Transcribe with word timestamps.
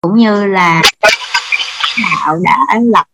cũng 0.00 0.16
như 0.16 0.46
là 0.46 0.82
đạo 2.02 2.36
đã 2.42 2.80
lập 2.82 3.06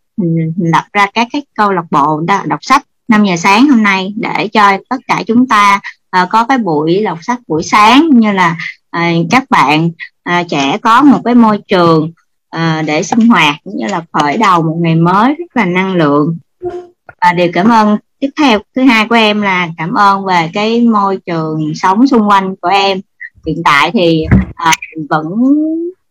lập 0.57 0.85
ra 0.93 1.07
các 1.15 1.29
cái 1.33 1.43
câu 1.55 1.73
lạc 1.73 1.85
bộ 1.91 2.23
đọc 2.47 2.59
sách 2.63 2.83
5 3.09 3.25
giờ 3.25 3.37
sáng 3.37 3.69
hôm 3.69 3.83
nay 3.83 4.15
để 4.17 4.49
cho 4.49 4.79
tất 4.89 4.97
cả 5.09 5.23
chúng 5.27 5.49
ta 5.49 5.81
uh, 6.23 6.29
có 6.31 6.45
cái 6.45 6.59
buổi 6.59 7.03
đọc 7.05 7.19
sách 7.23 7.39
buổi 7.47 7.63
sáng. 7.63 8.11
Như 8.13 8.33
là 8.33 8.57
uh, 8.97 9.27
các 9.31 9.45
bạn 9.51 9.91
uh, 10.31 10.49
trẻ 10.49 10.79
có 10.83 11.03
một 11.03 11.21
cái 11.25 11.35
môi 11.35 11.59
trường 11.69 12.13
uh, 12.57 12.87
để 12.87 13.03
sinh 13.03 13.29
hoạt 13.29 13.55
cũng 13.65 13.77
như 13.77 13.87
là 13.87 14.05
khởi 14.13 14.37
đầu 14.37 14.63
một 14.63 14.77
ngày 14.81 14.95
mới 14.95 15.35
rất 15.35 15.57
là 15.57 15.65
năng 15.65 15.95
lượng. 15.95 16.39
Và 17.23 17.33
điều 17.33 17.49
cảm 17.53 17.69
ơn 17.69 17.97
tiếp 18.21 18.31
theo 18.39 18.59
thứ 18.77 18.83
hai 18.83 19.09
của 19.09 19.15
em 19.15 19.43
là 19.43 19.69
cảm 19.79 19.95
ơn 19.95 20.25
về 20.25 20.51
cái 20.55 20.81
môi 20.81 21.19
trường 21.27 21.73
sống 21.75 22.07
xung 22.07 22.29
quanh 22.29 22.57
của 22.57 22.69
em. 22.69 23.01
Hiện 23.47 23.63
tại 23.65 23.91
thì 23.93 24.27
uh, 24.69 25.09
vẫn 25.11 25.25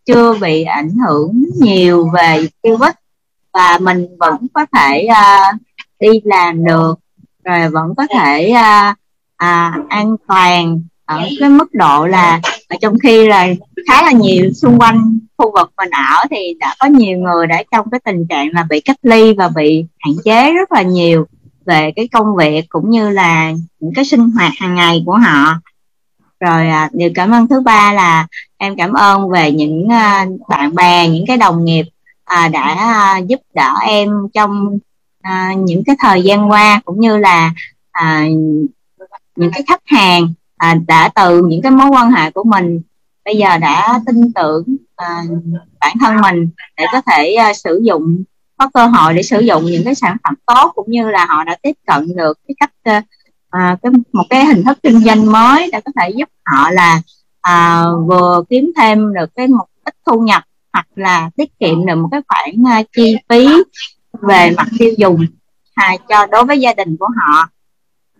chưa 0.05 0.33
bị 0.41 0.63
ảnh 0.63 0.89
hưởng 1.07 1.43
nhiều 1.61 2.09
về 2.13 2.47
covid 2.61 2.91
và 3.53 3.77
mình 3.81 4.07
vẫn 4.19 4.47
có 4.53 4.65
thể 4.73 5.07
uh, 5.11 5.61
đi 5.99 6.21
làm 6.23 6.65
được 6.65 6.99
rồi 7.43 7.69
vẫn 7.69 7.95
có 7.97 8.07
thể 8.13 8.51
uh, 8.51 8.97
uh, 9.43 9.89
an 9.89 10.15
toàn 10.27 10.81
ở 11.05 11.21
cái 11.39 11.49
mức 11.49 11.73
độ 11.73 12.07
là 12.07 12.41
trong 12.81 12.99
khi 12.99 13.27
là 13.27 13.47
khá 13.87 14.01
là 14.01 14.11
nhiều 14.11 14.53
xung 14.53 14.79
quanh 14.79 15.19
khu 15.37 15.51
vực 15.51 15.71
mình 15.77 15.89
ở 15.89 16.25
thì 16.29 16.53
đã 16.59 16.75
có 16.79 16.87
nhiều 16.87 17.17
người 17.17 17.47
đã 17.47 17.63
trong 17.71 17.89
cái 17.89 17.99
tình 18.05 18.27
trạng 18.29 18.49
là 18.53 18.65
bị 18.69 18.79
cách 18.79 18.97
ly 19.03 19.33
và 19.33 19.49
bị 19.55 19.85
hạn 19.99 20.13
chế 20.25 20.53
rất 20.53 20.71
là 20.71 20.81
nhiều 20.81 21.27
về 21.65 21.91
cái 21.95 22.07
công 22.07 22.35
việc 22.35 22.65
cũng 22.69 22.89
như 22.89 23.09
là 23.09 23.51
những 23.79 23.93
cái 23.95 24.05
sinh 24.05 24.31
hoạt 24.31 24.51
hàng 24.59 24.75
ngày 24.75 25.03
của 25.05 25.17
họ 25.17 25.53
rồi 26.39 26.67
à, 26.67 26.89
điều 26.93 27.09
cảm 27.15 27.31
ơn 27.31 27.47
thứ 27.47 27.61
ba 27.61 27.93
là 27.93 28.27
em 28.57 28.75
cảm 28.77 28.93
ơn 28.93 29.29
về 29.29 29.51
những 29.51 29.87
à, 29.91 30.25
bạn 30.47 30.75
bè 30.75 31.07
những 31.09 31.25
cái 31.27 31.37
đồng 31.37 31.65
nghiệp 31.65 31.85
à, 32.25 32.47
đã 32.47 32.75
à, 32.77 33.17
giúp 33.17 33.39
đỡ 33.53 33.73
em 33.87 34.09
trong 34.33 34.77
à, 35.21 35.53
những 35.57 35.83
cái 35.85 35.95
thời 35.99 36.23
gian 36.23 36.51
qua 36.51 36.81
cũng 36.85 36.99
như 36.99 37.17
là 37.17 37.53
à, 37.91 38.25
những 39.35 39.51
cái 39.53 39.63
khách 39.67 39.81
hàng 39.85 40.33
à, 40.57 40.75
đã 40.87 41.09
từ 41.15 41.41
những 41.47 41.61
cái 41.61 41.71
mối 41.71 41.87
quan 41.89 42.11
hệ 42.11 42.31
của 42.31 42.43
mình 42.43 42.81
bây 43.25 43.37
giờ 43.37 43.57
đã 43.57 43.99
tin 44.05 44.33
tưởng 44.33 44.63
à, 44.95 45.23
bản 45.79 45.95
thân 45.99 46.21
mình 46.21 46.49
để 46.77 46.85
có 46.91 47.01
thể 47.01 47.33
à, 47.33 47.53
sử 47.53 47.81
dụng 47.83 48.23
có 48.57 48.69
cơ 48.73 48.85
hội 48.85 49.13
để 49.13 49.23
sử 49.23 49.39
dụng 49.39 49.65
những 49.65 49.83
cái 49.83 49.95
sản 49.95 50.17
phẩm 50.23 50.33
tốt 50.45 50.71
cũng 50.75 50.91
như 50.91 51.09
là 51.11 51.25
họ 51.25 51.43
đã 51.43 51.57
tiếp 51.61 51.75
cận 51.87 52.15
được 52.15 52.39
cái 52.47 52.55
cách 52.59 52.71
à, 52.83 53.03
à 53.55 53.77
cái 53.81 53.91
một 54.13 54.23
cái 54.29 54.45
hình 54.45 54.63
thức 54.63 54.77
kinh 54.83 54.99
doanh 54.99 55.31
mới 55.31 55.69
để 55.71 55.81
có 55.81 55.91
thể 56.01 56.09
giúp 56.09 56.29
họ 56.45 56.71
là 56.71 57.01
à, 57.41 57.85
vừa 58.07 58.43
kiếm 58.49 58.71
thêm 58.77 59.13
được 59.13 59.35
cái 59.35 59.47
một 59.47 59.65
ít 59.85 59.95
thu 60.05 60.19
nhập 60.19 60.43
hoặc 60.73 60.87
là 60.95 61.29
tiết 61.37 61.59
kiệm 61.59 61.85
được 61.85 61.95
một 61.95 62.09
cái 62.11 62.21
khoản 62.27 62.79
uh, 62.81 62.85
chi 62.95 63.17
phí 63.29 63.47
về 64.21 64.51
mặt 64.57 64.67
tiêu 64.79 64.93
dùng 64.97 65.25
à, 65.75 65.95
cho 66.09 66.25
đối 66.25 66.45
với 66.45 66.59
gia 66.59 66.73
đình 66.73 66.97
của 66.99 67.09
họ. 67.17 67.49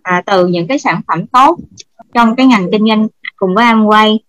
À, 0.03 0.22
từ 0.25 0.47
những 0.47 0.67
cái 0.67 0.80
sản 0.80 1.02
phẩm 1.08 1.28
tốt 1.28 1.59
trong 2.13 2.36
cái 2.36 2.45
ngành 2.45 2.72
kinh 2.72 2.88
doanh 2.88 3.08
cùng 3.36 3.56
với 3.56 3.66
em 3.66 3.86
quay 3.86 4.19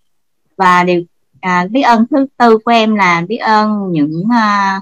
và 0.57 0.84
điều 0.84 1.03
à, 1.41 1.67
biết 1.71 1.83
ơn 1.83 2.07
thứ 2.11 2.27
tư 2.37 2.59
của 2.65 2.71
em 2.71 2.95
là 2.95 3.23
biết 3.29 3.37
ơn 3.37 3.93
những 3.93 4.23
à, 4.33 4.81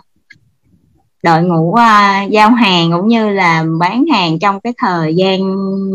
đội 1.24 1.42
ngũ 1.42 1.74
à, 1.74 2.22
giao 2.22 2.50
hàng 2.50 2.92
cũng 2.92 3.08
như 3.08 3.30
là 3.30 3.64
bán 3.80 4.04
hàng 4.12 4.38
trong 4.38 4.60
cái 4.60 4.72
thời 4.78 5.14
gian 5.14 5.40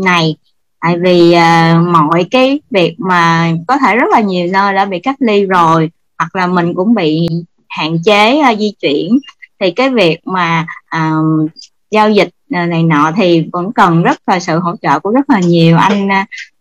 này. 0.04 0.36
Tại 0.80 0.96
vì 0.98 1.32
à, 1.32 1.80
mọi 1.92 2.26
cái 2.30 2.60
việc 2.70 2.94
mà 3.00 3.52
có 3.68 3.76
thể 3.78 3.96
rất 3.96 4.06
là 4.12 4.20
nhiều 4.20 4.48
nơi 4.52 4.74
đã 4.74 4.84
bị 4.84 5.00
cách 5.00 5.16
ly 5.18 5.46
rồi 5.46 5.90
hoặc 6.18 6.36
là 6.36 6.46
mình 6.46 6.74
cũng 6.74 6.94
bị 6.94 7.28
hạn 7.68 7.98
chế 8.04 8.42
uh, 8.52 8.58
di 8.58 8.72
chuyển 8.80 9.18
thì 9.60 9.70
cái 9.70 9.90
việc 9.90 10.20
mà 10.24 10.66
uh, 10.96 11.50
giao 11.90 12.10
dịch 12.10 12.28
này 12.48 12.82
nọ 12.82 13.12
thì 13.16 13.48
vẫn 13.52 13.72
cần 13.72 14.02
rất 14.02 14.18
là 14.26 14.40
sự 14.40 14.58
hỗ 14.58 14.76
trợ 14.82 14.98
của 14.98 15.10
rất 15.10 15.30
là 15.30 15.40
nhiều 15.40 15.76
anh 15.76 16.08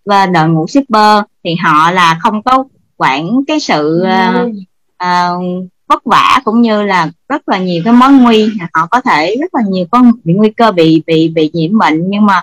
và 0.06 0.26
đội 0.26 0.50
ngũ 0.50 0.68
shipper. 0.68 1.24
Thì 1.44 1.56
họ 1.56 1.92
là 1.92 2.18
không 2.22 2.44
có 2.44 2.64
quản 2.98 3.30
cái 3.48 3.60
sự 3.60 4.06
uh, 4.08 4.48
uh, 5.04 5.64
vất 5.90 6.04
vả 6.06 6.42
cũng 6.46 6.62
như 6.62 6.84
là 6.84 7.10
rất 7.30 7.50
là 7.50 7.58
nhiều 7.58 7.82
cái 7.86 7.94
mối 7.94 8.12
nguy. 8.12 8.50
Họ 8.74 8.88
có 8.92 9.02
thể 9.02 9.36
rất 9.42 9.56
là 9.56 9.62
nhiều 9.70 9.86
có 9.92 10.04
bị 10.24 10.34
nguy 10.34 10.50
cơ 10.50 10.72
bị 10.72 11.04
bị 11.08 11.30
bị 11.30 11.52
nhiễm 11.54 11.78
bệnh. 11.78 12.10
Nhưng 12.10 12.26
mà 12.26 12.42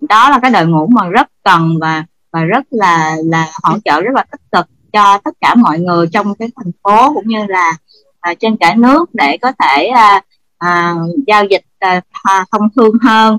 đó 0.00 0.30
là 0.30 0.38
cái 0.42 0.50
đội 0.50 0.66
ngũ 0.66 0.86
mà 0.86 1.08
rất 1.08 1.28
cần 1.44 1.78
và 1.80 2.04
và 2.32 2.44
rất 2.44 2.64
là 2.70 3.16
là 3.24 3.50
hỗ 3.62 3.78
trợ 3.84 4.00
rất 4.00 4.14
là 4.14 4.24
tích 4.30 4.40
cực 4.52 4.66
cho 4.92 5.18
tất 5.24 5.34
cả 5.40 5.54
mọi 5.54 5.78
người 5.78 6.06
trong 6.12 6.34
cái 6.34 6.48
thành 6.56 6.72
phố 6.82 7.14
cũng 7.14 7.28
như 7.28 7.46
là 7.48 7.72
à, 8.20 8.34
trên 8.34 8.56
cả 8.56 8.74
nước 8.74 9.14
để 9.14 9.36
có 9.42 9.52
thể 9.58 9.86
à, 9.86 10.20
à, 10.58 10.94
giao 11.26 11.44
dịch 11.44 11.64
à, 11.78 12.44
thông 12.52 12.68
thương 12.76 12.94
hơn. 13.02 13.38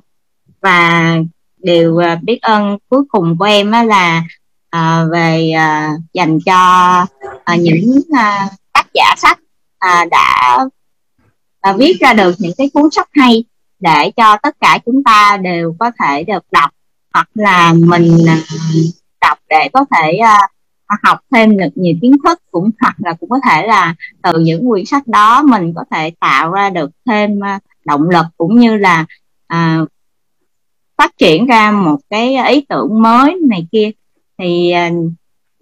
Và 0.62 1.16
điều 1.58 1.98
à, 1.98 2.20
biết 2.24 2.42
ơn 2.42 2.78
cuối 2.90 3.04
cùng 3.10 3.38
của 3.38 3.46
em 3.46 3.72
là 3.72 4.24
à, 4.70 5.04
về 5.12 5.52
à, 5.52 5.92
dành 6.14 6.40
cho 6.46 6.56
à, 7.44 7.56
những 7.56 8.02
à, 8.14 8.50
tác 8.74 8.86
giả 8.94 9.16
sách 9.18 9.40
à, 9.80 10.06
đã 10.12 10.66
à, 11.62 11.74
viết 11.74 11.98
ra 12.00 12.14
được 12.14 12.36
những 12.38 12.54
cái 12.58 12.70
cuốn 12.74 12.92
sách 12.92 13.10
hay 13.12 13.44
để 13.80 14.12
cho 14.18 14.38
tất 14.44 14.56
cả 14.60 14.80
chúng 14.86 15.04
ta 15.04 15.38
đều 15.42 15.76
có 15.80 15.92
thể 16.00 16.24
được 16.24 16.44
đọc 16.52 16.70
hoặc 17.14 17.30
là 17.34 17.74
mình 17.74 18.18
à, 18.28 18.38
đọc 19.22 19.38
để 19.50 19.70
có 19.74 19.86
thể 19.92 20.20
uh, 20.22 20.50
học 21.04 21.20
thêm 21.34 21.58
được 21.58 21.70
nhiều 21.76 21.96
kiến 22.02 22.16
thức 22.24 22.42
cũng 22.52 22.70
hoặc 22.82 22.96
là 23.00 23.14
cũng 23.14 23.30
có 23.30 23.40
thể 23.50 23.68
là 23.68 23.96
từ 24.24 24.40
những 24.40 24.70
quyển 24.70 24.86
sách 24.86 25.08
đó 25.08 25.44
mình 25.44 25.74
có 25.76 25.84
thể 25.92 26.12
tạo 26.20 26.52
ra 26.52 26.70
được 26.70 26.92
thêm 27.06 27.44
à, 27.44 27.60
động 27.86 28.10
lực 28.10 28.26
cũng 28.38 28.60
như 28.60 28.78
là 28.78 29.06
à, 29.48 29.80
phát 30.98 31.18
triển 31.18 31.46
ra 31.46 31.72
một 31.72 31.98
cái 32.10 32.36
ý 32.50 32.66
tưởng 32.70 33.02
mới 33.02 33.36
này 33.50 33.68
kia 33.72 33.92
thì 34.38 34.72
à, 34.72 34.92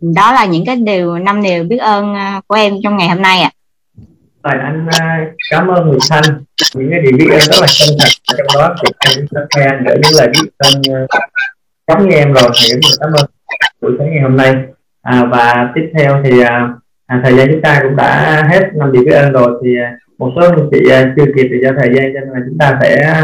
đó 0.01 0.31
là 0.31 0.45
những 0.45 0.65
cái 0.65 0.75
điều 0.75 1.19
năm 1.19 1.43
điều 1.43 1.63
biết 1.63 1.77
ơn 1.77 2.15
à, 2.15 2.41
của 2.47 2.55
em 2.55 2.73
trong 2.83 2.97
ngày 2.97 3.09
hôm 3.09 3.21
nay 3.21 3.41
ạ 3.41 3.51
à. 3.53 3.54
Rồi 4.45 4.61
anh 4.63 4.87
à, 4.99 5.25
cảm 5.51 5.67
ơn 5.67 5.87
người 5.87 5.97
Thanh 6.09 6.23
những 6.75 6.91
cái 6.91 6.99
điều 7.01 7.17
biết 7.17 7.27
ơn 7.31 7.39
rất 7.39 7.57
là 7.61 7.67
chân 7.67 7.89
thật. 7.99 8.09
Trong 8.37 8.47
đó 8.55 8.75
thì 8.81 8.91
anh 8.99 9.25
sẽ 9.31 9.39
khen 9.55 9.83
để 9.85 9.95
những 9.95 10.11
lời 10.17 10.27
biết 10.27 10.49
ơn 10.57 10.81
à, 10.93 11.27
giống 11.87 12.09
như 12.09 12.15
em 12.15 12.33
rồi. 12.33 12.49
Thì 12.53 12.79
cảm 12.99 13.11
ơn 13.13 13.25
buổi 13.81 13.91
sáng 13.99 14.11
ngày 14.11 14.21
hôm 14.21 14.37
nay. 14.37 14.55
À, 15.01 15.23
và 15.31 15.71
tiếp 15.75 15.91
theo 15.97 16.21
thì 16.23 16.41
à, 16.41 16.69
à, 17.07 17.21
thời 17.23 17.37
gian 17.37 17.47
chúng 17.51 17.61
ta 17.61 17.79
cũng 17.83 17.95
đã 17.95 18.43
hết 18.51 18.63
năm 18.73 18.91
điều 18.91 19.03
biết 19.03 19.11
ơn 19.11 19.31
rồi. 19.31 19.61
Thì 19.63 19.69
một 20.17 20.31
số 20.35 20.41
anh 20.41 20.69
chị 20.71 20.79
chưa 21.15 21.25
kịp 21.35 21.47
thì 21.51 21.57
do 21.63 21.69
thời 21.79 21.89
gian 21.95 22.11
cho 22.13 22.19
nên 22.19 22.29
là 22.29 22.39
chúng 22.49 22.57
ta 22.57 22.79
sẽ 22.81 23.15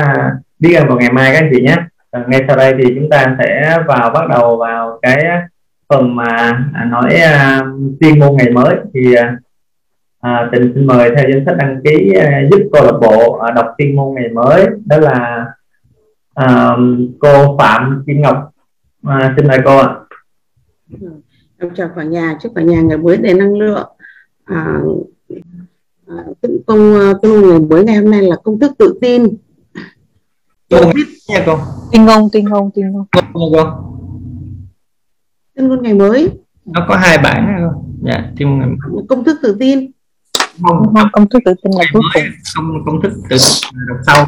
biết 0.60 0.76
ơn 0.76 0.88
vào 0.88 0.98
ngày 0.98 1.12
mai 1.12 1.32
các 1.34 1.40
anh 1.40 1.50
chị 1.54 1.62
nhé. 1.62 1.76
À, 2.12 2.24
ngay 2.28 2.44
sau 2.48 2.58
đây 2.58 2.74
thì 2.78 2.84
chúng 2.96 3.10
ta 3.10 3.36
sẽ 3.40 3.78
vào 3.88 4.10
bắt 4.10 4.28
đầu 4.30 4.58
vào 4.58 5.00
cái 5.02 5.24
phần 5.90 6.16
mà 6.16 6.60
nói 6.92 7.16
à, 7.16 7.62
môn 8.18 8.38
ngày 8.38 8.50
mới. 8.50 8.76
Thì 8.94 9.16
à, 10.22 10.32
à, 10.32 10.50
tình 10.52 10.72
xin 10.76 10.88
mời 10.88 11.10
theo 11.18 11.30
danh 11.30 11.44
sách 11.46 11.56
đăng 11.58 11.82
ký 11.84 12.14
à, 12.14 12.42
giúp 12.52 12.70
câu 12.74 12.86
lạc 12.86 12.98
bộ 13.02 13.38
à, 13.38 13.52
đọc 13.52 13.66
tuyên 13.78 13.96
môn 13.96 14.16
ngày 14.16 14.30
mới. 14.30 14.66
Đó 14.86 14.98
là 14.98 15.46
à, 16.34 16.76
cô 17.20 17.58
Phạm 17.58 18.04
Kim 18.08 18.22
Ngọc. 18.22 18.52
À, 19.04 19.34
xin 19.38 19.48
mời 19.48 19.60
cô 19.66 19.78
ạ. 19.78 19.96
Em 21.58 21.70
chào 21.76 21.90
cả 21.96 22.04
nhà. 22.04 22.38
Chúc 22.42 22.52
cả 22.56 22.62
nhà 22.62 22.82
ngày 22.82 22.98
mới 22.98 23.18
đầy 23.18 23.34
năng 23.34 23.58
lượng. 23.58 23.90
À, 24.46 24.82
à, 26.08 26.16
công 26.42 26.64
công 26.68 27.50
ngày 27.50 27.60
mới 27.60 27.84
ngày 27.84 27.96
hôm 27.96 28.12
nay 28.12 28.22
là 28.22 28.36
công 28.44 28.60
thức 28.60 28.72
tự 28.78 28.98
tin. 29.02 29.28
Cô 30.70 30.78
biết 30.96 31.04
nha 31.30 31.44
cô 31.46 31.58
tuyên 31.92 32.06
ngôn 32.06 32.30
tuyên 32.34 32.46
ngôn 32.46 32.70
tuyên 32.76 32.92
ngôn. 32.92 33.06
Cô 33.34 33.54
tuyên 35.56 35.68
ngôn 35.68 35.84
ngày 35.84 35.94
mới. 35.94 36.30
Nó 36.66 36.86
có 36.90 36.96
hai 36.96 37.18
bản 37.24 37.70
dạ 38.04 38.32
tuyên 38.38 38.60
ngôn 38.60 38.78
công 39.08 39.24
thức 39.24 39.40
tự 39.44 39.58
tin 39.60 39.92
không, 40.62 40.94
không 40.96 41.10
công 41.12 41.30
thức 41.30 41.40
tự 41.46 41.54
tin 41.64 41.72
là 41.72 41.86
cuối 41.94 42.02
cùng. 42.14 42.24
không 42.56 42.84
công 42.86 43.02
thức 43.02 43.12
tự 43.14 43.20
tin 43.30 43.40
đọc 43.88 43.98
sau. 44.08 44.28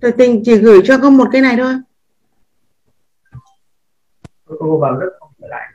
Tự 0.00 0.10
tin 0.10 0.42
chỉ 0.44 0.56
gửi 0.56 0.80
cho 0.84 0.98
con 1.02 1.16
một 1.16 1.28
cái 1.32 1.40
này 1.40 1.56
thôi. 1.56 1.74
Cô 4.58 4.78
vào 4.78 4.94
rất 4.94 5.06
không 5.20 5.30
trở 5.40 5.46
lại. 5.48 5.72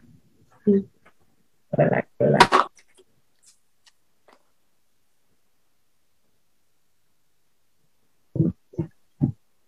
Trở 1.78 1.84
lại 1.92 2.06
trở 2.20 2.26
lại. 2.30 2.42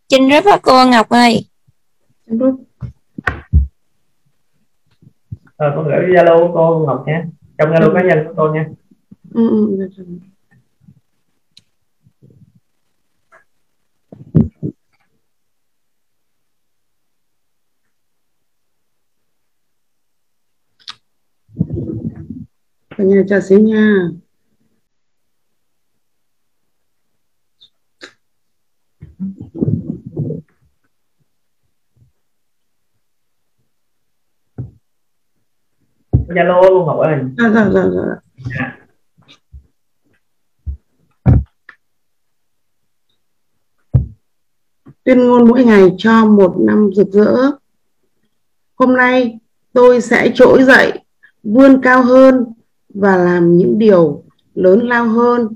Trinh 0.08 0.30
rất 0.30 0.46
là 0.46 0.58
cô 0.62 0.86
Ngọc 0.86 1.10
ơi. 1.10 1.46
Ờ, 5.56 5.72
con 5.76 5.86
gửi 5.86 6.06
Zalo 6.08 6.48
của 6.48 6.54
cô 6.54 6.86
Ngọc 6.88 7.04
nhé. 7.08 7.24
Trong 7.58 7.70
Zalo 7.70 7.94
cá 7.96 8.02
nhân 8.02 8.28
của 8.28 8.34
tôi 8.38 8.54
nha 8.54 8.66
Ừ, 9.34 9.50
ừ, 9.50 9.76
được 9.80 9.90
rồi. 9.98 10.06
Cả 22.98 23.04
nhà 23.04 23.22
chào 23.30 23.42
xíu 23.42 23.60
nha. 23.60 24.10
Zalo 36.28 36.62
luôn 36.70 36.86
Ngọc 36.86 36.98
ơi. 37.00 37.14
À, 37.38 37.50
dạ 37.50 37.50
dạ 37.54 37.70
dạ 37.74 37.84
dạ. 37.96 38.72
Tuyên 45.10 45.28
ngôn 45.28 45.48
mỗi 45.48 45.64
ngày 45.64 45.96
cho 45.98 46.26
một 46.26 46.56
năm 46.60 46.90
rực 46.96 47.08
rỡ. 47.12 47.36
Hôm 48.76 48.96
nay 48.96 49.40
tôi 49.74 50.02
sẽ 50.02 50.32
trỗi 50.36 50.64
dậy, 50.64 50.92
vươn 51.44 51.82
cao 51.82 52.04
hơn 52.04 52.46
và 52.94 53.18
làm 53.18 53.58
những 53.58 53.80
điều 53.80 54.24
lớn 54.56 54.88
lao 54.88 55.08
hơn. 55.08 55.48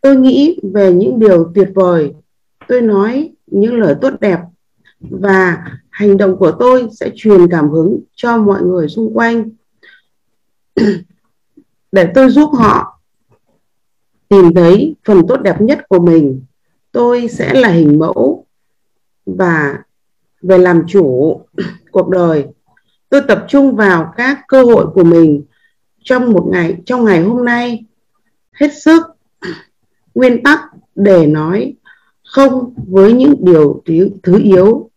Tôi 0.00 0.16
nghĩ 0.16 0.60
về 0.74 0.92
những 0.92 1.18
điều 1.18 1.52
tuyệt 1.54 1.68
vời. 1.74 2.14
Tôi 2.68 2.82
nói 2.82 3.32
những 3.46 3.74
lời 3.74 3.94
tốt 4.00 4.12
đẹp 4.20 4.38
và 5.00 5.64
hành 5.90 6.16
động 6.16 6.36
của 6.36 6.52
tôi 6.58 6.88
sẽ 6.92 7.10
truyền 7.14 7.48
cảm 7.50 7.70
hứng 7.70 8.00
cho 8.14 8.38
mọi 8.38 8.62
người 8.62 8.88
xung 8.88 9.14
quanh. 9.14 9.50
Để 11.92 12.08
tôi 12.14 12.30
giúp 12.30 12.50
họ 12.54 13.00
tìm 14.28 14.54
thấy 14.54 14.94
phần 15.04 15.26
tốt 15.28 15.36
đẹp 15.36 15.60
nhất 15.60 15.78
của 15.88 15.98
mình, 15.98 16.42
tôi 16.92 17.28
sẽ 17.28 17.54
là 17.54 17.68
hình 17.68 17.98
mẫu 17.98 18.33
và 19.26 19.78
về 20.42 20.58
làm 20.58 20.82
chủ 20.86 21.40
cuộc 21.90 22.08
đời. 22.08 22.46
Tôi 23.08 23.20
tập 23.28 23.44
trung 23.48 23.76
vào 23.76 24.12
các 24.16 24.38
cơ 24.48 24.62
hội 24.64 24.86
của 24.94 25.04
mình 25.04 25.42
trong 26.02 26.32
một 26.32 26.48
ngày 26.52 26.76
trong 26.86 27.04
ngày 27.04 27.22
hôm 27.22 27.44
nay. 27.44 27.84
Hết 28.52 28.68
sức 28.84 29.02
nguyên 30.14 30.42
tắc 30.42 30.60
để 30.94 31.26
nói 31.26 31.74
không 32.24 32.74
với 32.88 33.12
những 33.12 33.34
điều 33.40 33.82
thứ, 33.86 34.10
thứ 34.22 34.38
yếu. 34.42 34.90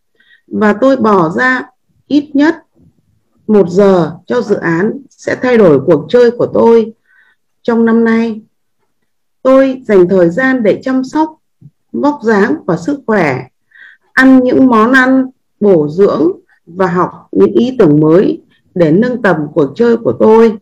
Và 0.47 0.73
tôi 0.81 0.97
bỏ 0.97 1.29
ra 1.29 1.69
ít 2.07 2.29
nhất 2.33 2.55
một 3.47 3.69
giờ 3.69 4.15
cho 4.25 4.41
dự 4.41 4.55
án 4.55 5.01
sẽ 5.09 5.35
thay 5.41 5.57
đổi 5.57 5.79
cuộc 5.85 6.05
chơi 6.09 6.31
của 6.31 6.47
tôi 6.53 6.93
trong 7.61 7.85
năm 7.85 8.03
nay. 8.03 8.41
Tôi 9.41 9.81
dành 9.85 10.09
thời 10.09 10.29
gian 10.29 10.63
để 10.63 10.79
chăm 10.83 11.03
sóc 11.03 11.41
vóc 11.91 12.19
dáng 12.23 12.55
và 12.65 12.77
sức 12.77 12.99
khỏe 13.07 13.47
ăn 14.17 14.43
những 14.43 14.67
món 14.67 14.91
ăn 14.91 15.25
bổ 15.59 15.87
dưỡng 15.89 16.31
và 16.65 16.87
học 16.87 17.27
những 17.31 17.51
ý 17.51 17.75
tưởng 17.79 17.99
mới 17.99 18.41
để 18.75 18.91
nâng 18.91 19.21
tầm 19.21 19.37
cuộc 19.53 19.73
chơi 19.75 19.97
của 19.97 20.13
tôi. 20.19 20.57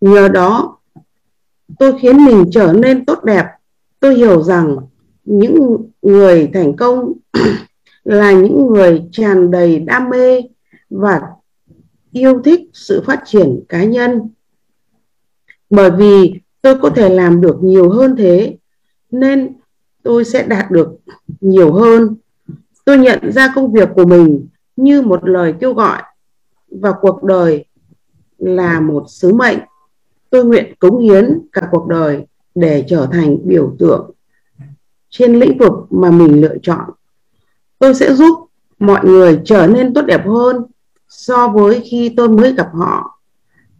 Nhờ 0.00 0.28
đó, 0.28 0.78
tôi 1.78 1.98
khiến 2.00 2.24
mình 2.24 2.44
trở 2.52 2.72
nên 2.72 3.04
tốt 3.04 3.24
đẹp. 3.24 3.44
Tôi 4.00 4.14
hiểu 4.14 4.42
rằng 4.42 4.76
những 5.24 5.76
người 6.02 6.50
thành 6.54 6.76
công 6.76 7.12
là 8.04 8.32
những 8.32 8.66
người 8.66 9.02
tràn 9.12 9.50
đầy 9.50 9.78
đam 9.78 10.10
mê 10.10 10.42
và 10.90 11.20
yêu 12.12 12.42
thích 12.44 12.60
sự 12.72 13.02
phát 13.06 13.22
triển 13.24 13.60
cá 13.68 13.84
nhân. 13.84 14.28
Bởi 15.70 15.90
vì 15.90 16.34
tôi 16.62 16.78
có 16.78 16.90
thể 16.90 17.08
làm 17.08 17.40
được 17.40 17.56
nhiều 17.62 17.90
hơn 17.90 18.16
thế, 18.18 18.56
nên 19.10 19.57
tôi 20.08 20.24
sẽ 20.24 20.42
đạt 20.42 20.70
được 20.70 20.88
nhiều 21.40 21.72
hơn. 21.72 22.16
Tôi 22.84 22.98
nhận 22.98 23.32
ra 23.32 23.52
công 23.54 23.72
việc 23.72 23.88
của 23.94 24.04
mình 24.04 24.46
như 24.76 25.02
một 25.02 25.28
lời 25.28 25.54
kêu 25.60 25.74
gọi 25.74 26.02
và 26.70 26.92
cuộc 27.00 27.22
đời 27.22 27.64
là 28.38 28.80
một 28.80 29.04
sứ 29.08 29.32
mệnh. 29.32 29.58
Tôi 30.30 30.44
nguyện 30.44 30.74
cống 30.78 30.98
hiến 30.98 31.38
cả 31.52 31.68
cuộc 31.70 31.86
đời 31.88 32.26
để 32.54 32.84
trở 32.88 33.08
thành 33.12 33.36
biểu 33.44 33.76
tượng 33.78 34.10
trên 35.10 35.40
lĩnh 35.40 35.58
vực 35.58 35.72
mà 35.90 36.10
mình 36.10 36.40
lựa 36.40 36.54
chọn. 36.62 36.90
Tôi 37.78 37.94
sẽ 37.94 38.14
giúp 38.14 38.48
mọi 38.78 39.04
người 39.04 39.40
trở 39.44 39.66
nên 39.66 39.94
tốt 39.94 40.02
đẹp 40.02 40.26
hơn 40.26 40.64
so 41.08 41.48
với 41.48 41.80
khi 41.80 42.14
tôi 42.16 42.28
mới 42.28 42.52
gặp 42.52 42.68
họ 42.72 43.20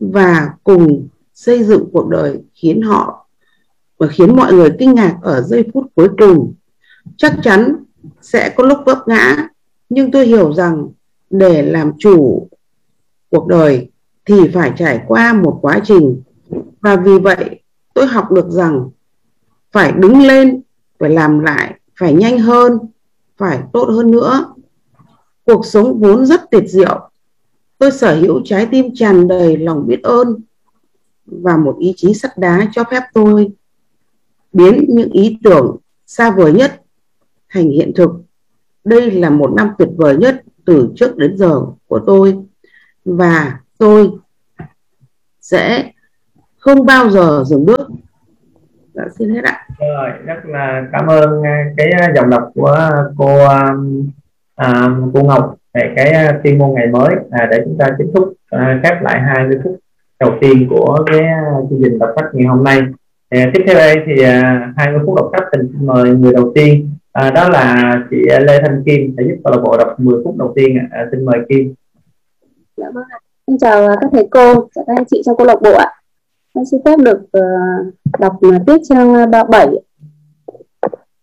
và 0.01 0.53
cùng 0.65 1.09
xây 1.35 1.65
dựng 1.65 1.89
cuộc 1.93 2.09
đời 2.09 2.41
khiến 2.55 2.83
họ 2.83 3.28
và 3.99 4.07
khiến 4.07 4.37
mọi 4.37 4.53
người 4.53 4.71
kinh 4.79 4.95
ngạc 4.95 5.17
ở 5.23 5.43
giây 5.43 5.65
phút 5.75 5.87
cuối 5.95 6.09
cùng. 6.19 6.55
Chắc 7.17 7.35
chắn 7.43 7.77
sẽ 8.21 8.55
có 8.57 8.65
lúc 8.65 8.79
vấp 8.87 8.99
ngã, 9.09 9.49
nhưng 9.89 10.11
tôi 10.11 10.27
hiểu 10.27 10.53
rằng 10.53 10.89
để 11.31 11.63
làm 11.63 11.93
chủ 11.99 12.49
cuộc 13.31 13.47
đời 13.47 13.91
thì 14.25 14.49
phải 14.49 14.73
trải 14.77 15.01
qua 15.07 15.33
một 15.33 15.59
quá 15.63 15.81
trình. 15.85 16.23
Và 16.81 16.97
vì 16.97 17.19
vậy, 17.19 17.61
tôi 17.95 18.07
học 18.07 18.33
được 18.33 18.51
rằng 18.51 18.91
phải 19.73 19.93
đứng 19.93 20.23
lên, 20.23 20.63
phải 20.99 21.11
làm 21.11 21.41
lại, 21.41 21.75
phải 22.01 22.15
nhanh 22.15 22.39
hơn, 22.39 22.79
phải 23.37 23.59
tốt 23.73 23.85
hơn 23.85 24.11
nữa. 24.11 24.55
Cuộc 25.45 25.67
sống 25.67 26.01
vốn 26.01 26.27
rất 26.27 26.41
tuyệt 26.51 26.65
diệu. 26.67 27.11
Tôi 27.79 27.91
sở 27.93 28.21
hữu 28.21 28.41
trái 28.45 28.67
tim 28.67 28.95
tràn 28.95 29.29
đầy 29.29 29.57
lòng 29.57 29.87
biết 29.87 30.03
ơn 30.03 30.41
và 31.27 31.57
một 31.57 31.77
ý 31.79 31.95
chí 31.97 32.15
sắt 32.15 32.39
đá 32.39 32.69
cho 32.73 32.85
phép 32.91 33.03
tôi 33.15 33.51
biến 34.53 34.85
những 34.89 35.11
ý 35.11 35.39
tưởng 35.45 35.77
xa 36.07 36.31
vời 36.31 36.53
nhất 36.53 36.83
thành 37.49 37.71
hiện 37.71 37.93
thực. 37.97 38.11
Đây 38.85 39.11
là 39.11 39.31
một 39.31 39.53
năm 39.57 39.71
tuyệt 39.79 39.89
vời 39.97 40.17
nhất 40.17 40.43
từ 40.67 40.93
trước 40.97 41.17
đến 41.17 41.37
giờ 41.37 41.61
của 41.87 42.01
tôi 42.07 42.37
và 43.05 43.61
tôi 43.79 44.11
sẽ 45.41 45.93
không 46.59 46.87
bao 46.87 47.11
giờ 47.11 47.45
dừng 47.47 47.67
bước. 47.67 47.89
Dạ, 48.95 49.05
xin 49.19 49.35
hết 49.35 49.45
ạ. 49.45 49.67
Rồi 49.79 50.11
rất 50.25 50.39
là 50.45 50.89
cảm 50.93 51.07
ơn 51.07 51.43
à, 51.43 51.65
cái 51.77 51.91
à, 51.91 52.13
giọng 52.17 52.31
đọc 52.31 52.51
của 52.55 52.91
cô 53.17 53.45
um, 53.45 54.11
à, 54.55 54.89
cô 55.15 55.23
Ngọc 55.23 55.57
về 55.75 55.93
cái 55.97 56.11
à, 56.11 56.33
tiên 56.33 56.41
tuyên 56.45 56.59
ngôn 56.59 56.75
ngày 56.75 56.87
mới. 56.87 57.15
À, 57.31 57.49
để 57.51 57.59
chúng 57.65 57.77
ta 57.79 57.87
kết 57.99 58.05
thúc 58.15 58.33
à, 58.51 58.81
khép 58.83 59.03
lại 59.03 59.21
20 59.21 59.59
phút 59.65 59.79
đầu 60.21 60.33
tiên 60.41 60.67
của 60.71 61.05
cái 61.07 61.21
chương 61.71 61.81
trình 61.85 61.99
đọc 61.99 62.11
sách 62.17 62.25
ngày 62.33 62.47
hôm 62.47 62.65
nay. 62.65 62.81
À, 63.29 63.51
tiếp 63.55 63.63
theo 63.67 63.75
đây 63.75 63.97
thì 64.07 64.23
à, 64.23 64.73
20 64.77 65.01
phút 65.07 65.17
đọc 65.17 65.31
sách 65.33 65.49
xin 65.53 65.87
mời 65.87 66.11
người 66.11 66.33
đầu 66.33 66.53
tiên. 66.55 66.91
À, 67.13 67.31
đó 67.31 67.49
là 67.49 67.95
chị 68.11 68.17
Lê 68.17 68.61
Thanh 68.63 68.83
Kim 68.87 69.15
sẽ 69.17 69.23
giúp 69.29 69.37
câu 69.45 69.53
lạc 69.53 69.61
bộ 69.65 69.77
đọc 69.77 70.01
10 70.01 70.21
phút 70.25 70.37
đầu 70.37 70.53
tiên 70.57 70.79
à, 70.91 71.09
xin 71.11 71.25
mời 71.25 71.39
Kim. 71.49 71.75
Dạ 72.77 72.87
vâng 72.95 73.05
ạ. 73.11 73.19
Xin 73.47 73.59
chào 73.59 73.87
à, 73.87 73.97
các 74.01 74.11
thầy 74.13 74.29
cô 74.31 74.69
các 74.75 74.87
anh 74.97 75.05
chị 75.11 75.23
trong 75.25 75.37
câu 75.37 75.47
lạc 75.47 75.63
bộ 75.63 75.73
ạ. 75.73 75.93
Em 76.55 76.65
xin 76.65 76.81
phép 76.85 76.97
được 76.99 77.19
uh, 77.19 77.95
đọc 78.19 78.37
à, 78.43 78.59
tiết 78.67 78.81
trang 78.89 79.15
à, 79.15 79.27
37. 79.27 79.69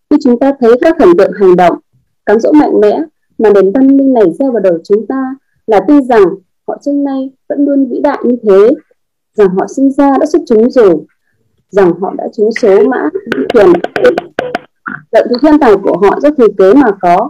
Khi 0.10 0.18
chúng 0.24 0.40
ta 0.40 0.54
thấy 0.60 0.72
các 0.82 0.96
thần 1.00 1.18
tượng 1.18 1.32
hành 1.40 1.56
động, 1.56 1.78
cám 2.26 2.40
dỗ 2.40 2.52
mạnh 2.52 2.82
mẽ 2.82 3.00
mà 3.38 3.50
đến 3.56 3.72
văn 3.74 3.98
minh 3.98 4.14
này 4.14 4.24
gieo 4.40 4.52
vào 4.52 4.62
đầu 4.62 4.78
chúng 4.84 5.08
ta 5.08 5.36
là 5.68 5.80
tin 5.88 6.04
rằng 6.04 6.24
họ 6.68 6.78
trước 6.82 6.94
nay 6.94 7.30
vẫn 7.50 7.66
luôn 7.66 7.86
vĩ 7.90 8.00
đại 8.04 8.18
như 8.24 8.38
thế, 8.44 8.76
rằng 9.34 9.50
họ 9.50 9.68
sinh 9.76 9.92
ra 9.92 10.12
đã 10.20 10.26
xuất 10.26 10.42
chúng 10.48 10.70
rồi, 10.70 10.96
rằng 11.76 11.94
họ 12.02 12.14
đã 12.18 12.28
trúng 12.34 12.50
số 12.62 12.84
mã 12.90 13.10
quyền 13.54 13.68
lợi 15.12 15.26
thứ 15.30 15.36
thiên 15.42 15.60
tài 15.60 15.76
của 15.84 15.98
họ 16.02 16.20
do 16.20 16.30
thừa 16.38 16.48
kế 16.58 16.74
mà 16.74 16.92
có. 17.02 17.30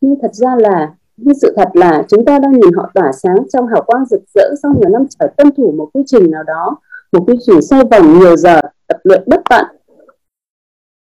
Nhưng 0.00 0.14
thật 0.22 0.34
ra 0.34 0.56
là, 0.56 0.94
nhưng 1.16 1.34
sự 1.34 1.54
thật 1.56 1.68
là 1.74 2.02
chúng 2.08 2.24
ta 2.24 2.38
đang 2.38 2.52
nhìn 2.52 2.72
họ 2.76 2.90
tỏa 2.94 3.12
sáng 3.12 3.36
trong 3.52 3.66
hào 3.66 3.82
quang 3.82 4.04
rực 4.06 4.20
rỡ 4.34 4.54
sau 4.62 4.72
nhiều 4.80 4.90
năm 4.90 5.06
trở 5.18 5.26
tuân 5.36 5.54
thủ 5.56 5.74
một 5.78 5.88
quy 5.92 6.02
trình 6.06 6.30
nào 6.30 6.42
đó, 6.42 6.76
một 7.12 7.24
quy 7.26 7.34
trình 7.46 7.62
sâu 7.62 7.82
vòng 7.90 8.18
nhiều 8.18 8.36
giờ, 8.36 8.60
tập 8.88 8.98
luyện 9.04 9.22
bất 9.26 9.40
tận 9.50 9.66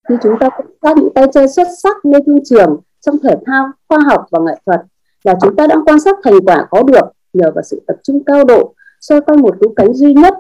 khi 0.10 0.16
chúng 0.24 0.40
ta 0.40 0.50
quan 0.50 0.68
sát 0.82 0.98
những 0.98 1.14
tay 1.14 1.26
chơi 1.34 1.48
xuất 1.48 1.68
sắc 1.84 2.06
nơi 2.06 2.22
thương 2.26 2.44
trường 2.46 2.82
trong 3.02 3.16
thể 3.24 3.36
thao, 3.46 3.72
khoa 3.90 4.00
học 4.00 4.26
và 4.32 4.40
nghệ 4.40 4.54
thuật 4.66 4.82
là 5.24 5.36
chúng 5.42 5.56
ta 5.56 5.68
đã 5.68 5.76
quan 5.86 6.00
sát 6.00 6.16
thành 6.24 6.46
quả 6.46 6.68
có 6.70 6.84
được 6.84 7.12
nhờ 7.34 7.52
vào 7.56 7.64
sự 7.64 7.82
tập 7.88 7.96
trung 8.04 8.24
cao 8.26 8.44
độ 8.46 8.74
xoay 9.02 9.22
quanh 9.22 9.42
một 9.42 9.56
cú 9.60 9.74
cánh 9.76 9.94
duy 9.94 10.14
nhất 10.14 10.34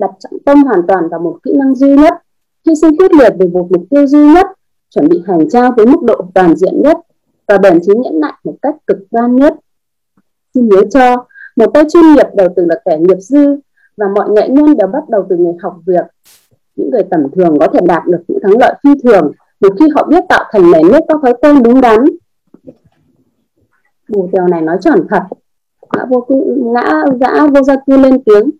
đặt 0.00 0.10
trọng 0.18 0.38
tâm 0.44 0.64
hoàn 0.64 0.80
toàn 0.88 1.08
vào 1.08 1.20
một 1.20 1.38
kỹ 1.42 1.52
năng 1.58 1.74
duy 1.74 1.96
nhất 1.96 2.14
hy 2.66 2.74
sinh 2.74 2.96
quyết 2.96 3.12
liệt 3.12 3.32
về 3.38 3.46
một 3.46 3.66
mục 3.70 3.82
tiêu 3.90 4.06
duy 4.06 4.32
nhất 4.34 4.46
chuẩn 4.90 5.08
bị 5.08 5.22
hành 5.26 5.48
trang 5.48 5.72
với 5.76 5.86
mức 5.86 6.02
độ 6.02 6.16
toàn 6.34 6.56
diện 6.56 6.82
nhất 6.82 6.96
và 7.48 7.58
bền 7.58 7.80
chí 7.82 7.92
nhẫn 7.96 8.20
nại 8.20 8.32
một 8.44 8.54
cách 8.62 8.76
cực 8.86 8.98
đoan 9.10 9.36
nhất. 9.36 9.54
Xin 10.54 10.68
nhớ 10.68 10.82
cho 10.90 11.26
một 11.56 11.70
tay 11.74 11.84
chuyên 11.92 12.14
nghiệp 12.14 12.26
đầu 12.34 12.48
từ 12.56 12.64
là 12.64 12.74
kẻ 12.84 12.98
nghiệp 12.98 13.18
dư 13.18 13.56
và 13.96 14.06
mọi 14.14 14.30
nghệ 14.30 14.48
nhân 14.48 14.76
đều 14.76 14.86
bắt 14.86 15.08
đầu 15.08 15.26
từ 15.28 15.36
người 15.36 15.52
học 15.62 15.76
việc. 15.86 16.04
Những 16.76 16.90
người 16.90 17.02
tầm 17.10 17.20
thường 17.36 17.58
có 17.60 17.66
thể 17.74 17.80
đạt 17.86 18.02
được 18.06 18.20
những 18.28 18.38
thắng 18.42 18.58
lợi 18.58 18.74
phi 18.82 18.90
thường 19.02 19.32
một 19.60 19.68
khi 19.78 19.88
họ 19.94 20.06
biết 20.06 20.24
tạo 20.28 20.44
thành 20.52 20.70
nền 20.70 20.92
nếp 20.92 21.02
các 21.08 21.18
thói 21.22 21.34
quen 21.42 21.62
đúng 21.62 21.80
đắn. 21.80 22.04
Bù 24.08 24.28
tèo 24.32 24.48
này 24.48 24.60
nói 24.60 24.78
chuẩn 24.82 25.06
thật. 25.10 25.22
Ngã 25.96 26.04
vô 26.04 26.26
ngã, 26.56 27.04
ngã 27.20 27.46
vô 27.46 27.62
gia 27.62 27.76
cư 27.86 27.96
lên 27.96 28.22
tiếng 28.24 28.50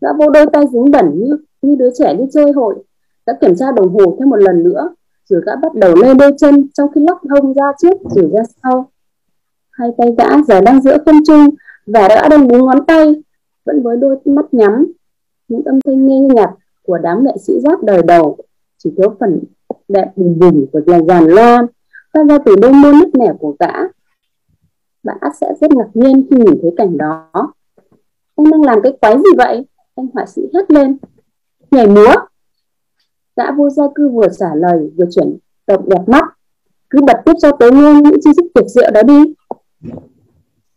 gã 0.00 0.08
vô 0.18 0.30
đôi 0.30 0.46
tay 0.52 0.64
dính 0.72 0.90
bẩn 0.90 1.10
như 1.14 1.36
như 1.62 1.76
đứa 1.78 1.90
trẻ 1.98 2.14
đi 2.14 2.24
chơi 2.32 2.52
hội. 2.52 2.74
Đã 3.26 3.36
kiểm 3.40 3.56
tra 3.56 3.72
đồng 3.72 3.88
hồ 3.94 4.16
thêm 4.18 4.30
một 4.30 4.36
lần 4.36 4.62
nữa, 4.62 4.94
rồi 5.24 5.42
gã 5.46 5.56
bắt 5.56 5.74
đầu 5.74 5.94
lê 5.96 6.14
đôi 6.14 6.32
chân 6.38 6.68
trong 6.74 6.88
khi 6.94 7.00
lắc 7.00 7.16
hông 7.30 7.54
ra 7.54 7.72
trước, 7.82 7.94
rồi 8.10 8.30
ra 8.32 8.42
sau. 8.62 8.90
Hai 9.70 9.90
tay 9.98 10.14
gã 10.18 10.42
giờ 10.48 10.60
đang 10.60 10.82
giữa 10.82 10.98
không 11.04 11.18
trung, 11.26 11.48
và 11.86 12.08
đã 12.08 12.28
đang 12.28 12.48
búng 12.48 12.66
ngón 12.66 12.86
tay, 12.86 13.22
vẫn 13.64 13.82
với 13.82 13.96
đôi 13.96 14.16
mắt 14.24 14.54
nhắm. 14.54 14.92
Những 15.48 15.64
âm 15.64 15.80
thanh 15.80 16.06
nghe 16.06 16.20
nhạt 16.20 16.50
của 16.82 16.98
đám 16.98 17.24
nghệ 17.24 17.32
sĩ 17.46 17.52
rap 17.64 17.82
đời 17.82 18.02
đầu, 18.02 18.36
chỉ 18.78 18.92
thiếu 18.96 19.14
phần 19.20 19.42
đẹp 19.88 20.12
bùng 20.16 20.38
bùng 20.38 20.66
của 20.72 20.80
dàn 20.86 21.06
dàn 21.06 21.24
loa, 21.24 21.66
phát 22.14 22.20
ra 22.28 22.38
từ 22.44 22.56
đôi 22.56 22.72
môi 22.72 22.94
nứt 22.94 23.14
nẻ 23.14 23.32
của 23.40 23.56
gã. 23.58 23.72
Bạn 25.02 25.16
ắt 25.20 25.32
sẽ 25.40 25.46
rất 25.60 25.72
ngạc 25.72 25.88
nhiên 25.94 26.26
khi 26.30 26.36
nhìn 26.36 26.58
thấy 26.62 26.74
cảnh 26.76 26.98
đó. 26.98 27.30
Anh 28.36 28.50
đang 28.50 28.62
làm 28.62 28.82
cái 28.82 28.92
quái 29.00 29.16
gì 29.16 29.36
vậy? 29.36 29.66
Anh 30.00 30.08
họa 30.14 30.26
sĩ 30.26 30.42
hét 30.54 30.70
lên. 30.70 30.96
Nhảy 31.70 31.86
múa. 31.86 32.14
Gã 33.36 33.50
vô 33.50 33.70
gia 33.70 33.84
cư 33.94 34.08
vừa 34.08 34.28
trả 34.38 34.54
lời, 34.54 34.90
vừa 34.98 35.04
chuyển 35.10 35.38
động 35.66 35.88
đẹp 35.88 36.02
mắt. 36.06 36.24
Cứ 36.90 36.98
bật 37.06 37.22
tiếp 37.24 37.32
cho 37.42 37.52
tới 37.60 37.70
nghe 37.72 37.92
những 38.04 38.20
chi 38.24 38.30
tiết 38.36 38.46
tuyệt 38.54 38.66
diệu 38.68 38.90
đó 38.90 39.02
đi. 39.02 39.34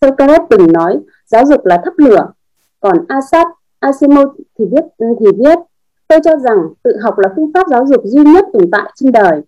Socrates 0.02 0.48
từng 0.50 0.72
nói, 0.74 1.00
giáo 1.26 1.46
dục 1.46 1.66
là 1.66 1.82
thắp 1.86 1.94
lửa. 1.98 2.32
Còn 2.80 3.06
Asat 3.08 3.48
Asimov 3.80 4.30
thì 4.60 4.66
viết 4.72 4.86
thì 5.00 5.26
viết, 5.38 5.60
tôi 6.08 6.20
cho 6.24 6.38
rằng 6.38 6.58
tự 6.84 6.98
học 7.04 7.20
là 7.20 7.30
phương 7.36 7.52
pháp 7.54 7.68
giáo 7.70 7.88
dục 7.88 8.02
duy 8.06 8.24
nhất 8.24 8.46
tồn 8.54 8.72
tại 8.72 8.92
trên 8.96 9.12
đời. 9.12 9.42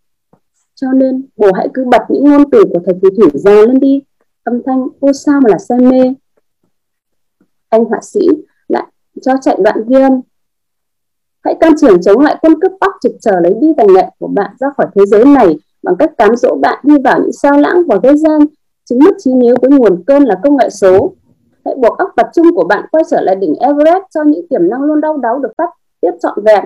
Cho 0.76 0.92
nên 0.92 1.28
bố 1.38 1.52
hãy 1.54 1.70
cứ 1.74 1.86
bật 1.92 2.02
những 2.10 2.24
ngôn 2.24 2.50
từ 2.52 2.64
của 2.74 2.80
thầy 2.86 2.96
phù 3.02 3.10
thủy 3.10 3.30
ra 3.34 3.52
lên 3.52 3.80
đi. 3.80 4.02
Âm 4.44 4.62
thanh 4.66 4.88
ô 5.00 5.14
sao 5.14 5.42
mà 5.42 5.50
là 5.50 5.58
say 5.58 5.80
mê. 5.80 6.14
Anh 7.70 7.86
họa 7.86 8.00
sĩ 8.02 8.28
cho 9.22 9.34
chạy 9.42 9.58
đoạn 9.64 9.84
ghi 9.88 10.02
âm 10.02 10.22
hãy 11.46 11.56
can 11.60 11.74
trường 11.82 12.02
chống 12.02 12.20
lại 12.20 12.38
quân 12.42 12.62
cướp 12.62 12.72
bóc 12.80 12.92
trực 13.02 13.12
chờ 13.22 13.32
lấy 13.44 13.54
đi 13.62 13.68
tài 13.78 13.88
nghệ 13.88 14.10
của 14.20 14.28
bạn 14.28 14.52
ra 14.60 14.68
khỏi 14.78 14.88
thế 14.96 15.06
giới 15.06 15.26
này 15.26 15.58
bằng 15.84 15.96
cách 16.00 16.12
cám 16.18 16.36
dỗ 16.36 16.56
bạn 16.56 16.80
đi 16.84 16.96
vào 17.04 17.20
những 17.20 17.32
sao 17.32 17.60
lãng 17.60 17.84
và 17.88 18.00
gây 18.04 18.18
ra 18.18 18.38
chứng 18.90 19.00
mất 19.00 19.16
trí 19.18 19.32
nhớ 19.32 19.56
với 19.62 19.72
nguồn 19.72 20.04
cơn 20.08 20.24
là 20.24 20.36
công 20.44 20.58
nghệ 20.58 20.70
số. 20.70 21.14
Hãy 21.66 21.76
buộc 21.76 21.98
óc 21.98 22.10
tập 22.16 22.28
trung 22.34 22.46
của 22.56 22.64
bạn 22.64 22.86
quay 22.92 23.04
trở 23.12 23.22
lại 23.22 23.36
đỉnh 23.36 23.56
Everest 23.56 24.04
cho 24.14 24.24
những 24.24 24.48
tiềm 24.48 24.70
năng 24.70 24.82
luôn 24.82 25.02
đau 25.02 25.18
đáu 25.18 25.40
được 25.40 25.52
phát 25.58 25.70
tiếp 26.02 26.12
trọn 26.22 26.44
vẹn. 26.44 26.66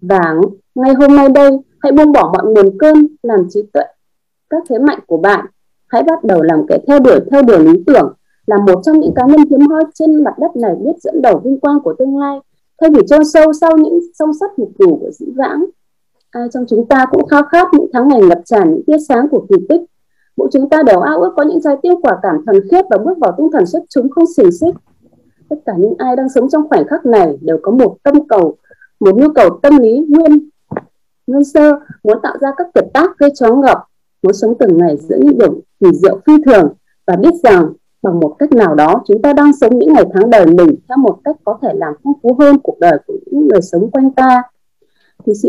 Và 0.00 0.34
ngay 0.74 0.94
hôm 0.94 1.16
nay 1.16 1.28
đây, 1.28 1.50
hãy 1.80 1.92
buông 1.92 2.12
bỏ 2.12 2.32
mọi 2.32 2.52
nguồn 2.52 2.78
cơn, 2.78 3.06
làm 3.22 3.46
trí 3.50 3.62
tuệ 3.72 3.84
các 4.50 4.62
thế 4.68 4.78
mạnh 4.78 4.98
của 5.06 5.16
bạn. 5.16 5.46
Hãy 5.88 6.02
bắt 6.02 6.24
đầu 6.24 6.42
làm 6.42 6.66
kẻ 6.68 6.78
theo 6.86 6.98
đuổi 6.98 7.20
theo 7.30 7.42
đuổi 7.42 7.58
lý 7.58 7.82
tưởng 7.86 8.12
là 8.48 8.56
một 8.66 8.80
trong 8.84 9.00
những 9.00 9.14
cá 9.14 9.26
nhân 9.26 9.40
hiếm 9.50 9.60
hoi 9.60 9.84
trên 9.94 10.24
mặt 10.24 10.34
đất 10.38 10.56
này 10.56 10.74
biết 10.84 10.92
dẫn 11.02 11.22
đầu 11.22 11.40
vinh 11.44 11.60
quang 11.60 11.80
của 11.80 11.94
tương 11.98 12.18
lai. 12.18 12.38
Thay 12.80 12.90
vì 12.90 13.00
chôn 13.08 13.24
sâu 13.24 13.52
sau 13.52 13.76
những 13.76 14.00
sông 14.18 14.34
sắt 14.40 14.58
nhục 14.58 14.70
đủ 14.78 14.98
của 15.00 15.10
dĩ 15.10 15.26
vãng, 15.36 15.64
ai 16.30 16.48
trong 16.52 16.64
chúng 16.68 16.86
ta 16.88 17.06
cũng 17.10 17.26
khao 17.26 17.42
khát 17.42 17.68
những 17.72 17.86
tháng 17.92 18.08
ngày 18.08 18.20
ngập 18.20 18.38
tràn, 18.44 18.70
những 18.70 18.84
tia 18.86 18.98
sáng 19.08 19.28
của 19.28 19.46
kỳ 19.48 19.56
tích. 19.68 19.80
Mỗi 20.36 20.48
chúng 20.52 20.68
ta 20.68 20.82
đều 20.82 21.00
ao 21.00 21.20
ước 21.20 21.32
có 21.36 21.42
những 21.42 21.60
trái 21.62 21.76
tim 21.82 21.94
quả 22.02 22.18
cảm 22.22 22.44
thuần 22.46 22.68
khiết 22.70 22.84
và 22.90 22.98
bước 22.98 23.18
vào 23.18 23.34
tinh 23.38 23.48
thần 23.52 23.66
xuất 23.66 23.82
chúng 23.88 24.10
không 24.10 24.24
xỉn 24.36 24.52
xích. 24.60 24.74
Tất 25.48 25.56
cả 25.66 25.72
những 25.78 25.94
ai 25.98 26.16
đang 26.16 26.28
sống 26.28 26.48
trong 26.50 26.68
khoảnh 26.68 26.86
khắc 26.86 27.06
này 27.06 27.38
đều 27.40 27.58
có 27.62 27.72
một 27.72 27.96
tâm 28.02 28.28
cầu, 28.28 28.56
một 29.00 29.14
nhu 29.16 29.28
cầu 29.34 29.58
tâm 29.62 29.76
lý 29.76 29.98
nguyên 30.08 30.48
nguyên 31.26 31.44
sơ, 31.44 31.72
muốn 32.04 32.18
tạo 32.22 32.36
ra 32.40 32.48
các 32.56 32.66
kiệt 32.74 32.84
tác 32.94 33.18
gây 33.18 33.30
choáng 33.34 33.60
ngợp 33.60 33.78
muốn 34.22 34.32
sống 34.32 34.54
từng 34.58 34.78
ngày 34.78 34.96
giữa 34.96 35.16
những 35.20 35.38
điều 35.38 35.60
kỳ 35.80 35.86
diệu 35.92 36.20
phi 36.26 36.32
thường 36.46 36.72
và 37.06 37.16
biết 37.16 37.34
rằng 37.42 37.72
bằng 38.02 38.20
một 38.20 38.36
cách 38.38 38.52
nào 38.52 38.74
đó, 38.74 39.02
chúng 39.06 39.22
ta 39.22 39.32
đang 39.32 39.52
sống 39.60 39.78
những 39.78 39.92
ngày 39.92 40.04
tháng 40.14 40.30
đời 40.30 40.46
mình 40.46 40.76
theo 40.88 40.96
một 40.98 41.18
cách 41.24 41.36
có 41.44 41.58
thể 41.62 41.68
làm 41.74 41.92
phong 42.04 42.14
phú 42.22 42.36
hơn 42.38 42.58
cuộc 42.58 42.78
đời 42.80 42.98
của 43.06 43.14
những 43.26 43.48
người 43.48 43.60
sống 43.62 43.90
quanh 43.90 44.10
ta. 44.10 44.42
Thì 45.26 45.32
sĩ 45.42 45.48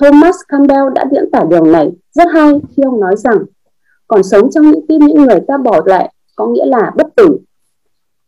Thomas 0.00 0.36
Campbell 0.48 0.84
đã 0.94 1.04
diễn 1.12 1.30
tả 1.30 1.44
điều 1.50 1.64
này 1.64 1.90
rất 2.12 2.28
hay 2.32 2.60
khi 2.76 2.82
ông 2.82 3.00
nói 3.00 3.16
rằng, 3.16 3.38
còn 4.06 4.22
sống 4.22 4.50
trong 4.50 4.70
những 4.70 4.86
tim 4.86 5.00
những 5.06 5.22
người 5.22 5.40
ta 5.48 5.58
bỏ 5.58 5.80
lại 5.86 6.12
có 6.36 6.46
nghĩa 6.46 6.66
là 6.66 6.92
bất 6.96 7.06
tử. 7.16 7.38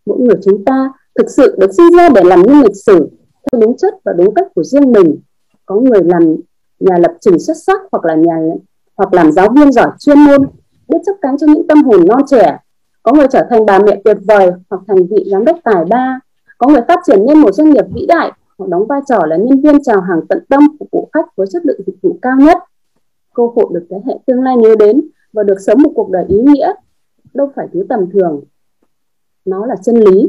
Mỗi 0.07 0.19
người 0.19 0.37
chúng 0.45 0.65
ta 0.65 0.93
thực 1.19 1.31
sự 1.31 1.57
được 1.59 1.75
sinh 1.77 1.97
ra 1.97 2.09
để 2.09 2.25
làm 2.25 2.43
những 2.43 2.61
lịch 2.61 2.77
sử, 2.87 3.09
theo 3.53 3.61
đúng 3.61 3.77
chất 3.77 3.95
và 4.05 4.13
đúng 4.13 4.35
cách 4.35 4.47
của 4.55 4.65
riêng 4.65 4.93
mình. 4.93 5.19
Có 5.67 5.75
người 5.75 6.03
làm 6.05 6.37
nhà 6.81 6.99
lập 6.99 7.13
trình 7.21 7.39
xuất 7.39 7.55
sắc 7.67 7.81
hoặc 7.93 8.05
là 8.05 8.15
nhà, 8.15 8.37
hoặc 8.97 9.15
làm 9.15 9.33
giáo 9.33 9.49
viên 9.57 9.73
giỏi 9.73 9.91
chuyên 9.99 10.19
môn, 10.19 10.47
biết 10.89 10.99
chấp 11.07 11.13
cánh 11.23 11.39
cho 11.39 11.47
những 11.47 11.67
tâm 11.67 11.83
hồn 11.85 12.07
non 12.09 12.23
trẻ 12.27 12.59
có 13.05 13.13
người 13.13 13.27
trở 13.31 13.47
thành 13.51 13.67
bà 13.67 13.79
mẹ 13.79 14.01
tuyệt 14.05 14.17
vời 14.29 14.51
hoặc 14.71 14.83
thành 14.89 15.07
vị 15.11 15.25
giám 15.31 15.45
đốc 15.45 15.59
tài 15.65 15.85
ba. 15.85 16.21
Có 16.59 16.69
người 16.69 16.81
phát 16.89 17.01
triển 17.07 17.27
nên 17.27 17.39
một 17.39 17.53
doanh 17.53 17.71
nghiệp 17.71 17.85
vĩ 17.95 18.07
đại 18.07 18.33
hoặc 18.59 18.67
đóng 18.69 18.87
vai 18.87 19.01
trò 19.09 19.27
là 19.27 19.37
nhân 19.37 19.61
viên 19.61 19.83
chào 19.83 20.01
hàng 20.01 20.21
tận 20.29 20.45
tâm, 20.49 20.77
phục 20.79 20.89
vụ 20.93 21.09
khách 21.13 21.37
với 21.37 21.47
chất 21.53 21.67
lượng 21.67 21.81
dịch 21.87 21.97
vụ 22.03 22.19
cao 22.23 22.37
nhất. 22.39 22.59
Cơ 23.35 23.43
hội 23.57 23.67
được 23.75 23.87
thế 23.91 23.97
hệ 24.07 24.15
tương 24.27 24.43
lai 24.43 24.57
nhớ 24.57 24.75
đến 24.79 25.01
và 25.33 25.43
được 25.43 25.61
sống 25.67 25.83
một 25.83 25.91
cuộc 25.95 26.11
đời 26.11 26.25
ý 26.29 26.39
nghĩa, 26.39 26.73
đâu 27.35 27.53
phải 27.57 27.69
thứ 27.73 27.87
tầm 27.89 28.11
thường. 28.13 28.41
Nó 29.45 29.67
là 29.67 29.77
chân 29.83 29.97
lý. 29.97 30.29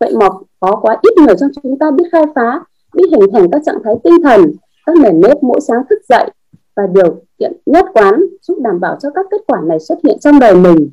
Vậy 0.00 0.14
mà 0.20 0.28
có 0.60 0.76
quá 0.82 0.98
ít 1.02 1.14
người 1.16 1.36
trong 1.40 1.50
chúng 1.62 1.78
ta 1.78 1.90
biết 1.90 2.04
khai 2.12 2.24
phá, 2.34 2.64
biết 2.94 3.08
hình 3.10 3.30
thành 3.32 3.50
các 3.50 3.62
trạng 3.64 3.82
thái 3.84 3.94
tinh 4.04 4.22
thần, 4.22 4.40
các 4.86 4.94
nền 5.02 5.20
nếp 5.20 5.42
mỗi 5.42 5.60
sáng 5.60 5.82
thức 5.90 5.98
dậy 6.08 6.30
và 6.76 6.86
điều 6.86 7.22
kiện 7.38 7.52
nhất 7.66 7.84
quán 7.94 8.24
giúp 8.42 8.58
đảm 8.60 8.80
bảo 8.80 8.96
cho 9.02 9.10
các 9.10 9.26
kết 9.30 9.40
quả 9.46 9.60
này 9.64 9.80
xuất 9.80 9.98
hiện 10.04 10.18
trong 10.20 10.38
đời 10.38 10.54
mình 10.54 10.90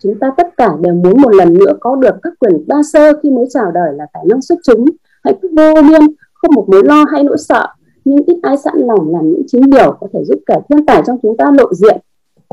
chúng 0.00 0.18
ta 0.20 0.30
tất 0.36 0.46
cả 0.56 0.76
đều 0.80 0.94
muốn 0.94 1.20
một 1.22 1.34
lần 1.34 1.54
nữa 1.54 1.72
có 1.80 1.96
được 1.96 2.14
các 2.22 2.32
quyền 2.38 2.64
ba 2.66 2.76
sơ 2.92 3.12
khi 3.22 3.30
mới 3.30 3.44
chào 3.50 3.70
đời 3.74 3.92
là 3.94 4.06
tài 4.12 4.24
năng 4.28 4.42
xuất 4.42 4.58
chúng. 4.64 4.84
Hạnh 5.24 5.34
phúc 5.42 5.50
vô 5.56 5.82
biên, 5.82 6.00
không 6.34 6.54
một 6.54 6.68
mối 6.68 6.84
lo 6.84 7.04
hay 7.12 7.22
nỗi 7.22 7.38
sợ, 7.38 7.66
nhưng 8.04 8.24
ít 8.26 8.38
ai 8.42 8.56
sẵn 8.56 8.74
lòng 8.76 9.12
làm 9.12 9.30
những 9.30 9.42
chính 9.46 9.70
điều 9.70 9.96
có 10.00 10.06
thể 10.12 10.24
giúp 10.24 10.38
kẻ 10.46 10.60
thiên 10.68 10.86
tài 10.86 11.02
trong 11.06 11.18
chúng 11.22 11.36
ta 11.36 11.44
lộ 11.58 11.74
diện. 11.74 12.00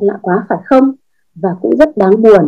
Lạ 0.02 0.18
quá, 0.22 0.46
phải 0.50 0.58
không? 0.66 0.94
Và 1.36 1.50
cũng 1.62 1.78
rất 1.78 1.98
đáng 1.98 2.22
buồn. 2.22 2.48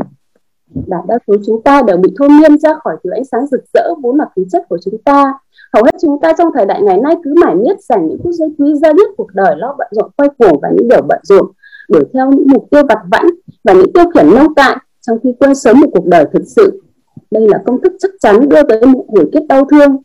Đại 0.88 1.02
đa 1.08 1.18
số 1.28 1.34
chúng 1.46 1.62
ta 1.62 1.82
đều 1.82 1.98
bị 1.98 2.14
thôi 2.20 2.30
miên 2.30 2.58
ra 2.58 2.74
khỏi 2.84 2.98
thứ 3.04 3.10
ánh 3.10 3.26
sáng 3.26 3.48
rực 3.48 3.64
rỡ 3.74 3.94
vốn 4.02 4.18
là 4.18 4.26
khí 4.36 4.46
chất 4.52 4.66
của 4.70 4.78
chúng 4.86 4.98
ta. 5.06 5.34
Hầu 5.74 5.84
hết 5.84 5.96
chúng 6.02 6.20
ta 6.22 6.34
trong 6.38 6.48
thời 6.54 6.66
đại 6.66 6.82
ngày 6.82 6.98
nay 6.98 7.16
cứ 7.24 7.34
mải 7.46 7.56
miết 7.56 7.84
dành 7.84 8.08
những 8.08 8.18
phút 8.24 8.34
giây 8.34 8.50
quý 8.58 8.76
giá 8.76 8.92
nhất 8.92 9.08
cuộc 9.18 9.28
đời 9.34 9.56
lo 9.58 9.76
bận 9.78 9.88
rộn, 9.92 10.12
quay 10.18 10.30
cuồng 10.40 10.60
và 10.62 10.70
những 10.76 10.88
điều 10.88 11.02
bận 11.02 11.20
rộn 11.24 11.52
đuổi 11.90 12.04
theo 12.14 12.32
những 12.32 12.48
mục 12.48 12.68
tiêu 12.72 12.82
vặt 12.90 13.00
vãnh 13.12 13.30
và 13.64 13.74
những 13.74 13.94
tiêu 13.94 14.06
khiển 14.14 14.36
nông 14.36 14.54
cạn 14.54 14.78
trong 15.02 15.18
khi 15.24 15.30
quên 15.40 15.56
sống 15.56 15.80
một 15.80 15.88
cuộc 15.94 16.06
đời 16.06 16.26
thực 16.34 16.44
sự. 16.46 16.82
Đây 17.32 17.48
là 17.50 17.64
công 17.66 17.82
thức 17.82 17.94
chắc 18.00 18.12
chắn 18.20 18.50
đưa 18.50 18.64
tới 18.64 18.86
một 18.86 19.06
buổi 19.08 19.30
kết 19.34 19.46
đau 19.50 19.66
thương. 19.66 19.98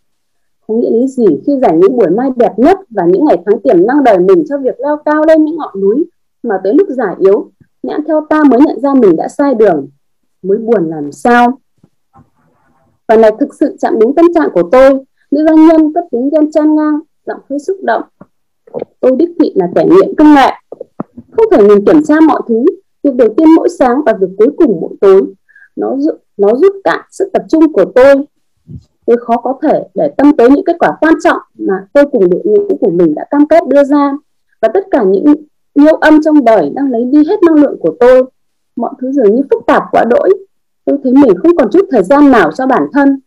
Có 0.66 0.74
nghĩa 0.74 0.90
lý 0.90 1.06
gì 1.06 1.26
khi 1.46 1.52
dành 1.62 1.80
những 1.80 1.96
buổi 1.96 2.10
mai 2.10 2.30
đẹp 2.36 2.52
nhất 2.56 2.78
và 2.90 3.04
những 3.06 3.24
ngày 3.24 3.36
tháng 3.46 3.60
tiềm 3.60 3.86
năng 3.86 4.04
đời 4.04 4.18
mình 4.18 4.44
cho 4.48 4.58
việc 4.58 4.80
leo 4.80 4.96
cao 5.04 5.24
lên 5.28 5.44
những 5.44 5.56
ngọn 5.56 5.80
núi 5.80 6.04
mà 6.42 6.54
tới 6.64 6.74
lúc 6.74 6.88
già 6.88 7.14
yếu, 7.18 7.50
nhãn 7.82 8.04
theo 8.06 8.26
ta 8.30 8.42
mới 8.50 8.60
nhận 8.60 8.80
ra 8.80 8.94
mình 8.94 9.16
đã 9.16 9.28
sai 9.28 9.54
đường, 9.54 9.88
mới 10.42 10.58
buồn 10.58 10.90
làm 10.90 11.12
sao. 11.12 11.58
Và 13.08 13.16
này 13.16 13.30
thực 13.40 13.54
sự 13.54 13.76
chạm 13.80 13.94
đúng 14.00 14.14
tâm 14.14 14.26
trạng 14.34 14.48
của 14.54 14.68
tôi, 14.72 14.90
nữ 15.30 15.44
doanh 15.44 15.66
nhân 15.66 15.92
cất 15.92 16.04
tiếng 16.10 16.30
ghen 16.30 16.50
chan 16.50 16.74
ngang, 16.74 16.98
giọng 17.26 17.40
hơi 17.50 17.58
xúc 17.58 17.76
động. 17.82 18.02
Tôi 19.00 19.12
đích 19.16 19.30
thị 19.40 19.52
là 19.54 19.66
kẻ 19.74 19.84
nghiện 19.84 20.14
công 20.14 20.34
nghệ 20.34 20.50
không 21.30 21.46
thể 21.52 21.68
nhìn 21.68 21.84
kiểm 21.84 22.02
tra 22.02 22.14
mọi 22.20 22.40
thứ. 22.48 22.64
Việc 23.02 23.14
đầu 23.14 23.28
tiên 23.36 23.48
mỗi 23.56 23.68
sáng 23.68 24.02
và 24.06 24.12
việc 24.20 24.26
cuối 24.38 24.48
cùng 24.56 24.80
mỗi 24.80 24.92
tối. 25.00 25.22
Nó 25.76 25.96
giúp 25.98 26.14
nó 26.36 26.54
giúp 26.54 26.72
cạn 26.84 27.00
sức 27.10 27.28
tập 27.32 27.42
trung 27.48 27.72
của 27.72 27.84
tôi. 27.94 28.14
Tôi 29.06 29.16
khó 29.20 29.36
có 29.36 29.58
thể 29.62 29.82
để 29.94 30.10
tâm 30.16 30.36
tới 30.36 30.50
những 30.50 30.64
kết 30.64 30.76
quả 30.78 30.96
quan 31.00 31.14
trọng 31.24 31.38
mà 31.58 31.86
tôi 31.92 32.04
cùng 32.12 32.30
đội 32.30 32.40
ngũ 32.44 32.76
của 32.80 32.90
mình 32.90 33.14
đã 33.14 33.24
cam 33.30 33.48
kết 33.48 33.62
đưa 33.68 33.84
ra. 33.84 34.12
Và 34.62 34.68
tất 34.74 34.84
cả 34.90 35.02
những 35.02 35.34
yêu 35.74 35.94
âm 35.94 36.22
trong 36.22 36.44
đời 36.44 36.70
đang 36.74 36.90
lấy 36.90 37.04
đi 37.04 37.18
hết 37.28 37.42
năng 37.42 37.54
lượng 37.54 37.76
của 37.80 37.96
tôi. 38.00 38.24
Mọi 38.76 38.94
thứ 39.00 39.12
dường 39.12 39.34
như 39.34 39.42
phức 39.50 39.66
tạp 39.66 39.82
quá 39.92 40.04
đỗi. 40.10 40.30
Tôi 40.84 40.98
thấy 41.02 41.12
mình 41.12 41.34
không 41.42 41.56
còn 41.56 41.68
chút 41.72 41.88
thời 41.90 42.02
gian 42.02 42.30
nào 42.30 42.52
cho 42.52 42.66
bản 42.66 42.82
thân. 42.92 43.20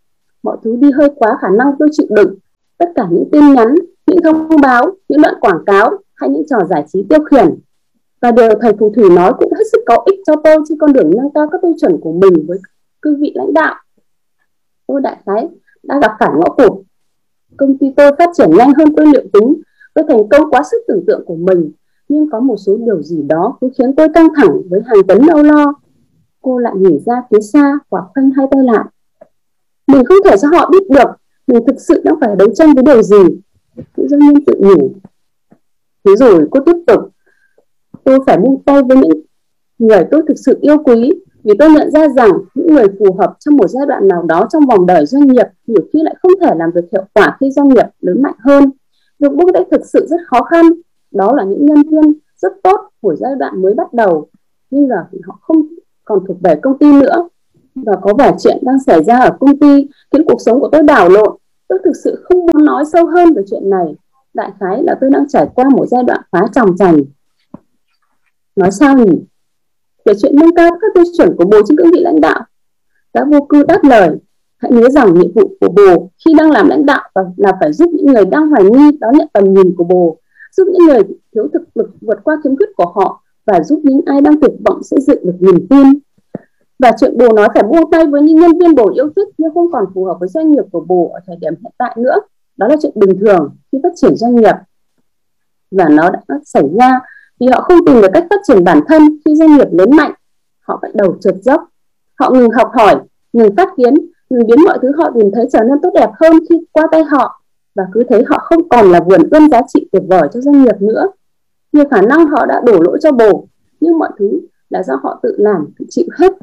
Mọi 0.44 0.58
thứ 0.64 0.76
đi 0.76 0.92
hơi 0.92 1.10
quá, 1.16 1.38
khả 1.42 1.50
năng 1.50 1.72
tôi 1.80 1.90
chịu 1.92 2.08
đựng. 2.10 2.36
Tất 2.78 2.90
cả 2.96 3.08
những 3.12 3.30
tin 3.32 3.54
nhắn, 3.54 3.76
những 4.08 4.20
thông 4.24 4.62
báo, 4.62 4.92
những 5.10 5.22
đoạn 5.22 5.36
quảng 5.40 5.64
cáo 5.66 5.92
hay 6.16 6.30
những 6.30 6.44
trò 6.50 6.58
giải 6.70 6.86
trí 6.94 7.06
tiêu 7.10 7.20
khiển 7.32 7.60
và 8.22 8.32
điều 8.32 8.50
thầy 8.62 8.74
phù 8.80 8.94
thủy 8.96 9.10
nói 9.10 9.34
cũng 9.40 9.54
hết 9.54 9.64
sức 9.72 9.82
có 9.86 10.04
ích 10.06 10.20
cho 10.28 10.34
tôi 10.44 10.58
trên 10.70 10.78
con 10.78 10.94
đường 10.94 11.12
nâng 11.16 11.32
cao 11.34 11.48
các 11.52 11.62
tiêu 11.62 11.74
chuẩn 11.82 11.98
của 12.02 12.12
mình 12.12 12.46
với 12.48 12.60
cương 13.02 13.22
vị 13.22 13.32
lãnh 13.36 13.54
đạo. 13.54 13.76
Tôi 14.88 15.02
đại 15.02 15.18
khái, 15.26 15.48
đã 15.84 16.00
gặp 16.02 16.12
phải 16.20 16.30
ngõ 16.36 16.50
cụt. 16.50 16.84
Công 17.58 17.78
ty 17.78 17.94
tôi 17.98 18.12
phát 18.18 18.30
triển 18.34 18.50
nhanh 18.58 18.74
hơn 18.78 18.96
tôi 18.98 19.06
liệu 19.06 19.24
tính, 19.34 19.62
tôi 19.94 20.06
thành 20.08 20.30
công 20.30 20.50
quá 20.52 20.64
sức 20.72 20.78
tưởng 20.88 21.04
tượng 21.08 21.26
của 21.26 21.36
mình. 21.36 21.72
Nhưng 22.10 22.30
có 22.30 22.40
một 22.40 22.58
số 22.58 22.78
điều 22.86 23.02
gì 23.02 23.22
đó 23.22 23.58
cứ 23.62 23.70
khiến 23.78 23.96
tôi 23.96 24.08
căng 24.14 24.28
thẳng 24.36 24.62
với 24.70 24.82
hàng 24.86 25.08
tấn 25.08 25.28
âu 25.28 25.44
lo. 25.44 25.74
Cô 26.42 26.58
lại 26.58 26.74
nhảy 26.76 27.00
ra 27.06 27.22
phía 27.32 27.40
xa 27.40 27.80
và 27.90 28.00
khoanh 28.14 28.32
hai 28.32 28.48
tay 28.52 28.64
lại. 28.64 28.86
Mình 29.88 30.06
không 30.06 30.18
thể 30.26 30.38
cho 30.42 30.48
họ 30.48 30.70
biết 30.70 30.90
được 30.90 31.10
mình 31.48 31.64
thực 31.68 31.82
sự 31.82 32.02
đang 32.04 32.16
phải 32.22 32.36
đấu 32.36 32.48
tranh 32.56 32.74
với 32.74 32.84
điều 32.84 33.02
gì. 33.02 33.24
Nữ 33.98 34.08
doanh 34.08 34.20
nhân 34.20 34.46
tự 34.46 34.54
nhủ. 34.60 34.92
Thế 36.06 36.16
rồi 36.16 36.48
cô 36.52 36.60
tiếp 36.66 36.76
tục 36.88 37.07
tôi 38.08 38.20
phải 38.26 38.38
buông 38.38 38.64
tay 38.66 38.84
với 38.84 38.98
những 38.98 39.22
người 39.78 40.04
tôi 40.12 40.22
thực 40.28 40.34
sự 40.46 40.58
yêu 40.62 40.78
quý, 40.78 41.12
vì 41.44 41.54
tôi 41.60 41.70
nhận 41.70 41.92
ra 41.92 42.08
rằng 42.08 42.32
những 42.56 42.68
người 42.68 42.86
phù 43.00 43.16
hợp 43.20 43.36
trong 43.40 43.58
một 43.58 43.68
giai 43.68 43.86
đoạn 43.86 44.08
nào 44.08 44.24
đó 44.24 44.48
trong 44.50 44.66
vòng 44.66 44.86
đời 44.86 45.06
doanh 45.06 45.28
nghiệp 45.28 45.46
nhiều 45.68 45.82
khi 45.94 46.00
lại 46.04 46.16
không 46.22 46.32
thể 46.42 46.52
làm 46.56 46.72
việc 46.72 46.86
hiệu 46.92 47.04
quả 47.14 47.38
khi 47.40 47.52
doanh 47.52 47.70
nghiệp 47.70 47.86
lớn 48.00 48.22
mạnh 48.22 48.36
hơn. 48.40 48.64
Việc 49.20 49.32
buông 49.32 49.54
tay 49.54 49.64
thực 49.72 49.82
sự 49.86 50.08
rất 50.10 50.18
khó 50.28 50.42
khăn. 50.42 50.66
Đó 51.12 51.36
là 51.36 51.44
những 51.44 51.66
nhân 51.66 51.84
viên 51.84 52.14
rất 52.38 52.54
tốt 52.64 52.80
của 53.02 53.16
giai 53.16 53.32
đoạn 53.40 53.62
mới 53.62 53.74
bắt 53.74 53.94
đầu, 53.94 54.28
nhưng 54.72 54.88
giờ 54.88 54.96
thì 55.12 55.18
họ 55.28 55.40
không 55.42 55.58
còn 56.06 56.20
thuộc 56.28 56.38
về 56.42 56.56
công 56.56 56.78
ty 56.78 56.92
nữa. 57.02 57.30
Và 57.76 57.94
có 58.02 58.14
vẻ 58.18 58.36
chuyện 58.40 58.58
đang 58.62 58.80
xảy 58.80 59.04
ra 59.04 59.20
ở 59.20 59.38
công 59.40 59.60
ty 59.60 59.88
khiến 60.12 60.26
cuộc 60.28 60.42
sống 60.42 60.60
của 60.60 60.70
tôi 60.72 60.84
đảo 60.84 61.10
lộn. 61.10 61.38
Tôi 61.68 61.80
thực 61.84 61.96
sự 62.04 62.24
không 62.24 62.46
muốn 62.46 62.66
nói 62.66 62.86
sâu 62.86 63.06
hơn 63.06 63.34
về 63.34 63.44
chuyện 63.52 63.70
này. 63.70 63.96
Đại 64.34 64.52
khái 64.60 64.84
là 64.84 64.96
tôi 65.02 65.10
đang 65.10 65.28
trải 65.28 65.48
qua 65.56 65.66
một 65.70 65.86
giai 65.86 66.04
đoạn 66.04 66.22
khá 66.32 66.40
tròng 66.54 66.78
trành 66.78 67.04
nói 68.58 68.72
sao 68.72 68.98
nhỉ 68.98 69.16
về 70.06 70.14
chuyện 70.22 70.36
nâng 70.36 70.56
cao 70.56 70.72
các 70.82 70.92
tiêu 70.96 71.04
chuẩn 71.18 71.36
của 71.38 71.46
bồ 71.46 71.58
trên 71.68 71.78
cương 71.78 71.92
vị 71.92 72.00
lãnh 72.00 72.22
đạo 72.22 72.40
đã 73.14 73.26
vô 73.32 73.42
cư 73.42 73.64
đáp 73.64 73.80
lời, 73.84 74.10
hãy 74.58 74.72
nhớ 74.72 74.90
rằng 74.90 75.14
nhiệm 75.14 75.32
vụ 75.36 75.52
của 75.62 75.70
bồ 75.70 76.12
khi 76.26 76.34
đang 76.38 76.52
làm 76.52 76.68
lãnh 76.68 76.86
đạo 76.86 77.10
là 77.38 77.54
phải 77.60 77.74
giúp 77.74 77.90
những 77.94 78.06
người 78.06 78.26
đang 78.26 78.50
hoài 78.50 78.64
nghi, 78.64 78.98
đón 79.00 79.18
nhận 79.18 79.28
tầm 79.34 79.54
nhìn 79.54 79.76
của 79.78 79.84
bồ 79.84 80.18
giúp 80.58 80.68
những 80.74 80.86
người 80.86 81.02
thiếu 81.36 81.48
thực 81.54 81.62
lực 81.76 81.90
vượt 82.02 82.20
qua 82.24 82.38
khiếm 82.44 82.58
khuyết 82.58 82.70
của 82.76 82.92
họ 82.96 83.24
và 83.46 83.64
giúp 83.64 83.82
những 83.84 84.02
ai 84.06 84.22
đang 84.22 84.40
tuyệt 84.42 84.52
vọng 84.66 84.84
xây 84.84 85.00
dựng 85.02 85.26
được 85.26 85.36
niềm 85.40 85.68
tin. 85.70 86.00
Và 86.80 86.92
chuyện 87.00 87.18
bồ 87.18 87.34
nói 87.34 87.48
phải 87.54 87.64
buông 87.64 87.92
tay 87.92 88.06
với 88.06 88.22
những 88.22 88.40
nhân 88.40 88.60
viên 88.60 88.76
bồ 88.76 88.92
yêu 88.94 89.10
thích 89.16 89.28
nhưng 89.38 89.54
không 89.54 89.72
còn 89.72 89.86
phù 89.94 90.06
hợp 90.06 90.18
với 90.20 90.30
doanh 90.30 90.52
nghiệp 90.52 90.64
của 90.72 90.80
bồ 90.80 91.12
ở 91.14 91.20
thời 91.28 91.36
điểm 91.36 91.54
hiện 91.64 91.74
tại 91.78 91.96
nữa, 92.00 92.16
đó 92.58 92.68
là 92.68 92.76
chuyện 92.82 92.92
bình 92.96 93.20
thường 93.20 93.56
khi 93.72 93.78
phát 93.84 93.94
triển 93.96 94.16
doanh 94.16 94.36
nghiệp. 94.36 94.56
Và 95.72 95.90
nó 95.90 96.10
đã 96.10 96.20
xảy 96.46 96.64
ra 96.80 97.00
vì 97.40 97.48
họ 97.48 97.62
không 97.62 97.86
tìm 97.86 98.02
được 98.02 98.08
cách 98.14 98.28
phát 98.30 98.40
triển 98.48 98.64
bản 98.64 98.80
thân 98.88 99.02
khi 99.26 99.36
doanh 99.36 99.58
nghiệp 99.58 99.68
lớn 99.72 99.90
mạnh. 99.96 100.14
Họ 100.60 100.80
bắt 100.82 100.96
đầu 100.96 101.18
trượt 101.22 101.36
dốc. 101.42 101.64
Họ 102.20 102.30
ngừng 102.30 102.50
học 102.50 102.72
hỏi, 102.74 102.96
ngừng 103.34 103.56
phát 103.56 103.70
kiến, 103.78 103.94
ngừng 104.30 104.48
biến 104.48 104.60
mọi 104.66 104.78
thứ 104.82 104.92
họ 104.98 105.12
tìm 105.16 105.32
thấy 105.36 105.48
trở 105.52 105.64
nên 105.64 105.82
tốt 105.82 105.90
đẹp 105.94 106.10
hơn 106.20 106.34
khi 106.50 106.56
qua 106.72 106.88
tay 106.92 107.04
họ. 107.04 107.42
Và 107.76 107.84
cứ 107.94 108.04
thấy 108.10 108.24
họ 108.28 108.38
không 108.38 108.70
còn 108.70 108.92
là 108.92 109.00
vườn 109.00 109.30
ươm 109.32 109.50
giá 109.50 109.62
trị 109.68 109.88
tuyệt 109.92 110.04
vời 110.08 110.30
cho 110.34 110.42
doanh 110.42 110.64
nghiệp 110.64 110.76
nữa. 110.82 111.08
Nhiều 111.72 111.86
khả 111.92 112.02
năng 112.02 112.28
họ 112.28 112.46
đã 112.46 112.62
đổ 112.66 112.82
lỗi 112.82 112.98
cho 113.02 113.12
bồ, 113.12 113.48
nhưng 113.80 114.00
mọi 114.00 114.10
thứ 114.20 114.40
là 114.70 114.84
do 114.84 114.94
họ 115.04 115.20
tự 115.24 115.36
làm, 115.38 115.66
tự 115.80 115.86
chịu 115.90 116.06
hết. 116.18 116.34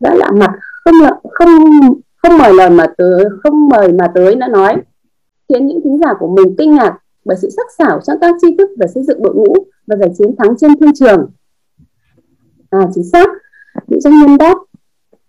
Đã 0.00 0.14
lạ 0.14 0.30
mặt, 0.30 0.50
không 0.84 0.94
không 1.30 1.48
không 2.22 2.38
mời 2.38 2.54
lời 2.54 2.70
mà 2.70 2.86
tới, 2.98 3.24
không 3.42 3.68
mời 3.68 3.92
mà 3.92 4.08
tới 4.14 4.34
đã 4.34 4.48
nói. 4.48 4.76
Khiến 5.48 5.66
những 5.66 5.80
thính 5.84 5.98
giả 5.98 6.14
của 6.18 6.28
mình 6.28 6.54
kinh 6.58 6.74
ngạc 6.74 6.98
bởi 7.28 7.36
sự 7.36 7.50
sắc 7.50 7.66
sảo 7.78 8.00
trong 8.06 8.18
các 8.20 8.34
tri 8.40 8.56
thức 8.56 8.70
về 8.78 8.86
xây 8.94 9.02
dựng 9.02 9.22
đội 9.22 9.34
ngũ 9.34 9.54
và 9.86 9.96
giành 9.96 10.14
chiến 10.14 10.36
thắng 10.38 10.56
trên 10.56 10.78
thương 10.78 10.92
trường. 10.94 11.30
À 12.70 12.88
chính 12.94 13.04
xác. 13.04 13.28
Những 13.86 14.00
doanh 14.00 14.18
nhân 14.18 14.38
đáp, 14.38 14.54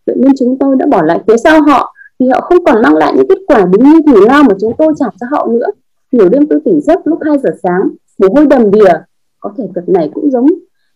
tự 0.05 0.13
nhiên 0.15 0.31
chúng 0.39 0.57
tôi 0.59 0.75
đã 0.75 0.85
bỏ 0.85 1.01
lại 1.01 1.19
phía 1.27 1.37
sau 1.37 1.61
họ 1.61 1.95
vì 2.19 2.27
họ 2.29 2.41
không 2.41 2.65
còn 2.65 2.81
mang 2.81 2.95
lại 2.95 3.13
những 3.15 3.27
kết 3.29 3.37
quả 3.47 3.65
đúng 3.65 3.83
như 3.83 3.99
thù 4.07 4.15
lao 4.15 4.43
mà 4.43 4.55
chúng 4.61 4.73
tôi 4.77 4.93
trả 4.97 5.05
cho 5.19 5.27
họ 5.31 5.47
nữa. 5.51 5.65
Nhiều 6.11 6.29
đêm 6.29 6.47
tôi 6.47 6.59
tỉnh 6.65 6.81
giấc 6.81 7.07
lúc 7.07 7.19
2 7.25 7.37
giờ 7.37 7.49
sáng, 7.63 7.89
mồ 8.19 8.27
hôi 8.35 8.47
đầm 8.47 8.71
đìa. 8.71 8.93
Có 9.39 9.53
thể 9.57 9.63
việc 9.75 9.89
này 9.89 10.11
cũng 10.13 10.31
giống 10.31 10.47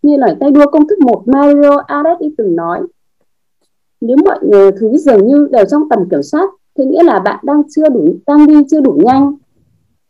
như 0.01 0.17
lời 0.17 0.35
tay 0.39 0.51
đua 0.51 0.65
công 0.71 0.87
thức 0.87 0.99
một 0.99 1.23
Mario 1.25 1.77
Alessi 1.87 2.35
từng 2.37 2.55
nói. 2.55 2.81
Nếu 4.01 4.17
mọi 4.25 4.39
thứ 4.79 4.97
dường 4.97 5.27
như 5.27 5.47
đều 5.51 5.65
trong 5.65 5.89
tầm 5.89 6.09
kiểm 6.09 6.23
soát 6.23 6.49
thì 6.77 6.85
nghĩa 6.85 7.03
là 7.03 7.19
bạn 7.19 7.39
đang 7.43 7.63
chưa 7.69 7.89
đủ, 7.89 8.15
đang 8.27 8.47
đi 8.47 8.55
chưa 8.71 8.81
đủ 8.81 9.01
nhanh 9.05 9.35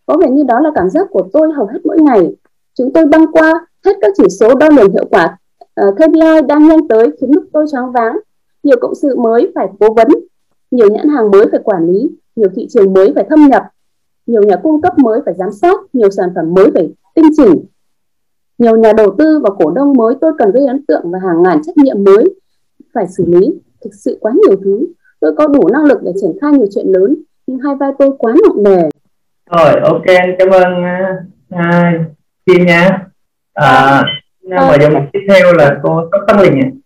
có 0.05 0.17
vẻ 0.17 0.29
như 0.29 0.43
đó 0.43 0.59
là 0.59 0.71
cảm 0.75 0.89
giác 0.89 1.07
của 1.09 1.27
tôi 1.33 1.51
hầu 1.51 1.65
hết 1.65 1.79
mỗi 1.83 2.01
ngày. 2.01 2.35
Chúng 2.73 2.93
tôi 2.93 3.05
băng 3.05 3.31
qua 3.31 3.67
hết 3.85 3.93
các 4.01 4.13
chỉ 4.17 4.23
số 4.39 4.55
đo 4.55 4.69
lường 4.69 4.91
hiệu 4.91 5.05
quả 5.11 5.37
ờ, 5.73 5.87
uh, 5.87 5.95
KPI 5.95 6.47
đang 6.47 6.67
nhanh 6.67 6.87
tới 6.87 7.11
khiến 7.21 7.31
mức 7.31 7.45
tôi 7.53 7.65
choáng 7.71 7.91
váng. 7.91 8.19
Nhiều 8.63 8.77
cộng 8.81 8.95
sự 8.95 9.15
mới 9.15 9.51
phải 9.55 9.67
cố 9.79 9.93
vấn. 9.93 10.07
Nhiều 10.71 10.89
nhãn 10.89 11.09
hàng 11.09 11.31
mới 11.31 11.45
phải 11.51 11.59
quản 11.63 11.87
lý. 11.87 12.09
Nhiều 12.35 12.49
thị 12.55 12.67
trường 12.69 12.93
mới 12.93 13.11
phải 13.15 13.25
thâm 13.29 13.47
nhập. 13.47 13.63
Nhiều 14.27 14.43
nhà 14.43 14.55
cung 14.55 14.81
cấp 14.81 14.99
mới 14.99 15.21
phải 15.25 15.33
giám 15.33 15.51
sát. 15.51 15.79
Nhiều 15.93 16.09
sản 16.09 16.29
phẩm 16.35 16.53
mới 16.53 16.71
phải 16.73 16.93
tinh 17.15 17.29
chỉnh. 17.37 17.65
Nhiều 18.57 18.77
nhà 18.77 18.93
đầu 18.93 19.15
tư 19.17 19.39
và 19.43 19.49
cổ 19.59 19.71
đông 19.71 19.93
mới 19.93 20.15
tôi 20.21 20.31
cần 20.37 20.51
gây 20.51 20.67
ấn 20.67 20.85
tượng 20.85 21.11
và 21.11 21.19
hàng 21.19 21.43
ngàn 21.43 21.61
trách 21.63 21.77
nhiệm 21.77 22.03
mới 22.03 22.35
phải 22.93 23.07
xử 23.17 23.25
lý. 23.27 23.59
Thực 23.83 23.93
sự 23.93 24.17
quá 24.21 24.31
nhiều 24.33 24.57
thứ. 24.63 24.87
Tôi 25.19 25.35
có 25.37 25.47
đủ 25.47 25.67
năng 25.71 25.85
lực 25.85 25.97
để 26.03 26.11
triển 26.21 26.37
khai 26.41 26.51
nhiều 26.51 26.67
chuyện 26.75 26.87
lớn 26.87 27.15
nhưng 27.47 27.59
hai 27.59 27.75
vai 27.75 27.91
tôi 27.99 28.11
quá 28.17 28.33
nặng 28.43 28.63
nề 28.63 28.89
rồi 29.51 29.79
ok 29.83 30.05
cảm 30.39 30.49
ơn 30.49 30.83
uh, 31.55 32.15
Kim 32.45 32.65
nha. 32.65 33.07
À, 33.53 34.03
và 34.41 34.77
dòng 34.81 35.09
tiếp 35.13 35.19
theo 35.27 35.53
là 35.53 35.79
cô 35.83 36.09
Tóc 36.11 36.21
Tâm 36.27 36.37
Linh 36.37 36.81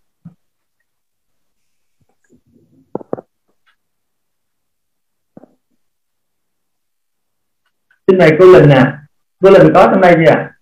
xin 8.06 8.18
mời 8.18 8.36
cô 8.38 8.52
Linh 8.52 8.70
à 8.70 9.02
cô 9.42 9.50
Linh 9.50 9.72
có 9.74 9.88
trong 9.90 10.00
đây 10.00 10.14
chưa 10.16 10.30
ạ? 10.32 10.52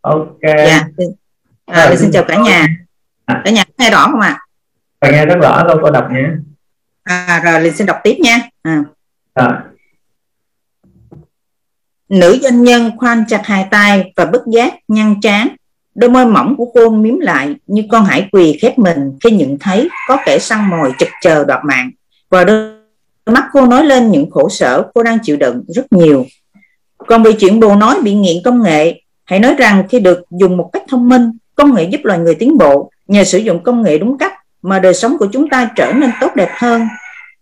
Ok. 0.00 0.40
Dạ 0.42 0.88
à, 1.66 1.82
à, 1.82 1.96
xin 1.96 2.10
chào 2.12 2.24
cả 2.28 2.36
nhà. 2.44 2.66
À. 3.24 3.42
cả 3.44 3.50
nhà 3.50 3.64
nghe 3.78 3.90
rõ 3.90 4.06
không 4.10 4.20
ạ? 4.20 4.38
À? 5.00 5.10
nghe 5.10 5.26
rất 5.26 5.38
rõ 5.42 5.64
đâu 5.68 5.78
cô 5.82 5.90
đọc 5.90 6.08
nhé 6.12 6.28
à 7.02 7.40
rồi 7.44 7.60
Linh 7.60 7.76
xin 7.76 7.86
đọc 7.86 8.00
tiếp 8.04 8.16
nha. 8.22 8.38
À. 8.62 8.84
À 9.34 9.69
nữ 12.10 12.38
doanh 12.42 12.62
nhân 12.62 12.90
khoan 12.96 13.24
chặt 13.28 13.40
hai 13.44 13.66
tay 13.70 14.12
và 14.16 14.24
bất 14.24 14.42
giác 14.46 14.74
nhăn 14.88 15.14
trán. 15.22 15.48
Đôi 15.94 16.10
môi 16.10 16.26
mỏng 16.26 16.56
của 16.56 16.66
cô 16.74 16.90
miếm 16.90 17.18
lại 17.18 17.54
như 17.66 17.82
con 17.90 18.04
hải 18.04 18.28
quỳ 18.32 18.58
khép 18.62 18.78
mình 18.78 19.18
khi 19.24 19.30
nhận 19.30 19.58
thấy 19.58 19.88
có 20.08 20.16
kẻ 20.26 20.38
săn 20.38 20.70
mồi 20.70 20.92
chực 20.98 21.08
chờ 21.22 21.44
đoạt 21.44 21.60
mạng. 21.64 21.90
Và 22.30 22.44
đôi 22.44 22.72
mắt 23.26 23.44
cô 23.52 23.66
nói 23.66 23.84
lên 23.84 24.10
những 24.10 24.30
khổ 24.30 24.48
sở 24.48 24.82
cô 24.94 25.02
đang 25.02 25.18
chịu 25.22 25.36
đựng 25.36 25.64
rất 25.68 25.92
nhiều. 25.92 26.26
Còn 26.98 27.22
về 27.22 27.32
chuyện 27.32 27.60
bồ 27.60 27.76
nói 27.76 28.02
bị 28.02 28.14
nghiện 28.14 28.36
công 28.44 28.62
nghệ, 28.62 29.02
hãy 29.24 29.40
nói 29.40 29.54
rằng 29.58 29.84
khi 29.88 30.00
được 30.00 30.22
dùng 30.30 30.56
một 30.56 30.70
cách 30.72 30.82
thông 30.88 31.08
minh, 31.08 31.30
công 31.54 31.74
nghệ 31.74 31.84
giúp 31.84 32.00
loài 32.04 32.18
người 32.18 32.34
tiến 32.34 32.58
bộ. 32.58 32.90
Nhờ 33.06 33.24
sử 33.24 33.38
dụng 33.38 33.62
công 33.62 33.82
nghệ 33.82 33.98
đúng 33.98 34.18
cách 34.18 34.32
mà 34.62 34.78
đời 34.78 34.94
sống 34.94 35.18
của 35.18 35.26
chúng 35.32 35.48
ta 35.48 35.70
trở 35.76 35.92
nên 35.92 36.10
tốt 36.20 36.30
đẹp 36.36 36.50
hơn, 36.56 36.82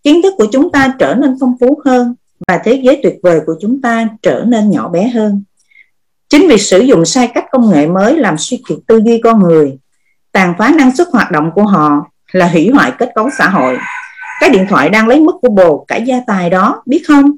kiến 0.03 0.21
thức 0.23 0.33
của 0.37 0.47
chúng 0.51 0.71
ta 0.71 0.93
trở 0.99 1.15
nên 1.15 1.37
phong 1.39 1.53
phú 1.59 1.81
hơn 1.85 2.15
và 2.47 2.61
thế 2.63 2.79
giới 2.83 2.99
tuyệt 3.03 3.15
vời 3.23 3.39
của 3.45 3.55
chúng 3.61 3.81
ta 3.81 4.07
trở 4.21 4.43
nên 4.47 4.69
nhỏ 4.69 4.89
bé 4.89 5.07
hơn. 5.07 5.43
Chính 6.29 6.47
vì 6.47 6.57
sử 6.57 6.79
dụng 6.79 7.05
sai 7.05 7.27
cách 7.27 7.45
công 7.51 7.69
nghệ 7.69 7.87
mới 7.87 8.17
làm 8.17 8.37
suy 8.37 8.63
kiệt 8.67 8.77
tư 8.87 9.01
duy 9.05 9.21
con 9.23 9.39
người, 9.39 9.77
tàn 10.31 10.53
phá 10.57 10.71
năng 10.77 10.95
suất 10.95 11.07
hoạt 11.11 11.31
động 11.31 11.51
của 11.55 11.63
họ 11.63 12.05
là 12.31 12.47
hủy 12.47 12.69
hoại 12.69 12.91
kết 12.99 13.09
cấu 13.15 13.29
xã 13.37 13.49
hội. 13.49 13.77
Cái 14.39 14.49
điện 14.49 14.65
thoại 14.69 14.89
đang 14.89 15.07
lấy 15.07 15.19
mất 15.19 15.35
của 15.41 15.49
bồ 15.49 15.85
cả 15.87 15.95
gia 15.95 16.19
tài 16.27 16.49
đó, 16.49 16.83
biết 16.85 17.03
không? 17.07 17.31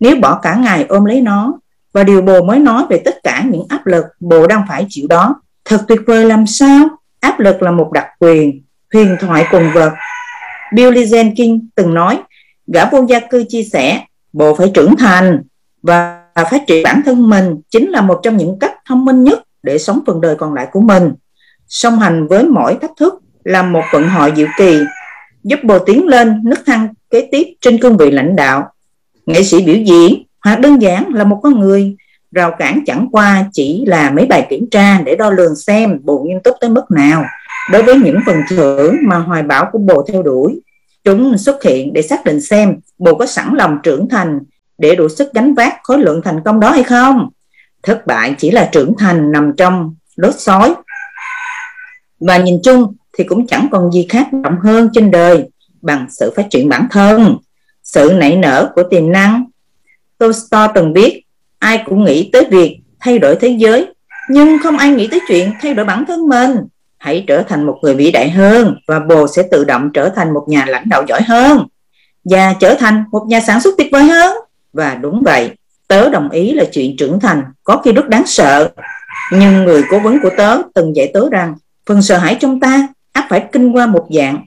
Nếu 0.00 0.16
bỏ 0.16 0.38
cả 0.42 0.54
ngày 0.54 0.86
ôm 0.88 1.04
lấy 1.04 1.20
nó, 1.20 1.58
và 1.92 2.04
điều 2.04 2.22
bồ 2.22 2.42
mới 2.42 2.58
nói 2.58 2.84
về 2.90 3.02
tất 3.04 3.22
cả 3.22 3.44
những 3.50 3.66
áp 3.68 3.86
lực 3.86 4.04
bồ 4.20 4.46
đang 4.46 4.62
phải 4.68 4.86
chịu 4.88 5.06
đó, 5.08 5.42
thật 5.64 5.84
tuyệt 5.88 6.00
vời 6.06 6.24
làm 6.24 6.46
sao? 6.46 6.88
Áp 7.20 7.40
lực 7.40 7.62
là 7.62 7.70
một 7.70 7.92
đặc 7.92 8.06
quyền, 8.18 8.62
huyền 8.92 9.16
thoại 9.20 9.46
cùng 9.50 9.70
vật. 9.74 9.92
Billy 10.74 11.32
King 11.36 11.68
từng 11.74 11.94
nói, 11.94 12.18
gã 12.66 12.84
vô 12.84 13.04
gia 13.08 13.20
cư 13.20 13.44
chia 13.48 13.62
sẻ 13.62 14.04
bộ 14.38 14.54
phải 14.54 14.70
trưởng 14.74 14.96
thành 14.96 15.42
và 15.82 16.24
phát 16.34 16.66
triển 16.66 16.82
bản 16.82 17.02
thân 17.04 17.30
mình 17.30 17.60
chính 17.70 17.90
là 17.90 18.00
một 18.00 18.20
trong 18.22 18.36
những 18.36 18.58
cách 18.58 18.74
thông 18.88 19.04
minh 19.04 19.24
nhất 19.24 19.42
để 19.62 19.78
sống 19.78 20.00
phần 20.06 20.20
đời 20.20 20.36
còn 20.36 20.54
lại 20.54 20.66
của 20.72 20.80
mình. 20.80 21.12
Song 21.68 21.98
hành 21.98 22.26
với 22.26 22.44
mỗi 22.44 22.76
thách 22.82 22.90
thức 22.98 23.14
là 23.44 23.62
một 23.62 23.82
vận 23.92 24.08
hội 24.08 24.32
diệu 24.36 24.46
kỳ, 24.58 24.78
giúp 25.42 25.58
bồ 25.62 25.78
tiến 25.78 26.06
lên 26.06 26.40
nức 26.44 26.58
thăng 26.66 26.88
kế 27.10 27.28
tiếp 27.32 27.46
trên 27.60 27.78
cương 27.78 27.96
vị 27.96 28.10
lãnh 28.10 28.36
đạo. 28.36 28.72
Nghệ 29.26 29.42
sĩ 29.42 29.64
biểu 29.64 29.76
diễn 29.76 30.22
hoặc 30.44 30.60
đơn 30.60 30.82
giản 30.82 31.14
là 31.14 31.24
một 31.24 31.40
con 31.42 31.60
người, 31.60 31.96
rào 32.32 32.52
cản 32.58 32.80
chẳng 32.86 33.08
qua 33.12 33.44
chỉ 33.52 33.84
là 33.86 34.10
mấy 34.10 34.26
bài 34.26 34.46
kiểm 34.50 34.70
tra 34.70 35.00
để 35.00 35.16
đo 35.16 35.30
lường 35.30 35.56
xem 35.56 36.00
bộ 36.02 36.18
nghiêm 36.18 36.40
túc 36.44 36.56
tới 36.60 36.70
mức 36.70 36.90
nào. 36.90 37.24
Đối 37.72 37.82
với 37.82 37.96
những 37.96 38.18
phần 38.26 38.36
thưởng 38.48 38.96
mà 39.02 39.16
hoài 39.16 39.42
bão 39.42 39.68
của 39.72 39.78
bồ 39.78 40.04
theo 40.12 40.22
đuổi 40.22 40.60
chúng 41.04 41.38
xuất 41.38 41.62
hiện 41.62 41.92
để 41.92 42.02
xác 42.02 42.24
định 42.24 42.40
xem 42.40 42.76
bồ 42.98 43.14
có 43.14 43.26
sẵn 43.26 43.54
lòng 43.54 43.78
trưởng 43.82 44.08
thành 44.08 44.38
để 44.78 44.94
đủ 44.94 45.08
sức 45.08 45.32
gánh 45.34 45.54
vác 45.54 45.74
khối 45.82 45.98
lượng 45.98 46.20
thành 46.24 46.40
công 46.44 46.60
đó 46.60 46.70
hay 46.70 46.82
không. 46.82 47.28
Thất 47.82 48.06
bại 48.06 48.34
chỉ 48.38 48.50
là 48.50 48.68
trưởng 48.72 48.94
thành 48.98 49.32
nằm 49.32 49.52
trong 49.56 49.94
đốt 50.16 50.34
sói 50.38 50.74
và 52.20 52.38
nhìn 52.38 52.60
chung 52.62 52.94
thì 53.18 53.24
cũng 53.24 53.46
chẳng 53.46 53.68
còn 53.70 53.92
gì 53.92 54.06
khác 54.08 54.28
động 54.32 54.56
hơn 54.64 54.88
trên 54.92 55.10
đời 55.10 55.50
bằng 55.82 56.06
sự 56.10 56.32
phát 56.36 56.46
triển 56.50 56.68
bản 56.68 56.86
thân. 56.90 57.36
Sự 57.82 58.12
nảy 58.16 58.36
nở 58.36 58.72
của 58.74 58.82
tiềm 58.90 59.12
năng. 59.12 59.44
Tolstoy 60.18 60.66
từng 60.74 60.92
biết, 60.92 61.22
ai 61.58 61.82
cũng 61.86 62.04
nghĩ 62.04 62.30
tới 62.32 62.44
việc 62.50 62.80
thay 63.00 63.18
đổi 63.18 63.36
thế 63.40 63.48
giới, 63.48 63.94
nhưng 64.30 64.58
không 64.62 64.78
ai 64.78 64.90
nghĩ 64.90 65.06
tới 65.06 65.20
chuyện 65.28 65.52
thay 65.60 65.74
đổi 65.74 65.84
bản 65.84 66.04
thân 66.08 66.28
mình 66.28 66.56
hãy 66.98 67.24
trở 67.26 67.42
thành 67.42 67.66
một 67.66 67.78
người 67.82 67.94
vĩ 67.94 68.10
đại 68.10 68.30
hơn 68.30 68.76
và 68.86 68.98
bồ 68.98 69.26
sẽ 69.26 69.42
tự 69.50 69.64
động 69.64 69.90
trở 69.94 70.08
thành 70.08 70.34
một 70.34 70.44
nhà 70.48 70.64
lãnh 70.68 70.88
đạo 70.88 71.04
giỏi 71.08 71.22
hơn. 71.22 71.66
Và 72.24 72.54
trở 72.60 72.74
thành 72.74 73.04
một 73.12 73.24
nhà 73.28 73.40
sản 73.40 73.60
xuất 73.60 73.74
tuyệt 73.78 73.88
vời 73.92 74.04
hơn. 74.04 74.36
Và 74.72 74.94
đúng 74.94 75.22
vậy, 75.24 75.50
tớ 75.88 76.10
đồng 76.10 76.30
ý 76.30 76.52
là 76.52 76.64
chuyện 76.72 76.96
trưởng 76.96 77.20
thành 77.20 77.42
có 77.64 77.80
khi 77.84 77.92
rất 77.92 78.08
đáng 78.08 78.26
sợ. 78.26 78.70
Nhưng 79.32 79.64
người 79.64 79.82
cố 79.90 79.98
vấn 79.98 80.18
của 80.22 80.30
tớ 80.36 80.58
từng 80.74 80.96
dạy 80.96 81.10
tớ 81.14 81.28
rằng, 81.30 81.54
phần 81.86 82.02
sợ 82.02 82.18
hãi 82.18 82.36
trong 82.40 82.60
ta 82.60 82.88
ắt 83.12 83.24
phải 83.28 83.46
kinh 83.52 83.72
qua 83.72 83.86
một 83.86 84.06
dạng 84.10 84.44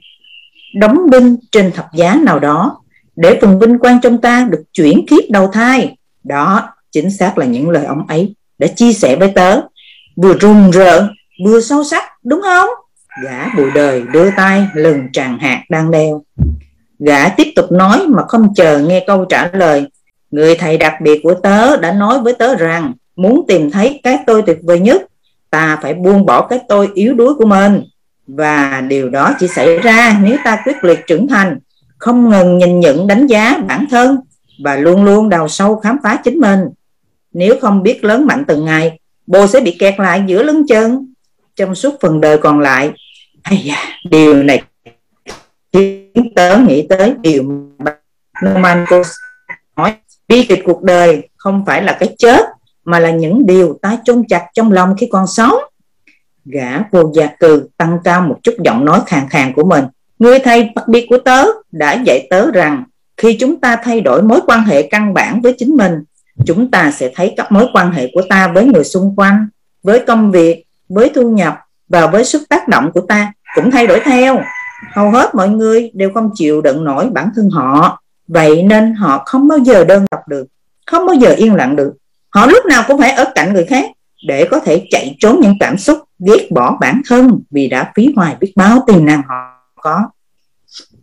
đóng 0.74 1.10
đinh 1.10 1.36
trên 1.52 1.72
thập 1.72 1.86
giá 1.94 2.18
nào 2.22 2.38
đó 2.38 2.82
để 3.16 3.38
phần 3.40 3.58
vinh 3.58 3.78
quang 3.78 4.00
trong 4.00 4.20
ta 4.20 4.48
được 4.50 4.62
chuyển 4.72 5.06
kiếp 5.06 5.30
đầu 5.30 5.46
thai. 5.52 5.96
Đó 6.24 6.68
chính 6.92 7.10
xác 7.10 7.38
là 7.38 7.46
những 7.46 7.70
lời 7.70 7.84
ông 7.84 8.06
ấy 8.08 8.34
đã 8.58 8.66
chia 8.66 8.92
sẻ 8.92 9.16
với 9.16 9.28
tớ. 9.34 9.60
Vừa 10.16 10.34
rùng 10.34 10.70
rợn 10.70 11.08
vừa 11.44 11.60
sâu 11.60 11.84
sắc, 11.84 12.04
đúng 12.24 12.40
không? 12.42 12.68
Gã 13.24 13.48
bụi 13.56 13.70
đời 13.74 14.02
đưa 14.12 14.30
tay 14.30 14.66
lừng 14.74 15.08
tràn 15.12 15.38
hạt 15.38 15.64
đang 15.68 15.90
đeo 15.90 16.22
gã 17.04 17.28
tiếp 17.28 17.52
tục 17.56 17.72
nói 17.72 18.06
mà 18.08 18.22
không 18.28 18.54
chờ 18.54 18.78
nghe 18.78 19.04
câu 19.06 19.24
trả 19.24 19.50
lời. 19.52 19.86
Người 20.30 20.54
thầy 20.54 20.78
đặc 20.78 20.94
biệt 21.02 21.20
của 21.22 21.34
tớ 21.34 21.76
đã 21.76 21.92
nói 21.92 22.18
với 22.18 22.32
tớ 22.32 22.54
rằng, 22.54 22.92
muốn 23.16 23.44
tìm 23.48 23.70
thấy 23.70 24.00
cái 24.02 24.18
tôi 24.26 24.42
tuyệt 24.42 24.58
vời 24.62 24.80
nhất, 24.80 25.02
ta 25.50 25.78
phải 25.82 25.94
buông 25.94 26.26
bỏ 26.26 26.46
cái 26.46 26.58
tôi 26.68 26.88
yếu 26.94 27.14
đuối 27.14 27.34
của 27.34 27.46
mình. 27.46 27.82
Và 28.26 28.82
điều 28.88 29.10
đó 29.10 29.34
chỉ 29.40 29.48
xảy 29.48 29.78
ra 29.78 30.20
nếu 30.22 30.36
ta 30.44 30.62
quyết 30.64 30.84
liệt 30.84 31.06
trưởng 31.06 31.28
thành, 31.28 31.58
không 31.98 32.28
ngừng 32.28 32.58
nhìn 32.58 32.80
nhận 32.80 33.06
đánh 33.06 33.26
giá 33.26 33.58
bản 33.68 33.86
thân 33.90 34.16
và 34.64 34.76
luôn 34.76 35.04
luôn 35.04 35.28
đào 35.28 35.48
sâu 35.48 35.76
khám 35.76 35.96
phá 36.02 36.16
chính 36.24 36.40
mình. 36.40 36.60
Nếu 37.32 37.54
không 37.60 37.82
biết 37.82 38.04
lớn 38.04 38.26
mạnh 38.26 38.44
từng 38.48 38.64
ngày, 38.64 38.98
bồ 39.26 39.46
sẽ 39.46 39.60
bị 39.60 39.76
kẹt 39.78 40.00
lại 40.00 40.22
giữa 40.26 40.42
lưng 40.42 40.66
chân 40.66 41.11
trong 41.56 41.74
suốt 41.74 41.94
phần 42.00 42.20
đời 42.20 42.38
còn 42.38 42.60
lại. 42.60 42.92
Da, 43.64 43.76
điều 44.10 44.42
này 44.42 44.62
khiến 45.72 46.32
tớ 46.36 46.58
nghĩ 46.58 46.86
tới 46.88 47.14
điều 47.20 47.42
mà 47.78 47.96
Norman 48.44 48.84
nói. 49.76 49.94
Bi 50.28 50.46
kịch 50.48 50.62
cuộc 50.64 50.82
đời 50.82 51.28
không 51.36 51.64
phải 51.66 51.82
là 51.82 51.96
cái 52.00 52.14
chết 52.18 52.40
mà 52.84 52.98
là 52.98 53.10
những 53.10 53.46
điều 53.46 53.78
ta 53.82 53.98
chôn 54.04 54.24
chặt 54.28 54.46
trong 54.54 54.72
lòng 54.72 54.94
khi 54.98 55.08
còn 55.12 55.26
sống. 55.26 55.54
Gã 56.44 56.78
vô 56.90 57.12
gia 57.14 57.26
cư 57.26 57.68
tăng 57.76 57.98
cao 58.04 58.20
một 58.20 58.38
chút 58.42 58.54
giọng 58.64 58.84
nói 58.84 59.00
khàn 59.06 59.28
khàn 59.28 59.52
của 59.52 59.64
mình. 59.64 59.84
Người 60.18 60.38
thầy 60.38 60.70
đặc 60.74 60.88
biệt 60.88 61.06
của 61.08 61.18
tớ 61.18 61.44
đã 61.72 61.92
dạy 61.92 62.26
tớ 62.30 62.50
rằng 62.50 62.84
khi 63.16 63.36
chúng 63.40 63.60
ta 63.60 63.76
thay 63.84 64.00
đổi 64.00 64.22
mối 64.22 64.40
quan 64.46 64.64
hệ 64.64 64.82
căn 64.82 65.14
bản 65.14 65.40
với 65.40 65.54
chính 65.58 65.76
mình 65.76 65.92
chúng 66.46 66.70
ta 66.70 66.90
sẽ 66.90 67.10
thấy 67.14 67.34
các 67.36 67.52
mối 67.52 67.66
quan 67.72 67.92
hệ 67.92 68.10
của 68.14 68.22
ta 68.28 68.48
với 68.48 68.64
người 68.64 68.84
xung 68.84 69.16
quanh 69.16 69.48
với 69.82 70.00
công 70.06 70.30
việc 70.30 70.64
với 70.94 71.10
thu 71.14 71.30
nhập 71.30 71.58
và 71.88 72.06
với 72.06 72.24
sức 72.24 72.42
tác 72.48 72.68
động 72.68 72.90
của 72.94 73.00
ta 73.00 73.32
cũng 73.54 73.70
thay 73.70 73.86
đổi 73.86 74.00
theo. 74.04 74.40
Hầu 74.92 75.10
hết 75.10 75.34
mọi 75.34 75.48
người 75.48 75.90
đều 75.94 76.10
không 76.14 76.30
chịu 76.34 76.60
đựng 76.60 76.84
nổi 76.84 77.10
bản 77.12 77.28
thân 77.36 77.50
họ. 77.50 78.02
Vậy 78.28 78.62
nên 78.62 78.94
họ 78.94 79.22
không 79.26 79.48
bao 79.48 79.58
giờ 79.58 79.84
đơn 79.84 80.04
độc 80.10 80.28
được, 80.28 80.46
không 80.86 81.06
bao 81.06 81.14
giờ 81.14 81.30
yên 81.30 81.54
lặng 81.54 81.76
được. 81.76 81.92
Họ 82.30 82.46
lúc 82.46 82.66
nào 82.66 82.82
cũng 82.88 82.98
phải 82.98 83.12
ở 83.12 83.32
cạnh 83.34 83.52
người 83.52 83.64
khác 83.64 83.90
để 84.26 84.48
có 84.50 84.60
thể 84.60 84.86
chạy 84.90 85.16
trốn 85.20 85.40
những 85.40 85.56
cảm 85.60 85.78
xúc, 85.78 85.98
ghét 86.18 86.50
bỏ 86.50 86.76
bản 86.80 87.02
thân 87.08 87.40
vì 87.50 87.68
đã 87.68 87.92
phí 87.94 88.12
hoài 88.16 88.36
biết 88.40 88.52
bao 88.56 88.84
tiềm 88.86 89.06
năng 89.06 89.22
họ 89.28 89.34
có. 89.82 90.02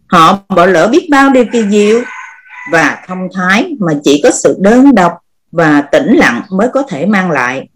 Họ 0.08 0.40
bỏ 0.56 0.66
lỡ 0.66 0.88
biết 0.88 1.08
bao 1.12 1.30
điều 1.30 1.46
kỳ 1.52 1.64
diệu 1.70 2.02
và 2.72 3.04
thông 3.08 3.28
thái 3.36 3.76
mà 3.80 3.94
chỉ 4.04 4.22
có 4.24 4.32
sự 4.32 4.58
đơn 4.60 4.96
độc 4.96 5.14
và 5.52 5.82
tĩnh 5.82 6.14
lặng 6.14 6.42
mới 6.52 6.68
có 6.74 6.84
thể 6.90 7.06
mang 7.06 7.32
lại 7.32 7.70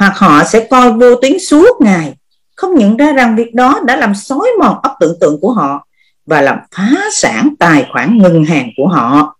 hoặc 0.00 0.18
họ 0.18 0.44
sẽ 0.44 0.66
coi 0.70 0.92
vô 0.92 1.14
tuyến 1.14 1.38
suốt 1.38 1.80
ngày, 1.80 2.14
không 2.56 2.74
nhận 2.74 2.96
ra 2.96 3.12
rằng 3.12 3.36
việc 3.36 3.54
đó 3.54 3.80
đã 3.84 3.96
làm 3.96 4.14
xói 4.14 4.48
mòn 4.58 4.80
óc 4.82 4.96
tưởng 5.00 5.16
tượng 5.20 5.40
của 5.40 5.52
họ 5.52 5.86
và 6.26 6.40
làm 6.40 6.58
phá 6.76 6.88
sản 7.12 7.54
tài 7.58 7.86
khoản 7.92 8.18
ngân 8.18 8.44
hàng 8.44 8.70
của 8.76 8.88
họ. 8.88 9.36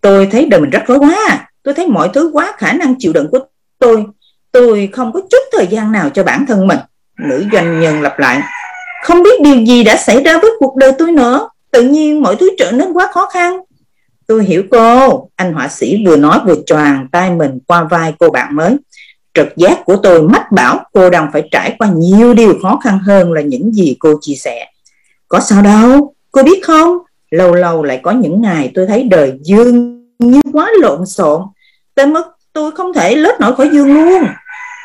Tôi 0.00 0.26
thấy 0.26 0.46
đời 0.46 0.60
mình 0.60 0.70
rất 0.70 0.82
rối 0.86 0.98
quá, 0.98 1.48
tôi 1.62 1.74
thấy 1.74 1.86
mọi 1.86 2.10
thứ 2.14 2.30
quá 2.32 2.52
khả 2.58 2.72
năng 2.72 2.94
chịu 2.98 3.12
đựng 3.12 3.28
của 3.30 3.38
tôi. 3.78 4.06
Tôi 4.52 4.88
không 4.92 5.12
có 5.12 5.20
chút 5.30 5.42
thời 5.52 5.66
gian 5.66 5.92
nào 5.92 6.10
cho 6.10 6.22
bản 6.22 6.46
thân 6.46 6.66
mình. 6.66 6.78
Nữ 7.18 7.44
doanh 7.52 7.80
nhân 7.80 8.02
lặp 8.02 8.18
lại, 8.18 8.40
không 9.04 9.22
biết 9.22 9.40
điều 9.42 9.56
gì 9.56 9.84
đã 9.84 9.96
xảy 9.96 10.22
ra 10.22 10.38
với 10.38 10.50
cuộc 10.58 10.76
đời 10.76 10.92
tôi 10.98 11.12
nữa. 11.12 11.48
Tự 11.70 11.82
nhiên 11.82 12.22
mọi 12.22 12.36
thứ 12.36 12.50
trở 12.58 12.72
nên 12.72 12.92
quá 12.92 13.08
khó 13.12 13.26
khăn. 13.32 13.60
Tôi 14.26 14.44
hiểu 14.44 14.62
cô, 14.70 15.28
anh 15.36 15.52
họa 15.52 15.68
sĩ 15.68 16.06
vừa 16.06 16.16
nói 16.16 16.40
vừa 16.46 16.56
choàng 16.66 17.08
tay 17.12 17.30
mình 17.30 17.58
qua 17.66 17.84
vai 17.84 18.14
cô 18.18 18.30
bạn 18.30 18.56
mới 18.56 18.76
trực 19.34 19.56
giác 19.56 19.84
của 19.84 19.96
tôi 19.96 20.22
mách 20.22 20.52
bảo 20.52 20.84
cô 20.92 21.10
đang 21.10 21.30
phải 21.32 21.48
trải 21.50 21.76
qua 21.78 21.88
nhiều 21.96 22.34
điều 22.34 22.54
khó 22.62 22.80
khăn 22.84 22.98
hơn 22.98 23.32
là 23.32 23.40
những 23.40 23.72
gì 23.72 23.96
cô 23.98 24.14
chia 24.20 24.34
sẻ. 24.34 24.66
Có 25.28 25.40
sao 25.40 25.62
đâu, 25.62 26.14
cô 26.32 26.42
biết 26.42 26.64
không? 26.64 26.98
Lâu 27.30 27.54
lâu 27.54 27.82
lại 27.82 28.00
có 28.02 28.10
những 28.10 28.42
ngày 28.42 28.72
tôi 28.74 28.86
thấy 28.86 29.02
đời 29.02 29.38
dương 29.42 30.00
như 30.18 30.40
quá 30.52 30.70
lộn 30.80 31.06
xộn. 31.06 31.42
Tới 31.94 32.06
mức 32.06 32.22
tôi 32.52 32.70
không 32.70 32.92
thể 32.92 33.16
lết 33.16 33.40
nổi 33.40 33.56
khỏi 33.56 33.70
dương 33.72 33.94
luôn. 33.94 34.22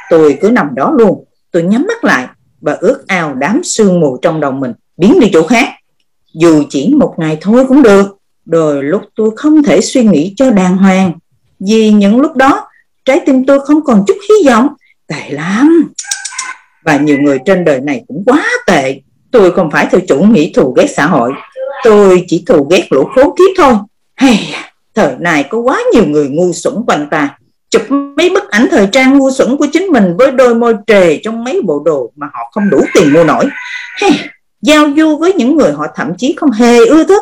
Tôi 0.09 0.37
cứ 0.41 0.49
nằm 0.49 0.75
đó 0.75 0.91
luôn, 0.97 1.25
tôi 1.51 1.63
nhắm 1.63 1.85
mắt 1.87 2.03
lại 2.03 2.27
và 2.61 2.73
ước 2.73 3.07
ao 3.07 3.33
đám 3.33 3.61
sương 3.63 3.99
mù 3.99 4.17
trong 4.21 4.39
đầu 4.39 4.51
mình 4.51 4.73
biến 4.97 5.19
đi 5.19 5.29
chỗ 5.33 5.47
khác. 5.47 5.69
Dù 6.33 6.63
chỉ 6.69 6.93
một 6.97 7.13
ngày 7.17 7.37
thôi 7.41 7.65
cũng 7.67 7.83
được, 7.83 8.17
đôi 8.45 8.83
lúc 8.83 9.01
tôi 9.15 9.29
không 9.35 9.63
thể 9.63 9.81
suy 9.81 10.03
nghĩ 10.03 10.33
cho 10.37 10.51
đàng 10.51 10.77
hoàng. 10.77 11.11
Vì 11.59 11.91
những 11.91 12.21
lúc 12.21 12.35
đó 12.35 12.67
trái 13.05 13.19
tim 13.25 13.45
tôi 13.45 13.59
không 13.65 13.83
còn 13.83 14.03
chút 14.07 14.17
hy 14.29 14.49
vọng. 14.49 14.67
Tệ 15.07 15.29
lắm. 15.29 15.91
Và 16.83 16.97
nhiều 16.97 17.17
người 17.17 17.39
trên 17.45 17.65
đời 17.65 17.79
này 17.81 18.03
cũng 18.07 18.23
quá 18.25 18.45
tệ. 18.67 19.01
Tôi 19.31 19.51
không 19.51 19.71
phải 19.71 19.87
theo 19.91 20.01
chủ 20.07 20.23
nghĩa 20.23 20.49
thù 20.53 20.73
ghét 20.77 20.87
xã 20.87 21.05
hội. 21.05 21.31
Tôi 21.83 22.23
chỉ 22.27 22.43
thù 22.47 22.67
ghét 22.71 22.87
lũ 22.89 23.09
khốn 23.15 23.35
kiếp 23.37 23.57
thôi. 23.57 23.73
Hey, 24.17 24.39
thời 24.95 25.15
này 25.19 25.43
có 25.43 25.57
quá 25.57 25.81
nhiều 25.93 26.05
người 26.05 26.29
ngu 26.29 26.53
xuẩn 26.53 26.75
quanh 26.87 27.07
ta. 27.11 27.37
Chụp 27.69 27.81
mấy 28.17 28.29
bức 28.29 28.51
ảnh 28.51 28.67
thời 28.71 28.87
trang 28.91 29.17
ngu 29.17 29.31
xuẩn 29.31 29.57
của 29.57 29.67
chính 29.73 29.83
mình 29.83 30.17
với 30.17 30.31
đôi 30.31 30.55
môi 30.55 30.75
trề 30.87 31.17
trong 31.23 31.43
mấy 31.43 31.61
bộ 31.61 31.81
đồ 31.85 32.11
mà 32.15 32.27
họ 32.33 32.39
không 32.51 32.69
đủ 32.69 32.81
tiền 32.93 33.13
mua 33.13 33.23
nổi. 33.23 33.45
Hey, 34.01 34.11
giao 34.61 34.85
du 34.97 35.17
với 35.17 35.33
những 35.33 35.57
người 35.57 35.71
họ 35.71 35.85
thậm 35.95 36.11
chí 36.17 36.35
không 36.37 36.51
hề 36.51 36.85
ưa 36.85 37.03
thích. 37.03 37.21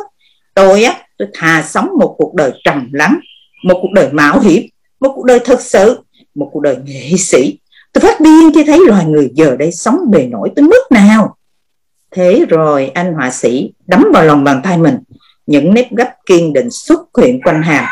Tôi 0.54 0.84
á 0.84 0.96
tôi 1.18 1.28
thà 1.34 1.64
sống 1.68 1.90
một 2.00 2.16
cuộc 2.18 2.34
đời 2.34 2.52
trầm 2.64 2.90
lắng 2.94 3.20
một 3.64 3.80
cuộc 3.82 3.92
đời 3.94 4.10
mạo 4.12 4.40
hiểm 4.40 4.64
một 5.04 5.12
cuộc 5.16 5.26
đời 5.26 5.40
thật 5.46 5.62
sự, 5.62 6.00
một 6.36 6.50
cuộc 6.54 6.60
đời 6.60 6.78
nghệ 6.86 7.12
sĩ. 7.18 7.60
Tôi 7.94 8.02
phát 8.02 8.22
điên 8.22 8.52
khi 8.56 8.64
thấy 8.64 8.80
loài 8.88 9.06
người 9.06 9.32
giờ 9.34 9.56
đây 9.60 9.72
sống 9.72 10.12
bề 10.12 10.28
nổi 10.28 10.52
tới 10.56 10.64
mức 10.64 10.92
nào. 10.92 11.36
Thế 12.12 12.46
rồi 12.50 12.92
anh 12.94 13.14
họa 13.14 13.32
sĩ 13.32 13.74
đấm 13.88 14.06
vào 14.14 14.24
lòng 14.24 14.44
bàn 14.44 14.62
tay 14.64 14.78
mình, 14.78 14.98
những 15.46 15.74
nếp 15.74 15.92
gấp 15.92 16.10
kiên 16.26 16.54
định 16.54 16.72
xuất 16.72 17.00
hiện 17.22 17.42
quanh 17.42 17.64
hàm 17.64 17.86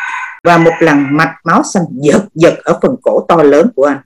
và 0.43 0.57
một 0.57 0.71
lần 0.79 1.05
mạch 1.11 1.33
máu 1.43 1.63
xanh 1.73 1.83
giật 1.91 2.25
giật 2.35 2.53
ở 2.63 2.79
phần 2.81 2.95
cổ 3.03 3.25
to 3.27 3.43
lớn 3.43 3.71
của 3.75 3.83
anh. 3.83 4.01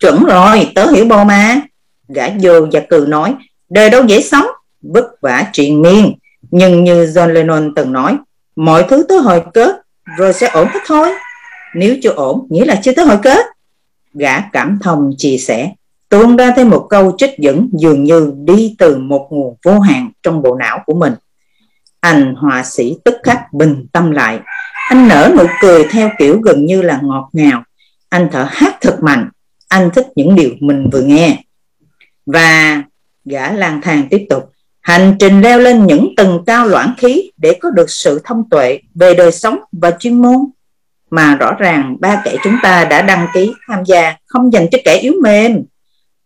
Chuẩn 0.00 0.24
rồi, 0.24 0.72
tớ 0.74 0.90
hiểu 0.90 1.04
bò 1.04 1.24
mà. 1.24 1.60
Gã 2.08 2.28
vô 2.42 2.52
và 2.72 2.80
cừ 2.80 3.04
nói, 3.08 3.34
đời 3.68 3.90
đâu 3.90 4.04
dễ 4.04 4.20
sống, 4.20 4.46
vất 4.82 5.04
vả 5.20 5.46
triền 5.52 5.82
miên. 5.82 6.12
Nhưng 6.50 6.84
như 6.84 7.04
John 7.04 7.26
Lennon 7.26 7.74
từng 7.76 7.92
nói, 7.92 8.16
mọi 8.56 8.84
thứ 8.88 9.04
tới 9.08 9.18
hồi 9.18 9.42
kết, 9.54 9.76
rồi 10.16 10.32
sẽ 10.32 10.48
ổn 10.48 10.68
hết 10.68 10.80
thôi 10.86 11.08
nếu 11.74 11.96
chưa 12.02 12.10
ổn, 12.10 12.46
nghĩa 12.50 12.64
là 12.64 12.80
chưa 12.82 12.92
tới 12.92 13.04
hồi 13.04 13.18
kết. 13.22 13.46
Gã 14.14 14.40
cảm 14.40 14.78
thông 14.82 15.10
chia 15.18 15.36
sẻ, 15.38 15.72
tuôn 16.08 16.36
ra 16.36 16.52
thêm 16.56 16.70
một 16.70 16.86
câu 16.90 17.14
trích 17.18 17.38
dẫn 17.38 17.68
dường 17.72 18.04
như 18.04 18.32
đi 18.44 18.74
từ 18.78 18.96
một 18.96 19.28
nguồn 19.30 19.56
vô 19.64 19.80
hạn 19.80 20.10
trong 20.22 20.42
bộ 20.42 20.56
não 20.56 20.82
của 20.86 20.94
mình. 20.94 21.14
Anh 22.00 22.34
họa 22.34 22.62
sĩ 22.64 22.96
tức 23.04 23.14
khắc 23.22 23.52
bình 23.52 23.86
tâm 23.92 24.10
lại. 24.10 24.38
Anh 24.88 25.08
nở 25.08 25.32
nụ 25.38 25.44
cười 25.62 25.84
theo 25.90 26.10
kiểu 26.18 26.40
gần 26.40 26.66
như 26.66 26.82
là 26.82 27.00
ngọt 27.02 27.28
ngào. 27.32 27.64
Anh 28.08 28.28
thở 28.32 28.46
hát 28.50 28.76
thật 28.80 28.98
mạnh. 29.02 29.28
Anh 29.68 29.90
thích 29.94 30.06
những 30.16 30.34
điều 30.34 30.50
mình 30.60 30.90
vừa 30.92 31.02
nghe. 31.02 31.38
Và 32.26 32.82
gã 33.24 33.52
lang 33.52 33.80
thang 33.82 34.06
tiếp 34.10 34.26
tục. 34.30 34.52
Hành 34.80 35.16
trình 35.18 35.40
leo 35.40 35.58
lên 35.58 35.86
những 35.86 36.14
tầng 36.16 36.42
cao 36.46 36.66
loãng 36.66 36.94
khí 36.98 37.30
để 37.36 37.58
có 37.60 37.70
được 37.70 37.90
sự 37.90 38.20
thông 38.24 38.48
tuệ 38.50 38.78
về 38.94 39.14
đời 39.14 39.32
sống 39.32 39.58
và 39.72 39.90
chuyên 39.98 40.22
môn 40.22 40.36
mà 41.10 41.36
rõ 41.40 41.52
ràng 41.58 41.96
ba 42.00 42.22
kẻ 42.24 42.36
chúng 42.44 42.56
ta 42.62 42.84
đã 42.84 43.02
đăng 43.02 43.26
ký 43.34 43.52
tham 43.68 43.84
gia 43.84 44.16
không 44.26 44.52
dành 44.52 44.66
cho 44.72 44.78
kẻ 44.84 44.96
yếu 44.96 45.12
mềm. 45.22 45.62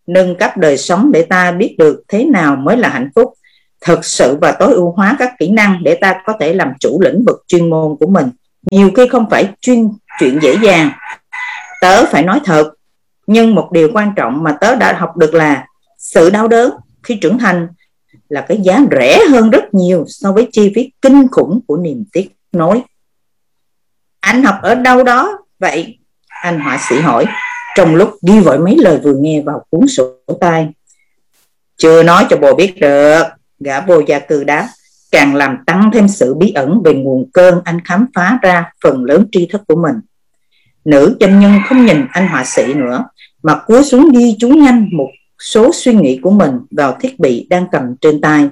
Nâng 0.07 0.37
cấp 0.37 0.57
đời 0.57 0.77
sống 0.77 1.13
để 1.13 1.23
ta 1.23 1.53
biết 1.53 1.75
được 1.79 2.03
thế 2.09 2.25
nào 2.25 2.57
mới 2.57 2.77
là 2.77 2.89
hạnh 2.89 3.11
phúc, 3.15 3.35
thực 3.85 4.05
sự 4.05 4.39
và 4.41 4.53
tối 4.53 4.75
ưu 4.75 4.91
hóa 4.91 5.17
các 5.19 5.33
kỹ 5.39 5.51
năng 5.51 5.85
để 5.85 5.95
ta 5.95 6.23
có 6.27 6.33
thể 6.41 6.55
làm 6.55 6.73
chủ 6.81 7.01
lĩnh 7.01 7.25
vực 7.27 7.45
chuyên 7.49 7.71
môn 7.71 7.97
của 8.01 8.07
mình. 8.07 8.31
Nhiều 8.71 8.91
khi 8.97 9.09
không 9.09 9.31
phải 9.31 9.49
chuyên 9.61 9.91
chuyện 10.21 10.39
dễ 10.43 10.57
dàng. 10.63 10.91
Tớ 11.81 12.05
phải 12.07 12.23
nói 12.23 12.41
thật, 12.45 12.73
nhưng 13.27 13.55
một 13.55 13.69
điều 13.73 13.91
quan 13.95 14.13
trọng 14.17 14.43
mà 14.43 14.57
tớ 14.61 14.75
đã 14.75 14.93
học 14.93 15.17
được 15.17 15.35
là 15.35 15.67
sự 15.99 16.31
đau 16.31 16.49
đớn 16.49 16.71
khi 17.03 17.19
trưởng 17.21 17.39
thành 17.39 17.69
là 18.29 18.41
cái 18.49 18.61
giá 18.63 18.81
rẻ 18.91 19.19
hơn 19.31 19.51
rất 19.51 19.75
nhiều 19.75 20.05
so 20.09 20.33
với 20.33 20.49
chi 20.53 20.73
phí 20.75 20.93
kinh 21.03 21.29
khủng 21.29 21.61
của 21.67 21.77
niềm 21.77 22.05
tiếc 22.13 22.29
nối 22.53 22.83
anh 24.25 24.45
học 24.45 24.55
ở 24.63 24.75
đâu 24.75 25.05
đó? 25.05 25.39
Vậy 25.59 25.99
anh 26.43 26.61
họa 26.61 26.79
sĩ 26.89 27.01
hỏi. 27.01 27.25
Trong 27.77 27.95
lúc 27.95 28.11
ghi 28.27 28.41
vội 28.41 28.59
mấy 28.59 28.77
lời 28.79 28.99
vừa 29.05 29.15
nghe 29.21 29.43
vào 29.43 29.65
cuốn 29.71 29.87
sổ 29.89 30.15
tay. 30.41 30.69
Chưa 31.77 32.03
nói 32.03 32.27
cho 32.31 32.37
bồ 32.37 32.55
biết 32.55 32.81
được. 32.81 33.23
Gã 33.61 33.81
vô 33.81 34.01
gia 34.07 34.19
cư 34.19 34.45
đáp. 34.45 34.69
Càng 35.11 35.35
làm 35.35 35.57
tăng 35.67 35.91
thêm 35.95 36.09
sự 36.09 36.35
bí 36.35 36.53
ẩn 36.53 36.83
về 36.85 36.95
nguồn 36.95 37.31
cơn 37.33 37.61
anh 37.65 37.81
khám 37.85 38.07
phá 38.15 38.39
ra 38.43 38.73
phần 38.85 39.05
lớn 39.05 39.27
tri 39.33 39.47
thức 39.47 39.63
của 39.69 39.77
mình. 39.83 39.97
Nữ 40.85 41.17
chân 41.21 41.41
nhân 41.41 41.53
không 41.69 41.87
nhìn 41.87 42.07
anh 42.13 42.29
họa 42.29 42.45
sĩ 42.45 42.75
nữa, 42.75 43.05
mà 43.43 43.55
cúi 43.67 43.85
xuống 43.85 44.13
ghi 44.13 44.37
chú 44.39 44.49
nhanh 44.49 44.89
một 44.93 45.09
số 45.43 45.71
suy 45.75 45.95
nghĩ 45.95 46.21
của 46.23 46.31
mình 46.31 46.61
vào 46.71 46.97
thiết 47.01 47.19
bị 47.19 47.47
đang 47.51 47.67
cầm 47.73 47.83
trên 48.01 48.21
tay. 48.21 48.49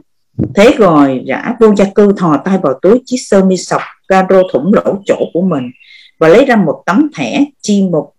Thế 0.54 0.74
rồi 0.78 1.24
gã 1.26 1.42
vô 1.60 1.74
gia 1.76 1.84
cư 1.94 2.12
thò 2.16 2.36
tay 2.44 2.58
vào 2.62 2.78
túi 2.82 3.02
chiếc 3.06 3.16
sơ 3.16 3.44
mi 3.44 3.56
sọc 3.56 3.80
caro 4.12 4.42
thủng 4.52 4.74
lỗ 4.74 4.96
chỗ 5.04 5.16
của 5.32 5.40
mình 5.40 5.70
và 6.18 6.28
lấy 6.28 6.44
ra 6.44 6.56
một 6.56 6.82
tấm 6.86 7.10
thẻ 7.16 7.44
chi 7.62 7.82
một 7.82 8.12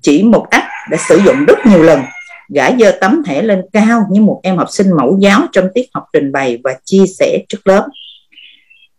chỉ 0.00 0.22
một 0.22 0.46
ách 0.50 0.64
đã 0.90 0.98
sử 1.08 1.20
dụng 1.26 1.44
rất 1.44 1.58
nhiều 1.66 1.82
lần. 1.82 2.00
Gã 2.48 2.70
giơ 2.78 2.98
tấm 3.00 3.22
thẻ 3.26 3.42
lên 3.42 3.62
cao 3.72 4.06
như 4.10 4.20
một 4.20 4.40
em 4.42 4.56
học 4.56 4.66
sinh 4.70 4.86
mẫu 4.96 5.18
giáo 5.20 5.40
trong 5.52 5.68
tiết 5.74 5.86
học 5.94 6.04
trình 6.12 6.32
bày 6.32 6.58
và 6.64 6.74
chia 6.84 7.04
sẻ 7.18 7.38
trước 7.48 7.58
lớp. 7.64 7.88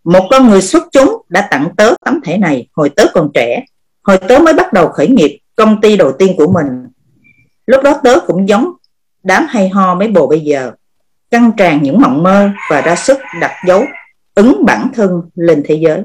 Một 0.04 0.28
con 0.32 0.50
người 0.50 0.62
xuất 0.62 0.84
chúng 0.92 1.22
đã 1.30 1.48
tặng 1.52 1.70
tớ 1.78 1.94
tấm 2.06 2.22
thẻ 2.24 2.38
này 2.38 2.68
hồi 2.74 2.90
tớ 2.90 3.04
còn 3.14 3.32
trẻ. 3.34 3.64
Hồi 4.04 4.18
tớ 4.18 4.40
mới 4.40 4.54
bắt 4.54 4.74
đầu 4.74 4.88
khởi 4.88 5.08
nghiệp 5.08 5.40
công 5.56 5.82
ty 5.82 5.98
đầu 5.98 6.12
tiên 6.20 6.34
của 6.38 6.52
mình. 6.52 6.68
Lúc 7.66 7.84
đó 7.84 8.00
tớ 8.04 8.20
cũng 8.28 8.50
giống 8.50 8.72
đám 9.24 9.46
hay 9.50 9.70
ho 9.70 9.96
mấy 9.96 10.08
bồ 10.08 10.28
bây 10.28 10.40
giờ, 10.40 10.72
căng 11.32 11.52
tràn 11.58 11.84
những 11.84 12.02
mộng 12.02 12.24
mơ 12.24 12.50
và 12.70 12.82
ra 12.82 12.96
sức 12.96 13.18
đặt 13.42 13.52
dấu 13.68 13.86
ứng 14.36 14.66
bản 14.66 14.88
thân 14.94 15.22
lên 15.36 15.64
thế 15.66 15.76
giới. 15.76 16.02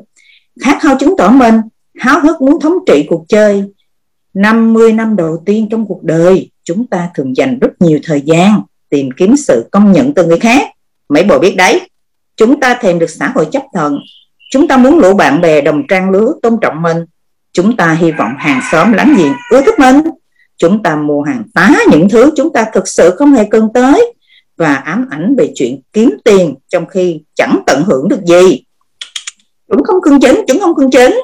Khát 0.61 0.79
khao 0.81 0.97
chứng 1.01 1.15
tỏ 1.19 1.31
mình, 1.31 1.61
háo 1.99 2.21
hức 2.21 2.41
muốn 2.41 2.61
thống 2.61 2.75
trị 2.87 3.07
cuộc 3.09 3.25
chơi. 3.29 3.65
50 4.35 4.93
năm 4.93 5.17
đầu 5.17 5.43
tiên 5.47 5.69
trong 5.71 5.87
cuộc 5.87 6.03
đời, 6.03 6.51
chúng 6.65 6.87
ta 6.87 7.11
thường 7.15 7.37
dành 7.37 7.59
rất 7.59 7.71
nhiều 7.81 7.99
thời 8.05 8.21
gian 8.21 8.63
tìm 8.89 9.09
kiếm 9.17 9.37
sự 9.37 9.69
công 9.71 9.93
nhận 9.93 10.15
từ 10.15 10.27
người 10.27 10.39
khác. 10.39 10.67
Mấy 11.09 11.23
bộ 11.25 11.39
biết 11.39 11.55
đấy, 11.57 11.89
chúng 12.37 12.61
ta 12.61 12.79
thèm 12.81 12.99
được 12.99 13.11
xã 13.11 13.33
hội 13.35 13.47
chấp 13.53 13.63
thuận. 13.75 13.99
Chúng 14.51 14.69
ta 14.69 14.77
muốn 14.77 14.99
lũ 14.99 15.15
bạn 15.15 15.41
bè 15.41 15.61
đồng 15.61 15.83
trang 15.89 16.11
lứa 16.11 16.33
tôn 16.43 16.57
trọng 16.63 16.83
mình. 16.83 16.97
Chúng 17.53 17.77
ta 17.77 17.93
hy 17.93 18.11
vọng 18.11 18.33
hàng 18.39 18.61
xóm 18.73 18.93
láng 18.93 19.15
giềng 19.19 19.33
ưa 19.51 19.61
thích 19.61 19.79
mình. 19.79 19.97
Chúng 20.57 20.83
ta 20.83 20.97
mua 20.97 21.23
hàng 21.23 21.43
tá 21.55 21.71
những 21.91 22.09
thứ 22.09 22.31
chúng 22.37 22.53
ta 22.53 22.67
thực 22.73 22.89
sự 22.89 23.15
không 23.19 23.33
hề 23.33 23.45
cần 23.51 23.69
tới 23.75 24.15
và 24.61 24.75
ám 24.75 25.07
ảnh 25.11 25.35
về 25.39 25.53
chuyện 25.55 25.81
kiếm 25.93 26.11
tiền 26.25 26.55
trong 26.69 26.87
khi 26.87 27.21
chẳng 27.35 27.63
tận 27.67 27.83
hưởng 27.87 28.09
được 28.09 28.21
gì. 28.25 28.65
Chúng 29.69 29.85
không 29.85 30.03
cưng 30.03 30.21
chính 30.21 30.45
chúng 30.49 30.61
không 30.61 30.75
cưng 30.77 30.91
chính 30.91 31.21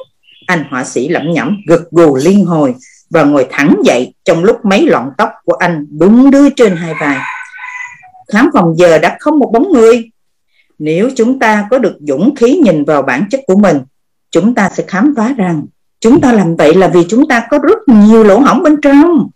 anh 0.47 0.63
họa 0.69 0.83
sĩ 0.83 1.07
lẩm 1.07 1.23
nhẩm 1.33 1.57
gật 1.67 1.91
gù 1.91 2.15
liên 2.15 2.45
hồi 2.45 2.75
và 3.09 3.23
ngồi 3.23 3.47
thẳng 3.51 3.75
dậy 3.85 4.13
trong 4.25 4.43
lúc 4.43 4.65
mấy 4.65 4.85
lọn 4.85 5.09
tóc 5.17 5.29
của 5.45 5.53
anh 5.53 5.87
đúng 5.99 6.31
đưa 6.31 6.49
trên 6.49 6.75
hai 6.75 6.93
vai. 7.01 7.17
Khám 8.27 8.49
phòng 8.53 8.75
giờ 8.77 8.97
đã 8.97 9.17
không 9.19 9.39
một 9.39 9.49
bóng 9.53 9.71
người. 9.71 10.09
Nếu 10.79 11.09
chúng 11.15 11.39
ta 11.39 11.67
có 11.71 11.77
được 11.77 11.97
dũng 11.99 12.35
khí 12.35 12.59
nhìn 12.63 12.83
vào 12.83 13.01
bản 13.01 13.25
chất 13.29 13.39
của 13.47 13.57
mình, 13.57 13.77
chúng 14.31 14.55
ta 14.55 14.69
sẽ 14.69 14.83
khám 14.87 15.13
phá 15.17 15.33
rằng 15.37 15.65
chúng 15.99 16.21
ta 16.21 16.33
làm 16.33 16.55
vậy 16.55 16.73
là 16.73 16.87
vì 16.87 17.05
chúng 17.09 17.27
ta 17.27 17.47
có 17.49 17.59
rất 17.59 17.77
nhiều 17.87 18.23
lỗ 18.23 18.39
hỏng 18.39 18.63
bên 18.63 18.81
trong. 18.81 19.29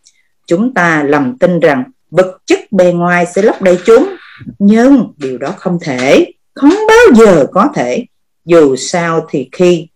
Chúng 0.47 0.73
ta 0.73 1.03
lầm 1.03 1.37
tin 1.37 1.59
rằng 1.59 1.83
vật 2.11 2.37
chất 2.45 2.59
bề 2.71 2.93
ngoài 2.93 3.25
sẽ 3.35 3.41
lấp 3.41 3.61
đầy 3.61 3.77
chúng, 3.85 4.15
nhưng 4.59 5.13
điều 5.17 5.37
đó 5.37 5.53
không 5.57 5.77
thể, 5.81 6.31
không 6.55 6.73
bao 6.87 7.15
giờ 7.15 7.45
có 7.51 7.69
thể, 7.75 8.05
dù 8.45 8.75
sao 8.75 9.27
thì 9.29 9.49
khi 9.51 9.87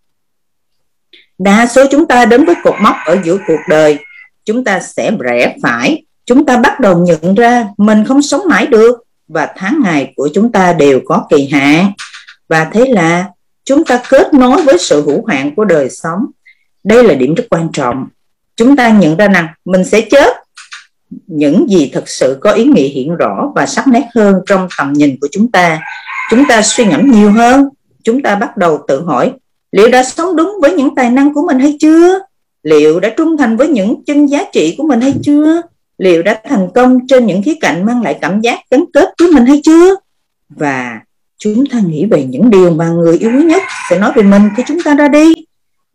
đa 1.38 1.66
số 1.66 1.84
chúng 1.90 2.06
ta 2.06 2.24
đến 2.24 2.44
với 2.44 2.54
cột 2.64 2.74
mốc 2.82 2.94
ở 3.06 3.18
giữa 3.24 3.38
cuộc 3.46 3.60
đời, 3.68 3.98
chúng 4.44 4.64
ta 4.64 4.80
sẽ 4.80 5.12
rẽ 5.20 5.56
phải, 5.62 6.04
chúng 6.26 6.46
ta 6.46 6.56
bắt 6.56 6.80
đầu 6.80 6.98
nhận 6.98 7.34
ra 7.34 7.68
mình 7.78 8.04
không 8.04 8.22
sống 8.22 8.40
mãi 8.48 8.66
được 8.66 9.06
và 9.28 9.48
tháng 9.56 9.80
ngày 9.84 10.12
của 10.16 10.28
chúng 10.34 10.52
ta 10.52 10.72
đều 10.72 11.00
có 11.04 11.26
kỳ 11.30 11.48
hạn. 11.48 11.92
Và 12.48 12.70
thế 12.72 12.84
là 12.88 13.30
chúng 13.64 13.84
ta 13.84 14.02
kết 14.08 14.34
nối 14.34 14.62
với 14.62 14.78
sự 14.78 15.02
hữu 15.06 15.26
hạn 15.26 15.54
của 15.54 15.64
đời 15.64 15.90
sống. 15.90 16.26
Đây 16.84 17.04
là 17.04 17.14
điểm 17.14 17.34
rất 17.34 17.44
quan 17.50 17.68
trọng. 17.72 18.06
Chúng 18.56 18.76
ta 18.76 18.88
nhận 18.88 19.16
ra 19.16 19.28
rằng 19.28 19.46
mình 19.64 19.84
sẽ 19.84 20.00
chết 20.00 20.32
những 21.26 21.70
gì 21.70 21.90
thực 21.94 22.08
sự 22.08 22.38
có 22.40 22.52
ý 22.52 22.64
nghĩa 22.64 22.88
hiện 22.88 23.16
rõ 23.16 23.52
và 23.54 23.66
sắc 23.66 23.88
nét 23.88 24.08
hơn 24.14 24.40
trong 24.46 24.68
tầm 24.78 24.92
nhìn 24.92 25.16
của 25.20 25.28
chúng 25.32 25.50
ta. 25.50 25.80
Chúng 26.30 26.44
ta 26.48 26.62
suy 26.62 26.84
ngẫm 26.84 27.10
nhiều 27.10 27.30
hơn. 27.30 27.68
Chúng 28.04 28.22
ta 28.22 28.34
bắt 28.34 28.56
đầu 28.56 28.84
tự 28.88 29.02
hỏi, 29.02 29.32
liệu 29.72 29.88
đã 29.88 30.04
sống 30.04 30.36
đúng 30.36 30.52
với 30.62 30.72
những 30.74 30.94
tài 30.94 31.10
năng 31.10 31.34
của 31.34 31.42
mình 31.46 31.58
hay 31.58 31.76
chưa? 31.80 32.18
Liệu 32.62 33.00
đã 33.00 33.08
trung 33.16 33.36
thành 33.36 33.56
với 33.56 33.68
những 33.68 34.04
chân 34.06 34.26
giá 34.26 34.44
trị 34.52 34.74
của 34.78 34.84
mình 34.84 35.00
hay 35.00 35.14
chưa? 35.22 35.62
Liệu 35.98 36.22
đã 36.22 36.40
thành 36.44 36.68
công 36.74 37.06
trên 37.06 37.26
những 37.26 37.42
khía 37.42 37.54
cạnh 37.60 37.86
mang 37.86 38.02
lại 38.02 38.18
cảm 38.20 38.40
giác 38.40 38.58
gắn 38.70 38.84
kết 38.92 39.08
với 39.18 39.32
mình 39.32 39.46
hay 39.46 39.60
chưa? 39.64 39.94
Và 40.48 41.00
chúng 41.38 41.66
ta 41.66 41.80
nghĩ 41.86 42.06
về 42.06 42.24
những 42.24 42.50
điều 42.50 42.70
mà 42.70 42.88
người 42.88 43.18
yêu 43.18 43.30
nhất 43.30 43.62
sẽ 43.90 43.98
nói 43.98 44.12
về 44.16 44.22
mình 44.22 44.42
khi 44.56 44.62
chúng 44.66 44.78
ta 44.84 44.94
ra 44.94 45.08
đi. 45.08 45.34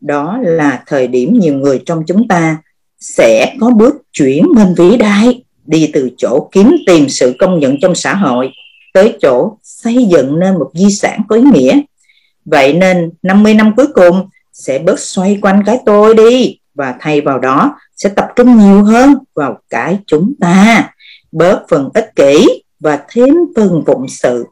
Đó 0.02 0.38
là 0.42 0.84
thời 0.88 1.08
điểm 1.08 1.40
nhiều 1.40 1.54
người 1.54 1.82
trong 1.86 2.04
chúng 2.08 2.28
ta 2.28 2.58
sẽ 3.02 3.56
có 3.60 3.70
bước 3.70 3.96
chuyển 4.14 4.46
mình 4.56 4.74
vĩ 4.78 4.98
đại 4.98 5.44
đi 5.66 5.92
từ 5.94 6.10
chỗ 6.18 6.50
kiếm 6.52 6.76
tìm 6.88 7.10
sự 7.10 7.36
công 7.40 7.60
nhận 7.60 7.76
trong 7.82 7.96
xã 7.96 8.14
hội 8.14 8.52
tới 8.94 9.18
chỗ 9.22 9.58
xây 9.64 10.06
dựng 10.06 10.40
nên 10.40 10.54
một 10.54 10.72
di 10.74 10.92
sản 10.92 11.22
có 11.28 11.36
ý 11.36 11.42
nghĩa. 11.42 11.82
Vậy 12.46 12.74
nên 12.74 13.12
50 13.24 13.54
năm 13.54 13.74
cuối 13.78 13.88
cùng 13.94 14.30
sẽ 14.54 14.80
bớt 14.80 15.00
xoay 15.00 15.40
quanh 15.42 15.64
cái 15.66 15.80
tôi 15.86 16.16
đi 16.16 16.60
và 16.74 16.96
thay 17.00 17.22
vào 17.22 17.40
đó 17.40 17.76
sẽ 17.96 18.10
tập 18.10 18.28
trung 18.36 18.58
nhiều 18.58 18.84
hơn 18.84 19.14
vào 19.36 19.60
cái 19.70 20.00
chúng 20.08 20.34
ta. 20.42 20.90
Bớt 21.32 21.64
phần 21.70 21.90
ích 21.94 22.16
kỷ 22.16 22.64
và 22.80 23.00
thêm 23.10 23.36
phần 23.56 23.84
phụng 23.88 24.08
sự. 24.08 24.46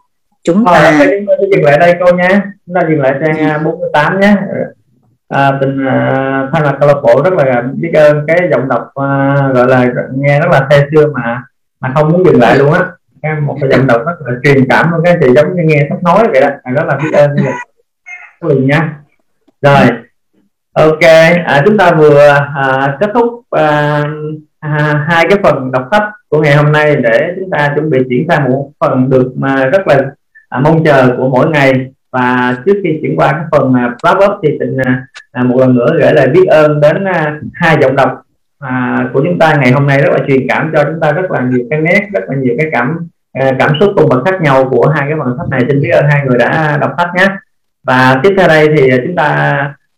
Chúng 0.44 0.66
ta 0.66 0.96
Thôi, 0.98 1.26
dừng 1.52 1.64
lại 1.64 1.78
đây 1.80 1.94
cô 2.06 2.18
nha. 2.18 2.44
Chúng 2.66 2.76
ta 2.76 2.82
dừng 2.90 3.02
lại 3.02 3.14
trang 3.26 3.64
48 3.64 4.20
nhé 4.20 4.36
à, 5.30 5.52
tình 5.62 5.86
à, 5.88 6.50
thay 6.54 6.62
mặt 6.64 6.76
câu 6.80 6.88
lạc 6.88 7.02
bộ 7.04 7.22
rất 7.24 7.34
là 7.34 7.64
biết 7.74 7.92
ơn 7.94 8.26
cái 8.28 8.38
giọng 8.52 8.70
đọc 8.70 8.92
à, 8.96 9.36
gọi 9.54 9.68
là 9.68 9.88
nghe 10.16 10.40
rất 10.40 10.50
là 10.52 10.68
say 10.70 10.88
xưa 10.92 11.08
mà 11.14 11.44
mà 11.80 11.92
không 11.96 12.12
muốn 12.12 12.26
dừng 12.26 12.40
lại 12.40 12.58
luôn 12.58 12.74
á. 12.74 12.86
Một 13.42 13.58
cái 13.62 13.70
giọng 13.70 13.88
đọc 13.88 14.02
rất 14.06 14.14
là 14.26 14.34
truyền 14.44 14.70
cảm 14.70 14.92
luôn 14.92 15.02
cái 15.06 15.18
chị 15.22 15.28
giống 15.36 15.56
như 15.56 15.64
nghe 15.66 15.88
sắp 15.90 16.04
nói 16.04 16.28
vậy 16.32 16.42
đó 16.42 16.50
rất 16.74 16.86
là 16.88 17.00
biết 17.04 17.12
ơn 17.14 17.36
liền 18.42 18.68
nha. 18.68 19.00
Rồi 19.62 19.90
ok 20.74 21.04
à, 21.46 21.62
chúng 21.66 21.78
ta 21.78 21.92
vừa 21.92 22.28
à, 22.56 22.98
kết 23.00 23.10
thúc 23.14 23.44
à, 23.50 24.04
à, 24.60 25.06
hai 25.10 25.26
cái 25.30 25.40
phần 25.44 25.72
đọc 25.72 25.88
sách 25.92 26.04
của 26.30 26.42
ngày 26.42 26.56
hôm 26.56 26.72
nay 26.72 26.96
để 26.96 27.34
chúng 27.40 27.50
ta 27.50 27.72
chuẩn 27.76 27.90
bị 27.90 28.00
chuyển 28.10 28.26
sang 28.30 28.52
một 28.52 28.72
phần 28.80 29.10
được 29.10 29.32
mà 29.36 29.66
rất 29.66 29.88
là 29.88 30.02
à, 30.50 30.60
mong 30.60 30.84
chờ 30.84 31.14
của 31.18 31.30
mỗi 31.30 31.48
ngày 31.50 31.92
và 32.12 32.56
trước 32.66 32.74
khi 32.84 33.00
chuyển 33.02 33.16
qua 33.18 33.32
cái 33.32 33.44
phần 33.52 33.74
mà 33.74 33.96
wrap 34.04 34.32
up 34.32 34.40
thì 34.44 34.58
tình 34.60 34.78
à, 34.78 35.06
à, 35.32 35.44
một 35.44 35.60
lần 35.60 35.76
nữa 35.76 35.88
gửi 36.00 36.14
lời 36.14 36.28
biết 36.28 36.46
ơn 36.48 36.80
đến 36.80 37.08
à, 37.08 37.40
hai 37.54 37.78
giọng 37.82 37.96
đọc 37.96 38.22
à, 38.60 38.98
của 39.14 39.22
chúng 39.26 39.40
ta 39.40 39.56
ngày 39.62 39.72
hôm 39.72 39.88
nay 39.88 40.02
rất 40.02 40.10
là 40.12 40.26
truyền 40.28 40.48
cảm 40.50 40.72
cho 40.76 40.84
chúng 40.84 41.00
ta 41.00 41.12
rất 41.12 41.32
là 41.32 41.42
nhiều 41.42 41.66
cái 41.70 41.80
nét 41.80 42.08
rất 42.14 42.24
là 42.28 42.36
nhiều 42.36 42.56
cái 42.58 42.70
cảm 42.72 43.10
à, 43.34 43.52
cảm 43.60 43.72
xúc 43.80 43.90
cùng 43.96 44.10
bậc 44.10 44.26
khác 44.26 44.42
nhau 44.42 44.70
của 44.72 44.90
hai 44.96 45.06
cái 45.10 45.18
bằng 45.18 45.36
sách 45.38 45.50
này. 45.50 45.62
Xin 45.68 45.82
biết 45.82 45.90
ơn 45.90 46.06
hai 46.10 46.26
người 46.26 46.38
đã 46.38 46.78
đọc 46.82 46.92
sách 46.98 47.10
nhé. 47.16 47.26
Và 47.84 48.20
tiếp 48.24 48.34
theo 48.38 48.48
đây 48.48 48.68
thì 48.78 48.90
chúng 49.06 49.16
ta 49.16 49.26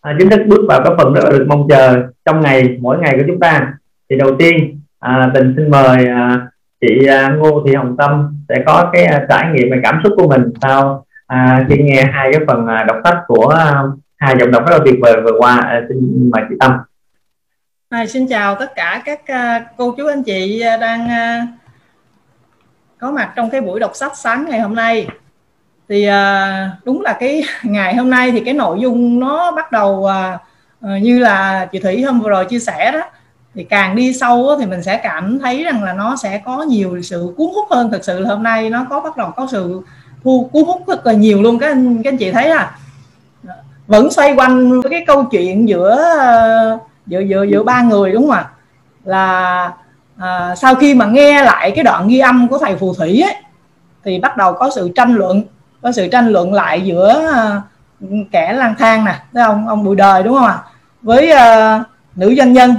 à, 0.01 0.15
chính 0.19 0.29
thức 0.29 0.41
bước 0.47 0.61
vào 0.67 0.81
cái 0.83 0.93
phần 0.97 1.13
rất 1.13 1.23
là 1.23 1.29
được 1.29 1.45
mong 1.47 1.67
chờ 1.69 2.03
trong 2.25 2.41
ngày 2.41 2.77
mỗi 2.81 2.97
ngày 2.97 3.17
của 3.17 3.23
chúng 3.27 3.39
ta. 3.39 3.73
Thì 4.09 4.17
đầu 4.17 4.35
tiên 4.39 4.79
à, 4.99 5.31
tình 5.33 5.53
xin 5.57 5.71
mời 5.71 6.07
à, 6.07 6.47
chị 6.81 7.05
à, 7.07 7.29
Ngô 7.29 7.63
Thị 7.65 7.73
Hồng 7.75 7.95
Tâm 7.97 8.37
sẽ 8.49 8.63
có 8.65 8.89
cái 8.93 9.05
à, 9.05 9.25
trải 9.29 9.51
nghiệm 9.53 9.71
về 9.71 9.79
cảm 9.83 9.99
xúc 10.03 10.13
của 10.17 10.27
mình 10.27 10.43
sau 10.61 11.05
à, 11.31 11.65
khi 11.69 11.75
nghe 11.77 12.03
hai 12.13 12.29
cái 12.33 12.41
phần 12.47 12.67
à, 12.67 12.83
đọc 12.83 12.97
sách 13.03 13.17
của 13.27 13.47
à, 13.47 13.83
hai 14.17 14.35
giọng 14.39 14.51
đọc 14.51 14.63
rất 14.67 14.77
là 14.77 14.83
tuyệt 14.85 14.95
vời 15.01 15.21
vừa 15.23 15.33
qua 15.37 15.57
à, 15.57 15.81
xin 15.89 16.29
mời 16.33 16.43
chị 16.49 16.55
Tâm. 16.59 16.71
À, 17.89 18.05
xin 18.05 18.27
chào 18.27 18.55
tất 18.55 18.75
cả 18.75 19.01
các 19.05 19.27
à, 19.27 19.65
cô 19.77 19.91
chú 19.97 20.07
anh 20.07 20.23
chị 20.23 20.63
đang 20.81 21.07
có 22.97 23.11
mặt 23.11 23.33
trong 23.35 23.49
cái 23.49 23.61
buổi 23.61 23.79
đọc 23.79 23.91
sách 23.93 24.11
sáng 24.17 24.45
ngày 24.49 24.59
hôm 24.59 24.75
nay. 24.75 25.07
Thì 25.89 26.07
đúng 26.85 27.01
là 27.01 27.17
cái 27.19 27.43
ngày 27.63 27.95
hôm 27.95 28.09
nay 28.09 28.31
thì 28.31 28.39
cái 28.39 28.53
nội 28.53 28.79
dung 28.79 29.19
nó 29.19 29.51
bắt 29.51 29.71
đầu 29.71 30.07
như 31.01 31.19
là 31.19 31.65
chị 31.71 31.79
Thủy 31.79 32.03
hôm 32.03 32.21
vừa 32.21 32.29
rồi 32.29 32.45
chia 32.45 32.59
sẻ 32.59 32.91
đó. 32.91 33.01
Thì 33.55 33.63
càng 33.63 33.95
đi 33.95 34.13
sâu 34.13 34.55
thì 34.59 34.65
mình 34.65 34.83
sẽ 34.83 34.99
cảm 35.03 35.39
thấy 35.39 35.63
rằng 35.63 35.83
là 35.83 35.93
nó 35.93 36.15
sẽ 36.15 36.41
có 36.45 36.63
nhiều 36.63 37.01
sự 37.01 37.33
cuốn 37.37 37.47
hút 37.55 37.65
hơn 37.71 37.91
thực 37.91 38.03
sự 38.03 38.19
là 38.19 38.29
hôm 38.29 38.43
nay. 38.43 38.69
Nó 38.69 38.85
có 38.89 39.01
bắt 39.01 39.17
đầu 39.17 39.31
có 39.31 39.47
sự 39.51 39.81
thu 40.23 40.49
cuốn 40.53 40.63
hút 40.63 40.87
rất 40.87 41.05
là 41.05 41.13
nhiều 41.13 41.41
luôn 41.41 41.59
các 41.59 41.67
anh 41.67 42.03
các 42.03 42.11
anh 42.13 42.17
chị 42.17 42.31
thấy 42.31 42.49
à? 42.49 42.71
Vẫn 43.87 44.11
xoay 44.11 44.35
quanh 44.35 44.81
cái 44.89 45.03
câu 45.07 45.23
chuyện 45.23 45.69
giữa 45.69 45.97
giữa 47.07 47.19
giữa 47.19 47.43
giữa 47.43 47.63
ba 47.63 47.81
người 47.81 48.11
đúng 48.11 48.21
không 48.21 48.31
ạ? 48.31 48.49
Là 49.03 49.71
à, 50.17 50.55
sau 50.55 50.75
khi 50.75 50.95
mà 50.95 51.05
nghe 51.05 51.43
lại 51.43 51.71
cái 51.75 51.83
đoạn 51.83 52.07
ghi 52.07 52.19
âm 52.19 52.47
của 52.47 52.57
thầy 52.57 52.75
phù 52.75 52.93
thủy 52.93 53.21
ấy, 53.21 53.35
thì 54.03 54.19
bắt 54.19 54.37
đầu 54.37 54.53
có 54.53 54.69
sự 54.75 54.91
tranh 54.95 55.13
luận 55.13 55.43
có 55.81 55.91
sự 55.91 56.07
tranh 56.07 56.27
luận 56.27 56.53
lại 56.53 56.81
giữa 56.81 57.31
à, 57.33 57.61
kẻ 58.31 58.53
lang 58.53 58.75
thang 58.79 59.05
nè 59.05 59.15
thấy 59.33 59.43
không? 59.45 59.67
Ông 59.67 59.83
bùi 59.83 59.95
đời 59.95 60.23
đúng 60.23 60.33
không 60.33 60.45
ạ? 60.45 60.57
Với 61.01 61.31
à, 61.31 61.83
nữ 62.15 62.35
doanh 62.37 62.53
nhân. 62.53 62.75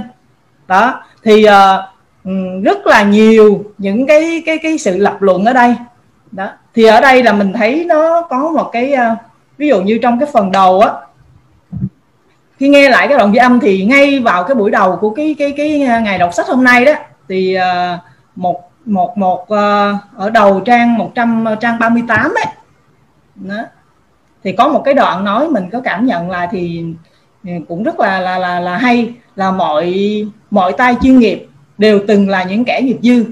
Đó 0.67 1.03
thì 1.23 1.43
à, 1.43 1.77
ừ, 2.23 2.31
rất 2.63 2.87
là 2.87 3.03
nhiều 3.03 3.63
những 3.77 4.07
cái 4.07 4.43
cái 4.45 4.57
cái 4.57 4.77
sự 4.77 4.97
lập 4.97 5.21
luận 5.21 5.45
ở 5.45 5.53
đây. 5.53 5.75
Đó 6.31 6.49
thì 6.75 6.83
ở 6.83 7.01
đây 7.01 7.23
là 7.23 7.33
mình 7.33 7.53
thấy 7.53 7.85
nó 7.85 8.21
có 8.21 8.49
một 8.49 8.69
cái 8.71 8.93
ờ, 8.93 9.15
ví 9.57 9.67
dụ 9.67 9.81
như 9.81 9.99
trong 10.01 10.19
cái 10.19 10.29
phần 10.33 10.51
đầu 10.51 10.79
á, 10.79 10.91
khi 12.57 12.67
nghe 12.69 12.89
lại 12.89 13.07
cái 13.07 13.17
đoạn 13.17 13.31
ghi 13.31 13.37
âm 13.37 13.59
thì 13.59 13.85
ngay 13.85 14.19
vào 14.19 14.43
cái 14.43 14.55
buổi 14.55 14.71
đầu 14.71 14.97
của 15.01 15.09
cái 15.09 15.35
cái 15.39 15.53
cái 15.57 15.81
ờ, 15.81 15.99
ngày 15.99 16.17
đọc 16.17 16.33
sách 16.33 16.47
hôm 16.47 16.63
nay 16.63 16.85
đó, 16.85 16.93
thì 17.29 17.53
ờ, 17.53 17.99
một 18.35 18.69
một 18.85 19.17
một 19.17 19.47
ở 20.17 20.29
đầu 20.33 20.61
trang 20.65 20.97
100 20.97 21.45
trang 21.61 21.79
38 21.79 22.33
ấy, 22.35 22.45
đó. 23.35 23.63
thì 24.43 24.51
có 24.51 24.67
một 24.67 24.81
cái 24.85 24.93
đoạn 24.93 25.23
nói 25.23 25.49
mình 25.49 25.69
có 25.71 25.81
cảm 25.81 26.05
nhận 26.05 26.29
là 26.29 26.47
thì 26.51 26.85
ừ, 27.43 27.51
cũng 27.67 27.83
rất 27.83 27.99
là 27.99 28.19
là 28.19 28.37
là 28.37 28.59
là 28.59 28.77
hay, 28.77 29.13
là 29.35 29.51
mọi 29.51 29.95
mọi 30.51 30.73
tay 30.77 30.95
chuyên 31.01 31.19
nghiệp 31.19 31.47
đều 31.77 31.99
từng 32.07 32.29
là 32.29 32.43
những 32.43 32.65
kẻ 32.65 32.81
nghiệp 32.81 32.97
dư 33.01 33.25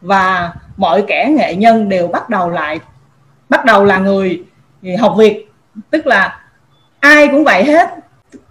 và 0.00 0.52
mọi 0.76 1.04
kẻ 1.06 1.32
nghệ 1.36 1.54
nhân 1.54 1.88
đều 1.88 2.08
bắt 2.08 2.30
đầu 2.30 2.50
lại 2.50 2.80
bắt 3.48 3.64
đầu 3.64 3.84
là 3.84 3.98
người 3.98 4.44
học 4.98 5.14
việc 5.18 5.50
tức 5.90 6.06
là 6.06 6.40
ai 7.00 7.28
cũng 7.28 7.44
vậy 7.44 7.64
hết. 7.64 7.94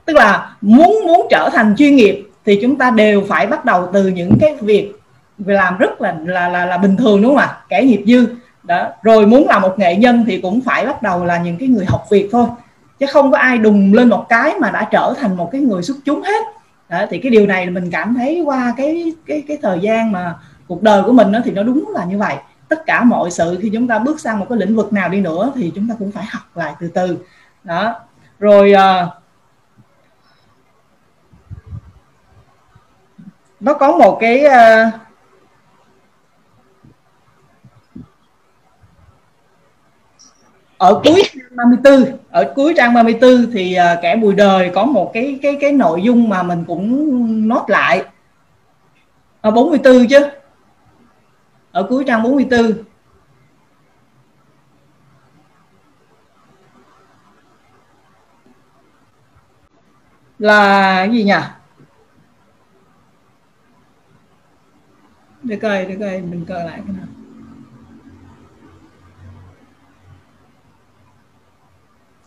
Tức 0.05 0.13
là 0.13 0.55
muốn 0.61 1.07
muốn 1.07 1.27
trở 1.29 1.49
thành 1.53 1.75
chuyên 1.77 1.95
nghiệp 1.95 2.29
thì 2.45 2.59
chúng 2.61 2.77
ta 2.77 2.89
đều 2.91 3.23
phải 3.29 3.47
bắt 3.47 3.65
đầu 3.65 3.89
từ 3.93 4.07
những 4.07 4.37
cái 4.39 4.55
việc 4.61 4.91
làm 5.37 5.77
rất 5.77 6.01
là 6.01 6.15
là 6.25 6.49
là, 6.49 6.65
là 6.65 6.77
bình 6.77 6.97
thường 6.97 7.21
đúng 7.21 7.31
không 7.31 7.37
ạ? 7.37 7.57
Kẻ 7.69 7.83
nghiệp 7.83 8.03
dư. 8.07 8.27
Đó. 8.63 8.89
Rồi 9.03 9.25
muốn 9.25 9.47
là 9.47 9.59
một 9.59 9.79
nghệ 9.79 9.95
nhân 9.95 10.23
thì 10.27 10.39
cũng 10.41 10.61
phải 10.61 10.85
bắt 10.85 11.01
đầu 11.01 11.25
là 11.25 11.37
những 11.37 11.57
cái 11.57 11.67
người 11.67 11.85
học 11.85 12.05
việc 12.09 12.29
thôi. 12.31 12.47
Chứ 12.99 13.05
không 13.11 13.31
có 13.31 13.37
ai 13.37 13.57
đùng 13.57 13.93
lên 13.93 14.09
một 14.09 14.25
cái 14.29 14.53
mà 14.59 14.71
đã 14.71 14.87
trở 14.91 15.13
thành 15.19 15.37
một 15.37 15.49
cái 15.51 15.61
người 15.61 15.83
xuất 15.83 15.97
chúng 16.05 16.21
hết. 16.21 16.43
Đó, 16.89 17.05
thì 17.09 17.17
cái 17.17 17.29
điều 17.29 17.47
này 17.47 17.69
mình 17.69 17.91
cảm 17.91 18.15
thấy 18.15 18.41
qua 18.45 18.73
cái 18.77 19.13
cái 19.25 19.43
cái 19.47 19.57
thời 19.61 19.79
gian 19.79 20.11
mà 20.11 20.35
cuộc 20.67 20.83
đời 20.83 21.03
của 21.03 21.11
mình 21.11 21.31
đó, 21.31 21.39
thì 21.43 21.51
nó 21.51 21.63
đúng 21.63 21.91
là 21.95 22.05
như 22.05 22.17
vậy. 22.17 22.35
Tất 22.69 22.85
cả 22.85 23.03
mọi 23.03 23.31
sự 23.31 23.59
khi 23.61 23.69
chúng 23.73 23.87
ta 23.87 23.99
bước 23.99 24.19
sang 24.19 24.39
một 24.39 24.45
cái 24.49 24.57
lĩnh 24.57 24.75
vực 24.75 24.93
nào 24.93 25.09
đi 25.09 25.21
nữa 25.21 25.51
thì 25.55 25.71
chúng 25.75 25.89
ta 25.89 25.95
cũng 25.99 26.11
phải 26.11 26.25
học 26.25 26.43
lại 26.55 26.73
từ 26.79 26.87
từ. 26.87 27.17
Đó. 27.63 27.95
Rồi 28.39 28.73
uh, 28.73 29.09
nó 33.59 33.73
có 33.73 33.97
một 33.97 34.17
cái 34.21 34.45
uh, 34.45 34.93
ở 40.77 41.01
cuối 41.03 41.23
trang 41.33 41.55
34 41.55 42.17
ở 42.31 42.53
cuối 42.55 42.73
trang 42.77 42.93
34 42.93 43.51
thì 43.53 43.77
uh, 43.93 43.99
kẻ 44.01 44.15
bùi 44.15 44.33
đời 44.33 44.71
có 44.75 44.85
một 44.85 45.11
cái 45.13 45.39
cái 45.41 45.57
cái 45.61 45.71
nội 45.71 46.01
dung 46.01 46.29
mà 46.29 46.43
mình 46.43 46.63
cũng 46.67 47.47
nốt 47.47 47.65
lại. 47.67 48.03
Ở 49.41 49.51
44 49.51 50.07
chứ 50.07 50.19
ở 51.73 51.83
cuối 51.89 52.03
trang 52.07 52.23
44 52.23 52.73
là 60.39 60.95
cái 61.05 61.15
gì 61.15 61.23
nhỉ? 61.23 61.33
Để 65.43 65.55
coi 65.55 65.85
để 65.85 65.97
coi 65.99 66.21
mình 66.21 66.45
coi 66.49 66.63
lại 66.65 66.81
cái 66.85 66.95
nào. 66.97 67.07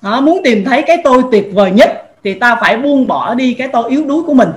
Đó, 0.02 0.20
muốn 0.20 0.40
tìm 0.44 0.64
thấy 0.64 0.84
cái 0.86 0.96
tôi 1.04 1.22
tuyệt 1.30 1.50
vời 1.54 1.70
nhất 1.70 1.90
thì 2.24 2.34
ta 2.34 2.56
phải 2.60 2.78
buông 2.78 3.06
bỏ 3.06 3.34
đi 3.34 3.54
cái 3.54 3.68
tôi 3.72 3.90
yếu 3.90 4.04
đuối 4.06 4.22
của 4.22 4.34
mình. 4.34 4.48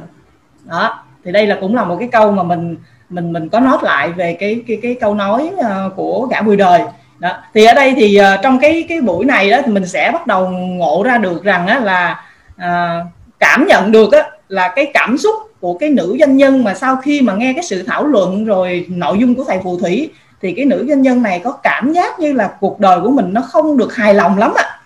Đó 0.66 1.06
thì 1.24 1.32
đây 1.32 1.48
là 1.48 1.58
cũng 1.62 1.76
là 1.76 1.86
một 1.86 1.98
cái 2.00 2.10
câu 2.12 2.32
mà 2.32 2.44
mình 2.44 2.78
mình 3.10 3.34
mình 3.34 3.50
có 3.50 3.60
nói 3.60 3.78
lại 3.82 4.12
về 4.12 4.34
cái 4.40 4.62
cái 4.68 4.80
cái 4.82 4.96
câu 5.02 5.16
nói 5.16 5.52
uh, 5.56 5.96
của 5.96 6.28
gã 6.32 6.42
bùi 6.42 6.56
đời. 6.56 6.82
Đó. 7.20 7.38
Thì 7.54 7.66
ở 7.66 7.74
đây 7.74 7.94
thì 7.98 8.20
uh, 8.22 8.40
trong 8.44 8.60
cái 8.60 8.86
cái 8.90 9.02
buổi 9.02 9.26
này 9.26 9.50
đó 9.50 9.58
thì 9.66 9.72
mình 9.72 9.88
sẽ 9.88 10.12
bắt 10.14 10.28
đầu 10.28 10.50
ngộ 10.50 11.04
ra 11.06 11.18
được 11.18 11.44
rằng 11.44 11.68
á, 11.68 11.80
là 11.80 12.24
uh, 12.56 13.08
cảm 13.40 13.66
nhận 13.68 13.92
được 13.92 14.12
á, 14.12 14.30
là 14.48 14.74
cái 14.76 14.92
cảm 14.94 15.18
xúc 15.18 15.36
của 15.60 15.74
cái 15.74 15.90
nữ 15.90 16.18
doanh 16.20 16.38
nhân 16.38 16.64
mà 16.64 16.74
sau 16.74 16.96
khi 16.96 17.22
mà 17.22 17.34
nghe 17.34 17.54
cái 17.54 17.64
sự 17.64 17.84
thảo 17.84 18.06
luận 18.06 18.46
rồi 18.46 18.86
nội 18.90 19.18
dung 19.20 19.36
của 19.36 19.44
thầy 19.44 19.60
phù 19.64 19.80
thủy 19.80 20.10
thì 20.42 20.54
cái 20.54 20.66
nữ 20.66 20.86
doanh 20.90 21.02
nhân 21.02 21.22
này 21.22 21.42
có 21.44 21.52
cảm 21.52 21.94
giác 21.94 22.20
như 22.20 22.34
là 22.34 22.50
cuộc 22.60 22.80
đời 22.80 23.00
của 23.02 23.10
mình 23.10 23.34
nó 23.34 23.42
không 23.42 23.78
được 23.78 23.96
hài 23.96 24.14
lòng 24.14 24.38
lắm 24.38 24.54
ạ 24.56 24.80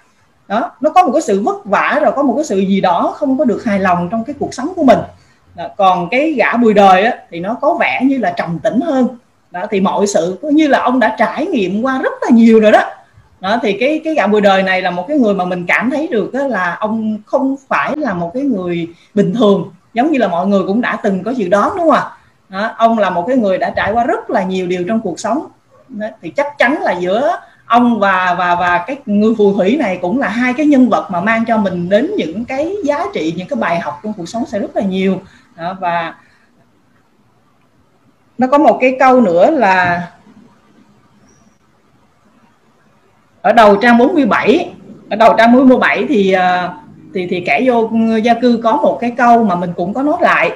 đó 0.47 0.71
nó 0.81 0.89
có 0.89 1.03
một 1.03 1.11
cái 1.13 1.21
sự 1.21 1.41
vất 1.41 1.65
vả 1.65 1.99
rồi 2.01 2.11
có 2.15 2.23
một 2.23 2.33
cái 2.35 2.45
sự 2.45 2.59
gì 2.59 2.81
đó 2.81 3.13
không 3.15 3.37
có 3.37 3.45
được 3.45 3.63
hài 3.63 3.79
lòng 3.79 4.09
trong 4.11 4.23
cái 4.23 4.35
cuộc 4.39 4.53
sống 4.53 4.73
của 4.75 4.83
mình. 4.83 4.99
Ờ, 5.55 5.69
còn 5.77 6.09
cái 6.09 6.31
gã 6.31 6.57
bùi 6.57 6.73
đời 6.73 7.03
á, 7.03 7.13
thì 7.31 7.39
nó 7.39 7.53
có 7.61 7.77
vẻ 7.79 8.01
như 8.03 8.17
là 8.17 8.33
trầm 8.37 8.59
tĩnh 8.59 8.81
hơn. 8.81 9.07
Đó 9.51 9.61
thì 9.71 9.81
mọi 9.81 10.07
sự 10.07 10.39
có 10.41 10.49
như 10.49 10.67
là 10.67 10.79
ông 10.79 10.99
đã 10.99 11.15
trải 11.19 11.45
nghiệm 11.45 11.81
qua 11.81 12.01
rất 12.01 12.13
là 12.21 12.29
nhiều 12.31 12.59
rồi 12.59 12.71
đó. 12.71 12.81
Đó 13.39 13.59
thì 13.63 13.77
cái 13.79 14.01
cái 14.03 14.13
gã 14.13 14.27
bùi 14.27 14.41
đời 14.41 14.63
này 14.63 14.81
là 14.81 14.91
một 14.91 15.05
cái 15.07 15.17
người 15.17 15.33
mà 15.33 15.45
mình 15.45 15.65
cảm 15.67 15.91
thấy 15.91 16.07
được 16.07 16.33
đó 16.33 16.47
là 16.47 16.77
ông 16.79 17.17
không 17.25 17.55
phải 17.67 17.93
là 17.97 18.13
một 18.13 18.31
cái 18.33 18.43
người 18.43 18.87
bình 19.13 19.33
thường 19.33 19.71
giống 19.93 20.11
như 20.11 20.19
là 20.19 20.27
mọi 20.27 20.47
người 20.47 20.63
cũng 20.67 20.81
đã 20.81 20.97
từng 21.03 21.23
có 21.23 21.31
dự 21.31 21.47
đoán 21.47 21.69
đúng 21.77 21.89
không 21.89 21.91
ạ? 21.91 22.03
Đó, 22.49 22.71
ông 22.77 22.99
là 22.99 23.09
một 23.09 23.25
cái 23.27 23.37
người 23.37 23.57
đã 23.57 23.69
trải 23.69 23.91
qua 23.93 24.03
rất 24.03 24.29
là 24.29 24.43
nhiều 24.43 24.67
điều 24.67 24.83
trong 24.87 24.99
cuộc 24.99 25.19
sống. 25.19 25.47
Đó, 25.87 26.07
thì 26.21 26.29
chắc 26.29 26.57
chắn 26.57 26.81
là 26.81 26.91
giữa 26.91 27.37
ông 27.65 27.99
và 27.99 28.35
và 28.37 28.55
và 28.55 28.83
cái 28.87 28.97
người 29.05 29.33
phù 29.37 29.53
thủy 29.53 29.77
này 29.79 29.99
cũng 30.01 30.19
là 30.19 30.27
hai 30.27 30.53
cái 30.53 30.65
nhân 30.65 30.89
vật 30.89 31.11
mà 31.11 31.21
mang 31.21 31.45
cho 31.47 31.57
mình 31.57 31.89
đến 31.89 32.11
những 32.17 32.45
cái 32.45 32.75
giá 32.83 33.05
trị 33.13 33.33
những 33.37 33.47
cái 33.47 33.57
bài 33.57 33.79
học 33.79 33.99
trong 34.03 34.13
cuộc 34.17 34.29
sống 34.29 34.43
sẽ 34.45 34.59
rất 34.59 34.75
là 34.75 34.81
nhiều 34.81 35.21
đó, 35.55 35.77
và 35.79 36.15
nó 38.37 38.47
có 38.47 38.57
một 38.57 38.77
cái 38.81 38.95
câu 38.99 39.21
nữa 39.21 39.51
là 39.51 40.07
ở 43.41 43.53
đầu 43.53 43.75
trang 43.75 43.97
47 43.97 44.73
ở 45.09 45.15
đầu 45.15 45.35
trang 45.37 45.53
47 45.53 46.05
thì 46.09 46.31
à, 46.31 46.73
thì 47.13 47.27
thì 47.27 47.43
kẻ 47.45 47.61
vô 47.65 47.91
gia 48.23 48.33
cư 48.33 48.59
có 48.63 48.77
một 48.77 48.97
cái 49.01 49.11
câu 49.17 49.43
mà 49.43 49.55
mình 49.55 49.73
cũng 49.75 49.93
có 49.93 50.03
nói 50.03 50.17
lại. 50.21 50.51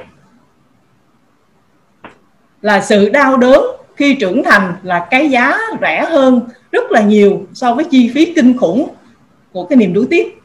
Là 2.62 2.82
sự 2.82 3.10
đau 3.10 3.38
đớn 3.38 3.62
khi 3.96 4.16
trưởng 4.20 4.44
thành 4.44 4.74
là 4.84 5.08
cái 5.10 5.30
giá 5.30 5.58
rẻ 5.82 6.06
hơn 6.10 6.42
rất 6.72 6.92
là 6.92 7.02
nhiều 7.02 7.42
so 7.54 7.74
với 7.74 7.86
chi 7.86 8.12
phí 8.16 8.34
kinh 8.34 8.58
khủng 8.58 8.90
của 9.52 9.66
cái 9.66 9.78
niềm 9.78 9.94
đối 9.94 10.08
tiếc. 10.10 10.42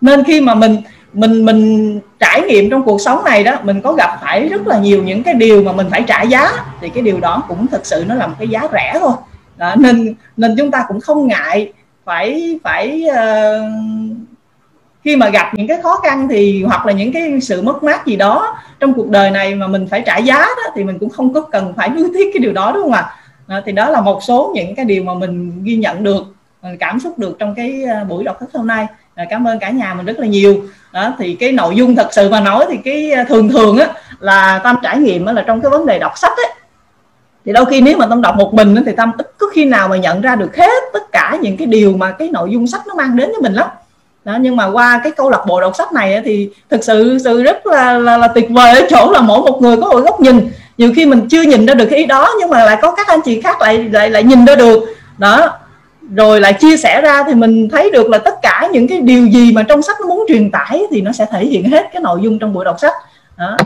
Nên 0.00 0.24
khi 0.24 0.40
mà 0.40 0.54
mình 0.54 0.76
mình 1.12 1.44
mình 1.44 2.00
trải 2.20 2.42
nghiệm 2.48 2.70
trong 2.70 2.82
cuộc 2.82 3.00
sống 3.00 3.24
này 3.24 3.44
đó 3.44 3.56
mình 3.62 3.80
có 3.80 3.92
gặp 3.92 4.18
phải 4.22 4.48
rất 4.48 4.66
là 4.66 4.78
nhiều 4.78 5.02
những 5.02 5.22
cái 5.22 5.34
điều 5.34 5.62
mà 5.62 5.72
mình 5.72 5.86
phải 5.90 6.04
trả 6.06 6.22
giá 6.22 6.52
thì 6.80 6.88
cái 6.88 7.02
điều 7.02 7.20
đó 7.20 7.42
cũng 7.48 7.66
thực 7.66 7.86
sự 7.86 8.04
nó 8.08 8.14
là 8.14 8.26
một 8.26 8.34
cái 8.38 8.48
giá 8.48 8.62
rẻ 8.72 8.96
thôi. 9.00 9.12
Đó, 9.56 9.74
nên 9.78 10.14
nên 10.36 10.54
chúng 10.58 10.70
ta 10.70 10.84
cũng 10.88 11.00
không 11.00 11.26
ngại 11.26 11.72
phải 12.04 12.58
phải 12.64 13.04
uh, 13.10 13.72
khi 15.04 15.16
mà 15.16 15.28
gặp 15.28 15.52
những 15.54 15.66
cái 15.66 15.78
khó 15.82 15.96
khăn 15.96 16.28
thì 16.30 16.62
hoặc 16.62 16.86
là 16.86 16.92
những 16.92 17.12
cái 17.12 17.40
sự 17.40 17.62
mất 17.62 17.82
mát 17.82 18.06
gì 18.06 18.16
đó 18.16 18.56
trong 18.80 18.94
cuộc 18.94 19.08
đời 19.08 19.30
này 19.30 19.54
mà 19.54 19.66
mình 19.66 19.86
phải 19.90 20.02
trả 20.06 20.18
giá 20.18 20.38
đó 20.38 20.72
thì 20.74 20.84
mình 20.84 20.98
cũng 20.98 21.10
không 21.10 21.32
có 21.32 21.40
cần 21.40 21.72
phải 21.76 21.88
nuối 21.88 22.10
tiếc 22.14 22.30
cái 22.34 22.40
điều 22.40 22.52
đó 22.52 22.72
đúng 22.74 22.82
không 22.82 22.92
ạ? 22.92 23.10
À, 23.46 23.62
thì 23.66 23.72
đó 23.72 23.90
là 23.90 24.00
một 24.00 24.22
số 24.22 24.52
những 24.54 24.74
cái 24.74 24.84
điều 24.84 25.02
mà 25.02 25.14
mình 25.14 25.64
ghi 25.64 25.76
nhận 25.76 26.04
được 26.04 26.22
cảm 26.80 27.00
xúc 27.00 27.18
được 27.18 27.36
trong 27.38 27.54
cái 27.54 27.84
ờ, 27.84 28.04
buổi 28.04 28.24
đọc 28.24 28.36
sách 28.40 28.48
hôm 28.54 28.66
nay. 28.66 28.86
À, 29.14 29.24
cảm 29.30 29.48
ơn 29.48 29.58
cả 29.58 29.70
nhà 29.70 29.94
mình 29.94 30.06
rất 30.06 30.18
là 30.18 30.26
nhiều 30.26 30.62
đó 30.92 31.12
thì 31.18 31.34
cái 31.34 31.52
nội 31.52 31.76
dung 31.76 31.96
thật 31.96 32.08
sự 32.12 32.28
mà 32.28 32.40
nói 32.40 32.66
thì 32.70 32.76
cái 32.84 33.12
ờ, 33.12 33.24
thường 33.24 33.48
thường 33.48 33.78
á 33.78 33.86
là 34.20 34.60
tâm 34.64 34.76
trải 34.82 34.98
nghiệm 34.98 35.26
á, 35.26 35.32
là 35.32 35.42
trong 35.42 35.60
cái 35.60 35.70
vấn 35.70 35.86
đề 35.86 35.98
đọc 35.98 36.12
sách 36.18 36.32
ấy. 36.36 36.52
Thì 37.44 37.52
đôi 37.52 37.64
khi 37.64 37.80
nếu 37.80 37.98
mà 37.98 38.06
tâm 38.06 38.22
đọc 38.22 38.36
một 38.36 38.54
mình 38.54 38.76
thì 38.86 38.92
tâm 38.92 39.12
ít 39.18 39.32
có 39.38 39.46
khi 39.52 39.64
nào 39.64 39.88
mà 39.88 39.96
nhận 39.96 40.20
ra 40.20 40.34
được 40.34 40.56
hết 40.56 40.82
tất 40.92 41.12
cả 41.12 41.38
những 41.40 41.56
cái 41.56 41.66
điều 41.66 41.92
mà 41.92 42.10
cái 42.10 42.28
nội 42.28 42.50
dung 42.50 42.66
sách 42.66 42.86
nó 42.86 42.94
mang 42.94 43.16
đến 43.16 43.30
cho 43.34 43.40
mình 43.40 43.54
lắm. 43.54 43.68
Đó 44.24 44.36
nhưng 44.40 44.56
mà 44.56 44.66
qua 44.66 45.00
cái 45.04 45.12
câu 45.12 45.30
lạc 45.30 45.44
bộ 45.46 45.60
đọc 45.60 45.76
sách 45.76 45.92
này 45.92 46.22
thì 46.24 46.50
thực 46.70 46.84
sự 46.84 47.18
sự 47.24 47.42
rất 47.42 47.66
là, 47.66 47.98
là 47.98 48.16
là 48.16 48.28
tuyệt 48.28 48.50
vời 48.50 48.80
ở 48.80 48.86
chỗ 48.90 49.10
là 49.12 49.20
mỗi 49.20 49.40
một 49.40 49.62
người 49.62 49.76
có 49.76 49.88
một 49.88 50.00
góc 50.00 50.20
nhìn. 50.20 50.50
Nhiều 50.78 50.92
khi 50.96 51.06
mình 51.06 51.28
chưa 51.28 51.42
nhìn 51.42 51.66
ra 51.66 51.74
được 51.74 51.86
cái 51.90 51.98
ý 51.98 52.06
đó 52.06 52.34
nhưng 52.40 52.50
mà 52.50 52.64
lại 52.64 52.78
có 52.82 52.92
các 52.92 53.06
anh 53.06 53.20
chị 53.24 53.40
khác 53.40 53.60
lại 53.60 53.88
lại 53.92 54.10
lại 54.10 54.22
nhìn 54.22 54.44
ra 54.44 54.54
được. 54.54 54.84
Đó 55.18 55.58
rồi 56.14 56.40
lại 56.40 56.52
chia 56.52 56.76
sẻ 56.76 57.00
ra 57.02 57.22
thì 57.26 57.34
mình 57.34 57.68
thấy 57.68 57.90
được 57.90 58.08
là 58.08 58.18
tất 58.18 58.34
cả 58.42 58.68
những 58.72 58.88
cái 58.88 59.00
điều 59.00 59.26
gì 59.26 59.52
mà 59.52 59.62
trong 59.62 59.82
sách 59.82 59.96
nó 60.00 60.06
muốn 60.06 60.24
truyền 60.28 60.50
tải 60.50 60.82
thì 60.90 61.02
nó 61.02 61.12
sẽ 61.12 61.26
thể 61.30 61.46
hiện 61.46 61.64
hết 61.64 61.86
cái 61.92 62.02
nội 62.02 62.20
dung 62.22 62.38
trong 62.38 62.52
buổi 62.52 62.64
đọc 62.64 62.76
sách. 62.80 62.92
Đó. 63.36 63.56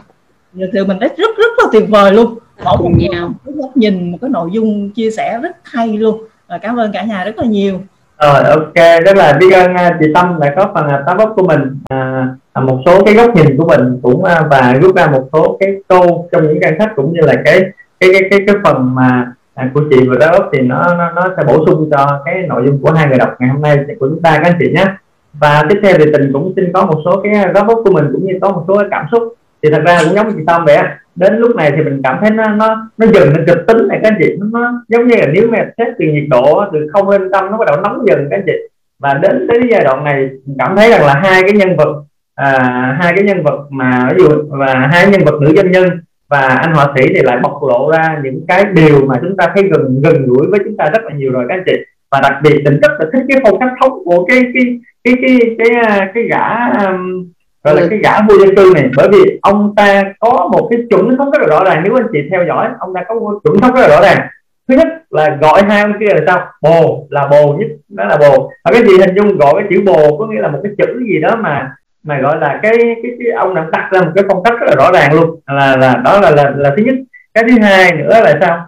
Thì 0.55 0.85
mình 0.87 0.97
thấy 1.01 1.09
rất 1.17 1.37
rất 1.37 1.53
là 1.59 1.65
tuyệt 1.73 1.89
vời 1.89 2.13
luôn. 2.13 2.39
Mỗi 2.65 2.77
một 2.79 2.91
nhau. 2.97 3.33
cái 3.45 3.55
góc 3.57 3.77
nhìn 3.77 4.11
một 4.11 4.19
cái 4.21 4.31
nội 4.31 4.49
dung 4.53 4.91
chia 4.91 5.11
sẻ 5.11 5.39
rất 5.43 5.57
hay 5.65 5.89
luôn. 5.89 6.25
Và 6.49 6.59
cảm 6.59 6.77
ơn 6.77 6.93
cả 6.93 7.03
nhà 7.03 7.25
rất 7.25 7.39
là 7.39 7.45
nhiều. 7.45 7.81
Rồi 8.23 8.45
ok 8.45 8.75
rất 9.05 9.17
là 9.17 9.33
biết 9.41 9.53
ơn 9.53 9.75
à, 9.75 9.97
chị 10.01 10.07
Tâm 10.15 10.41
đã 10.41 10.55
có 10.57 10.71
phần 10.75 10.87
tám 11.07 11.17
góc 11.17 11.33
của 11.37 11.47
mình. 11.47 11.61
À, 11.89 12.29
à, 12.53 12.63
một 12.63 12.81
số 12.87 13.05
cái 13.05 13.15
góc 13.15 13.37
nhìn 13.37 13.57
của 13.57 13.69
mình 13.69 14.01
cũng 14.03 14.25
à, 14.25 14.43
và 14.51 14.75
rút 14.83 14.97
ra 14.97 15.07
một 15.07 15.29
số 15.33 15.57
cái 15.61 15.69
câu 15.89 16.29
trong 16.33 16.43
những 16.43 16.59
trang 16.63 16.75
sách 16.79 16.91
cũng 16.97 17.13
như 17.13 17.21
là 17.21 17.35
cái 17.45 17.61
cái 18.01 18.11
cái 18.13 18.23
cái, 18.31 18.41
cái 18.47 18.57
phần 18.65 18.95
mà 18.95 19.33
à, 19.55 19.71
của 19.75 19.81
chị 19.91 20.09
vừa 20.09 20.19
đó 20.19 20.51
thì 20.53 20.61
nó, 20.61 20.95
nó 20.99 21.11
nó 21.17 21.23
sẽ 21.37 21.43
bổ 21.47 21.67
sung 21.67 21.91
cho 21.93 22.23
cái 22.25 22.35
nội 22.49 22.63
dung 22.67 22.83
của 22.83 22.93
hai 22.93 23.07
người 23.09 23.19
đọc 23.19 23.37
ngày 23.39 23.51
hôm 23.51 23.63
nay 23.63 23.77
của 23.99 24.09
chúng 24.09 24.23
ta 24.23 24.31
các 24.31 24.45
anh 24.45 24.57
chị 24.61 24.73
nhé. 24.73 24.85
Và 25.33 25.63
tiếp 25.69 25.81
theo 25.83 25.95
thì 25.99 26.05
tình 26.13 26.33
cũng 26.33 26.53
xin 26.57 26.73
có 26.73 26.87
một 26.87 27.01
số 27.05 27.23
cái 27.23 27.53
góp 27.55 27.69
ốc 27.69 27.81
của 27.85 27.93
mình 27.93 28.05
cũng 28.13 28.27
như 28.27 28.39
có 28.43 28.51
một 28.51 28.65
số 28.69 28.79
cái 28.79 28.89
cảm 28.91 29.07
xúc. 29.13 29.35
Thì 29.63 29.71
thật 29.71 29.83
ra 29.87 29.99
cũng 30.05 30.15
giống 30.15 30.29
như 30.29 30.35
chị 30.37 30.43
Tâm 30.47 30.65
vậy 30.65 30.79
đến 31.15 31.37
lúc 31.37 31.57
này 31.57 31.73
thì 31.77 31.83
mình 31.83 32.01
cảm 32.05 32.19
thấy 32.21 32.31
nó 32.31 32.49
nó 32.49 32.91
nó 32.99 33.07
dần 33.07 33.29
lên 33.29 33.45
kịch 33.47 33.67
tính 33.67 33.89
này 33.89 34.01
các 34.03 34.09
anh 34.13 34.19
chị. 34.23 34.37
Nó 34.53 34.83
giống 34.89 35.07
như 35.07 35.15
là 35.17 35.27
nếu 35.33 35.49
mà 35.51 35.59
xét 35.79 35.89
từ 35.99 36.07
nhiệt 36.07 36.25
độ 36.31 36.65
từ 36.73 36.79
không 36.93 37.09
lên 37.09 37.31
tâm 37.33 37.51
nó 37.51 37.57
bắt 37.59 37.69
đầu 37.69 37.81
nóng 37.81 38.07
dần 38.07 38.27
các 38.31 38.37
anh 38.37 38.45
chị. 38.47 38.53
Và 38.99 39.15
đến 39.15 39.47
tới 39.49 39.61
giai 39.71 39.85
đoạn 39.85 40.05
này 40.05 40.29
mình 40.47 40.57
cảm 40.59 40.77
thấy 40.77 40.91
rằng 40.91 41.07
là 41.07 41.15
hai 41.15 41.43
cái 41.43 41.53
nhân 41.53 41.77
vật 41.77 42.03
à, 42.35 42.53
hai 43.01 43.13
cái 43.17 43.25
nhân 43.25 43.43
vật 43.43 43.67
mà 43.71 44.09
ví 44.17 44.25
dụ 44.25 44.29
và 44.49 44.89
hai 44.93 45.07
nhân 45.07 45.21
vật 45.25 45.35
nữ 45.41 45.53
doanh 45.57 45.71
nhân 45.71 45.85
và 46.33 46.41
anh 46.41 46.73
họa 46.75 46.87
sĩ 46.97 47.03
thì 47.15 47.23
lại 47.23 47.39
bộc 47.43 47.63
lộ 47.69 47.91
ra 47.93 48.21
những 48.25 48.45
cái 48.49 48.65
điều 48.73 49.07
mà 49.07 49.15
chúng 49.23 49.37
ta 49.37 49.53
thấy 49.55 49.63
gần 49.73 50.01
gần 50.05 50.27
gũi 50.27 50.47
với 50.51 50.61
chúng 50.65 50.77
ta 50.77 50.85
rất 50.95 51.03
là 51.05 51.11
nhiều 51.17 51.33
rồi 51.33 51.45
các 51.49 51.55
anh 51.55 51.65
chị. 51.67 51.73
Và 52.11 52.21
đặc 52.23 52.33
biệt 52.43 52.63
tình 52.65 52.81
rất 52.81 52.93
là 52.99 53.07
thích 53.13 53.23
cái 53.29 53.39
phong 53.45 53.61
cách 53.61 53.69
sống 53.81 54.05
của 54.05 54.25
cái 54.25 54.41
cái 54.55 54.65
cái 55.05 55.15
cái 55.23 55.39
cái 55.59 55.69
cái, 55.85 56.09
cái 56.15 56.25
gã 56.25 56.47
um, 56.87 57.31
gọi 57.65 57.75
là 57.77 57.83
cái 57.91 57.99
gã 57.99 58.21
vô 58.29 58.35
dân 58.39 58.57
cư 58.57 58.73
này. 58.75 58.91
Bởi 58.97 59.09
vì 59.13 59.39
ông 59.43 59.75
ta 59.77 60.03
có 60.21 60.49
một 60.53 60.69
cái 60.71 60.81
chuẩn 60.91 61.17
thống 61.17 61.31
rất 61.31 61.41
là 61.41 61.47
rõ 61.47 61.65
ràng. 61.65 61.83
Nếu 61.85 61.95
anh 61.95 62.07
chị 62.13 62.19
theo 62.31 62.45
dõi 62.49 62.69
ông 62.79 62.95
ta 62.95 63.01
có 63.09 63.15
một 63.15 63.41
chuẩn 63.45 63.61
thống 63.61 63.75
rất 63.75 63.81
là 63.81 63.89
rõ 63.89 64.03
ràng. 64.03 64.29
Thứ 64.69 64.75
nhất 64.77 64.89
là 65.11 65.39
gọi 65.41 65.63
hai 65.69 65.81
ông 65.81 65.93
kia 66.01 66.15
là 66.15 66.21
sao? 66.27 66.47
Bồ 66.63 67.07
là 67.11 67.29
bồ 67.31 67.55
nhất 67.59 67.69
đó 67.89 68.05
là 68.05 68.17
bồ. 68.17 68.51
Và 68.65 68.71
cái 68.73 68.83
gì 68.83 68.99
hình 68.99 69.15
dung 69.17 69.39
gọi 69.39 69.55
cái 69.57 69.67
chữ 69.71 69.83
bồ 69.87 70.17
có 70.19 70.27
nghĩa 70.27 70.41
là 70.41 70.49
một 70.49 70.61
cái 70.63 70.73
chữ 70.79 71.05
gì 71.07 71.21
đó 71.21 71.37
mà 71.37 71.73
mà 72.03 72.21
gọi 72.21 72.41
là 72.41 72.61
cái 72.63 72.73
cái, 72.79 73.13
cái 73.19 73.29
ông 73.37 73.55
đã 73.55 73.67
đặt 73.73 73.89
ra 73.93 74.01
một 74.01 74.11
cái 74.15 74.25
phong 74.29 74.43
cách 74.43 74.55
rất 74.61 74.67
là 74.67 74.75
rõ 74.77 74.93
ràng 74.93 75.13
luôn. 75.15 75.41
Là 75.47 75.77
là 75.77 75.95
đó 76.05 76.21
là 76.21 76.31
là, 76.31 76.53
là 76.57 76.75
thứ 76.77 76.83
nhất. 76.83 76.95
Cái 77.35 77.45
thứ 77.49 77.59
hai 77.63 77.93
nữa 77.93 78.21
là 78.25 78.39
sao? 78.41 78.67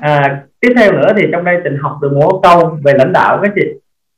À, 0.00 0.42
tiếp 0.60 0.72
theo 0.76 0.92
nữa 0.92 1.08
thì 1.16 1.28
trong 1.32 1.44
đây 1.44 1.56
tình 1.64 1.76
học 1.82 1.98
được 2.02 2.12
một 2.12 2.40
câu 2.42 2.78
về 2.84 2.92
lãnh 2.98 3.12
đạo 3.12 3.38
cái 3.42 3.50
chị. 3.54 3.72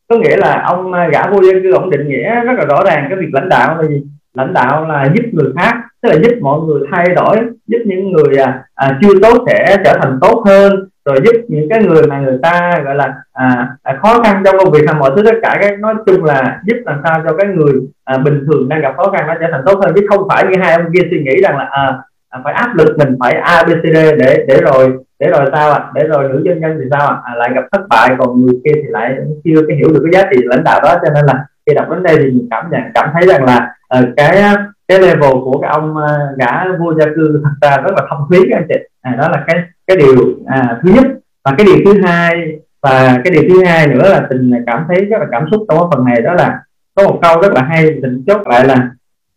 Có 0.09 0.17
nghĩa 0.17 0.37
là 0.37 0.63
ông 0.67 0.93
à, 0.93 1.09
gã 1.13 1.31
vô 1.31 1.43
dân 1.43 1.63
cư 1.63 1.73
ông 1.73 1.91
định 1.91 2.09
nghĩa 2.09 2.41
rất 2.45 2.53
là 2.59 2.65
rõ 2.65 2.85
ràng 2.85 3.07
cái 3.09 3.19
việc 3.19 3.31
lãnh 3.33 3.49
đạo. 3.49 3.77
Là 3.83 3.89
gì 3.89 4.03
lãnh 4.35 4.53
đạo 4.53 4.87
là 4.89 5.09
giúp 5.15 5.25
người 5.33 5.53
khác 5.57 5.75
tức 6.03 6.09
là 6.09 6.19
giúp 6.23 6.39
mọi 6.41 6.61
người 6.61 6.81
thay 6.93 7.07
đổi 7.15 7.37
giúp 7.67 7.79
những 7.87 8.13
người 8.13 8.37
à, 8.37 8.65
à 8.75 8.99
chưa 9.03 9.21
tốt 9.23 9.45
sẽ 9.47 9.77
trở 9.85 9.99
thành 10.03 10.19
tốt 10.21 10.43
hơn 10.47 10.89
rồi 11.07 11.21
giúp 11.25 11.33
những 11.49 11.69
cái 11.71 11.83
người 11.83 12.03
mà 12.07 12.21
người 12.21 12.39
ta 12.43 12.81
gọi 12.85 12.95
là 12.95 13.15
à, 13.33 13.69
à, 13.83 13.99
khó 14.03 14.23
khăn 14.23 14.43
trong 14.45 14.57
công 14.59 14.73
việc 14.73 14.83
hay 14.87 14.95
mọi 14.95 15.11
thứ 15.17 15.23
tất 15.25 15.39
cả 15.43 15.59
cái 15.61 15.77
nói 15.77 15.95
chung 16.07 16.25
là 16.25 16.61
giúp 16.67 16.77
làm 16.85 17.01
sao 17.05 17.23
cho 17.27 17.37
cái 17.37 17.47
người 17.47 17.73
à, 18.05 18.19
bình 18.19 18.45
thường 18.47 18.69
đang 18.69 18.81
gặp 18.81 18.95
khó 18.97 19.11
khăn 19.11 19.27
nó 19.27 19.35
trở 19.41 19.47
thành 19.53 19.63
tốt 19.67 19.81
hơn 19.83 19.95
chứ 19.95 20.07
không 20.09 20.29
phải 20.29 20.45
như 20.45 20.59
hai 20.63 20.73
ông 20.73 20.93
kia 20.95 21.09
suy 21.11 21.23
nghĩ 21.23 21.43
rằng 21.43 21.59
là 21.59 21.69
à, 21.71 21.99
à, 22.29 22.41
phải 22.45 22.53
áp 22.53 22.77
lực 22.77 22.99
mình 22.99 23.17
phải 23.21 23.33
a 23.33 23.63
b 23.63 23.69
c 23.69 23.85
d 23.85 23.95
để 23.95 24.45
để 24.49 24.61
rồi 24.61 24.99
để 25.21 25.29
rồi 25.31 25.47
sao 25.53 25.71
ạ 25.71 25.79
à? 25.79 25.91
để 25.95 26.03
rồi 26.09 26.29
nữ 26.29 26.43
doanh 26.45 26.61
nhân 26.61 26.79
thì 26.79 26.85
sao 26.91 27.09
ạ 27.09 27.17
à? 27.25 27.33
à, 27.33 27.35
lại 27.35 27.51
gặp 27.55 27.65
thất 27.73 27.81
bại 27.89 28.11
còn 28.19 28.47
người 28.47 28.55
kia 28.65 28.73
thì 28.75 28.89
lại 28.89 29.17
chưa 29.45 29.63
cái 29.69 29.77
hiểu 29.77 29.89
được 29.93 30.03
cái 30.05 30.23
giá 30.23 30.29
trị 30.33 30.43
lãnh 30.45 30.65
đạo 30.65 30.81
đó 30.83 30.95
cho 31.05 31.13
nên 31.15 31.27
là 31.27 31.45
khi 31.67 31.75
đọc 31.75 31.91
đến 31.91 32.03
đây 32.03 32.17
thì 32.19 32.25
mình 32.25 32.49
cảm 32.51 32.71
nhận 32.71 32.83
cảm 32.95 33.09
thấy 33.13 33.27
rằng 33.27 33.45
là 33.45 33.75
uh, 33.99 34.09
cái 34.17 34.43
cái 34.89 35.01
level 35.01 35.33
của 35.45 35.59
cái 35.63 35.71
ông 35.71 35.97
uh, 35.97 36.39
gã 36.39 36.65
vua 36.79 36.95
gia 36.95 37.07
cư 37.17 37.41
thật 37.45 37.51
ra 37.63 37.77
rất 37.77 37.93
là 37.97 38.07
thông 38.11 38.27
thúy 38.29 38.39
các 38.51 38.57
anh 38.59 38.67
chị 38.69 38.75
à, 39.07 39.17
đó 39.19 39.29
là 39.29 39.45
cái 39.47 39.57
cái 39.87 39.97
điều 39.97 40.15
à, 40.47 40.81
thứ 40.83 40.91
nhất. 40.91 41.07
Và 41.45 41.55
cái 41.59 41.67
điều 41.67 41.77
thứ 41.85 42.01
hai 42.03 42.59
và 42.83 43.21
cái 43.25 43.33
điều 43.33 43.43
thứ 43.49 43.65
hai 43.65 43.87
nữa 43.87 44.09
là 44.11 44.27
tình 44.31 44.51
cảm 44.67 44.85
thấy 44.89 45.05
rất 45.05 45.19
là 45.21 45.27
cảm 45.31 45.45
xúc 45.51 45.65
trong 45.69 45.79
cái 45.79 45.87
phần 45.93 46.05
này 46.05 46.21
đó 46.23 46.35
là 46.35 46.61
có 46.95 47.05
một 47.05 47.19
câu 47.23 47.41
rất 47.43 47.53
là 47.53 47.63
hay 47.63 47.99
tình 48.03 48.25
chốt 48.27 48.41
lại 48.49 48.67
là 48.67 48.91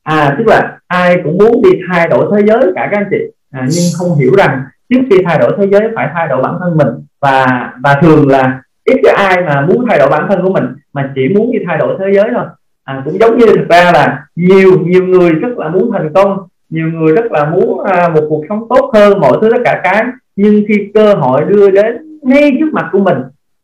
à 0.04 0.36
tức 0.38 0.48
là 0.48 0.78
ai 0.88 1.22
cũng 1.24 1.38
muốn 1.38 1.62
đi 1.64 1.70
thay 1.88 2.08
đổi 2.08 2.32
thế 2.32 2.48
giới 2.48 2.72
cả 2.76 2.88
các 2.92 2.98
anh 2.98 3.08
chị. 3.12 3.18
À, 3.52 3.68
nhưng 3.70 3.84
không 3.98 4.18
hiểu 4.20 4.32
rằng 4.38 4.64
trước 4.90 5.00
khi 5.10 5.18
thay 5.26 5.40
đổi 5.40 5.56
thế 5.58 5.68
giới 5.72 5.82
phải 5.96 6.10
thay 6.14 6.28
đổi 6.28 6.44
bản 6.44 6.56
thân 6.60 6.78
mình. 6.78 6.88
Và 7.22 7.46
và 7.84 8.00
thường 8.02 8.28
là 8.28 8.62
ít 8.84 9.02
cho 9.04 9.12
ai 9.18 9.44
mà 9.46 9.62
muốn 9.62 9.86
thay 9.90 10.00
đổi 10.00 10.10
bản 10.10 10.26
thân 10.30 10.44
của 10.44 10.54
mình 10.54 10.66
mà 10.94 11.12
chỉ 11.16 11.22
muốn 11.36 11.52
đi 11.52 11.60
thay 11.68 11.78
đổi 11.78 11.98
thế 12.00 12.06
giới 12.14 12.30
thôi. 12.36 12.46
À, 12.84 13.02
cũng 13.06 13.20
giống 13.20 13.38
như 13.38 13.46
thực 13.46 13.70
ra 13.70 13.92
là 13.92 14.26
nhiều 14.36 14.80
nhiều 14.82 15.06
người 15.06 15.32
rất 15.32 15.58
là 15.58 15.70
muốn 15.70 15.92
thành 15.94 16.14
công 16.14 16.48
nhiều 16.70 16.88
người 16.88 17.14
rất 17.14 17.32
là 17.32 17.50
muốn 17.50 17.84
à, 17.84 18.10
một 18.10 18.22
cuộc 18.30 18.44
sống 18.50 18.68
tốt 18.70 18.92
hơn 18.94 19.20
mọi 19.20 19.38
thứ 19.42 19.50
tất 19.52 19.62
cả 19.66 19.82
cái 19.84 20.04
nhưng 20.36 20.64
khi 20.68 20.92
cơ 20.94 21.14
hội 21.14 21.42
đưa 21.48 21.70
đến 21.72 22.20
ngay 22.22 22.52
trước 22.60 22.70
mặt 22.74 22.90
của 22.92 23.00
mình 23.00 23.18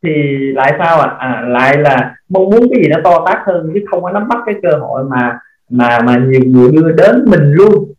thì 0.03 0.11
lại 0.53 0.75
sao 0.77 0.99
ạ 0.99 1.15
à? 1.19 1.31
à, 1.31 1.41
lại 1.41 1.77
là 1.77 2.15
mong 2.29 2.49
muốn 2.49 2.61
cái 2.71 2.83
gì 2.83 2.89
nó 2.89 2.97
to 3.03 3.25
tát 3.25 3.37
hơn 3.45 3.71
chứ 3.73 3.79
không 3.91 4.03
có 4.03 4.11
nắm 4.11 4.27
bắt 4.27 4.37
cái 4.45 4.55
cơ 4.63 4.77
hội 4.77 5.03
mà 5.03 5.39
mà 5.69 5.99
mà 6.05 6.17
nhiều 6.17 6.41
người 6.45 6.71
đưa 6.71 6.91
đến 6.91 7.25
mình 7.25 7.51
luôn 7.53 7.93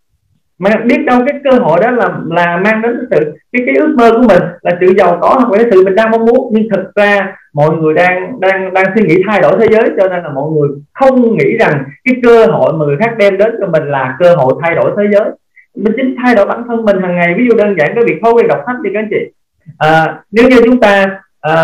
mà 0.59 0.70
biết 0.84 1.04
đâu 1.07 1.20
cái 1.26 1.40
cơ 1.44 1.50
hội 1.59 1.78
đó 1.82 1.90
là 1.90 2.18
là 2.30 2.57
mang 2.57 2.82
đến 2.82 3.09
sự 3.11 3.34
cái 3.52 3.62
cái 3.66 3.74
ước 3.74 3.94
mơ 3.98 4.11
của 4.12 4.22
mình 4.28 4.42
là 4.62 4.70
sự 4.80 4.94
giàu 4.98 5.18
có 5.20 5.28
hoặc 5.28 5.52
là 5.52 5.59
cái 5.59 5.66
sự 5.70 5.84
mình 5.84 5.94
đang 5.94 6.11
mong 6.11 6.26
muốn. 6.26 6.50
Nhưng 6.52 6.68
thực 6.74 6.94
ra 6.94 7.36
mọi 7.52 7.76
người 7.76 7.94
đang 7.94 8.40
đang 8.40 8.74
đang 8.74 8.84
suy 8.94 9.02
nghĩ 9.07 9.22
thay 9.26 9.40
đổi 9.40 9.57
thế 9.61 9.66
giới 9.70 9.90
cho 10.00 10.09
nên 10.09 10.22
là 10.22 10.30
mọi 10.34 10.50
người 10.50 10.68
không 10.92 11.36
nghĩ 11.36 11.57
rằng 11.61 11.84
cái 12.04 12.14
cơ 12.22 12.46
hội 12.46 12.72
mà 12.72 12.86
người 12.86 12.96
khác 13.00 13.14
đem 13.18 13.38
đến 13.38 13.54
cho 13.61 13.66
mình 13.66 13.84
là 13.84 14.16
cơ 14.18 14.34
hội 14.34 14.54
thay 14.62 14.74
đổi 14.74 14.90
thế 14.96 15.04
giới. 15.12 15.30
Mình 15.76 15.92
chính 15.96 16.16
thay 16.22 16.34
đổi 16.34 16.46
bản 16.46 16.64
thân 16.68 16.84
mình 16.84 17.02
hàng 17.02 17.16
ngày. 17.16 17.34
Ví 17.38 17.46
dụ 17.48 17.57
đơn 17.57 17.76
giản 17.78 17.92
cái 17.94 18.04
việc 18.04 18.18
thói 18.22 18.32
quen 18.32 18.48
đọc 18.48 18.62
sách 18.66 18.76
đi 18.82 18.90
các 18.94 19.00
anh 19.00 19.09
chị. 19.11 19.32
À, 19.78 20.22
nếu 20.32 20.48
như 20.48 20.57
chúng 20.64 20.80
ta 20.80 21.20
à, 21.40 21.54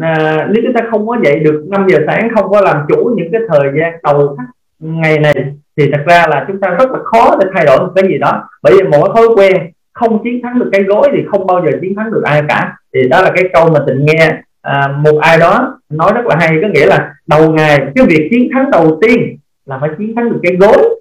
à, 0.00 0.46
nếu 0.50 0.62
chúng 0.66 0.74
ta 0.74 0.80
không 0.90 1.06
có 1.08 1.16
dậy 1.24 1.38
được 1.38 1.64
5 1.70 1.86
giờ 1.88 1.98
sáng 2.06 2.28
không 2.34 2.50
có 2.50 2.60
làm 2.60 2.76
chủ 2.88 3.14
những 3.16 3.28
cái 3.32 3.40
thời 3.48 3.72
gian 3.78 3.92
đầu 4.02 4.36
ngày 4.78 5.18
này 5.18 5.34
thì 5.76 5.90
thật 5.92 6.02
ra 6.06 6.26
là 6.28 6.44
chúng 6.48 6.60
ta 6.60 6.68
rất 6.68 6.90
là 6.90 6.98
khó 7.04 7.36
để 7.40 7.46
thay 7.54 7.66
đổi 7.66 7.78
một 7.78 7.92
cái 7.96 8.04
gì 8.08 8.18
đó. 8.18 8.48
Bởi 8.62 8.72
vì 8.76 8.88
mỗi 8.88 9.10
thói 9.14 9.26
quen 9.36 9.56
không 9.92 10.22
chiến 10.24 10.42
thắng 10.42 10.58
được 10.58 10.68
cái 10.72 10.82
gối 10.82 11.08
thì 11.12 11.18
không 11.30 11.46
bao 11.46 11.66
giờ 11.66 11.78
chiến 11.80 11.94
thắng 11.96 12.10
được 12.10 12.22
ai 12.24 12.42
cả. 12.48 12.76
Thì 12.94 13.08
đó 13.08 13.22
là 13.22 13.30
cái 13.34 13.44
câu 13.52 13.70
mà 13.72 13.80
tịnh 13.86 14.06
nghe 14.06 14.32
à, 14.62 14.88
một 14.98 15.18
ai 15.20 15.38
đó 15.38 15.78
nói 15.90 16.12
rất 16.14 16.26
là 16.26 16.36
hay 16.40 16.58
có 16.62 16.68
nghĩa 16.68 16.86
là 16.86 17.14
đầu 17.26 17.50
ngày 17.50 17.78
cái 17.94 18.06
việc 18.06 18.28
chiến 18.30 18.48
thắng 18.52 18.70
đầu 18.70 18.98
tiên 19.02 19.38
là 19.66 19.78
phải 19.80 19.90
chiến 19.98 20.14
thắng 20.16 20.30
được 20.30 20.40
cái 20.42 20.56
gối. 20.56 20.94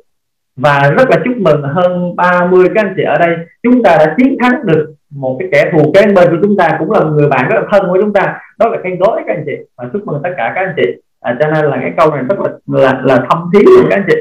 Và 0.56 0.92
rất 0.98 1.10
là 1.10 1.18
chúc 1.26 1.38
mừng 1.38 1.62
hơn 1.62 2.16
30 2.16 2.68
các 2.76 2.86
anh 2.86 2.94
chị 2.98 3.04
ở 3.04 3.16
đây 3.20 3.36
chúng 3.64 3.84
ta 3.84 3.98
đã 4.00 4.16
chiến 4.18 4.38
thắng 4.42 4.66
được 4.66 4.94
một 5.12 5.38
cái 5.40 5.50
kẻ 5.52 5.72
thù 5.72 5.92
kế 5.94 6.02
bên 6.02 6.30
của 6.30 6.38
chúng 6.44 6.58
ta 6.58 6.76
cũng 6.80 6.92
là 6.92 7.00
người 7.00 7.28
bạn 7.28 7.50
rất 7.50 7.56
là 7.56 7.68
thân 7.72 7.86
của 7.90 7.98
chúng 8.02 8.14
ta. 8.14 8.40
Đó 8.60 8.70
là 8.70 8.78
cái 8.84 8.98
gối 9.00 9.22
các 9.28 9.36
anh 9.36 9.44
chị. 9.46 9.52
Và 9.78 9.90
chúc 9.94 10.08
mừng 10.08 10.20
tất 10.24 10.30
cả 10.38 10.52
các 10.56 10.62
anh 10.62 10.74
chị 10.78 11.02
à, 11.28 11.38
cho 11.40 11.48
nên 11.48 11.66
là 11.66 11.78
cái 11.82 11.94
câu 11.98 12.16
này 12.16 12.24
rất 12.30 12.40
là 12.40 12.50
là, 12.68 13.02
là 13.04 13.26
thâm 13.30 13.50
thiết 13.54 13.66
các 13.90 13.96
anh 13.98 14.06
chị. 14.08 14.16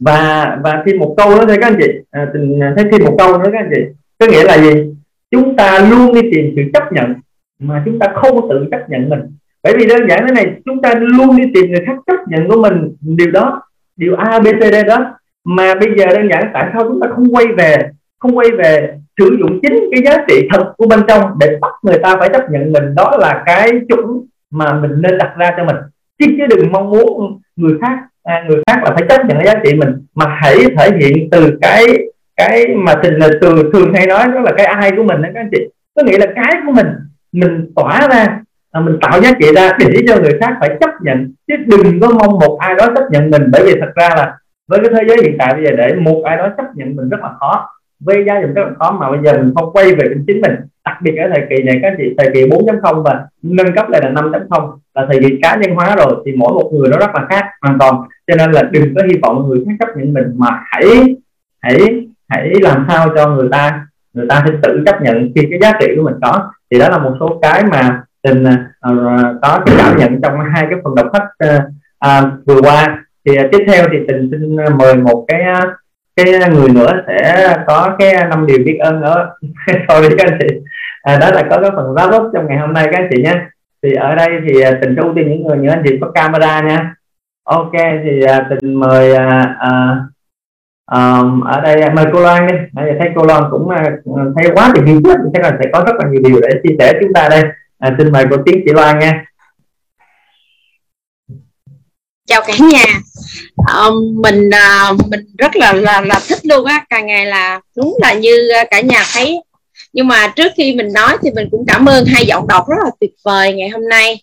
Và 0.00 0.58
và 0.64 0.82
thêm 0.86 0.98
một 0.98 1.14
câu 1.16 1.30
nữa 1.30 1.44
thôi 1.48 1.56
các 1.60 1.66
anh 1.66 1.78
chị. 1.80 1.90
À, 2.10 2.30
thêm 2.34 2.62
à, 2.62 2.74
thấy 2.76 2.84
thêm 2.92 3.04
một 3.04 3.14
câu 3.18 3.38
nữa 3.38 3.48
các 3.52 3.58
anh 3.58 3.70
chị. 3.74 3.80
Có 4.18 4.26
nghĩa 4.26 4.44
là 4.44 4.58
gì? 4.58 4.94
Chúng 5.30 5.56
ta 5.56 5.78
luôn 5.90 6.14
đi 6.14 6.20
tìm 6.32 6.52
sự 6.56 6.62
chấp 6.74 6.92
nhận 6.92 7.14
mà 7.58 7.82
chúng 7.84 7.98
ta 7.98 8.06
không 8.14 8.48
tự 8.50 8.66
chấp 8.70 8.90
nhận 8.90 9.08
mình. 9.08 9.20
Bởi 9.62 9.74
vì 9.78 9.86
đơn 9.86 10.08
giản 10.08 10.26
thế 10.26 10.32
này 10.34 10.46
chúng 10.64 10.82
ta 10.82 10.94
luôn 10.94 11.36
đi 11.36 11.44
tìm 11.54 11.70
người 11.70 11.84
khác 11.86 11.96
chấp 12.06 12.28
nhận 12.28 12.48
của 12.48 12.62
mình. 12.62 12.96
Điều 13.00 13.30
đó 13.30 13.62
điều 13.96 14.16
a 14.16 14.40
b 14.40 14.46
c 14.46 14.72
d 14.72 14.86
đó. 14.86 15.18
Mà 15.44 15.74
bây 15.74 15.88
giờ 15.98 16.06
đơn 16.06 16.28
giản 16.30 16.50
tại 16.54 16.70
sao 16.72 16.84
chúng 16.88 17.00
ta 17.00 17.08
không 17.14 17.34
quay 17.34 17.46
về 17.46 17.76
không 18.18 18.38
quay 18.38 18.48
về 18.58 18.94
sử 19.18 19.36
dụng 19.40 19.60
chính 19.62 19.90
cái 19.92 20.02
giá 20.04 20.24
trị 20.28 20.48
thật 20.52 20.72
của 20.76 20.86
bên 20.86 21.00
trong 21.08 21.22
để 21.40 21.58
bắt 21.60 21.72
người 21.82 21.98
ta 22.02 22.16
phải 22.18 22.28
chấp 22.28 22.50
nhận 22.50 22.72
mình? 22.72 22.94
Đó 22.94 23.16
là 23.20 23.42
cái 23.46 23.70
chuẩn 23.88 24.06
mà 24.52 24.72
mình 24.74 24.90
nên 24.96 25.18
đặt 25.18 25.34
ra 25.38 25.50
cho 25.56 25.64
mình. 25.64 25.76
Chứ 26.18 26.26
chứ 26.38 26.46
đừng 26.56 26.72
mong 26.72 26.90
muốn 26.90 27.40
người 27.56 27.78
khác 27.80 27.98
à, 28.22 28.44
người 28.48 28.62
khác 28.66 28.80
là 28.84 28.90
phải 28.90 29.02
chấp 29.08 29.26
nhận 29.26 29.36
cái 29.36 29.46
giá 29.46 29.54
trị 29.64 29.74
mình 29.74 30.06
mà 30.14 30.26
hãy 30.40 30.56
thể 30.78 30.90
hiện 31.00 31.28
từ 31.30 31.58
cái 31.60 31.84
cái 32.36 32.66
mà 32.76 32.94
tình 33.02 33.14
là 33.14 33.28
từ 33.40 33.70
thường 33.72 33.94
hay 33.94 34.06
nói 34.06 34.26
đó 34.34 34.40
là 34.40 34.52
cái 34.56 34.66
ai 34.66 34.90
của 34.96 35.02
mình 35.02 35.22
đó 35.22 35.28
các 35.34 35.40
anh 35.40 35.48
chị. 35.52 35.68
Có 35.96 36.02
nghĩa 36.02 36.18
là 36.18 36.26
cái 36.26 36.60
của 36.66 36.72
mình 36.72 36.86
mình 37.32 37.72
tỏa 37.76 38.08
ra 38.10 38.40
à, 38.70 38.80
mình 38.80 38.98
tạo 39.00 39.20
giá 39.22 39.30
trị 39.40 39.46
ra 39.56 39.70
để 39.78 40.04
cho 40.08 40.16
người 40.20 40.38
khác 40.40 40.56
phải 40.60 40.76
chấp 40.80 40.90
nhận. 41.02 41.32
Chứ 41.48 41.54
đừng 41.66 42.00
có 42.00 42.08
mong 42.08 42.38
một 42.38 42.58
ai 42.60 42.74
đó 42.74 42.86
chấp 42.94 43.04
nhận 43.10 43.30
mình. 43.30 43.50
Bởi 43.52 43.62
vì 43.66 43.80
thật 43.80 43.92
ra 43.94 44.08
là 44.16 44.36
với 44.68 44.80
cái 44.80 44.90
thế 44.94 45.04
giới 45.08 45.16
hiện 45.22 45.36
tại 45.38 45.54
bây 45.54 45.64
giờ 45.64 45.70
để 45.76 45.94
một 45.94 46.22
ai 46.24 46.36
đó 46.36 46.48
chấp 46.56 46.66
nhận 46.74 46.96
mình 46.96 47.08
rất 47.08 47.20
là 47.20 47.30
khó 47.40 47.68
với 48.04 48.24
giá 48.26 48.40
dụng 48.40 48.54
rất 48.54 48.62
là 48.62 48.74
khó 48.78 48.90
mà 49.00 49.10
bây 49.10 49.20
giờ 49.24 49.32
mình 49.38 49.52
không 49.54 49.72
quay 49.72 49.94
về 49.94 50.14
chính 50.26 50.40
mình. 50.40 50.54
Đặc 50.84 50.96
biệt 51.02 51.16
ở 51.16 51.28
thời 51.34 51.46
kỳ 51.50 51.62
này 51.62 51.78
các 51.82 51.94
chị 51.98 52.14
thời 52.18 52.30
kỳ 52.34 52.44
4.0 52.44 53.02
và 53.02 53.26
nâng 53.42 53.74
cấp 53.74 53.88
lại 53.88 54.00
là 54.04 54.10
5.0 54.10 54.76
là 54.94 55.06
thời 55.10 55.20
kỳ 55.22 55.38
cá 55.42 55.56
nhân 55.56 55.74
hóa 55.74 55.96
rồi 55.96 56.22
thì 56.26 56.32
mỗi 56.36 56.52
một 56.52 56.70
người 56.72 56.88
nó 56.90 56.98
rất 56.98 57.10
là 57.14 57.26
khác 57.30 57.44
hoàn 57.62 57.78
toàn. 57.78 57.94
Cho 58.26 58.34
nên 58.36 58.52
là 58.52 58.62
đừng 58.62 58.94
có 58.94 59.02
hy 59.08 59.18
vọng 59.22 59.48
người 59.48 59.64
khác 59.66 59.74
chấp 59.80 59.96
nhận 59.96 60.14
mình 60.14 60.26
mà 60.36 60.48
hãy 60.64 61.16
hãy 61.62 62.06
hãy 62.28 62.52
làm 62.60 62.86
sao 62.88 63.08
cho 63.16 63.30
người 63.30 63.48
ta 63.52 63.86
người 64.14 64.26
ta 64.28 64.42
phải 64.44 64.52
tự 64.62 64.82
chấp 64.86 65.02
nhận 65.02 65.32
khi 65.34 65.46
cái 65.50 65.58
giá 65.62 65.72
trị 65.80 65.86
của 65.96 66.02
mình 66.02 66.14
có. 66.22 66.50
Thì 66.70 66.78
đó 66.78 66.88
là 66.88 66.98
một 66.98 67.16
số 67.20 67.38
cái 67.42 67.64
mà 67.64 68.02
tình 68.22 68.42
uh, 68.42 68.48
à, 68.80 68.90
à, 69.08 69.34
có 69.42 69.60
cái 69.66 69.74
cảm 69.78 69.96
nhận 69.98 70.20
trong 70.22 70.40
hai 70.40 70.66
cái 70.70 70.78
phần 70.84 70.94
đọc 70.94 71.06
sách 71.12 71.22
uh, 71.44 71.62
uh, 72.06 72.46
vừa 72.46 72.60
qua. 72.62 73.04
Thì 73.26 73.32
uh, 73.44 73.50
tiếp 73.52 73.64
theo 73.66 73.84
thì 73.92 73.98
tình 74.08 74.30
xin 74.30 74.56
mời 74.78 74.96
một 74.96 75.24
cái 75.28 75.40
uh, 75.52 75.68
cái 76.16 76.50
người 76.50 76.68
nữa 76.68 77.02
sẽ 77.06 77.56
có 77.66 77.96
cái 77.98 78.14
năm 78.30 78.46
điều 78.46 78.58
biết 78.64 78.78
ơn 78.80 79.00
nữa 79.00 79.34
sorry 79.88 80.16
các 80.18 80.26
anh 80.30 80.38
chị. 80.40 80.56
À, 81.02 81.18
đó 81.18 81.30
là 81.30 81.42
có 81.50 81.60
cái 81.60 81.70
phần 81.76 81.94
wrap 81.94 82.16
up 82.16 82.30
trong 82.34 82.46
ngày 82.48 82.58
hôm 82.58 82.72
nay 82.72 82.88
các 82.92 82.98
anh 82.98 83.08
chị 83.10 83.22
nhé. 83.22 83.34
Thì 83.82 83.92
ở 83.92 84.14
đây 84.14 84.28
thì 84.48 84.60
à, 84.60 84.78
tình 84.82 84.94
sẽ 84.96 85.02
ưu 85.02 85.14
tiên 85.14 85.28
những 85.30 85.46
người 85.46 85.58
như 85.58 85.68
anh 85.68 85.82
chị 85.88 85.98
có 86.00 86.10
camera 86.10 86.60
nha. 86.60 86.94
Ok 87.44 87.72
thì 88.04 88.22
à, 88.22 88.46
tình 88.50 88.74
mời 88.74 89.14
à, 89.14 89.56
à, 89.60 89.96
um, 90.92 91.40
ở 91.40 91.60
đây 91.60 91.82
à, 91.82 91.92
mời 91.94 92.06
cô 92.12 92.20
Loan 92.20 92.46
đi. 92.46 92.54
Bây 92.72 92.86
giờ 92.86 92.92
thấy 92.98 93.10
cô 93.16 93.24
Loan 93.24 93.42
cũng 93.50 93.68
uh, 93.68 94.34
thấy 94.36 94.52
quá 94.54 94.72
thì 94.76 94.82
hiểu 94.86 95.00
quá 95.04 95.16
chắc 95.34 95.42
là 95.42 95.58
sẽ 95.62 95.70
có 95.72 95.84
rất 95.86 95.96
là 95.98 96.10
nhiều 96.10 96.22
điều 96.24 96.40
để 96.40 96.60
chia 96.62 96.76
sẻ 96.78 96.92
chúng 97.00 97.12
ta 97.12 97.28
đây. 97.28 97.42
À, 97.78 97.94
xin 97.98 98.12
mời 98.12 98.24
cô 98.30 98.36
Tiến 98.46 98.62
chị 98.66 98.72
Loan 98.72 98.98
nha 98.98 99.24
chào 102.26 102.42
cả 102.46 102.54
nhà. 102.58 102.84
Um, 103.56 104.22
mình 104.22 104.48
uh, 104.48 105.08
mình 105.08 105.20
rất 105.38 105.56
là 105.56 105.72
là 105.72 106.00
là 106.00 106.20
thích 106.28 106.38
luôn 106.42 106.64
á. 106.64 106.84
Càng 106.90 107.06
ngày 107.06 107.26
là 107.26 107.60
đúng 107.76 107.98
là 108.02 108.12
như 108.12 108.48
à, 108.48 108.64
cả 108.70 108.80
nhà 108.80 109.04
thấy. 109.12 109.40
Nhưng 109.92 110.08
mà 110.08 110.32
trước 110.36 110.52
khi 110.56 110.74
mình 110.74 110.92
nói 110.92 111.16
thì 111.22 111.30
mình 111.30 111.48
cũng 111.50 111.64
cảm 111.68 111.86
ơn 111.86 112.06
hai 112.06 112.26
giọng 112.26 112.46
đọc 112.46 112.68
rất 112.68 112.76
là 112.84 112.90
tuyệt 113.00 113.10
vời 113.24 113.52
ngày 113.52 113.68
hôm 113.68 113.88
nay. 113.88 114.22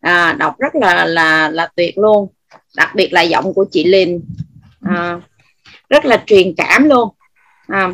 À, 0.00 0.32
đọc 0.32 0.54
rất 0.58 0.74
là 0.74 1.04
là 1.04 1.48
là 1.48 1.68
tuyệt 1.76 1.98
luôn. 1.98 2.28
Đặc 2.76 2.94
biệt 2.94 3.12
là 3.12 3.22
giọng 3.22 3.54
của 3.54 3.64
chị 3.72 3.84
Linh. 3.84 4.20
À, 4.80 5.20
rất 5.88 6.04
là 6.04 6.22
truyền 6.26 6.54
cảm 6.56 6.88
luôn. 6.88 7.08
À, 7.68 7.88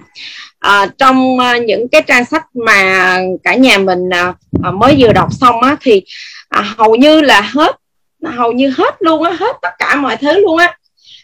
à, 0.59 0.87
trong 0.99 1.39
à, 1.39 1.59
những 1.59 1.89
cái 1.89 2.03
trang 2.07 2.25
sách 2.25 2.45
mà 2.55 3.19
cả 3.43 3.55
nhà 3.55 3.79
mình 3.79 4.11
à, 4.11 4.35
mới 4.71 4.97
vừa 4.99 5.13
đọc 5.13 5.29
xong 5.41 5.63
á 5.63 5.77
thì 5.81 6.03
à, 6.49 6.75
hầu 6.77 6.97
như 6.97 7.21
là 7.21 7.41
hết 7.41 7.77
hầu 8.25 8.53
như 8.53 8.73
hết 8.77 8.95
luôn 9.01 9.23
á 9.23 9.31
hết 9.41 9.57
tất 9.63 9.73
cả 9.79 9.95
mọi 9.95 10.17
thứ 10.17 10.41
luôn 10.41 10.59
á. 10.59 10.79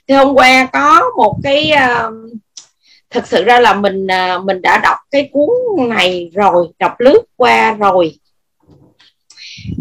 Thì 0.09 0.15
hôm 0.15 0.35
qua 0.35 0.69
có 0.73 1.03
một 1.17 1.37
cái 1.43 1.71
ờ, 1.71 2.07
uh, 2.07 2.33
thực 3.11 3.27
sự 3.27 3.45
ra 3.45 3.61
là 3.61 3.75
mình 3.75 4.07
uh, 4.07 4.45
mình 4.45 4.63
đã 4.63 4.79
đọc 4.79 4.97
cái 5.11 5.31
cuốn 5.33 5.89
này 5.89 6.31
rồi 6.35 6.69
đọc 6.79 7.01
lướt 7.01 7.23
qua 7.37 7.73
rồi. 7.73 8.19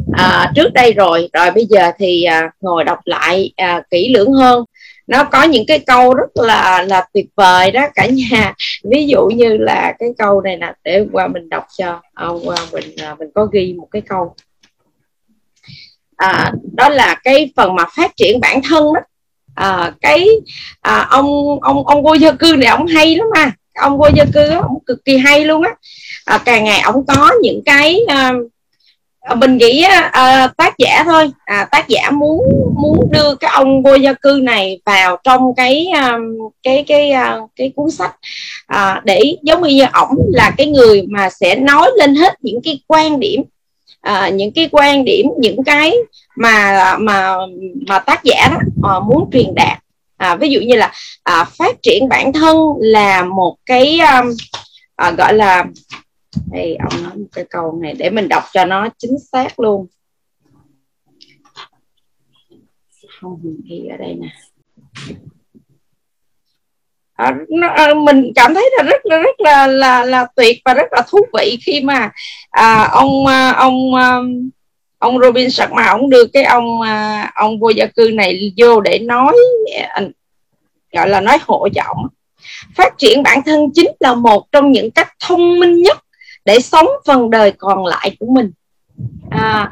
Uh, 0.10 0.50
trước 0.56 0.74
đây 0.74 0.94
rồi 0.94 1.30
rồi 1.34 1.52
bây 1.52 1.66
giờ 1.66 1.92
thì 1.98 2.26
uh, 2.28 2.52
ngồi 2.62 2.84
đọc 2.84 3.00
lại 3.06 3.54
uh, 3.64 3.84
kỹ 3.90 4.14
lưỡng 4.14 4.34
hơn. 4.34 4.66
Nó 5.08 5.24
có 5.24 5.44
những 5.44 5.66
cái 5.68 5.80
câu 5.80 6.14
rất 6.14 6.30
là 6.34 6.86
là 6.90 7.06
tuyệt 7.14 7.26
vời 7.36 7.72
đó 7.72 7.88
cả 7.96 8.06
nhà. 8.06 8.54
Ví 8.84 9.08
dụ 9.08 9.26
như 9.26 9.58
là 9.58 9.94
cái 10.00 10.10
câu 10.18 10.42
này 10.42 10.58
nè 10.58 10.74
để 10.84 11.06
qua 11.12 11.28
mình 11.28 11.50
đọc 11.50 11.66
cho. 11.78 12.02
À, 12.14 12.28
qua 12.44 12.56
mình 12.72 12.96
mình 13.20 13.30
có 13.36 13.46
ghi 13.46 13.74
một 13.78 13.88
cái 13.92 14.02
câu 14.02 14.36
à, 16.22 16.52
đó 16.74 16.90
là 16.90 17.16
cái 17.24 17.52
phần 17.56 17.76
mà 17.76 17.86
phát 17.96 18.12
triển 18.16 18.40
bản 18.40 18.62
thân 18.70 18.94
đó. 18.94 19.02
À, 19.56 19.94
cái 20.02 20.28
à, 20.82 21.08
ông 21.10 21.60
ông 21.62 21.88
ông 21.88 22.04
vô 22.04 22.14
gia 22.14 22.32
cư 22.32 22.56
này 22.58 22.70
ông 22.70 22.88
hay 22.88 23.16
lắm 23.16 23.28
mà 23.36 23.52
ông 23.76 23.98
vô 23.98 24.08
gia 24.16 24.26
cư 24.34 24.50
ông 24.50 24.78
cực 24.86 25.06
kỳ 25.06 25.18
hay 25.18 25.46
luôn 25.46 25.64
á. 25.64 25.72
À, 26.26 26.38
càng 26.46 26.64
ngày 26.64 26.80
ông 26.80 27.06
có 27.08 27.32
những 27.42 27.62
cái 27.66 28.00
à, 28.08 28.34
à 29.22 29.36
mình 29.36 29.58
nghĩ 29.58 29.82
à, 30.12 30.48
tác 30.58 30.78
giả 30.78 31.04
thôi. 31.04 31.32
À, 31.46 31.68
tác 31.72 31.88
giả 31.88 32.12
muốn 32.12 32.42
muốn 32.76 33.12
đưa 33.12 33.36
cái 33.36 33.52
ông 33.54 33.84
vô 33.84 33.96
gia 33.96 34.14
cư 34.14 34.40
này 34.44 34.80
vào 34.86 35.18
trong 35.24 35.42
cái 35.58 35.88
à, 35.94 36.18
cái 36.64 36.84
cái 36.88 37.12
à, 37.12 37.38
cái 37.56 37.72
cuốn 37.76 37.92
sách. 37.92 38.16
À, 38.68 39.02
để 39.04 39.38
giống 39.44 39.62
như 39.62 39.86
ổng 39.94 40.16
là 40.34 40.52
cái 40.58 40.68
người 40.68 41.04
mà 41.10 41.30
sẽ 41.30 41.56
nói 41.56 41.92
lên 41.98 42.16
hết 42.16 42.34
những 42.42 42.60
cái 42.64 42.80
quan 42.88 43.20
điểm 43.20 43.44
à, 44.02 44.30
những 44.30 44.52
cái 44.54 44.70
quan 44.72 45.06
điểm 45.06 45.26
những 45.38 45.64
cái 45.64 45.94
mà 46.36 46.98
mà 46.98 47.36
mà 47.88 48.00
tác 48.00 48.24
giả 48.24 48.48
đó, 48.52 48.58
à, 48.90 49.00
muốn 49.00 49.30
truyền 49.34 49.56
đạt. 49.56 49.84
À, 50.18 50.36
ví 50.36 50.50
dụ 50.50 50.60
như 50.60 50.76
là 50.76 50.92
à, 51.24 51.44
phát 51.44 51.76
triển 51.82 52.10
bản 52.10 52.34
thân 52.34 52.58
là 52.80 53.24
một 53.24 53.56
cái 53.66 54.00
um, 54.00 54.30
à, 54.96 55.12
gọi 55.12 55.34
là 55.34 55.66
đây 56.52 56.76
ông 56.76 57.04
nói 57.04 57.16
một 57.16 57.28
cái 57.32 57.46
câu 57.50 57.80
này 57.82 57.94
để 57.94 58.10
mình 58.10 58.28
đọc 58.28 58.44
cho 58.54 58.66
nó 58.66 58.90
chính 58.98 59.20
xác 59.32 59.60
luôn. 59.60 59.88
Không 63.22 63.40
ghi 63.64 63.88
ở 63.92 63.98
đây 63.98 64.16
nè 64.16 64.28
à, 67.14 67.36
nó, 67.50 67.68
à, 67.68 67.94
mình 67.94 68.32
cảm 68.36 68.54
thấy 68.54 68.70
là 68.78 68.84
rất 68.84 69.06
là 69.06 69.18
rất 69.18 69.42
là 69.42 69.68
là 69.68 70.06
là 70.06 70.26
tuyệt 70.36 70.58
và 70.66 70.74
rất 70.74 70.88
là 70.92 71.02
thú 71.10 71.20
vị 71.38 71.58
khi 71.66 71.82
mà 71.82 72.12
à, 72.50 72.90
ông 72.92 73.26
à, 73.26 73.52
ông 73.52 73.96
à, 73.96 74.18
ông 75.00 75.20
Robin 75.20 75.52
Sharma 75.52 75.86
ông 75.86 76.10
đưa 76.10 76.26
cái 76.34 76.44
ông 76.44 76.82
à, 76.82 77.32
ông 77.36 77.60
vô 77.60 77.70
gia 77.70 77.86
cư 77.86 78.12
này 78.14 78.54
vô 78.58 78.82
để 78.82 79.00
nói 79.00 79.34
à, 79.94 80.02
gọi 80.94 81.10
là 81.10 81.22
nói 81.22 81.38
hộ 81.48 81.68
giọng 81.74 82.08
phát 82.76 82.98
triển 82.98 83.24
bản 83.24 83.42
thân 83.46 83.70
chính 83.74 83.92
là 84.00 84.16
một 84.16 84.52
trong 84.52 84.72
những 84.72 84.92
cách 84.92 85.14
thông 85.20 85.60
minh 85.60 85.82
nhất 85.82 85.98
để 86.46 86.60
sống 86.60 86.88
phần 87.06 87.30
đời 87.30 87.52
còn 87.58 87.86
lại 87.86 88.16
của 88.20 88.26
mình. 88.36 88.52
À, 89.30 89.72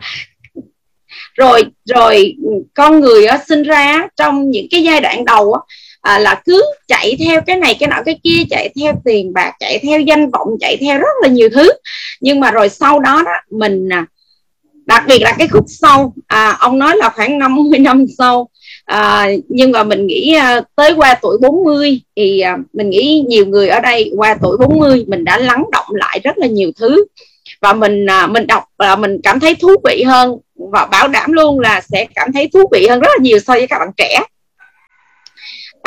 rồi 1.34 1.64
rồi 1.86 2.36
con 2.74 3.00
người 3.00 3.26
á, 3.26 3.40
sinh 3.48 3.64
ra 3.64 4.08
trong 4.16 4.50
những 4.50 4.66
cái 4.72 4.84
giai 4.84 5.02
đoạn 5.02 5.26
đầu 5.26 5.54
á, 5.54 5.62
à, 6.02 6.20
là 6.20 6.42
cứ 6.46 6.64
chạy 6.88 7.16
theo 7.20 7.42
cái 7.42 7.56
này 7.56 7.76
cái 7.80 7.90
nọ 7.90 7.96
cái 8.06 8.20
kia 8.24 8.44
chạy 8.50 8.70
theo 8.80 8.94
tiền 9.06 9.34
bạc 9.34 9.52
chạy 9.60 9.80
theo 9.84 10.00
danh 10.00 10.30
vọng 10.30 10.48
chạy 10.60 10.78
theo 10.78 10.98
rất 10.98 11.16
là 11.22 11.28
nhiều 11.28 11.50
thứ. 11.50 11.72
Nhưng 12.22 12.40
mà 12.40 12.52
rồi 12.52 12.70
sau 12.70 13.00
đó 13.00 13.22
đó 13.26 13.32
mình 13.50 13.90
à, 13.90 14.06
đặc 14.86 15.04
biệt 15.08 15.20
là 15.22 15.36
cái 15.38 15.48
khúc 15.48 15.66
sau 15.68 16.14
à, 16.28 16.58
ông 16.60 16.80
nói 16.80 16.98
là 16.98 17.10
khoảng 17.10 17.40
50 17.40 17.80
năm 17.80 18.06
sau 18.18 18.50
à, 18.86 19.28
nhưng 19.50 19.72
mà 19.72 19.84
mình 19.84 20.08
nghĩ 20.08 20.34
à, 20.34 20.62
tới 20.76 20.94
qua 20.94 21.16
tuổi 21.22 21.38
40 21.42 22.02
thì 22.16 22.40
à, 22.40 22.58
mình 22.74 22.90
nghĩ 22.90 23.26
nhiều 23.28 23.46
người 23.46 23.68
ở 23.68 23.80
đây 23.80 24.12
qua 24.18 24.38
tuổi 24.42 24.58
40 24.58 25.06
mình 25.08 25.24
đã 25.24 25.38
lắng 25.38 25.66
động 25.72 25.86
lại 25.90 26.20
rất 26.24 26.38
là 26.38 26.48
nhiều 26.48 26.72
thứ. 26.80 27.06
Và 27.62 27.74
mình 27.74 28.06
à, 28.06 28.28
mình 28.28 28.48
đọc 28.48 28.64
là 28.78 28.96
mình 28.96 29.18
cảm 29.24 29.40
thấy 29.40 29.56
thú 29.56 29.70
vị 29.84 30.04
hơn 30.04 30.38
và 30.72 30.86
bảo 30.86 31.08
đảm 31.08 31.32
luôn 31.32 31.60
là 31.60 31.82
sẽ 31.82 32.08
cảm 32.16 32.34
thấy 32.34 32.50
thú 32.54 32.60
vị 32.72 32.88
hơn 32.88 33.00
rất 33.00 33.10
là 33.18 33.24
nhiều 33.24 33.40
so 33.40 33.54
với 33.54 33.68
các 33.68 33.80
bạn 33.80 33.90
trẻ 33.98 34.22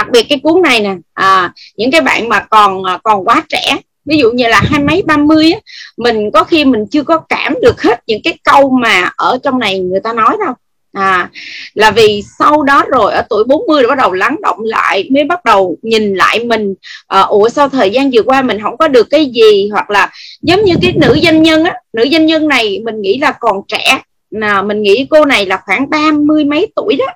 đặc 0.02 0.10
biệt 0.10 0.26
cái 0.28 0.40
cuốn 0.42 0.62
này 0.62 0.80
nè 0.80 0.94
à, 1.14 1.52
những 1.76 1.90
cái 1.90 2.00
bạn 2.00 2.28
mà 2.28 2.40
còn 2.40 2.84
à, 2.84 2.98
còn 3.02 3.24
quá 3.24 3.42
trẻ 3.48 3.76
ví 4.04 4.18
dụ 4.18 4.30
như 4.30 4.48
là 4.48 4.60
hai 4.64 4.82
mấy 4.82 5.02
ba 5.06 5.16
mươi 5.16 5.52
mình 5.96 6.30
có 6.30 6.44
khi 6.44 6.64
mình 6.64 6.86
chưa 6.90 7.02
có 7.02 7.18
cảm 7.18 7.54
được 7.62 7.82
hết 7.82 8.00
những 8.06 8.22
cái 8.24 8.38
câu 8.44 8.70
mà 8.70 9.10
ở 9.16 9.38
trong 9.42 9.58
này 9.58 9.78
người 9.78 10.00
ta 10.00 10.12
nói 10.12 10.36
đâu. 10.44 10.54
À 10.92 11.30
là 11.74 11.90
vì 11.90 12.22
sau 12.38 12.62
đó 12.62 12.84
rồi 12.88 13.12
ở 13.12 13.22
tuổi 13.30 13.44
40 13.44 13.82
rồi 13.82 13.88
bắt 13.88 13.98
đầu 13.98 14.12
lắng 14.12 14.36
động 14.42 14.58
lại 14.64 15.08
mới 15.10 15.24
bắt 15.24 15.44
đầu 15.44 15.76
nhìn 15.82 16.14
lại 16.14 16.44
mình 16.44 16.74
à, 17.06 17.20
ủa 17.20 17.48
sau 17.48 17.68
thời 17.68 17.90
gian 17.90 18.10
vừa 18.10 18.22
qua 18.22 18.42
mình 18.42 18.60
không 18.62 18.76
có 18.76 18.88
được 18.88 19.06
cái 19.10 19.26
gì 19.26 19.68
hoặc 19.72 19.90
là 19.90 20.10
giống 20.42 20.64
như 20.64 20.74
cái 20.82 20.92
nữ 20.96 21.18
doanh 21.22 21.42
nhân 21.42 21.64
á 21.64 21.74
nữ 21.92 22.08
doanh 22.12 22.26
nhân 22.26 22.48
này 22.48 22.80
mình 22.84 23.02
nghĩ 23.02 23.18
là 23.18 23.32
còn 23.40 23.56
trẻ 23.68 24.02
là 24.30 24.62
mình 24.62 24.82
nghĩ 24.82 25.06
cô 25.10 25.24
này 25.24 25.46
là 25.46 25.60
khoảng 25.66 25.90
ba 25.90 26.12
mươi 26.12 26.44
mấy 26.44 26.72
tuổi 26.76 26.96
đó 26.96 27.06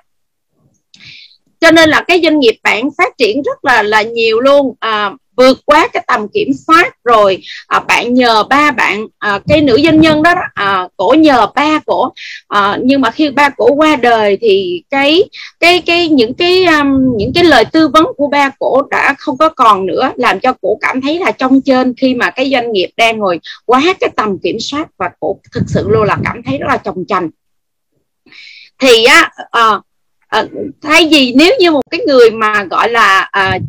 cho 1.59 1.71
nên 1.71 1.89
là 1.89 2.01
cái 2.07 2.21
doanh 2.23 2.39
nghiệp 2.39 2.55
bạn 2.63 2.89
phát 2.97 3.17
triển 3.17 3.41
rất 3.41 3.65
là 3.65 3.83
là 3.83 4.01
nhiều 4.01 4.39
luôn. 4.39 4.75
À, 4.79 5.11
vượt 5.37 5.57
quá 5.65 5.87
cái 5.93 6.03
tầm 6.07 6.27
kiểm 6.33 6.53
soát 6.67 7.03
rồi 7.03 7.41
à, 7.67 7.79
bạn 7.79 8.13
nhờ 8.13 8.43
ba 8.43 8.71
bạn 8.71 9.07
à, 9.19 9.39
cái 9.47 9.61
nữ 9.61 9.79
doanh 9.83 10.01
nhân 10.01 10.23
đó 10.23 10.33
à, 10.53 10.87
cổ 10.97 11.15
nhờ 11.19 11.47
ba 11.55 11.79
cổ. 11.85 12.13
À, 12.47 12.77
nhưng 12.83 13.01
mà 13.01 13.11
khi 13.11 13.29
ba 13.29 13.49
cổ 13.49 13.69
qua 13.75 13.95
đời 13.95 14.37
thì 14.41 14.83
cái 14.89 15.23
cái 15.59 15.81
cái 15.81 16.09
những 16.09 16.33
cái 16.33 16.65
um, 16.65 17.17
những 17.17 17.31
cái 17.35 17.43
lời 17.43 17.65
tư 17.65 17.87
vấn 17.87 18.05
của 18.17 18.27
ba 18.27 18.49
cổ 18.59 18.81
đã 18.91 19.15
không 19.17 19.37
có 19.37 19.49
còn 19.49 19.85
nữa 19.85 20.11
làm 20.15 20.39
cho 20.39 20.53
cổ 20.61 20.77
cảm 20.81 21.01
thấy 21.01 21.19
là 21.19 21.31
trong 21.31 21.61
trên 21.61 21.93
khi 21.97 22.15
mà 22.15 22.29
cái 22.29 22.51
doanh 22.51 22.71
nghiệp 22.71 22.89
đang 22.97 23.17
ngồi 23.17 23.39
quá 23.65 23.81
cái 23.99 24.09
tầm 24.15 24.39
kiểm 24.43 24.59
soát 24.59 24.87
và 24.97 25.09
cổ 25.19 25.39
thực 25.53 25.63
sự 25.67 25.89
luôn 25.89 26.03
là 26.03 26.17
cảm 26.23 26.43
thấy 26.43 26.57
rất 26.57 26.67
là 26.69 26.77
chồng 26.77 27.03
chành. 27.07 27.29
Thì 28.79 29.05
á 29.05 29.29
à, 29.51 29.79
à, 30.27 30.45
thay 30.81 31.07
vì 31.11 31.33
nếu 31.37 31.55
như 31.59 31.71
một 31.71 31.81
cái 31.91 31.99
người 32.07 32.31
mà 32.31 32.63
gọi 32.63 32.89
là 32.89 33.29
à, 33.31 33.59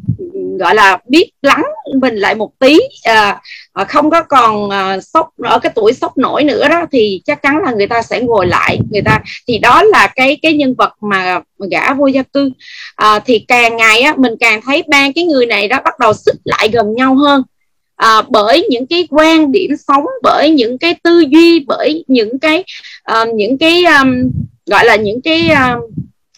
gọi 0.59 0.74
là 0.74 0.98
biết 1.09 1.30
lắng 1.42 1.62
mình 2.00 2.16
lại 2.16 2.34
một 2.34 2.50
tí 2.59 2.78
à, 3.02 3.40
à, 3.72 3.84
không 3.84 4.11
có 4.11 4.22
còn 4.22 4.70
à, 4.70 5.00
sốc 5.00 5.28
ở 5.38 5.59
cái 5.59 5.72
tuổi 5.74 5.92
sốc 5.92 6.18
nổi 6.18 6.44
nữa 6.44 6.68
đó 6.68 6.86
thì 6.92 7.22
chắc 7.24 7.42
chắn 7.42 7.59
là 7.64 7.72
người 7.72 7.86
ta 7.86 8.02
sẽ 8.02 8.20
ngồi 8.20 8.46
lại. 8.46 8.78
Người 8.90 9.02
ta 9.02 9.20
thì 9.48 9.59
đó 9.59 9.82
là 9.82 10.12
cái 10.16 10.38
cái 10.42 10.52
nhân 10.52 10.74
vật 10.78 10.92
mà 11.00 11.40
gã 11.70 11.94
vô 11.94 12.06
gia 12.06 12.22
cư. 12.22 12.50
À, 12.96 13.18
thì 13.18 13.44
càng 13.48 13.76
ngày 13.76 14.00
á 14.00 14.14
mình 14.18 14.32
càng 14.40 14.61
thấy 14.62 14.82
ba 14.88 15.09
cái 15.14 15.24
người 15.24 15.46
này 15.46 15.68
đó 15.68 15.80
bắt 15.84 15.98
đầu 15.98 16.12
xích 16.12 16.36
lại 16.44 16.68
gần 16.68 16.94
nhau 16.94 17.14
hơn. 17.14 17.42
À, 17.96 18.22
bởi 18.28 18.66
những 18.70 18.86
cái 18.86 19.06
quan 19.11 19.52
điểm 19.52 19.70
sống 19.88 20.04
bởi 20.22 20.50
những 20.50 20.78
cái 20.78 20.94
tư 21.02 21.24
duy 21.28 21.64
bởi 21.66 22.04
những 22.09 22.38
cái 22.38 22.64
uh, 23.12 23.28
những 23.34 23.59
cái 23.59 23.84
um, 23.84 24.30
gọi 24.66 24.84
là 24.84 24.96
những 24.96 25.20
cái 25.22 25.50
uh, 25.52 25.90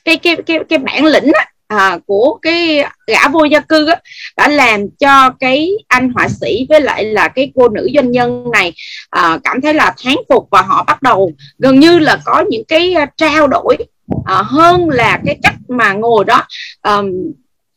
cái 0.04 0.16
cái 0.16 0.36
cái 0.46 0.58
cái 0.68 0.78
bản 0.78 1.04
lĩnh 1.04 1.30
á, 1.34 1.46
à, 1.68 1.98
của 2.06 2.38
cái 2.42 2.84
gã 3.06 3.28
vô 3.28 3.44
gia 3.44 3.60
cư 3.60 3.86
á, 3.86 3.96
đã 4.36 4.48
làm 4.48 4.88
cho 4.98 5.30
cái 5.40 5.70
anh 5.88 6.10
họa 6.14 6.28
sĩ 6.28 6.66
với 6.68 6.80
lại 6.80 7.04
là 7.04 7.28
cái 7.28 7.52
cô 7.54 7.68
nữ 7.68 7.88
doanh 7.94 8.10
nhân 8.10 8.44
này 8.52 8.72
à, 9.10 9.38
cảm 9.44 9.60
thấy 9.60 9.74
là 9.74 9.94
thán 10.04 10.16
phục 10.28 10.48
và 10.50 10.62
họ 10.62 10.84
bắt 10.86 11.02
đầu 11.02 11.32
gần 11.58 11.80
như 11.80 11.98
là 11.98 12.18
có 12.24 12.44
những 12.50 12.64
cái 12.68 12.94
à, 12.94 13.06
trao 13.16 13.46
đổi 13.46 13.76
à, 14.24 14.42
hơn 14.42 14.88
là 14.88 15.20
cái 15.26 15.38
cách 15.42 15.54
mà 15.68 15.92
ngồi 15.92 16.24
đó 16.24 16.46
um, 16.82 17.12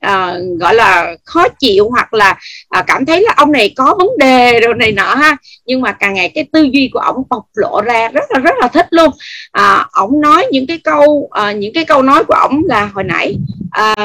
à, 0.03 0.37
gọi 0.59 0.75
là 0.75 1.15
khó 1.23 1.47
chịu 1.47 1.89
hoặc 1.89 2.13
là 2.13 2.37
à, 2.69 2.83
cảm 2.87 3.05
thấy 3.05 3.21
là 3.21 3.33
ông 3.37 3.51
này 3.51 3.73
có 3.75 3.95
vấn 3.97 4.07
đề 4.17 4.59
rồi 4.59 4.73
này 4.73 4.91
nọ 4.91 5.15
ha. 5.15 5.37
Nhưng 5.65 5.81
mà 5.81 5.91
càng 5.91 6.13
ngày 6.13 6.31
cái 6.35 6.47
tư 6.51 6.63
duy 6.63 6.89
của 6.93 6.99
ông 6.99 7.23
bộc 7.29 7.45
lộ 7.55 7.81
ra 7.81 8.09
rất 8.09 8.23
là 8.29 8.39
rất 8.39 8.55
là 8.59 8.67
thích 8.67 8.87
luôn. 8.89 9.11
À, 9.51 9.85
ông 9.91 10.21
nói 10.21 10.47
những 10.51 10.67
cái 10.67 10.79
câu 10.83 11.29
à, 11.31 11.51
những 11.51 11.73
cái 11.73 11.85
câu 11.85 12.01
nói 12.01 12.23
của 12.23 12.33
ông 12.33 12.61
là 12.65 12.85
hồi 12.85 13.03
nãy 13.03 13.35
à, 13.71 13.95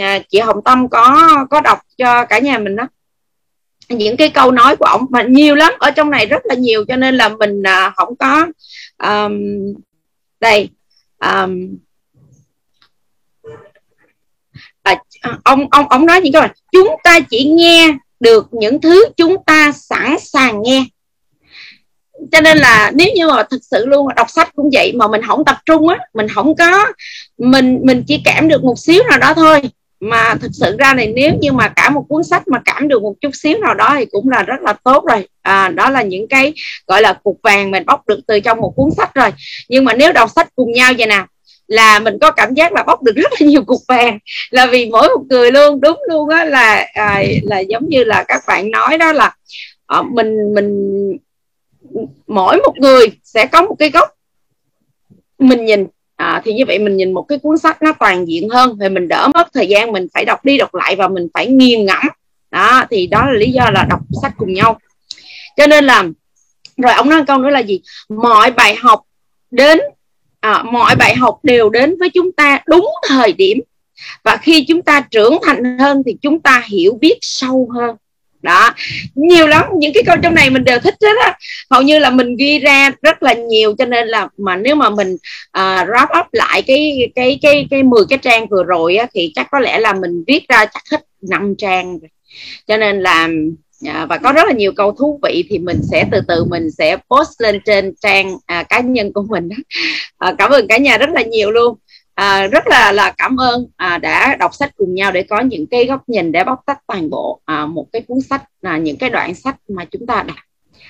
à, 0.00 0.18
chị 0.28 0.40
Hồng 0.40 0.62
Tâm 0.64 0.88
có 0.88 1.30
có 1.50 1.60
đọc 1.60 1.78
cho 1.98 2.24
cả 2.24 2.38
nhà 2.38 2.58
mình 2.58 2.76
đó. 2.76 2.88
Những 3.88 4.16
cái 4.16 4.28
câu 4.28 4.50
nói 4.50 4.76
của 4.76 4.84
ông 4.84 5.06
mà 5.10 5.22
nhiều 5.22 5.54
lắm 5.54 5.72
ở 5.78 5.90
trong 5.90 6.10
này 6.10 6.26
rất 6.26 6.46
là 6.46 6.54
nhiều 6.54 6.84
cho 6.88 6.96
nên 6.96 7.14
là 7.14 7.28
mình 7.28 7.62
à, 7.62 7.92
không 7.96 8.16
có 8.16 8.46
um, 9.02 9.42
đây 10.40 10.68
um, 11.20 11.76
à, 15.24 15.38
ông 15.44 15.66
ông 15.70 15.88
ông 15.88 16.06
nói 16.06 16.20
những 16.20 16.32
câu 16.32 16.42
là 16.42 16.52
chúng 16.72 16.96
ta 17.04 17.20
chỉ 17.30 17.44
nghe 17.44 17.94
được 18.20 18.48
những 18.52 18.80
thứ 18.80 19.04
chúng 19.16 19.36
ta 19.46 19.72
sẵn 19.72 20.16
sàng 20.20 20.62
nghe. 20.62 20.84
Cho 22.32 22.40
nên 22.40 22.58
là 22.58 22.92
nếu 22.94 23.08
như 23.14 23.28
mà 23.28 23.42
thực 23.50 23.60
sự 23.70 23.86
luôn 23.86 24.08
đọc 24.16 24.30
sách 24.30 24.50
cũng 24.56 24.70
vậy 24.72 24.92
mà 24.92 25.08
mình 25.08 25.22
không 25.22 25.44
tập 25.44 25.56
trung 25.66 25.88
á 25.88 25.98
mình 26.14 26.28
không 26.28 26.56
có 26.56 26.86
mình 27.38 27.80
mình 27.82 28.04
chỉ 28.06 28.20
cảm 28.24 28.48
được 28.48 28.64
một 28.64 28.78
xíu 28.78 29.02
nào 29.10 29.18
đó 29.18 29.34
thôi. 29.34 29.60
Mà 30.00 30.34
thực 30.40 30.50
sự 30.52 30.76
ra 30.78 30.94
này 30.94 31.12
nếu 31.16 31.32
như 31.40 31.52
mà 31.52 31.68
cả 31.68 31.90
một 31.90 32.04
cuốn 32.08 32.24
sách 32.24 32.48
mà 32.48 32.58
cảm 32.64 32.88
được 32.88 33.02
một 33.02 33.14
chút 33.20 33.30
xíu 33.32 33.58
nào 33.58 33.74
đó 33.74 33.94
thì 33.98 34.04
cũng 34.04 34.30
là 34.30 34.42
rất 34.42 34.60
là 34.60 34.72
tốt 34.72 35.04
rồi. 35.10 35.28
À, 35.42 35.68
đó 35.68 35.90
là 35.90 36.02
những 36.02 36.28
cái 36.28 36.52
gọi 36.86 37.02
là 37.02 37.12
cục 37.12 37.38
vàng 37.42 37.70
mình 37.70 37.86
bóc 37.86 38.08
được 38.08 38.20
từ 38.26 38.40
trong 38.40 38.60
một 38.60 38.72
cuốn 38.76 38.90
sách 38.96 39.14
rồi. 39.14 39.30
Nhưng 39.68 39.84
mà 39.84 39.94
nếu 39.94 40.12
đọc 40.12 40.30
sách 40.30 40.48
cùng 40.56 40.72
nhau 40.72 40.92
vậy 40.98 41.06
nào 41.06 41.26
là 41.66 41.98
mình 41.98 42.18
có 42.20 42.30
cảm 42.30 42.54
giác 42.54 42.72
là 42.72 42.82
bóc 42.82 43.02
được 43.02 43.16
rất 43.16 43.32
là 43.40 43.46
nhiều 43.46 43.64
cục 43.64 43.80
vàng. 43.88 44.18
Là 44.50 44.66
vì 44.66 44.90
mỗi 44.90 45.08
một 45.08 45.24
người 45.28 45.52
luôn 45.52 45.80
đúng 45.80 46.00
luôn 46.08 46.28
á 46.28 46.44
là 46.44 46.86
à, 46.94 47.22
là 47.42 47.58
giống 47.58 47.88
như 47.88 48.04
là 48.04 48.24
các 48.28 48.42
bạn 48.46 48.70
nói 48.70 48.98
đó 48.98 49.12
là 49.12 49.34
à, 49.86 50.02
mình 50.02 50.54
mình 50.54 50.94
mỗi 52.26 52.56
một 52.56 52.78
người 52.78 53.06
sẽ 53.22 53.46
có 53.46 53.62
một 53.62 53.74
cái 53.78 53.90
góc 53.90 54.08
mình 55.38 55.64
nhìn. 55.64 55.86
À, 56.16 56.42
thì 56.44 56.52
như 56.52 56.64
vậy 56.66 56.78
mình 56.78 56.96
nhìn 56.96 57.12
một 57.12 57.22
cái 57.22 57.38
cuốn 57.38 57.58
sách 57.58 57.82
nó 57.82 57.92
toàn 58.00 58.28
diện 58.28 58.48
hơn 58.48 58.78
thì 58.80 58.88
mình 58.88 59.08
đỡ 59.08 59.28
mất 59.34 59.48
thời 59.54 59.68
gian 59.68 59.92
mình 59.92 60.06
phải 60.14 60.24
đọc 60.24 60.44
đi 60.44 60.58
đọc 60.58 60.74
lại 60.74 60.96
và 60.96 61.08
mình 61.08 61.28
phải 61.34 61.46
nghiền 61.46 61.86
ngẫm. 61.86 62.04
Đó 62.50 62.84
thì 62.90 63.06
đó 63.06 63.26
là 63.26 63.32
lý 63.32 63.50
do 63.50 63.70
là 63.70 63.86
đọc 63.90 64.00
sách 64.22 64.32
cùng 64.36 64.52
nhau. 64.52 64.78
Cho 65.56 65.66
nên 65.66 65.84
là 65.84 66.04
rồi 66.76 66.92
ông 66.92 67.08
nói 67.08 67.24
câu 67.26 67.38
nữa 67.38 67.50
là 67.50 67.60
gì? 67.60 67.80
Mọi 68.08 68.50
bài 68.50 68.74
học 68.74 69.02
đến 69.50 69.80
à, 70.44 70.62
mọi 70.62 70.96
bài 70.96 71.14
học 71.14 71.38
đều 71.42 71.70
đến 71.70 71.96
với 71.98 72.08
chúng 72.14 72.32
ta 72.32 72.60
đúng 72.66 72.90
thời 73.08 73.32
điểm. 73.32 73.60
Và 74.22 74.36
khi 74.36 74.64
chúng 74.68 74.82
ta 74.82 75.00
trưởng 75.00 75.38
thành 75.42 75.78
hơn 75.78 76.02
thì 76.06 76.16
chúng 76.22 76.40
ta 76.40 76.62
hiểu 76.66 76.98
biết 77.00 77.18
sâu 77.20 77.68
hơn. 77.74 77.96
Đó. 78.42 78.74
Nhiều 79.14 79.46
lắm 79.46 79.64
những 79.78 79.92
cái 79.92 80.02
câu 80.06 80.16
trong 80.22 80.34
này 80.34 80.50
mình 80.50 80.64
đều 80.64 80.78
thích 80.78 80.94
hết 81.02 81.16
á. 81.24 81.38
Hầu 81.70 81.82
như 81.82 81.98
là 81.98 82.10
mình 82.10 82.36
ghi 82.36 82.58
ra 82.58 82.90
rất 83.02 83.22
là 83.22 83.32
nhiều 83.32 83.74
cho 83.78 83.84
nên 83.84 84.08
là 84.08 84.28
mà 84.38 84.56
nếu 84.56 84.74
mà 84.74 84.90
mình 84.90 85.14
uh, 85.58 85.88
wrap 85.88 86.20
up 86.20 86.26
lại 86.32 86.62
cái 86.62 87.10
cái 87.14 87.38
cái 87.42 87.66
cái 87.70 87.82
10 87.82 88.04
cái 88.08 88.18
trang 88.18 88.46
vừa 88.46 88.64
rồi 88.64 88.96
á, 88.96 89.06
thì 89.14 89.32
chắc 89.34 89.48
có 89.50 89.60
lẽ 89.60 89.78
là 89.78 89.92
mình 89.92 90.24
viết 90.26 90.48
ra 90.48 90.66
chắc 90.66 90.82
hết 90.90 91.04
năm 91.30 91.54
trang 91.58 91.98
cho 92.66 92.76
nên 92.76 93.00
là 93.00 93.28
À, 93.84 94.06
và 94.06 94.18
có 94.18 94.32
rất 94.32 94.46
là 94.46 94.52
nhiều 94.52 94.72
câu 94.76 94.92
thú 94.92 95.20
vị 95.22 95.44
thì 95.48 95.58
mình 95.58 95.82
sẽ 95.82 96.04
từ 96.10 96.20
từ 96.28 96.44
mình 96.44 96.70
sẽ 96.70 96.96
post 96.96 97.42
lên 97.42 97.60
trên 97.64 97.94
trang 98.00 98.36
à, 98.46 98.62
cá 98.62 98.80
nhân 98.80 99.12
của 99.12 99.22
mình 99.28 99.48
à, 100.18 100.32
cảm 100.38 100.50
ơn 100.50 100.68
cả 100.68 100.78
nhà 100.78 100.98
rất 100.98 101.10
là 101.10 101.22
nhiều 101.22 101.50
luôn. 101.50 101.78
À, 102.14 102.46
rất 102.46 102.66
là 102.66 102.92
là 102.92 103.12
cảm 103.18 103.40
ơn 103.40 103.66
à, 103.76 103.98
đã 103.98 104.36
đọc 104.36 104.54
sách 104.54 104.70
cùng 104.76 104.94
nhau 104.94 105.12
để 105.12 105.22
có 105.22 105.40
những 105.40 105.66
cái 105.66 105.86
góc 105.86 106.08
nhìn 106.08 106.32
để 106.32 106.44
bóc 106.44 106.60
tách 106.66 106.78
toàn 106.86 107.10
bộ 107.10 107.40
à, 107.44 107.66
một 107.66 107.86
cái 107.92 108.02
cuốn 108.08 108.20
sách 108.20 108.42
là 108.62 108.78
những 108.78 108.96
cái 108.96 109.10
đoạn 109.10 109.34
sách 109.34 109.56
mà 109.68 109.84
chúng 109.84 110.06
ta 110.06 110.24
đọc. 110.26 110.36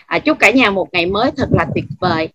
À, 0.07 0.18
chúc 0.18 0.38
cả 0.38 0.51
nhà 0.51 0.70
một 0.70 0.88
ngày 0.92 1.07
mới 1.07 1.30
thật 1.36 1.49
là 1.51 1.66
tuyệt 1.74 1.84
vời. 2.01 2.28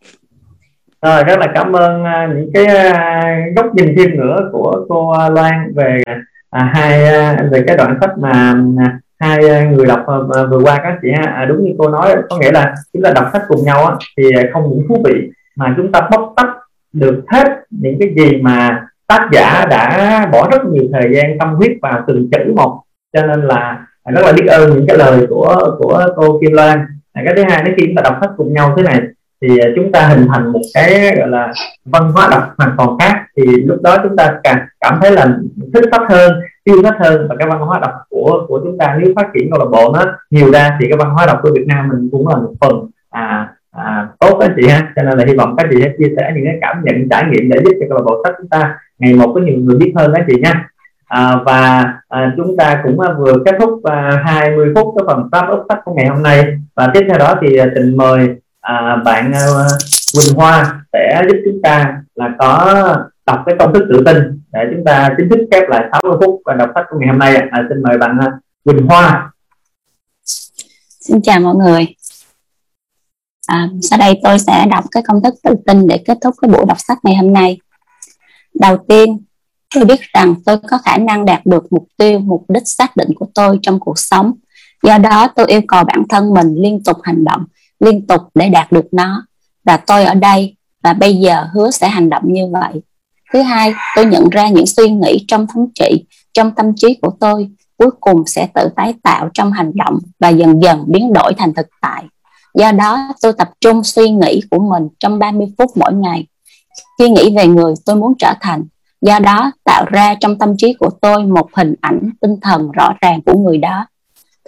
Rồi 1.01 1.23
rất 1.23 1.39
là 1.39 1.47
cảm 1.55 1.73
ơn 1.73 2.03
à, 2.03 2.29
những 2.35 2.51
cái 2.53 2.65
à, 2.65 3.37
góc 3.55 3.65
nhìn 3.75 3.95
thêm 3.97 4.17
nữa 4.17 4.37
của 4.51 4.85
cô 4.89 5.11
à, 5.11 5.29
Loan 5.29 5.73
về 5.75 6.01
à, 6.49 6.71
hai 6.73 7.05
à, 7.05 7.43
về 7.51 7.63
cái 7.67 7.77
đoạn 7.77 7.97
sách 8.01 8.11
mà 8.17 8.53
à, 8.85 8.99
hai 9.19 9.49
ờ, 9.49 9.65
người 9.65 9.85
đọc 9.85 10.03
ờ, 10.07 10.47
vừa 10.47 10.59
qua 10.63 10.79
các 10.83 10.97
chị 11.01 11.07
ha. 11.17 11.31
À, 11.31 11.45
đúng 11.45 11.63
như 11.63 11.71
cô 11.77 11.89
nói 11.89 12.15
có 12.29 12.37
nghĩa 12.37 12.51
là 12.51 12.73
chúng 12.93 13.03
ta 13.03 13.11
đọc 13.15 13.25
sách 13.33 13.41
cùng 13.47 13.65
nhau 13.65 13.85
á, 13.85 13.95
thì 14.17 14.23
không 14.53 14.69
những 14.69 14.85
thú 14.87 15.03
vị 15.05 15.29
mà 15.55 15.73
chúng 15.77 15.91
ta 15.91 16.09
bóc 16.11 16.33
tách 16.35 16.49
được 16.93 17.23
hết 17.27 17.47
những 17.69 17.95
cái 17.99 18.13
gì 18.15 18.41
mà 18.41 18.85
tác 19.07 19.29
giả 19.31 19.65
đã 19.69 20.25
bỏ 20.31 20.49
rất 20.51 20.65
nhiều 20.65 20.83
thời 20.93 21.15
gian 21.15 21.37
tâm 21.39 21.53
huyết 21.53 21.71
vào 21.81 22.03
từng 22.07 22.29
chữ 22.31 22.53
một. 22.55 22.81
Cho 23.13 23.25
nên 23.25 23.41
là 23.41 23.87
rất 24.05 24.21
là 24.25 24.31
biết 24.33 24.47
ơn 24.47 24.69
những 24.69 24.87
cái 24.87 24.97
lời 24.97 25.27
của 25.29 25.77
của 25.79 26.05
cô 26.15 26.39
Kim 26.41 26.51
Loan. 26.51 26.85
Cái 27.13 27.33
thứ 27.35 27.43
hai 27.49 27.63
nếu 27.65 27.73
khi 27.77 27.85
chúng 27.85 27.95
ta 27.95 28.01
đọc 28.01 28.17
sách 28.21 28.29
cùng 28.37 28.53
nhau 28.53 28.73
thế 28.77 28.83
này 28.83 28.99
thì 29.41 29.57
à, 29.57 29.67
chúng 29.75 29.91
ta 29.91 30.07
hình 30.07 30.27
thành 30.33 30.51
một 30.51 30.61
cái 30.73 31.15
gọi 31.17 31.27
là 31.27 31.53
văn 31.85 32.11
hóa 32.11 32.27
đọc 32.31 32.53
hoàn 32.57 32.75
toàn 32.77 32.89
khác. 32.99 33.25
Thì 33.37 33.43
lúc 33.45 33.81
đó 33.81 33.97
chúng 34.03 34.15
ta 34.15 34.39
càng 34.43 34.57
cảm 34.79 34.99
thấy 35.01 35.11
là 35.11 35.37
thích 35.73 35.83
sách 35.91 36.01
hơn 36.09 36.31
yêu 36.63 36.81
thích 36.83 36.95
hơn 36.99 37.27
và 37.29 37.35
cái 37.39 37.47
văn 37.47 37.59
hóa 37.59 37.79
đọc 37.79 37.91
của 38.09 38.45
của 38.47 38.59
chúng 38.63 38.77
ta 38.77 38.97
nếu 38.99 39.13
phát 39.15 39.27
triển 39.33 39.51
câu 39.51 39.59
lạc 39.59 39.69
bộ 39.71 39.93
nó 39.93 40.05
nhiều 40.29 40.51
ra 40.51 40.77
thì 40.79 40.87
cái 40.89 40.97
văn 40.97 41.09
hóa 41.09 41.25
đọc 41.25 41.39
của 41.43 41.49
Việt 41.53 41.65
Nam 41.67 41.89
mình 41.89 42.09
cũng 42.11 42.27
là 42.27 42.35
một 42.35 42.53
phần 42.61 42.89
à, 43.09 43.53
à, 43.71 44.07
tốt 44.19 44.39
đó 44.39 44.47
chị 44.55 44.67
ha. 44.67 44.93
Cho 44.95 45.01
nên 45.03 45.17
là 45.17 45.25
hy 45.27 45.33
vọng 45.33 45.55
các 45.57 45.67
chị 45.71 45.81
sẽ 45.81 45.89
chia 45.97 46.13
sẻ 46.17 46.31
những 46.35 46.45
cái 46.45 46.57
cảm 46.61 46.83
nhận 46.83 47.09
trải 47.09 47.23
nghiệm 47.29 47.49
để 47.49 47.59
giúp 47.65 47.73
cho 47.79 47.85
câu 47.89 47.97
lạc 47.97 48.03
bộ 48.05 48.21
sách 48.23 48.33
chúng 48.37 48.49
ta 48.49 48.77
ngày 48.99 49.13
một 49.13 49.31
có 49.35 49.41
nhiều 49.41 49.57
người 49.57 49.77
biết 49.77 49.93
hơn 49.95 50.13
đó 50.13 50.19
chị 50.27 50.41
nha. 50.41 50.69
À, 51.07 51.35
và 51.45 51.93
à, 52.07 52.33
chúng 52.37 52.57
ta 52.57 52.81
cũng 52.83 52.99
à, 52.99 53.13
vừa 53.17 53.33
kết 53.45 53.55
thúc 53.59 53.83
à, 53.83 54.23
20 54.25 54.71
phút 54.75 54.93
cái 54.97 55.03
phần 55.07 55.29
wrap 55.31 55.53
up 55.53 55.65
sách 55.69 55.79
của 55.85 55.93
ngày 55.93 56.07
hôm 56.07 56.23
nay. 56.23 56.45
Và 56.75 56.91
tiếp 56.93 57.01
theo 57.07 57.17
đó 57.17 57.35
thì 57.41 57.57
à, 57.57 57.67
tình 57.75 57.97
mời 57.97 58.27
à, 58.61 58.95
bạn 59.05 59.33
à, 59.33 59.45
Quỳnh 60.13 60.35
Hoa 60.35 60.81
sẽ 60.93 61.21
giúp 61.27 61.37
chúng 61.45 61.61
ta 61.63 62.01
là 62.15 62.29
có 62.39 62.75
đọc 63.25 63.39
cái 63.45 63.55
công 63.59 63.73
thức 63.73 63.83
tự 63.89 64.03
tin 64.05 64.41
để 64.53 64.59
chúng 64.75 64.85
ta 64.85 65.09
chính 65.17 65.29
thức 65.29 65.39
khép 65.51 65.63
lại 65.69 65.85
60 65.91 66.17
phút 66.21 66.41
và 66.45 66.53
đọc 66.53 66.69
sách 66.75 66.85
của 66.89 66.97
ngày 66.99 67.09
hôm 67.09 67.19
nay 67.19 67.35
à, 67.35 67.63
xin 67.69 67.83
mời 67.83 67.97
bạn 67.97 68.17
à, 68.19 68.31
Quỳnh 68.63 68.87
Hoa 68.87 69.31
Xin 70.99 71.21
chào 71.21 71.39
mọi 71.39 71.55
người 71.55 71.87
À, 73.49 73.69
sau 73.81 73.99
đây 73.99 74.19
tôi 74.23 74.39
sẽ 74.39 74.65
đọc 74.71 74.83
cái 74.91 75.03
công 75.07 75.23
thức 75.23 75.33
tự 75.43 75.55
tin 75.65 75.87
để 75.87 76.03
kết 76.05 76.17
thúc 76.21 76.35
cái 76.41 76.49
buổi 76.49 76.65
đọc 76.67 76.77
sách 76.79 76.97
ngày 77.03 77.15
hôm 77.15 77.33
nay. 77.33 77.59
Đầu 78.59 78.77
tiên, 78.87 79.23
tôi 79.75 79.85
biết 79.85 79.99
rằng 80.13 80.35
tôi 80.45 80.57
có 80.69 80.77
khả 80.77 80.97
năng 80.97 81.25
đạt 81.25 81.45
được 81.45 81.71
mục 81.71 81.87
tiêu, 81.97 82.19
mục 82.19 82.45
đích 82.49 82.63
xác 82.65 82.97
định 82.97 83.09
của 83.15 83.27
tôi 83.35 83.59
trong 83.61 83.79
cuộc 83.79 83.99
sống. 83.99 84.33
Do 84.83 84.97
đó, 84.97 85.27
tôi 85.35 85.45
yêu 85.47 85.61
cầu 85.67 85.83
bản 85.83 86.03
thân 86.09 86.33
mình 86.33 86.55
liên 86.55 86.83
tục 86.83 86.97
hành 87.03 87.23
động, 87.23 87.45
liên 87.79 88.07
tục 88.07 88.21
để 88.35 88.49
đạt 88.49 88.71
được 88.71 88.85
nó. 88.91 89.25
Và 89.63 89.77
tôi 89.77 90.05
ở 90.05 90.13
đây 90.13 90.55
và 90.83 90.93
bây 90.93 91.15
giờ 91.15 91.45
hứa 91.53 91.71
sẽ 91.71 91.89
hành 91.89 92.09
động 92.09 92.23
như 92.25 92.47
vậy. 92.51 92.81
Thứ 93.33 93.41
hai, 93.41 93.73
tôi 93.95 94.05
nhận 94.05 94.29
ra 94.29 94.47
những 94.47 94.65
suy 94.65 94.89
nghĩ 94.89 95.25
trong 95.27 95.47
thống 95.47 95.67
trị, 95.75 96.05
trong 96.33 96.51
tâm 96.55 96.65
trí 96.75 96.99
của 97.01 97.11
tôi 97.19 97.49
cuối 97.77 97.89
cùng 97.99 98.23
sẽ 98.27 98.47
tự 98.53 98.69
tái 98.75 98.93
tạo 99.03 99.29
trong 99.33 99.51
hành 99.51 99.71
động 99.75 99.99
và 100.19 100.29
dần 100.29 100.63
dần 100.63 100.83
biến 100.87 101.13
đổi 101.13 101.33
thành 101.37 101.53
thực 101.53 101.67
tại 101.81 102.03
Do 102.53 102.71
đó, 102.71 103.07
tôi 103.21 103.33
tập 103.33 103.49
trung 103.61 103.83
suy 103.83 104.09
nghĩ 104.09 104.41
của 104.51 104.59
mình 104.59 104.87
trong 104.99 105.19
30 105.19 105.47
phút 105.57 105.71
mỗi 105.75 105.93
ngày. 105.93 106.27
Khi 106.99 107.09
nghĩ 107.09 107.35
về 107.35 107.47
người 107.47 107.73
tôi 107.85 107.95
muốn 107.95 108.13
trở 108.19 108.33
thành, 108.41 108.63
do 109.01 109.19
đó 109.19 109.51
tạo 109.63 109.85
ra 109.85 110.15
trong 110.19 110.37
tâm 110.37 110.57
trí 110.57 110.73
của 110.73 110.89
tôi 111.01 111.25
một 111.25 111.49
hình 111.53 111.75
ảnh 111.81 112.09
tinh 112.21 112.35
thần 112.41 112.71
rõ 112.71 112.93
ràng 113.01 113.21
của 113.25 113.37
người 113.37 113.57
đó. 113.57 113.85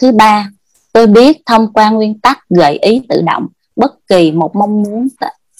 Thứ 0.01 0.11
ba, 0.11 0.49
tôi 0.93 1.07
biết 1.07 1.37
thông 1.45 1.73
qua 1.73 1.89
nguyên 1.89 2.19
tắc 2.19 2.39
gợi 2.49 2.77
ý 2.77 3.01
tự 3.09 3.21
động 3.21 3.47
bất 3.75 4.07
kỳ 4.07 4.31
một 4.31 4.55
mong 4.55 4.83
muốn 4.83 5.07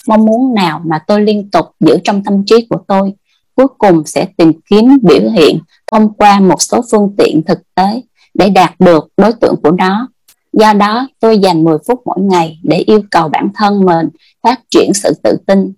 mong 0.07 0.25
muốn 0.25 0.53
nào 0.53 0.81
mà 0.85 0.99
tôi 1.07 1.21
liên 1.21 1.49
tục 1.51 1.65
giữ 1.79 1.97
trong 2.03 2.23
tâm 2.23 2.43
trí 2.45 2.65
của 2.69 2.77
tôi 2.87 3.13
cuối 3.55 3.67
cùng 3.77 4.05
sẽ 4.05 4.27
tìm 4.37 4.53
kiếm 4.69 4.97
biểu 5.03 5.29
hiện 5.31 5.59
thông 5.91 6.13
qua 6.13 6.39
một 6.39 6.61
số 6.61 6.81
phương 6.91 7.15
tiện 7.17 7.41
thực 7.43 7.59
tế 7.75 8.01
để 8.33 8.49
đạt 8.49 8.79
được 8.79 9.07
đối 9.17 9.33
tượng 9.33 9.55
của 9.63 9.71
nó 9.71 10.07
Do 10.53 10.73
đó, 10.73 11.07
tôi 11.19 11.39
dành 11.39 11.63
10 11.63 11.77
phút 11.87 12.01
mỗi 12.05 12.17
ngày 12.19 12.59
để 12.63 12.77
yêu 12.77 13.01
cầu 13.11 13.29
bản 13.29 13.49
thân 13.55 13.85
mình 13.85 14.09
phát 14.43 14.61
triển 14.69 14.93
sự 14.93 15.13
tự 15.23 15.37
tin. 15.47 15.73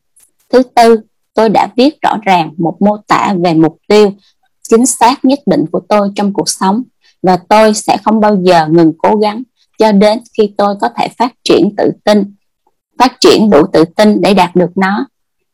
Thứ 0.53 0.63
tư, 0.63 0.99
tôi 1.33 1.49
đã 1.49 1.69
viết 1.77 2.01
rõ 2.01 2.17
ràng 2.21 2.53
một 2.57 2.81
mô 2.81 2.97
tả 3.07 3.35
về 3.43 3.53
mục 3.53 3.77
tiêu 3.87 4.11
chính 4.69 4.85
xác 4.85 5.25
nhất 5.25 5.39
định 5.45 5.65
của 5.71 5.81
tôi 5.89 6.11
trong 6.15 6.33
cuộc 6.33 6.49
sống 6.49 6.83
và 7.23 7.37
tôi 7.49 7.73
sẽ 7.73 7.97
không 8.03 8.19
bao 8.19 8.37
giờ 8.43 8.67
ngừng 8.67 8.93
cố 8.97 9.15
gắng 9.15 9.43
cho 9.79 9.91
đến 9.91 10.19
khi 10.37 10.53
tôi 10.57 10.75
có 10.81 10.89
thể 10.97 11.07
phát 11.17 11.33
triển 11.43 11.75
tự 11.77 11.91
tin, 12.03 12.35
phát 12.99 13.15
triển 13.19 13.49
đủ 13.49 13.65
tự 13.73 13.85
tin 13.85 14.21
để 14.21 14.33
đạt 14.33 14.55
được 14.55 14.77
nó. 14.77 15.05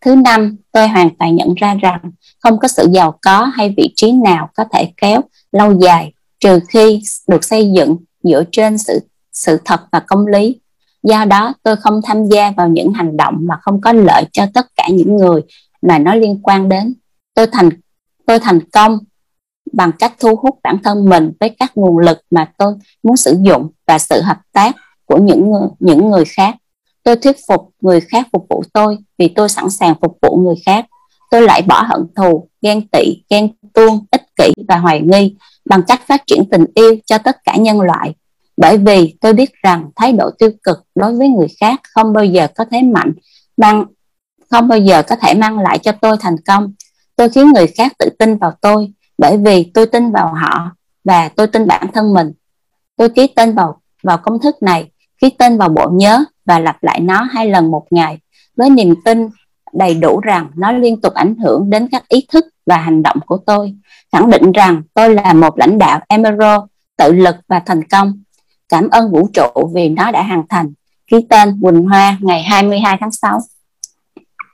Thứ 0.01 0.15
năm, 0.15 0.57
tôi 0.71 0.87
hoàn 0.87 1.15
toàn 1.15 1.35
nhận 1.35 1.53
ra 1.53 1.75
rằng 1.75 1.99
không 2.39 2.59
có 2.59 2.67
sự 2.67 2.87
giàu 2.91 3.17
có 3.21 3.43
hay 3.43 3.73
vị 3.77 3.93
trí 3.95 4.11
nào 4.11 4.49
có 4.55 4.65
thể 4.73 4.91
kéo 5.01 5.21
lâu 5.51 5.79
dài 5.79 6.13
trừ 6.39 6.59
khi 6.69 7.01
được 7.27 7.43
xây 7.43 7.71
dựng 7.71 7.97
dựa 8.23 8.43
trên 8.51 8.77
sự 8.77 8.99
sự 9.33 9.57
thật 9.65 9.81
và 9.91 9.99
công 9.99 10.27
lý 10.27 10.59
do 11.03 11.25
đó 11.25 11.53
tôi 11.63 11.75
không 11.75 12.01
tham 12.03 12.25
gia 12.25 12.51
vào 12.51 12.67
những 12.67 12.93
hành 12.93 13.17
động 13.17 13.35
mà 13.39 13.55
không 13.61 13.81
có 13.81 13.93
lợi 13.93 14.23
cho 14.31 14.45
tất 14.53 14.65
cả 14.75 14.87
những 14.91 15.17
người 15.17 15.41
mà 15.81 15.99
nó 15.99 16.15
liên 16.15 16.39
quan 16.43 16.69
đến 16.69 16.93
tôi 17.33 17.47
thành 17.51 17.69
tôi 18.25 18.39
thành 18.39 18.59
công 18.71 18.99
bằng 19.73 19.91
cách 19.99 20.13
thu 20.19 20.35
hút 20.35 20.59
bản 20.63 20.77
thân 20.83 21.09
mình 21.09 21.31
với 21.39 21.55
các 21.59 21.71
nguồn 21.75 21.97
lực 21.97 22.17
mà 22.31 22.51
tôi 22.57 22.73
muốn 23.03 23.17
sử 23.17 23.37
dụng 23.41 23.69
và 23.87 23.99
sự 23.99 24.21
hợp 24.21 24.37
tác 24.53 24.75
của 25.05 25.17
những 25.17 25.51
người, 25.51 25.67
những 25.79 26.09
người 26.09 26.25
khác. 26.25 26.55
Tôi 27.03 27.15
thuyết 27.15 27.35
phục 27.47 27.69
người 27.81 28.01
khác 28.01 28.27
phục 28.33 28.45
vụ 28.49 28.63
tôi 28.73 28.97
vì 29.17 29.27
tôi 29.27 29.49
sẵn 29.49 29.69
sàng 29.69 29.95
phục 30.01 30.17
vụ 30.21 30.37
người 30.37 30.55
khác. 30.65 30.85
Tôi 31.31 31.41
lại 31.41 31.61
bỏ 31.61 31.81
hận 31.81 32.07
thù 32.15 32.47
ghen 32.61 32.87
tị 32.87 33.23
ghen 33.29 33.49
tuông 33.73 34.05
ích 34.11 34.35
kỷ 34.35 34.53
và 34.67 34.75
hoài 34.75 35.01
nghi 35.01 35.35
bằng 35.65 35.81
cách 35.87 36.01
phát 36.07 36.23
triển 36.27 36.43
tình 36.51 36.65
yêu 36.75 36.95
cho 37.05 37.17
tất 37.17 37.37
cả 37.43 37.55
nhân 37.55 37.81
loại. 37.81 38.15
Bởi 38.57 38.77
vì 38.77 39.17
tôi 39.21 39.33
biết 39.33 39.51
rằng 39.63 39.89
thái 39.95 40.13
độ 40.13 40.29
tiêu 40.39 40.49
cực 40.63 40.77
đối 40.95 41.13
với 41.13 41.27
người 41.27 41.47
khác 41.59 41.81
không 41.93 42.13
bao 42.13 42.25
giờ 42.25 42.47
có 42.55 42.65
thế 42.71 42.81
mạnh 42.81 43.13
mang 43.57 43.85
không 44.49 44.67
bao 44.67 44.77
giờ 44.79 45.03
có 45.03 45.15
thể 45.15 45.33
mang 45.33 45.59
lại 45.59 45.79
cho 45.79 45.91
tôi 45.91 46.17
thành 46.19 46.35
công. 46.47 46.73
Tôi 47.15 47.29
khiến 47.29 47.51
người 47.51 47.67
khác 47.67 47.91
tự 47.99 48.09
tin 48.19 48.37
vào 48.37 48.51
tôi 48.61 48.91
bởi 49.19 49.37
vì 49.37 49.71
tôi 49.73 49.85
tin 49.85 50.11
vào 50.11 50.33
họ 50.33 50.71
và 51.03 51.29
tôi 51.29 51.47
tin 51.47 51.67
bản 51.67 51.87
thân 51.93 52.13
mình 52.13 52.31
tôi 52.97 53.09
ký 53.09 53.27
tên 53.35 53.55
vào 53.55 53.81
vào 54.03 54.17
công 54.17 54.39
thức 54.39 54.55
này, 54.61 54.91
ký 55.21 55.29
tên 55.29 55.57
vào 55.57 55.69
bộ 55.69 55.89
nhớ 55.91 56.23
và 56.45 56.59
lặp 56.59 56.83
lại 56.83 56.99
nó 56.99 57.21
hai 57.31 57.49
lần 57.49 57.71
một 57.71 57.85
ngày 57.89 58.19
với 58.57 58.69
niềm 58.69 58.95
tin 59.05 59.29
đầy 59.73 59.93
đủ 59.93 60.19
rằng 60.19 60.51
nó 60.55 60.71
liên 60.71 61.01
tục 61.01 61.13
ảnh 61.13 61.35
hưởng 61.35 61.69
đến 61.69 61.87
các 61.91 62.07
ý 62.07 62.27
thức 62.31 62.45
và 62.65 62.77
hành 62.77 63.03
động 63.03 63.17
của 63.25 63.37
tôi 63.37 63.73
khẳng 64.11 64.29
định 64.29 64.51
rằng 64.51 64.81
tôi 64.93 65.15
là 65.15 65.33
một 65.33 65.57
lãnh 65.57 65.77
đạo 65.77 65.99
emerald, 66.07 66.61
tự 66.97 67.11
lực 67.11 67.35
và 67.47 67.59
thành 67.59 67.83
công 67.83 68.13
Cảm 68.69 68.89
ơn 68.89 69.11
vũ 69.11 69.29
trụ 69.33 69.69
vì 69.73 69.89
nó 69.89 70.11
đã 70.11 70.23
hoàn 70.23 70.43
thành. 70.49 70.73
Ký 71.07 71.17
tên 71.29 71.61
Quỳnh 71.61 71.83
Hoa 71.83 72.17
ngày 72.21 72.43
22 72.43 72.97
tháng 72.99 73.11
6. 73.11 73.39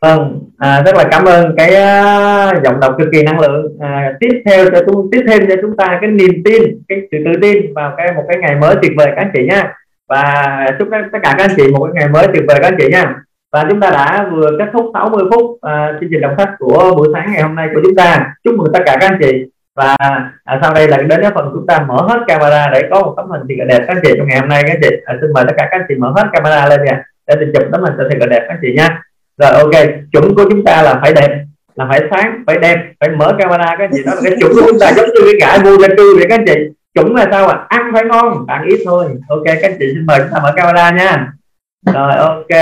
Vâng, 0.06 0.40
à, 0.58 0.84
rất 0.86 0.96
là 0.96 1.04
cảm 1.12 1.26
ơn 1.26 1.56
cái 1.58 1.70
uh, 1.70 2.64
giọng 2.64 2.80
đọc 2.80 2.96
cực 2.98 3.08
kỳ 3.12 3.24
năng 3.24 3.40
lượng. 3.40 3.78
À, 3.80 4.14
tiếp 4.20 4.42
theo 4.46 4.66
cho 4.72 4.82
chúng 4.86 5.10
tiếp 5.12 5.22
thêm 5.28 5.42
cho 5.50 5.56
chúng 5.62 5.78
ta 5.78 5.98
cái 6.02 6.12
niềm 6.12 6.44
tin, 6.46 6.64
cái 6.88 7.00
sự 7.12 7.18
tự 7.26 7.32
tin 7.42 7.74
vào 7.74 7.94
cái 7.98 8.14
một 8.16 8.24
cái 8.28 8.38
ngày 8.38 8.56
mới 8.56 8.76
tuyệt 8.82 8.92
vời 8.98 9.08
các 9.08 9.18
anh 9.18 9.32
chị 9.34 9.48
nha. 9.50 9.74
Và 10.10 10.56
chúc 10.80 10.88
tất 10.92 11.20
cả 11.24 11.36
các 11.38 11.44
anh 11.50 11.56
chị 11.58 11.72
một 11.72 11.86
cái 11.86 11.94
ngày 11.94 12.10
mới 12.10 12.28
tuyệt 12.34 12.44
vời 12.48 12.58
các 12.62 12.68
anh 12.68 12.78
chị 12.80 12.88
nha. 12.92 13.16
và 13.52 13.66
chúng 13.70 13.80
ta 13.80 13.90
đã 13.90 14.30
vừa 14.32 14.52
kết 14.60 14.66
thúc 14.74 14.86
60 14.94 15.24
phút 15.32 15.46
uh, 15.46 15.62
chương 16.00 16.10
trình 16.12 16.22
đọc 16.22 16.34
sách 16.38 16.50
của 16.60 16.94
buổi 16.98 17.08
sáng 17.14 17.32
ngày 17.34 17.42
hôm 17.42 17.56
nay 17.56 17.70
của 17.74 17.82
chúng 17.84 17.96
ta 17.96 18.34
chúc 18.44 18.56
mừng 18.58 18.74
tất 18.74 18.80
cả 18.86 18.98
các 19.02 19.10
anh 19.10 19.18
chị 19.22 19.46
và 19.76 19.96
à, 20.44 20.60
sau 20.62 20.74
đây 20.74 20.88
là 20.88 20.98
đến 20.98 21.22
cái 21.22 21.32
phần 21.36 21.50
chúng 21.54 21.68
ta 21.68 21.86
mở 21.88 21.98
hết 22.10 22.20
camera 22.28 22.68
để 22.74 22.82
có 22.92 23.02
một 23.02 23.14
tấm 23.18 23.30
hình 23.30 23.42
thiệt 23.50 23.58
là 23.58 23.66
đẹp 23.66 23.80
các 23.88 23.94
anh 23.96 24.02
chị 24.04 24.14
trong 24.18 24.28
ngày 24.28 24.40
hôm 24.40 24.50
nay 24.50 24.64
các 24.64 24.72
anh 24.72 24.80
chị 24.82 24.90
à, 25.06 25.16
xin 25.22 25.34
mời 25.34 25.44
tất 25.48 25.54
cả 25.58 25.68
các 25.72 25.78
anh 25.78 25.86
chị 25.90 25.96
mở 25.96 26.14
hết 26.16 26.24
camera 26.34 26.70
lên 26.70 26.84
nha 26.86 27.04
để 27.28 27.36
mình 27.36 27.52
chụp 27.54 27.64
tấm 27.72 27.82
hình 27.82 27.94
cho 27.98 28.04
thiệt 28.10 28.20
là 28.20 28.26
đẹp 28.26 28.40
các 28.48 28.54
anh 28.54 28.60
chị 28.62 28.74
nha 28.78 29.02
rồi 29.38 29.52
ok 29.52 29.86
chuẩn 30.12 30.36
của 30.36 30.46
chúng 30.50 30.66
ta 30.66 30.82
là 30.82 31.00
phải 31.02 31.14
đẹp 31.14 31.46
là 31.76 31.86
phải 31.90 32.02
sáng 32.12 32.44
phải 32.48 32.58
đẹp 32.58 32.78
phải 33.00 33.10
mở 33.10 33.36
camera 33.40 33.76
cái 33.78 33.88
gì 33.92 34.04
đó 34.06 34.14
là 34.16 34.22
cái 34.24 34.36
chuẩn 34.40 34.52
của 34.54 34.62
chúng 34.68 34.80
ta 34.80 34.92
giống 34.94 35.06
như 35.06 35.22
cái 35.24 35.34
gã 35.42 35.64
mua 35.64 35.78
lên 35.78 35.92
cư 35.98 36.16
vậy 36.16 36.26
các 36.30 36.40
anh 36.40 36.46
chị. 36.48 36.54
Chuẩn 36.94 37.16
là 37.16 37.28
sao 37.32 37.48
à 37.48 37.66
ăn 37.70 37.92
phải 37.94 38.04
ngon 38.06 38.46
bạn 38.46 38.66
ít 38.66 38.80
thôi. 38.86 39.06
Ok 39.30 39.44
các 39.46 39.60
anh 39.62 39.76
chị 39.80 39.86
xin 39.94 40.06
mời 40.06 40.20
chúng 40.20 40.30
ta 40.34 40.40
mở 40.44 40.54
camera 40.56 40.92
nha. 40.92 41.34
Rồi 41.94 42.16
ok 42.16 42.62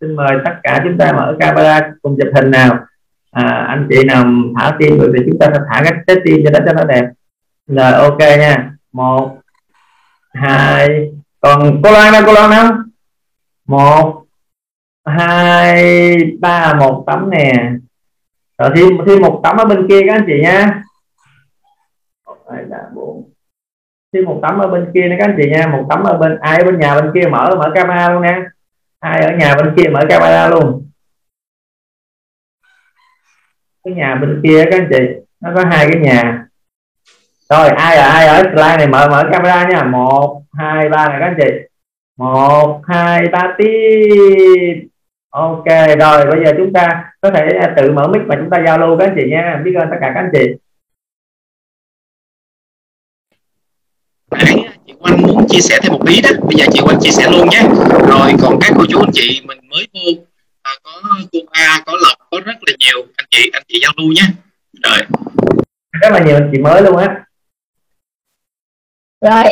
xin 0.00 0.16
mời 0.16 0.36
tất 0.44 0.52
cả 0.62 0.80
chúng 0.84 0.98
ta 0.98 1.12
mở 1.12 1.36
camera 1.40 1.90
cùng 2.02 2.16
chụp 2.18 2.32
hình 2.34 2.50
nào. 2.50 2.78
À, 3.30 3.66
anh 3.68 3.86
chị 3.90 4.04
nào 4.04 4.24
thả 4.56 4.76
tim 4.78 4.98
rồi 4.98 5.12
thì 5.16 5.24
chúng 5.30 5.38
ta 5.38 5.46
sẽ 5.52 5.60
thả 5.70 5.82
cái 5.84 5.92
trái 6.06 6.16
tim 6.24 6.40
cho 6.44 6.50
nó 6.50 6.58
cho 6.66 6.72
nó 6.72 6.84
đẹp. 6.84 7.04
Rồi 7.66 7.92
ok 7.92 8.18
nha. 8.18 8.70
Một 8.92 9.38
hai 10.34 11.10
còn 11.40 11.82
cô 11.82 11.92
Loan 11.92 12.12
đâu 12.12 12.22
cô 12.26 12.32
Loan 12.32 12.50
đâu? 12.50 12.66
Một 13.66 14.23
hai, 15.04 16.16
ba, 16.40 16.74
một 16.74 17.04
tấm 17.06 17.30
nè. 17.30 17.52
Rồi, 18.58 18.70
thêm 18.76 18.88
thêm 19.06 19.22
một 19.22 19.40
tấm 19.44 19.56
ở 19.56 19.64
bên 19.64 19.86
kia 19.88 20.00
các 20.06 20.14
anh 20.14 20.24
chị 20.26 20.40
nha. 20.42 20.82
Hai, 22.50 22.64
ba, 22.70 22.78
bốn. 22.94 23.30
Thêm 24.12 24.24
một 24.24 24.38
tấm 24.42 24.58
ở 24.58 24.68
bên 24.68 24.90
kia 24.94 25.08
nữa 25.08 25.16
các 25.18 25.24
anh 25.28 25.36
chị 25.42 25.50
nha. 25.50 25.66
Một 25.66 25.86
tấm 25.90 26.02
ở 26.02 26.18
bên, 26.18 26.38
ai 26.40 26.58
ở 26.58 26.64
bên 26.64 26.80
nhà 26.80 26.94
bên 26.94 27.10
kia 27.14 27.28
mở 27.30 27.56
mở 27.58 27.70
camera 27.74 28.10
luôn 28.10 28.22
nha. 28.22 28.46
Ai 29.00 29.20
ở 29.24 29.36
nhà 29.36 29.54
bên 29.56 29.74
kia 29.76 29.90
mở 29.92 30.00
camera 30.08 30.48
luôn. 30.48 30.90
Cái 33.84 33.94
nhà 33.94 34.14
bên 34.14 34.40
kia 34.44 34.64
các 34.70 34.80
anh 34.80 34.88
chị, 34.90 35.04
nó 35.40 35.50
có 35.54 35.64
hai 35.70 35.88
cái 35.92 36.00
nhà. 36.00 36.46
Rồi, 37.50 37.68
ai 37.68 37.96
ở 37.96 38.08
ai 38.08 38.26
ở 38.26 38.42
slide 38.42 38.76
này 38.76 38.86
mở 38.86 39.08
mở 39.10 39.28
camera 39.32 39.68
nha. 39.68 39.82
Một, 39.82 40.42
hai, 40.52 40.88
ba 40.88 41.08
này 41.08 41.16
các 41.20 41.26
anh 41.26 41.36
chị. 41.40 41.50
Một, 42.16 42.82
hai, 42.86 43.28
ba, 43.32 43.54
tiếp 43.58 44.88
ok 45.34 45.64
rồi 45.98 46.26
bây 46.26 46.44
giờ 46.44 46.52
chúng 46.56 46.72
ta 46.72 47.12
có 47.20 47.30
thể 47.30 47.48
tự 47.76 47.92
mở 47.92 48.08
mic 48.08 48.22
và 48.26 48.36
chúng 48.36 48.50
ta 48.50 48.62
giao 48.66 48.78
lưu 48.78 48.98
các 48.98 49.04
anh 49.04 49.16
chị 49.16 49.30
nha. 49.30 49.60
Biết 49.64 49.72
ơn 49.74 49.88
tất 49.90 49.96
cả 50.00 50.10
các 50.14 50.20
anh 50.20 50.30
chị. 50.32 50.46
Nãy 54.30 54.68
chị 54.86 54.94
Quanh 55.00 55.22
muốn 55.22 55.46
chia 55.48 55.60
sẻ 55.60 55.78
thêm 55.82 55.92
một 55.92 56.06
ý 56.06 56.20
đó. 56.22 56.30
Bây 56.42 56.56
giờ 56.56 56.64
chị 56.72 56.80
Quanh 56.84 56.98
chia 57.00 57.10
sẻ 57.10 57.30
luôn 57.30 57.48
nhé. 57.50 57.62
Rồi 58.08 58.32
còn 58.42 58.58
các 58.60 58.72
cô 58.76 58.84
chú 58.88 58.98
anh 59.00 59.10
chị 59.12 59.42
mình 59.44 59.58
mới 59.70 59.88
vô 59.94 60.22
à, 60.62 60.72
có 60.82 60.90
cô 61.32 61.38
A 61.50 61.82
có 61.86 61.92
Lộc 61.92 62.18
có 62.30 62.40
rất 62.44 62.56
là 62.60 62.72
nhiều 62.78 63.06
anh 63.16 63.26
chị 63.30 63.50
anh 63.52 63.62
chị 63.68 63.80
giao 63.82 63.92
lưu 63.96 64.12
nhé. 64.12 64.22
Rồi. 64.82 64.98
Rất 66.00 66.08
là 66.12 66.24
nhiều 66.24 66.36
anh 66.36 66.50
chị 66.52 66.58
mới 66.58 66.82
luôn 66.82 66.96
á. 66.96 67.24
Rồi 69.20 69.44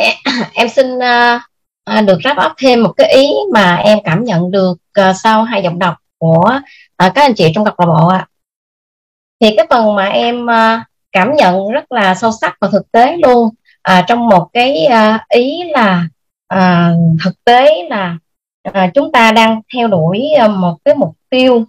em 0.53 0.69
xin 0.69 0.87
uh, 0.95 1.41
À, 1.83 2.01
được 2.01 2.17
ráp 2.23 2.37
ấp 2.37 2.53
thêm 2.57 2.83
một 2.83 2.93
cái 2.97 3.13
ý 3.13 3.29
mà 3.53 3.75
em 3.75 3.99
cảm 4.03 4.23
nhận 4.23 4.51
được 4.51 4.77
à, 4.93 5.13
sau 5.13 5.43
hai 5.43 5.63
giọng 5.63 5.79
đọc 5.79 5.95
của 6.17 6.59
à, 6.97 7.11
các 7.15 7.21
anh 7.21 7.33
chị 7.33 7.51
trong 7.55 7.65
câu 7.65 7.73
lạc 7.77 7.85
bộ 7.85 8.07
ạ. 8.07 8.27
Thì 9.39 9.55
cái 9.57 9.67
phần 9.69 9.95
mà 9.95 10.05
em 10.05 10.49
à, 10.49 10.85
cảm 11.11 11.35
nhận 11.35 11.69
rất 11.69 11.91
là 11.91 12.15
sâu 12.15 12.31
sắc 12.41 12.57
và 12.61 12.67
thực 12.71 12.91
tế 12.91 13.17
luôn 13.17 13.49
à, 13.81 14.05
trong 14.07 14.27
một 14.27 14.49
cái 14.53 14.85
à, 14.85 15.25
ý 15.29 15.63
là 15.71 16.07
à, 16.47 16.91
thực 17.23 17.43
tế 17.45 17.87
là 17.89 18.17
à, 18.73 18.91
chúng 18.93 19.11
ta 19.11 19.31
đang 19.31 19.61
theo 19.73 19.87
đuổi 19.87 20.29
à, 20.39 20.47
một 20.47 20.77
cái 20.85 20.95
mục 20.95 21.11
tiêu 21.29 21.65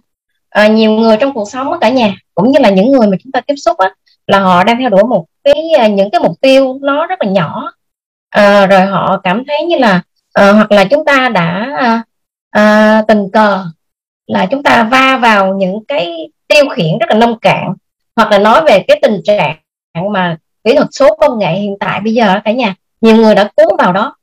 à, 0.49 0.67
nhiều 0.67 0.91
người 0.91 1.17
trong 1.17 1.33
cuộc 1.33 1.49
sống 1.49 1.79
cả 1.81 1.89
nhà 1.89 2.15
cũng 2.35 2.51
như 2.51 2.59
là 2.59 2.69
những 2.69 2.91
người 2.91 3.07
mà 3.07 3.17
chúng 3.23 3.31
ta 3.31 3.41
tiếp 3.41 3.55
xúc 3.55 3.77
á, 3.77 3.89
là 4.27 4.39
họ 4.39 4.63
đang 4.63 4.79
theo 4.79 4.89
đuổi 4.89 5.03
một 5.03 5.25
cái 5.43 5.69
à, 5.79 5.87
những 5.87 6.09
cái 6.11 6.21
mục 6.21 6.41
tiêu 6.41 6.79
nó 6.81 7.07
rất 7.07 7.21
là 7.21 7.31
nhỏ 7.31 7.71
à, 8.35 8.65
rồi 8.65 8.81
họ 8.81 9.21
cảm 9.23 9.43
thấy 9.47 9.65
như 9.65 9.77
là 9.77 10.01
à, 10.33 10.51
hoặc 10.51 10.71
là 10.71 10.85
chúng 10.85 11.05
ta 11.05 11.29
đã 11.29 11.77
à, 12.49 13.01
tình 13.07 13.29
cờ 13.33 13.65
là 14.27 14.45
chúng 14.45 14.63
ta 14.63 14.83
va 14.83 15.17
vào 15.21 15.53
những 15.53 15.85
cái 15.87 16.29
tiêu 16.47 16.63
khiển 16.69 16.97
rất 16.99 17.09
là 17.09 17.15
nông 17.15 17.39
cạn 17.39 17.73
hoặc 18.15 18.31
là 18.31 18.37
nói 18.37 18.61
về 18.67 18.85
cái 18.87 18.99
tình 19.01 19.21
trạng 19.23 19.55
mà 20.13 20.37
kỹ 20.63 20.75
thuật 20.75 20.87
số 20.91 21.15
công 21.15 21.39
nghệ 21.39 21.53
hiện 21.53 21.75
tại 21.79 22.01
bây 22.01 22.13
giờ 22.13 22.39
cả 22.45 22.51
nhà 22.51 22.75
nhiều 23.01 23.15
người 23.15 23.35
đã 23.35 23.49
cuốn 23.55 23.77
vào 23.77 23.93
đó 23.93 24.15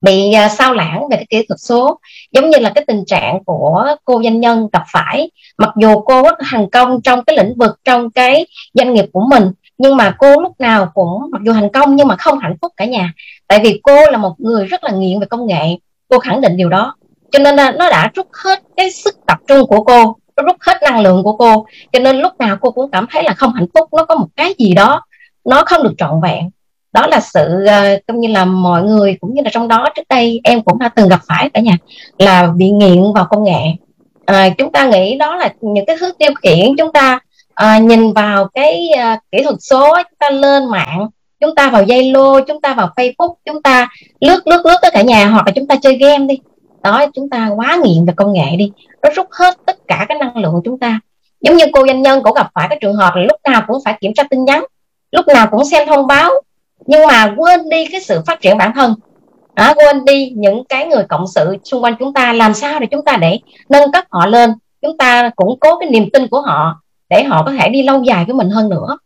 bị 0.00 0.32
uh, 0.46 0.50
sao 0.50 0.74
lãng 0.74 1.08
về 1.10 1.16
cái 1.16 1.26
kỹ 1.30 1.46
thuật 1.48 1.60
số. 1.60 2.00
Giống 2.32 2.50
như 2.50 2.58
là 2.58 2.72
cái 2.74 2.84
tình 2.86 3.04
trạng 3.06 3.44
của 3.44 3.86
cô 4.04 4.22
doanh 4.22 4.40
nhân 4.40 4.68
gặp 4.72 4.82
phải 4.92 5.30
mặc 5.58 5.70
dù 5.76 6.00
cô 6.00 6.22
rất 6.22 6.38
thành 6.50 6.70
công 6.70 7.02
trong 7.02 7.24
cái 7.24 7.36
lĩnh 7.36 7.54
vực 7.58 7.78
trong 7.84 8.10
cái 8.10 8.46
doanh 8.74 8.94
nghiệp 8.94 9.04
của 9.12 9.22
mình 9.30 9.52
nhưng 9.80 9.96
mà 9.96 10.14
cô 10.18 10.40
lúc 10.40 10.60
nào 10.60 10.90
cũng 10.94 11.30
mặc 11.30 11.42
dù 11.44 11.52
thành 11.52 11.68
công 11.68 11.96
nhưng 11.96 12.08
mà 12.08 12.16
không 12.16 12.38
hạnh 12.38 12.56
phúc 12.62 12.72
cả 12.76 12.84
nhà. 12.84 13.12
Tại 13.48 13.60
vì 13.64 13.80
cô 13.82 14.10
là 14.10 14.18
một 14.18 14.34
người 14.38 14.66
rất 14.66 14.84
là 14.84 14.90
nghiện 14.90 15.20
về 15.20 15.26
công 15.26 15.46
nghệ. 15.46 15.76
Cô 16.08 16.18
khẳng 16.18 16.40
định 16.40 16.56
điều 16.56 16.68
đó. 16.68 16.94
Cho 17.30 17.38
nên 17.38 17.56
là 17.56 17.70
nó 17.70 17.90
đã 17.90 18.10
rút 18.14 18.26
hết 18.44 18.62
cái 18.76 18.90
sức 18.90 19.14
tập 19.26 19.38
trung 19.48 19.66
của 19.66 19.84
cô 19.84 20.16
nó 20.36 20.42
rút 20.42 20.56
hết 20.60 20.82
năng 20.82 21.00
lượng 21.00 21.22
của 21.22 21.36
cô. 21.36 21.66
Cho 21.92 21.98
nên 21.98 22.16
lúc 22.16 22.32
nào 22.38 22.56
cô 22.60 22.70
cũng 22.70 22.90
cảm 22.90 23.06
thấy 23.10 23.22
là 23.22 23.34
không 23.34 23.52
hạnh 23.52 23.66
phúc 23.74 23.88
nó 23.92 24.04
có 24.04 24.14
một 24.16 24.26
cái 24.36 24.54
gì 24.58 24.74
đó 24.74 25.02
nó 25.44 25.64
không 25.66 25.82
được 25.82 25.94
trọn 25.98 26.20
vẹn. 26.22 26.50
Đó 26.92 27.06
là 27.06 27.20
sự 27.20 27.64
uh, 27.64 28.06
cũng 28.06 28.20
như 28.20 28.28
là 28.28 28.44
mọi 28.44 28.82
người 28.82 29.16
cũng 29.20 29.34
như 29.34 29.42
là 29.44 29.50
trong 29.52 29.68
đó 29.68 29.88
trước 29.96 30.08
đây 30.08 30.40
em 30.44 30.62
cũng 30.62 30.78
đã 30.78 30.88
từng 30.88 31.08
gặp 31.08 31.20
phải 31.28 31.50
cả 31.54 31.60
nhà 31.60 31.76
là 32.18 32.52
bị 32.56 32.70
nghiện 32.70 33.02
vào 33.14 33.26
công 33.30 33.44
nghệ. 33.44 33.62
À, 34.26 34.48
chúng 34.58 34.72
ta 34.72 34.86
nghĩ 34.86 35.16
đó 35.16 35.36
là 35.36 35.52
những 35.60 35.86
cái 35.86 35.96
thứ 36.00 36.12
tiêu 36.18 36.30
khiển 36.42 36.76
chúng 36.78 36.92
ta 36.92 37.20
à, 37.60 37.78
nhìn 37.78 38.12
vào 38.12 38.48
cái 38.54 38.88
à, 38.88 39.20
kỹ 39.32 39.42
thuật 39.42 39.56
số 39.60 39.94
chúng 39.96 40.18
ta 40.18 40.30
lên 40.30 40.70
mạng 40.70 41.08
chúng 41.40 41.54
ta 41.54 41.70
vào 41.70 41.82
Zalo 41.82 42.44
chúng 42.44 42.60
ta 42.60 42.74
vào 42.74 42.90
Facebook 42.96 43.34
chúng 43.44 43.62
ta 43.62 43.88
lướt 44.20 44.46
lướt 44.46 44.66
lướt 44.66 44.76
tất 44.82 44.88
cả 44.92 45.02
nhà 45.02 45.26
hoặc 45.26 45.46
là 45.46 45.52
chúng 45.52 45.66
ta 45.66 45.76
chơi 45.82 45.96
game 45.96 46.26
đi. 46.26 46.38
Đó 46.82 47.06
chúng 47.14 47.30
ta 47.30 47.50
quá 47.56 47.78
nghiện 47.84 48.06
về 48.06 48.12
công 48.16 48.32
nghệ 48.32 48.56
đi. 48.58 48.72
Nó 49.02 49.10
rút 49.16 49.26
hết 49.30 49.56
tất 49.66 49.76
cả 49.88 50.06
cái 50.08 50.18
năng 50.18 50.36
lượng 50.36 50.52
của 50.52 50.60
chúng 50.64 50.78
ta. 50.78 51.00
Giống 51.40 51.56
như 51.56 51.64
cô 51.72 51.86
doanh 51.86 52.02
nhân 52.02 52.22
cũng 52.22 52.34
gặp 52.34 52.50
phải 52.54 52.66
cái 52.68 52.78
trường 52.80 52.94
hợp 52.94 53.14
là 53.14 53.22
lúc 53.22 53.40
nào 53.50 53.62
cũng 53.66 53.78
phải 53.84 53.98
kiểm 54.00 54.14
tra 54.14 54.22
tin 54.30 54.44
nhắn 54.44 54.64
lúc 55.12 55.28
nào 55.28 55.46
cũng 55.50 55.64
xem 55.64 55.88
thông 55.88 56.06
báo 56.06 56.30
nhưng 56.86 57.06
mà 57.06 57.34
quên 57.36 57.68
đi 57.68 57.86
cái 57.92 58.00
sự 58.00 58.22
phát 58.26 58.40
triển 58.40 58.58
bản 58.58 58.72
thân. 58.74 58.94
À, 59.54 59.74
quên 59.76 60.04
đi 60.04 60.32
những 60.36 60.64
cái 60.64 60.86
người 60.86 61.04
cộng 61.08 61.26
sự 61.26 61.56
xung 61.64 61.84
quanh 61.84 61.94
chúng 61.98 62.12
ta 62.14 62.32
làm 62.32 62.54
sao 62.54 62.80
để 62.80 62.86
chúng 62.90 63.04
ta 63.04 63.16
để 63.20 63.38
nâng 63.68 63.92
cấp 63.92 64.04
họ 64.10 64.26
lên. 64.26 64.50
Chúng 64.82 64.96
ta 64.96 65.30
củng 65.36 65.58
cố 65.60 65.78
cái 65.78 65.90
niềm 65.90 66.10
tin 66.12 66.28
của 66.28 66.40
họ 66.40 66.79
để 67.10 67.24
họ 67.24 67.42
có 67.44 67.52
thể 67.52 67.68
đi 67.68 67.82
lâu 67.82 68.02
dài 68.02 68.24
với 68.24 68.34
mình 68.34 68.50
hơn 68.50 68.68
nữa. 68.68 68.98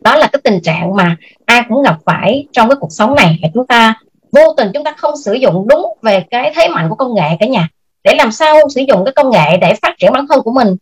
Đó 0.00 0.16
là 0.16 0.26
cái 0.26 0.40
tình 0.44 0.60
trạng 0.62 0.96
mà 0.96 1.16
ai 1.44 1.62
cũng 1.68 1.82
gặp 1.82 1.96
phải 2.04 2.46
trong 2.52 2.68
cái 2.68 2.76
cuộc 2.80 2.92
sống 2.92 3.14
này. 3.14 3.38
Là 3.42 3.48
chúng 3.54 3.66
ta 3.66 3.94
vô 4.32 4.54
tình 4.56 4.70
chúng 4.74 4.84
ta 4.84 4.94
không 4.96 5.16
sử 5.16 5.34
dụng 5.34 5.68
đúng 5.68 5.86
về 6.02 6.24
cái 6.30 6.52
thế 6.56 6.68
mạnh 6.68 6.88
của 6.88 6.94
công 6.94 7.14
nghệ 7.14 7.36
cả 7.40 7.46
nhà. 7.46 7.68
Để 8.04 8.14
làm 8.14 8.32
sao 8.32 8.56
sử 8.74 8.80
dụng 8.88 9.04
cái 9.04 9.12
công 9.12 9.30
nghệ 9.30 9.56
để 9.56 9.74
phát 9.82 9.94
triển 9.98 10.12
bản 10.12 10.26
thân 10.28 10.42
của 10.42 10.52
mình 10.52 10.76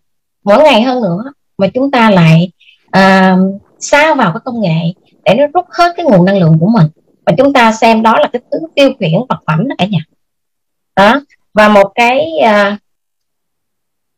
mỗi 0.44 0.62
ngày 0.62 0.82
hơn 0.82 1.02
nữa 1.02 1.24
mà 1.58 1.66
chúng 1.74 1.90
ta 1.90 2.10
lại 2.10 2.50
à, 2.90 3.36
sao 3.78 4.14
vào 4.14 4.32
cái 4.32 4.40
công 4.44 4.60
nghệ 4.60 4.92
để 5.24 5.34
nó 5.34 5.46
rút 5.54 5.66
hết 5.70 5.92
cái 5.96 6.06
nguồn 6.06 6.24
năng 6.24 6.38
lượng 6.38 6.56
của 6.60 6.68
mình. 6.68 6.86
Và 7.26 7.32
chúng 7.38 7.52
ta 7.52 7.72
xem 7.72 8.02
đó 8.02 8.18
là 8.20 8.28
cái 8.32 8.42
thứ 8.52 8.58
tiêu 8.74 8.92
khiển 9.00 9.12
vật 9.28 9.38
phẩm 9.46 9.68
đó 9.68 9.74
cả 9.78 9.86
nhà. 9.86 10.00
Đó. 10.96 11.20
Và 11.54 11.68
một 11.68 11.92
cái 11.94 12.32
uh, 12.40 12.78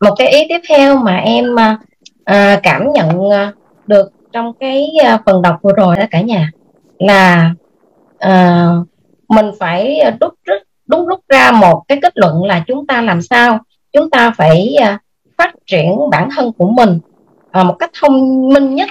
một 0.01 0.15
cái 0.19 0.29
ý 0.29 0.47
tiếp 0.49 0.61
theo 0.69 0.97
mà 0.97 1.17
em 1.17 1.59
à, 1.59 1.79
à, 2.25 2.61
cảm 2.63 2.93
nhận 2.93 3.31
à, 3.31 3.53
được 3.87 4.13
trong 4.33 4.53
cái 4.61 4.89
à, 5.05 5.19
phần 5.27 5.43
đọc 5.43 5.59
vừa 5.63 5.73
rồi 5.73 5.97
đó 5.97 6.05
cả 6.11 6.21
nhà 6.21 6.51
là 6.99 7.55
à, 8.19 8.69
mình 9.29 9.51
phải 9.59 10.01
rút 10.21 10.35
rút 10.45 10.63
đúng 10.87 11.07
rút 11.07 11.21
ra 11.29 11.51
một 11.51 11.83
cái 11.89 11.99
kết 12.03 12.13
luận 12.17 12.45
là 12.45 12.65
chúng 12.67 12.87
ta 12.87 13.03
làm 13.03 13.23
sao 13.23 13.59
chúng 13.93 14.11
ta 14.11 14.31
phải 14.37 14.75
à, 14.75 14.99
phát 15.39 15.55
triển 15.67 15.97
bản 16.11 16.29
thân 16.37 16.53
của 16.59 16.71
mình 16.71 16.99
à, 17.51 17.65
một 17.65 17.77
cách 17.79 17.91
thông 18.01 18.49
minh 18.49 18.75
nhất 18.75 18.91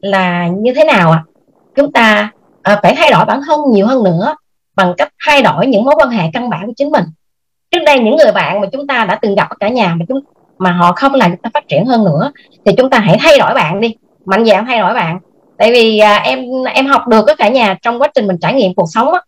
là 0.00 0.48
như 0.48 0.72
thế 0.76 0.84
nào 0.84 1.10
ạ 1.10 1.24
à? 1.26 1.26
chúng 1.76 1.92
ta 1.92 2.30
à, 2.62 2.80
phải 2.82 2.94
thay 2.96 3.10
đổi 3.10 3.24
bản 3.24 3.40
thân 3.46 3.60
nhiều 3.70 3.86
hơn 3.86 4.04
nữa 4.04 4.36
bằng 4.76 4.94
cách 4.96 5.12
thay 5.26 5.42
đổi 5.42 5.66
những 5.66 5.84
mối 5.84 5.94
quan 5.98 6.10
hệ 6.10 6.24
căn 6.32 6.50
bản 6.50 6.66
của 6.66 6.72
chính 6.76 6.90
mình 6.90 7.04
trước 7.70 7.80
đây 7.86 7.98
những 7.98 8.16
người 8.16 8.32
bạn 8.32 8.60
mà 8.60 8.66
chúng 8.72 8.86
ta 8.86 9.04
đã 9.04 9.18
từng 9.22 9.34
gặp 9.34 9.50
ở 9.50 9.56
cả 9.60 9.68
nhà 9.68 9.94
mà 9.94 10.04
chúng 10.08 10.20
mà 10.58 10.72
họ 10.72 10.92
không 10.92 11.14
làm 11.14 11.30
chúng 11.30 11.42
ta 11.42 11.50
phát 11.54 11.68
triển 11.68 11.86
hơn 11.86 12.04
nữa 12.04 12.32
thì 12.64 12.72
chúng 12.76 12.90
ta 12.90 12.98
hãy 12.98 13.18
thay 13.20 13.38
đổi 13.38 13.54
bạn 13.54 13.80
đi. 13.80 13.94
Mạnh 14.24 14.44
dạn 14.44 14.66
thay 14.66 14.78
đổi 14.78 14.94
bạn. 14.94 15.18
Tại 15.58 15.72
vì 15.72 15.98
à, 15.98 16.16
em 16.16 16.64
em 16.74 16.86
học 16.86 17.08
được 17.08 17.26
ở 17.26 17.34
cả 17.38 17.48
nhà 17.48 17.76
trong 17.82 18.02
quá 18.02 18.08
trình 18.14 18.26
mình 18.26 18.36
trải 18.40 18.54
nghiệm 18.54 18.74
cuộc 18.74 18.86
sống 18.88 19.12
á, 19.12 19.20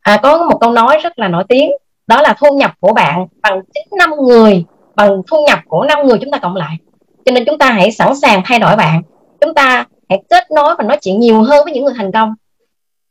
à, 0.00 0.16
có 0.22 0.44
một 0.44 0.58
câu 0.60 0.72
nói 0.72 0.98
rất 1.02 1.18
là 1.18 1.28
nổi 1.28 1.44
tiếng 1.48 1.70
đó 2.06 2.22
là 2.22 2.34
thu 2.38 2.56
nhập 2.56 2.72
của 2.80 2.92
bạn 2.92 3.26
bằng 3.42 3.60
chính 3.74 3.98
năm 3.98 4.10
người 4.28 4.64
bằng 4.94 5.22
thu 5.26 5.44
nhập 5.46 5.58
của 5.66 5.84
năm 5.84 6.06
người 6.06 6.18
chúng 6.20 6.30
ta 6.30 6.38
cộng 6.38 6.56
lại. 6.56 6.76
Cho 7.24 7.32
nên 7.32 7.44
chúng 7.44 7.58
ta 7.58 7.70
hãy 7.70 7.92
sẵn 7.92 8.14
sàng 8.14 8.42
thay 8.44 8.58
đổi 8.58 8.76
bạn. 8.76 9.02
Chúng 9.40 9.54
ta 9.54 9.84
hãy 10.08 10.22
kết 10.30 10.50
nối 10.50 10.74
và 10.78 10.84
nói 10.84 10.98
chuyện 11.02 11.20
nhiều 11.20 11.42
hơn 11.42 11.64
với 11.64 11.72
những 11.72 11.84
người 11.84 11.94
thành 11.96 12.12
công. 12.12 12.34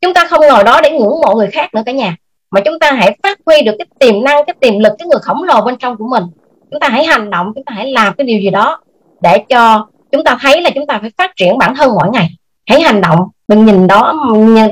Chúng 0.00 0.14
ta 0.14 0.26
không 0.26 0.40
ngồi 0.48 0.64
đó 0.64 0.80
để 0.80 0.90
ngưỡng 0.90 1.20
mộ 1.26 1.34
người 1.34 1.50
khác 1.50 1.74
nữa 1.74 1.82
cả 1.86 1.92
nhà 1.92 2.16
mà 2.50 2.60
chúng 2.64 2.78
ta 2.78 2.92
hãy 2.92 3.18
phát 3.22 3.38
huy 3.46 3.62
được 3.62 3.74
cái 3.78 3.86
tiềm 3.98 4.24
năng 4.24 4.44
cái 4.44 4.54
tiềm 4.60 4.78
lực 4.78 4.92
cái 4.98 5.08
người 5.08 5.20
khổng 5.22 5.42
lồ 5.42 5.60
bên 5.60 5.76
trong 5.76 5.96
của 5.96 6.06
mình 6.06 6.24
chúng 6.70 6.80
ta 6.80 6.88
hãy 6.88 7.04
hành 7.04 7.30
động 7.30 7.52
chúng 7.54 7.64
ta 7.64 7.72
hãy 7.76 7.92
làm 7.92 8.14
cái 8.18 8.26
điều 8.26 8.40
gì 8.40 8.50
đó 8.50 8.80
để 9.22 9.44
cho 9.48 9.86
chúng 10.12 10.24
ta 10.24 10.36
thấy 10.40 10.62
là 10.62 10.70
chúng 10.74 10.86
ta 10.86 10.98
phải 11.00 11.10
phát 11.18 11.30
triển 11.36 11.58
bản 11.58 11.74
thân 11.74 11.90
mỗi 11.94 12.08
ngày. 12.12 12.28
Hãy 12.66 12.80
hành 12.80 13.00
động 13.00 13.28
đừng 13.48 13.64
nhìn 13.64 13.86
đó 13.86 14.14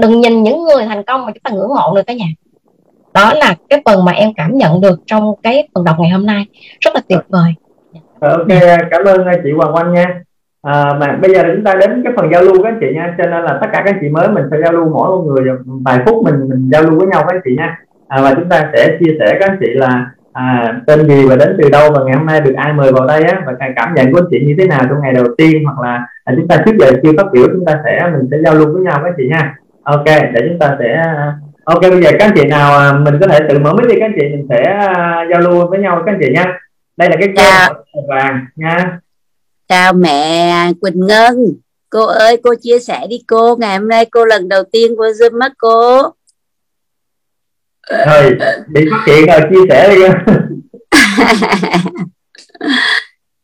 đừng 0.02 0.20
nhìn 0.20 0.42
những 0.42 0.64
người 0.64 0.84
thành 0.84 1.02
công 1.04 1.26
mà 1.26 1.32
chúng 1.32 1.42
ta 1.42 1.50
ngưỡng 1.50 1.68
mộ 1.68 1.94
được 1.94 2.02
cả 2.06 2.12
nhà. 2.12 2.26
Đó 3.14 3.32
là 3.34 3.54
cái 3.70 3.82
phần 3.84 4.04
mà 4.04 4.12
em 4.12 4.34
cảm 4.36 4.58
nhận 4.58 4.80
được 4.80 5.00
trong 5.06 5.34
cái 5.42 5.68
phần 5.74 5.84
đọc 5.84 5.96
ngày 5.98 6.10
hôm 6.10 6.26
nay. 6.26 6.46
Rất 6.80 6.94
là 6.94 7.00
tuyệt 7.08 7.20
vời. 7.28 7.54
Ok 8.20 8.60
cảm 8.90 9.04
ơn 9.04 9.26
chị 9.44 9.50
Hoàng 9.56 9.74
Oanh 9.74 9.92
nha. 9.92 10.20
À, 10.62 10.92
mà 11.00 11.18
bây 11.22 11.34
giờ 11.34 11.42
chúng 11.54 11.64
ta 11.64 11.74
đến 11.74 12.02
cái 12.04 12.12
phần 12.16 12.32
giao 12.32 12.42
lưu 12.42 12.62
các 12.62 12.68
anh 12.68 12.78
chị 12.80 12.86
nha. 12.94 13.14
Cho 13.18 13.24
nên 13.24 13.44
là 13.44 13.58
tất 13.60 13.66
cả 13.72 13.82
các 13.84 13.94
anh 13.94 13.98
chị 14.00 14.08
mới 14.08 14.28
mình 14.28 14.44
sẽ 14.50 14.56
giao 14.62 14.72
lưu 14.72 14.88
mỗi 14.88 15.08
một 15.10 15.24
người 15.26 15.44
vài 15.84 15.98
phút 16.06 16.24
mình 16.24 16.48
mình 16.48 16.70
giao 16.72 16.82
lưu 16.82 16.98
với 16.98 17.08
nhau 17.08 17.22
với 17.26 17.34
anh 17.36 17.42
chị 17.44 17.50
nha. 17.56 17.78
À, 18.08 18.22
và 18.22 18.34
chúng 18.34 18.48
ta 18.48 18.70
sẽ 18.72 18.88
chia 19.00 19.12
sẻ 19.18 19.36
các 19.40 19.48
anh 19.48 19.58
chị 19.60 19.66
là 19.74 20.06
à, 20.36 20.80
tên 20.86 21.08
gì 21.08 21.26
và 21.26 21.36
đến 21.36 21.56
từ 21.62 21.68
đâu 21.68 21.92
và 21.92 22.00
ngày 22.04 22.16
hôm 22.16 22.26
nay 22.26 22.40
được 22.40 22.54
ai 22.56 22.72
mời 22.72 22.92
vào 22.92 23.06
đây 23.06 23.22
á? 23.22 23.42
Và 23.46 23.52
cảm 23.76 23.94
nhận 23.94 24.12
của 24.12 24.18
anh 24.18 24.28
chị 24.30 24.38
như 24.46 24.54
thế 24.58 24.66
nào 24.66 24.80
trong 24.88 24.98
ngày 25.02 25.12
đầu 25.12 25.26
tiên 25.38 25.64
hoặc 25.64 25.78
là 25.88 26.06
à, 26.24 26.34
chúng 26.36 26.48
ta 26.48 26.56
trước 26.66 26.72
giờ 26.80 26.90
chưa 27.02 27.12
phát 27.16 27.26
biểu 27.32 27.46
chúng 27.52 27.64
ta 27.66 27.80
sẽ 27.84 28.10
mình 28.12 28.28
sẽ 28.30 28.36
giao 28.44 28.54
lưu 28.54 28.72
với 28.72 28.82
nhau 28.82 29.00
anh 29.04 29.14
chị 29.16 29.28
nha 29.30 29.54
ok 29.82 30.04
để 30.06 30.40
chúng 30.48 30.58
ta 30.58 30.76
sẽ 30.78 31.14
ok 31.64 31.80
bây 31.80 32.02
giờ 32.02 32.10
các 32.18 32.26
anh 32.26 32.32
chị 32.34 32.44
nào 32.44 32.78
à, 32.78 32.92
mình 32.92 33.14
có 33.20 33.26
thể 33.26 33.38
tự 33.48 33.58
mở 33.58 33.74
mic 33.74 33.88
đi 33.88 33.94
các 34.00 34.06
anh 34.06 34.14
chị 34.20 34.28
mình 34.28 34.46
sẽ 34.50 34.62
uh, 34.90 35.30
giao 35.32 35.40
lưu 35.40 35.66
với 35.70 35.78
nhau 35.78 36.02
các 36.06 36.12
anh 36.12 36.18
chị 36.22 36.32
nha. 36.34 36.44
Đây 36.96 37.10
là 37.10 37.16
cái 37.20 37.28
dạ. 37.36 37.68
vàng 38.08 38.46
nha. 38.56 38.98
Chào 39.68 39.92
mẹ 39.92 40.72
Quỳnh 40.80 41.06
Ngân. 41.06 41.36
Cô 41.90 42.06
ơi 42.06 42.40
cô 42.42 42.54
chia 42.62 42.78
sẻ 42.78 43.06
đi 43.10 43.16
cô. 43.26 43.56
Ngày 43.56 43.78
hôm 43.78 43.88
nay 43.88 44.04
cô 44.10 44.24
lần 44.24 44.48
đầu 44.48 44.62
tiên 44.72 44.96
vô 44.98 45.04
zoom 45.04 45.40
á 45.40 45.48
cô 45.58 46.02
rồi 48.06 48.36
bị 48.68 48.88
phát 48.90 49.04
hiện 49.06 49.26
rồi 49.26 49.40
chia 49.50 49.60
sẻ 49.68 49.94
đi. 49.94 50.02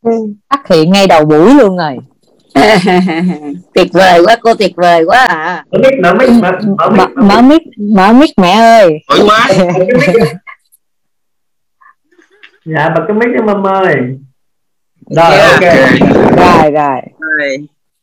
Phát 0.51 0.68
hiện 0.70 0.93
ngay 0.93 1.07
đầu 1.07 1.24
buổi 1.24 1.55
luôn 1.55 1.76
rồi. 1.76 1.97
Tuyệt 3.74 3.88
vời 3.93 4.20
quá 4.26 4.36
cô 4.43 4.55
tuyệt 4.55 4.72
vời 4.76 5.05
quá 5.05 5.18
à. 5.18 5.64
Mở 5.70 5.78
mic 5.78 6.01
mở 6.01 6.14
mic 6.14 6.28
mở 6.78 6.90
mic 6.90 7.09
mở 7.16 7.43
mic. 7.43 7.62
Mở 7.78 8.12
mic 8.12 8.30
mẹ 8.36 8.51
ơi. 8.51 8.99
Hỏi 9.09 9.20
quá 9.26 9.49
dạ 12.64 12.88
bật 12.88 13.01
cái 13.09 13.16
mic 13.16 13.28
cho 13.38 13.45
mâm 13.45 13.66
ơi. 13.66 13.95
Rồi 15.11 15.38
ok. 15.38 15.61
Rồi 16.36 16.70
rồi. 16.70 17.01
Rồi. 17.18 17.57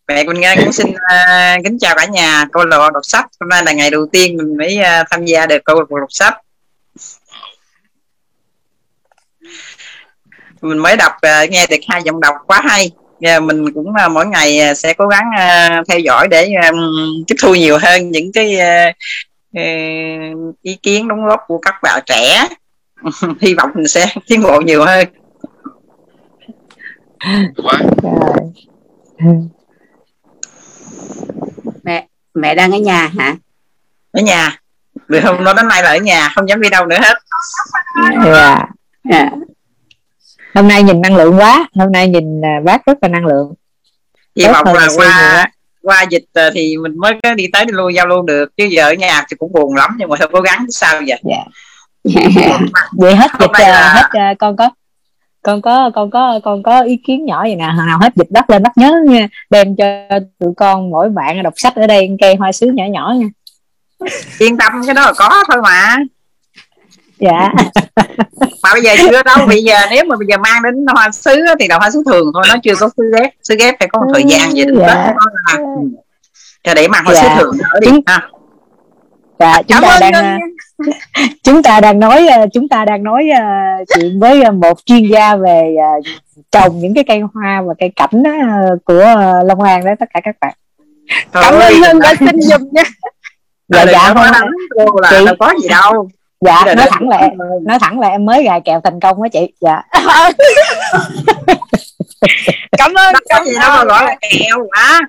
Mẹ 0.10 0.24
Quỳnh 0.26 0.42
Ngân 0.42 0.58
cũng 0.64 0.72
xin 0.72 0.88
uh, 0.88 1.64
kính 1.64 1.78
chào 1.80 1.96
cả 1.98 2.06
nhà. 2.06 2.46
Câu 2.52 2.66
lạc 2.66 2.78
bộ 2.78 2.90
đọc 2.90 3.04
sách. 3.04 3.26
Hôm 3.40 3.50
nay 3.50 3.64
là 3.66 3.72
ngày 3.72 3.92
đầu 3.92 4.06
tiên 4.12 4.38
mình 4.38 4.58
mới 4.58 4.80
uh, 4.80 5.08
tham 5.12 5.26
gia 5.26 5.46
được 5.46 5.64
câu 5.66 5.80
lạc 5.80 5.86
bộ 5.90 6.00
đọc 6.00 6.12
sách. 6.12 6.34
Mình 10.62 10.78
mới 10.78 10.98
đọc 10.98 11.12
uh, 11.16 11.50
nghe 11.50 11.68
được 11.70 11.78
hai 11.88 12.02
giọng 12.04 12.20
đọc 12.20 12.36
quá 12.48 12.62
hay. 12.64 12.92
Và 13.20 13.40
mình 13.40 13.74
cũng 13.74 13.88
uh, 13.90 14.12
mỗi 14.12 14.26
ngày 14.26 14.72
uh, 14.72 14.78
sẽ 14.78 14.94
cố 14.94 15.08
gắng 15.08 15.26
uh, 15.34 15.88
theo 15.88 16.00
dõi 16.00 16.28
để 16.28 16.52
um, 16.70 17.24
tiếp 17.28 17.36
thu 17.42 17.56
nhiều 17.56 17.78
hơn 17.82 18.12
những 18.12 18.32
cái 18.34 18.56
uh, 18.56 18.96
uh, 19.58 20.56
ý 20.62 20.78
kiến 20.84 21.08
đóng 21.08 21.26
góp 21.26 21.40
của 21.48 21.58
các 21.58 21.76
bạn 21.84 22.02
trẻ. 22.06 22.48
Hy 23.42 23.54
vọng 23.54 23.70
mình 23.76 23.88
sẽ 23.88 24.06
tiến 24.28 24.44
bộ 24.44 24.62
nhiều 24.62 24.86
hơn. 24.86 25.08
Quá 27.64 27.80
mẹ 31.84 32.08
mẹ 32.34 32.56
đang 32.56 32.72
ở 32.72 32.78
nhà 32.78 33.12
hả? 33.20 33.36
Ở 34.12 34.22
nhà. 34.22 34.60
Từ 35.10 35.20
hôm 35.20 35.44
đó 35.44 35.54
đến 35.54 35.68
nay 35.68 35.84
là 35.84 35.90
ở 35.90 35.98
nhà 35.98 36.30
không 36.36 36.50
dám 36.50 36.62
đi 36.62 36.70
đâu 36.70 36.86
nữa 36.86 36.98
hết. 37.02 37.18
Dạ. 38.26 38.66
À. 39.10 39.32
hôm 40.54 40.68
nay 40.68 40.84
nhìn 40.84 41.02
năng 41.02 41.16
lượng 41.16 41.40
quá. 41.40 41.68
Hôm 41.76 41.92
nay 41.92 42.08
nhìn 42.10 42.42
à, 42.46 42.60
bác 42.64 42.86
rất 42.86 42.98
là 43.02 43.08
năng 43.08 43.26
lượng. 43.26 43.54
Hy 44.36 44.46
vọng 44.46 44.74
là 44.74 44.88
qua 44.96 45.48
qua 45.84 46.02
dịch 46.10 46.24
ờ, 46.34 46.50
thì 46.54 46.78
mình 46.78 46.98
mới 46.98 47.14
có 47.24 47.34
đi 47.34 47.48
tới 47.54 47.66
đi 47.66 47.72
lui 47.72 47.94
giao 47.94 48.08
lưu 48.08 48.22
được. 48.22 48.58
Chứ 48.58 48.64
giờ 48.66 48.84
ở 48.84 48.94
nhà 48.94 49.26
thì 49.30 49.36
cũng 49.40 49.52
buồn 49.52 49.76
lắm 49.76 49.96
nhưng 50.00 50.10
mà 50.10 50.16
thôi 50.20 50.28
cố 50.32 50.42
gắng 50.42 50.66
sao 50.70 51.02
vậy? 51.08 51.22
Dạ. 51.24 51.44
Vậy 52.92 53.16
hết 53.16 53.32
dịch 53.40 53.52
à, 53.54 53.70
là- 53.70 53.94
hết 53.94 54.20
à, 54.20 54.34
con 54.40 54.58
có 54.58 54.70
con 55.44 55.62
có 55.62 55.92
con 55.96 56.12
có 56.12 56.40
con 56.44 56.64
có 56.64 56.82
ý 56.82 56.98
kiến 57.08 57.26
nhỏ 57.26 57.42
vậy 57.44 57.56
nè. 57.56 57.66
Hồi 57.78 57.86
nào 57.88 58.00
hết 58.02 58.16
dịch 58.16 58.28
đất 58.30 58.50
lên 58.50 58.64
đất 58.64 58.72
nhớ 58.76 58.94
nha. 59.08 59.28
Đem 59.50 59.76
cho 59.76 59.86
tụi 60.40 60.54
con 60.58 60.90
mỗi 60.90 61.10
bạn 61.10 61.44
đọc 61.44 61.54
sách 61.56 61.76
ở 61.76 61.88
đây 61.88 62.10
cây 62.22 62.36
hoa 62.36 62.52
sứ 62.52 62.68
nhỏ 62.68 62.84
nhỏ 62.92 63.14
nha. 63.18 63.28
Yên 64.40 64.58
tâm 64.58 64.74
cái 64.86 64.96
đó 64.96 65.02
là 65.02 65.14
có 65.18 65.44
thôi 65.52 65.62
mà. 65.64 65.98
Dạ. 67.20 67.52
Mà 68.64 68.70
bây 68.74 68.82
giờ 68.82 68.96
chưa 68.98 69.24
đâu. 69.24 69.48
Bây 69.48 69.64
giờ 69.64 69.76
nếu 69.92 70.04
mà 70.06 70.16
bây 70.16 70.28
giờ 70.28 70.38
mang 70.38 70.64
đến 70.64 70.86
hoa 70.94 71.12
sứ 71.12 71.42
thì 71.60 71.68
là 71.68 71.78
hoa 71.78 71.92
sứ 71.92 72.04
thường 72.06 72.32
thôi. 72.34 72.44
Nó 72.50 72.56
chưa 72.64 72.76
có 72.80 72.90
sứ 72.98 73.04
ghép. 73.18 73.34
Sứ 73.44 73.56
ghép 73.60 73.76
phải 73.80 73.88
có 73.88 74.00
một 74.00 74.12
thời 74.14 74.24
gian 74.24 74.50
vậy 74.56 74.66
Dạ. 74.80 75.14
Nó 75.16 75.58
là 76.64 76.74
ừ. 76.74 76.74
để 76.76 76.88
mặc 76.88 77.02
hoa 77.06 77.16
sứ 77.16 77.22
Dạ. 77.22 77.36
thường 77.40 77.58
nữa 77.58 77.80
đi 77.82 77.92
ha 78.06 78.30
dạ 79.40 79.62
chúng 79.62 79.78
Cảm 79.82 79.84
ta 79.84 79.90
ơn 79.90 80.00
đang 80.12 80.12
nha. 80.14 80.38
chúng 81.44 81.64
ta 81.64 81.80
đang 81.82 82.00
nói 82.00 82.28
à, 82.28 82.46
chúng 82.54 82.68
ta 82.70 82.86
đang 82.86 83.04
nói 83.04 83.30
à, 83.40 83.78
chuyện 83.96 84.20
với 84.20 84.52
một 84.52 84.86
chuyên 84.86 85.04
gia 85.12 85.36
về 85.36 85.76
trồng 86.52 86.80
những 86.80 86.94
cái 86.94 87.04
cây 87.08 87.22
hoa 87.34 87.62
và 87.68 87.74
cây 87.80 87.92
cảnh 87.96 88.24
á, 88.26 88.62
của 88.86 89.06
Long 89.46 89.62
An 89.62 89.86
đó 89.86 89.92
tất 90.00 90.06
cả 90.14 90.20
các 90.24 90.36
bạn. 90.42 90.54
Trời 91.34 91.44
cảm 91.44 91.54
ơn 91.54 91.82
Ngân 91.82 92.00
đã 92.00 92.14
xin 92.20 92.42
giùm 92.42 92.62
nha. 92.72 92.84
Dạ 93.68 93.86
dạ 93.92 94.14
không 94.14 94.18
cô 94.76 95.00
là 95.02 95.10
chị- 95.12 95.26
đâu 95.26 95.36
có 95.40 95.54
gì 95.62 95.68
đâu. 95.70 96.10
Dạ 96.42 96.76
nói 96.76 96.88
thẳng 96.90 97.10
là 97.10 97.18
em 97.18 97.32
nói 97.64 97.80
thẳng 97.80 98.00
là 98.00 98.08
em 98.08 98.26
mới 98.26 98.44
gài 98.44 98.62
kèo 98.66 98.82
thành 98.84 99.00
công 99.00 99.22
á 99.22 99.30
chị. 99.34 99.54
Dạ. 99.62 99.82
Cảm 102.78 102.94
ơn 102.94 103.14
có 103.30 103.44
gì 103.46 103.52
đâu 103.60 103.72
mà 103.78 103.84
gọi 103.84 104.04
là 104.06 104.16
kẹo 104.22 104.68
hả 104.72 105.00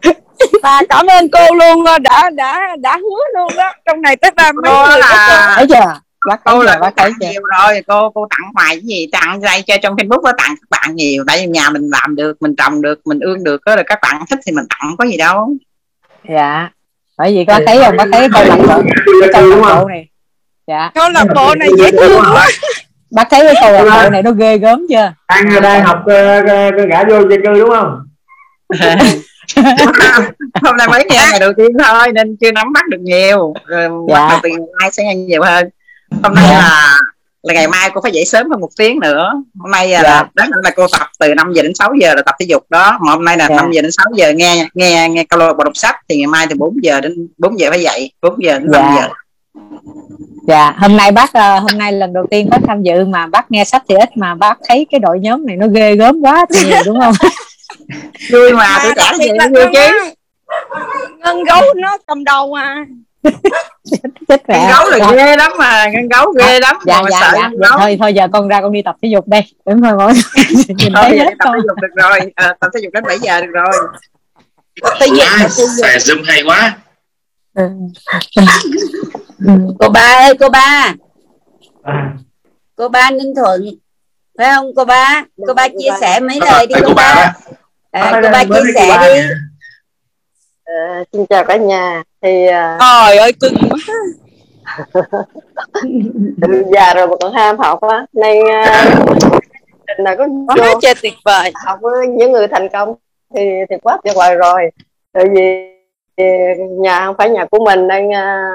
và 0.63 0.83
cảm 0.89 1.07
ơn 1.07 1.29
cô 1.29 1.55
luôn 1.55 1.85
ờ, 1.85 1.99
đã 1.99 2.31
đã 2.31 2.77
đã 2.81 2.97
hứa 2.97 3.41
luôn 3.41 3.57
đó 3.57 3.73
trong 3.87 4.03
này 4.03 4.17
tất 4.17 4.35
cả 4.37 4.53
mấy 4.53 4.73
người 4.73 4.99
là 4.99 5.55
thấy 5.57 5.67
chưa? 5.69 6.01
Bác 6.29 6.45
cô 6.45 6.63
là 6.63 6.79
bác 6.81 6.97
thấy 6.97 7.11
tặng 7.11 7.13
chưa 7.21 7.27
nhiều 7.31 7.43
rồi 7.43 7.83
cô 7.87 8.11
cô 8.11 8.27
tặng 8.31 8.53
hoài 8.55 8.77
cái 8.77 8.81
gì 8.81 9.07
tặng 9.13 9.41
đây 9.41 9.63
cho 9.63 9.77
trong 9.83 9.97
facebook 9.97 10.23
có 10.23 10.33
tặng 10.39 10.55
các 10.57 10.71
bạn 10.71 10.97
nhiều. 10.97 11.25
Tại 11.27 11.39
vì 11.39 11.47
nhà 11.47 11.71
mình 11.71 11.91
làm 11.91 12.17
được 12.17 12.37
mình 12.41 12.57
trồng 12.57 12.83
được 12.83 13.01
mình 13.05 13.21
ương 13.21 13.45
được 13.45 13.61
đó 13.67 13.77
là 13.77 13.83
các 13.83 13.99
bạn 14.03 14.25
thích 14.31 14.39
thì 14.47 14.53
mình 14.53 14.65
tặng 14.69 14.97
có 14.99 15.05
gì 15.05 15.17
đâu. 15.17 15.53
Dạ. 16.29 16.69
Bởi 17.19 17.35
vì 17.35 17.45
bác 17.45 17.59
thấy 17.67 17.83
không? 17.85 17.97
Bác 17.97 18.07
thấy 18.13 18.29
câu 18.33 18.45
lạc 18.45 18.57
bộ 18.57 18.83
cái 19.21 19.31
câu 19.33 19.47
lạc 19.47 19.75
bộ 19.75 19.89
này. 19.89 20.09
Dạ. 20.67 20.91
Câu 20.95 21.11
lạc 21.11 21.27
bộ 21.35 21.55
này 21.55 21.69
dễ 21.79 21.91
thương 21.91 22.23
quá. 22.33 22.49
Bác 23.11 23.31
thấy 23.31 23.41
cái 23.41 23.55
câu 23.61 23.73
lạc 23.73 24.03
bộ 24.03 24.11
này 24.11 24.23
nó 24.23 24.31
ghê 24.31 24.59
gớm 24.59 24.87
chưa? 24.91 25.13
Đang 25.29 25.63
đang 25.63 25.85
học 25.85 25.99
uh, 26.01 26.89
gã 26.91 27.05
vô 27.05 27.29
dân 27.29 27.41
cư 27.45 27.55
đúng 27.59 27.71
không 27.71 27.99
hôm 30.63 30.77
nay 30.77 30.89
mới 30.89 31.05
nghe 31.11 31.19
ngày 31.31 31.41
đầu 31.41 31.53
tiên 31.57 31.67
thôi 31.85 32.13
nên 32.13 32.37
chưa 32.37 32.53
nắm 32.53 32.73
bắt 32.73 32.89
được 32.89 33.01
nhiều 33.01 33.55
rồi 33.67 33.89
Dạ. 34.09 34.15
bắt 34.19 34.29
đầu 34.31 34.39
từ 34.43 34.49
ngày 34.49 34.59
mai 34.81 34.91
sẽ 34.93 35.05
nghe 35.05 35.15
nhiều 35.15 35.43
hơn 35.43 35.69
hôm 36.23 36.35
nay 36.35 36.45
là 36.55 36.97
là 37.43 37.55
ngày 37.55 37.69
mai 37.69 37.91
cô 37.95 38.01
phải 38.01 38.13
dậy 38.13 38.25
sớm 38.25 38.51
hơn 38.51 38.61
một 38.61 38.69
tiếng 38.79 39.01
nữa 39.01 39.33
hôm 39.61 39.71
nay 39.71 39.89
là 39.89 40.03
Dạ. 40.03 40.25
đó 40.35 40.45
là 40.63 40.71
cô 40.77 40.87
tập 40.99 41.09
từ 41.19 41.35
5 41.35 41.53
giờ 41.53 41.63
đến 41.63 41.73
6 41.75 41.91
giờ 42.01 42.15
là 42.15 42.23
tập 42.27 42.35
thể 42.41 42.47
dục 42.49 42.63
đó 42.71 42.99
mà 43.07 43.13
hôm 43.13 43.25
nay 43.25 43.37
là 43.37 43.47
Dạ. 43.49 43.57
5 43.57 43.71
giờ 43.73 43.83
đến 43.83 43.91
6 43.93 44.07
giờ 44.15 44.33
nghe 44.37 44.67
nghe 44.75 45.09
nghe 45.09 45.25
câu 45.25 45.39
lạc 45.39 45.53
bộ 45.59 45.65
đọc 45.65 45.77
sách 45.77 45.97
thì 46.09 46.17
ngày 46.17 46.27
mai 46.27 46.47
từ 46.51 46.57
4 46.59 46.77
giờ 46.83 47.01
đến 47.01 47.29
4 47.39 47.59
giờ 47.61 47.67
phải 47.71 47.83
dậy 47.83 48.13
4 48.23 48.35
giờ 48.45 48.59
đến 48.59 48.71
5 48.71 48.83
Dạ. 48.83 48.97
giờ 49.03 49.09
dạ 50.49 50.75
hôm 50.79 50.97
nay 50.97 51.13
bác 51.13 51.33
ờ, 51.33 51.59
hôm 51.59 51.79
nay 51.79 51.93
lần 51.93 52.13
đầu 52.13 52.27
tiên 52.31 52.49
bác 52.51 52.59
tham 52.67 52.83
dự 52.83 53.05
mà 53.05 53.27
bác 53.27 53.51
nghe 53.51 53.65
sách 53.65 53.83
thì 53.89 53.95
ít 53.95 54.17
mà 54.17 54.35
bác 54.35 54.59
thấy 54.69 54.87
cái 54.91 55.01
đội 55.01 55.19
nhóm 55.21 55.47
này 55.47 55.57
nó 55.57 55.67
ghê 55.67 55.97
gớm 55.97 56.21
quá 56.23 56.47
thì 56.55 56.67
nhiều 56.69 56.79
đúng 56.87 57.01
không 57.01 57.15
vui 58.33 58.53
mà 58.53 58.79
tuổi 58.83 58.93
trẻ 58.97 59.13
gì 59.19 59.29
vui 59.29 59.49
Ngân 59.51 59.73
chứ. 59.73 60.13
ngân 61.19 61.45
gấu 61.45 61.63
nó 61.77 61.99
cầm 62.07 62.25
đầu 62.25 62.55
mà. 62.55 62.85
Chết 64.29 64.49
mẹ 64.49 64.71
gấu 64.71 64.91
là 64.91 64.99
Dạ. 64.99 65.13
ghê 65.17 65.37
lắm 65.37 65.53
mà 65.59 65.85
con 65.95 66.09
gấu 66.09 66.33
ghê 66.39 66.61
lắm 66.61 66.77
dạ 66.87 67.03
mà 67.03 67.09
dạ 67.11 67.19
sợ 67.21 67.33
dạ, 67.37 67.51
dạ 67.53 67.69
gấu. 67.69 67.79
Thôi 67.79 67.97
thôi 68.01 68.15
giờ 68.15 68.29
con 68.33 68.49
ra 68.49 68.61
con 68.61 68.73
đi 68.73 68.83
tập 68.83 68.97
thể 69.03 69.09
dục 69.13 69.29
đây. 69.29 69.41
Đúng 69.67 69.81
rồi 69.81 69.93
mọi 69.97 70.13
người. 70.15 70.23
Nhìn 70.77 70.93
thôi 70.95 71.05
thấy 71.09 71.17
giờ 71.19 71.25
hết 71.25 71.31
đi 71.31 71.37
tập 71.39 71.51
thể 71.55 71.59
dục 71.69 71.77
được 71.83 72.03
rồi. 72.03 72.21
À, 72.35 72.55
tập 72.61 72.71
thể 72.75 72.81
dục 72.83 72.93
đến 72.93 73.05
7 73.07 73.19
giờ 73.19 73.41
được 73.41 73.51
rồi. 73.53 73.73
Quá 74.81 74.97
xài 75.81 75.99
zoom 75.99 76.23
hay 76.27 76.43
quá. 76.43 76.77
Cô 79.79 79.89
ba 79.89 80.01
ơi 80.01 80.35
cô 80.41 80.49
ba. 80.49 80.95
À, 81.83 82.13
cô 82.77 82.89
ba 82.89 83.11
ninh 83.11 83.35
thuận 83.37 83.63
phải 84.39 84.51
không 84.55 84.67
cô 84.77 84.85
ba? 84.85 85.25
Cô 85.47 85.55
ba 85.55 85.69
chia 85.69 85.91
sẻ 86.01 86.21
mấy 86.21 86.39
lời 86.41 86.67
đi 86.67 86.75
cô 86.87 86.95
ba. 86.95 87.15
đó. 87.15 87.55
À, 87.91 88.21
cô 88.23 88.31
ba 88.33 88.45
chia 88.45 88.73
sẻ 88.75 88.99
đi. 89.03 89.23
Ờ, 90.65 91.05
xin 91.13 91.27
chào 91.27 91.45
cả 91.45 91.57
nhà. 91.57 92.03
Thì 92.23 92.47
à, 92.47 92.79
trời 92.81 93.19
ơi 93.19 93.33
cưng 93.41 93.55
quá. 93.71 93.79
Già 96.73 96.95
rồi 96.95 97.07
mà 97.07 97.17
còn 97.21 97.33
ham 97.33 97.59
học 97.59 97.81
á. 97.81 98.07
Nên 98.13 98.49
à, 98.51 98.85
mình 99.87 100.05
là 100.05 100.15
có 100.15 100.29
quá 100.47 100.57
vô 100.59 100.81
trời 100.83 100.95
tuyệt 101.03 101.13
vời. 101.25 101.53
học 101.65 101.79
với 101.83 102.07
những 102.07 102.33
người 102.33 102.49
thành 102.49 102.69
công. 102.69 102.95
Thì 103.35 103.41
thì 103.71 103.77
quá 103.83 103.99
tuyệt 104.05 104.15
vời 104.17 104.35
rồi. 104.35 104.71
Tại 105.13 105.25
vì 105.35 105.71
nhà 106.79 107.05
không 107.05 107.15
phải 107.19 107.31
nhà 107.31 107.45
của 107.45 107.65
mình 107.65 107.87
nên 107.87 108.15
à, 108.15 108.51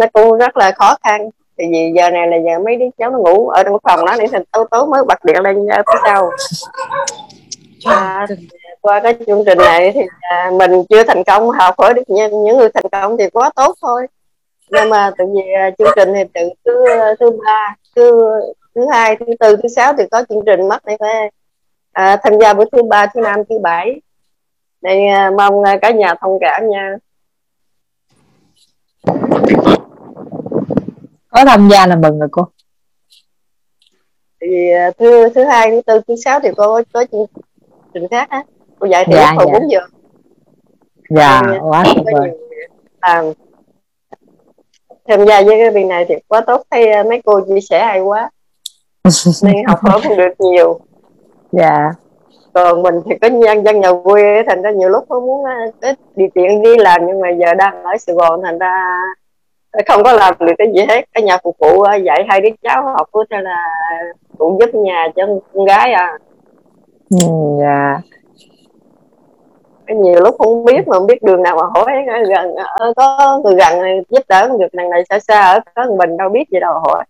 nó 0.00 0.06
cũng 0.12 0.38
rất 0.38 0.56
là 0.56 0.72
khó 0.72 0.96
khăn. 1.04 1.30
Thì 1.58 1.64
vì 1.72 1.92
giờ 1.96 2.10
này 2.10 2.26
là 2.26 2.36
giờ 2.36 2.58
mấy 2.64 2.76
đứa 2.76 2.86
cháu 2.98 3.10
nó 3.10 3.18
ngủ 3.18 3.48
ở 3.48 3.62
trong 3.62 3.76
phòng 3.82 4.04
đó 4.06 4.16
để 4.18 4.26
thành 4.32 4.42
tối 4.52 4.64
tối 4.70 4.86
mới 4.86 5.04
bật 5.04 5.24
điện 5.24 5.42
lên 5.42 5.66
ra 5.66 5.76
phía 5.76 6.00
sau. 6.04 6.30
À, 7.84 8.26
qua 8.80 9.00
cái 9.00 9.14
chương 9.26 9.42
trình 9.46 9.58
này 9.58 9.92
thì 9.94 10.00
à, 10.20 10.50
mình 10.58 10.70
chưa 10.88 11.04
thành 11.04 11.24
công 11.24 11.50
học 11.50 11.74
hỏi 11.78 11.94
được 11.94 12.02
những 12.06 12.44
những 12.44 12.56
người 12.58 12.68
thành 12.74 12.88
công 12.92 13.16
thì 13.18 13.30
quá 13.30 13.50
tốt 13.56 13.74
thôi. 13.82 14.06
Nhưng 14.70 14.90
mà 14.90 15.10
tự 15.18 15.24
vì 15.34 15.52
à, 15.52 15.70
chương 15.78 15.88
trình 15.96 16.08
thì 16.14 16.20
từ 16.34 16.40
thứ 16.64 16.84
thứ 17.20 17.30
ba 17.30 17.74
thứ 17.96 18.20
thứ 18.74 18.86
hai 18.90 19.16
thứ 19.16 19.26
tư 19.40 19.56
thứ 19.62 19.68
sáu 19.68 19.92
thì 19.98 20.04
có 20.10 20.24
chương 20.28 20.42
trình 20.46 20.68
mất 20.68 20.86
này 20.86 20.96
phải 21.00 21.30
à, 21.92 22.16
tham 22.22 22.32
gia 22.40 22.54
buổi 22.54 22.66
thứ 22.72 22.82
ba 22.82 23.06
thứ 23.06 23.20
năm 23.20 23.40
thứ 23.48 23.58
bảy. 23.58 24.00
Nên 24.82 25.08
à, 25.08 25.30
mong 25.36 25.64
à, 25.64 25.78
cả 25.82 25.90
nhà 25.90 26.14
thông 26.20 26.38
cảm 26.40 26.70
nha. 26.70 26.96
Có 31.30 31.44
tham 31.46 31.68
gia 31.72 31.86
là 31.86 31.96
mừng 31.96 32.18
rồi 32.18 32.28
cô. 32.32 32.48
Thì 34.40 34.70
à, 34.70 34.90
thứ 34.98 35.28
thứ 35.34 35.44
hai 35.44 35.70
thứ 35.70 35.80
tư 35.86 36.00
thứ 36.08 36.16
sáu 36.24 36.40
thì 36.40 36.48
cô 36.56 36.82
có 36.92 37.04
chương 37.12 37.26
trình 37.94 38.08
khác 38.10 38.30
á 38.30 38.42
cô 38.80 38.86
dạy 38.86 39.04
từ 39.10 39.16
Dạ, 39.16 39.32
hồi 39.32 39.46
dạ. 39.52 39.58
bốn 39.58 39.70
giờ. 39.70 39.80
Dạ 41.10 41.42
Nên, 41.46 41.60
quá 41.62 41.84
tuyệt 41.94 42.04
vời. 42.12 42.30
làm 43.00 43.32
tham 45.08 45.26
gia 45.26 45.42
với 45.42 45.58
cái 45.58 45.70
việc 45.70 45.84
này 45.84 46.04
thì 46.08 46.14
quá 46.28 46.40
tốt. 46.40 46.62
Thấy 46.70 46.92
à, 46.92 47.02
mấy 47.02 47.22
cô 47.24 47.40
chia 47.40 47.60
sẻ 47.60 47.84
hay 47.84 48.00
quá. 48.00 48.30
Nên 49.42 49.64
học 49.66 49.78
hỏi 49.82 50.00
cũng 50.08 50.16
được 50.16 50.32
nhiều. 50.38 50.80
Dạ. 51.52 51.90
Còn 52.52 52.82
mình 52.82 52.94
thì 53.06 53.18
có 53.22 53.28
nhân 53.28 53.64
dân 53.64 53.80
nhà 53.80 53.88
quê 54.04 54.42
thành 54.48 54.62
ra 54.62 54.70
nhiều 54.70 54.88
lúc 54.88 55.04
có 55.08 55.20
muốn 55.20 55.44
à, 55.44 55.66
có 55.82 55.92
điều 56.16 56.28
kiện 56.34 56.62
đi 56.62 56.76
làm 56.76 57.06
nhưng 57.06 57.20
mà 57.20 57.30
giờ 57.30 57.54
đang 57.54 57.82
ở 57.82 57.96
Sài 57.98 58.16
Gòn 58.16 58.40
thành 58.44 58.58
ra 58.58 58.84
không 59.86 60.02
có 60.02 60.12
làm 60.12 60.34
được 60.40 60.52
cái 60.58 60.72
gì 60.74 60.80
hết. 60.88 61.04
Cái 61.14 61.22
nhà 61.22 61.38
phục 61.42 61.56
vụ 61.58 61.82
à, 61.82 61.94
dạy 61.96 62.24
hai 62.28 62.40
đứa 62.40 62.48
cháu 62.62 62.82
học 62.82 63.08
thế 63.30 63.36
là 63.40 63.56
cũng 64.38 64.58
giúp 64.60 64.74
nhà 64.74 65.06
cho 65.16 65.26
con 65.54 65.64
gái 65.64 65.92
à. 65.92 66.18
Ừ, 67.10 67.18
dạ. 67.60 67.98
Cái 68.10 68.19
nhiều 69.94 70.20
lúc 70.20 70.34
không 70.38 70.64
biết 70.64 70.88
mà 70.88 70.98
không 70.98 71.06
biết 71.06 71.22
đường 71.22 71.42
nào 71.42 71.56
mà 71.56 71.62
hỏi. 71.74 71.92
Gần 72.28 72.54
ờ, 72.54 72.92
có 72.96 73.40
người 73.44 73.54
gần 73.54 74.02
giúp 74.08 74.22
đỡ 74.28 74.48
được 74.58 74.68
đằng 74.72 74.90
này 74.90 75.02
xa 75.10 75.18
xa 75.18 75.42
ở 75.42 75.60
có 75.74 75.84
mình 75.98 76.16
đâu 76.16 76.28
biết 76.28 76.44
gì 76.52 76.60
đâu 76.60 76.72
hỏi. 76.72 77.04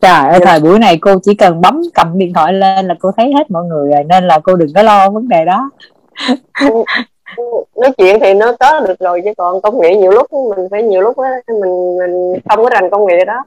Trời 0.00 0.28
ơi 0.30 0.40
thời 0.44 0.60
buổi 0.60 0.78
này 0.78 0.98
cô 1.00 1.14
chỉ 1.22 1.34
cần 1.34 1.60
bấm 1.60 1.82
cầm 1.94 2.18
điện 2.18 2.32
thoại 2.34 2.52
lên 2.52 2.86
là 2.88 2.94
cô 3.00 3.10
thấy 3.16 3.32
hết 3.36 3.50
mọi 3.50 3.64
người 3.64 3.90
rồi 3.90 4.04
nên 4.04 4.26
là 4.26 4.38
cô 4.38 4.56
đừng 4.56 4.68
có 4.74 4.82
lo 4.82 5.10
vấn 5.10 5.28
đề 5.28 5.44
đó. 5.44 5.70
Nói 7.76 7.90
chuyện 7.98 8.20
thì 8.20 8.34
nó 8.34 8.52
có 8.60 8.80
được 8.80 8.98
rồi 8.98 9.20
chứ 9.24 9.30
còn 9.36 9.60
công 9.60 9.80
nghệ 9.80 9.96
nhiều 9.96 10.10
lúc 10.10 10.26
mình 10.32 10.68
phải 10.70 10.82
nhiều 10.82 11.00
lúc 11.00 11.18
á, 11.18 11.30
mình 11.60 11.98
mình 11.98 12.40
không 12.48 12.64
có 12.64 12.70
rành 12.70 12.90
công 12.90 13.06
nghệ 13.06 13.24
đó. 13.24 13.44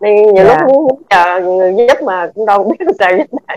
Nên 0.00 0.34
nhiều 0.34 0.44
Dạ. 0.44 0.58
lúc 0.58 0.68
muốn, 0.68 0.86
muốn 0.86 1.02
chờ 1.10 1.40
người 1.40 1.74
giúp 1.76 2.02
mà 2.02 2.30
cũng 2.34 2.46
đâu 2.46 2.64
biết 2.64 2.86
sao 2.98 3.10
giúp 3.18 3.24
được 3.32 3.54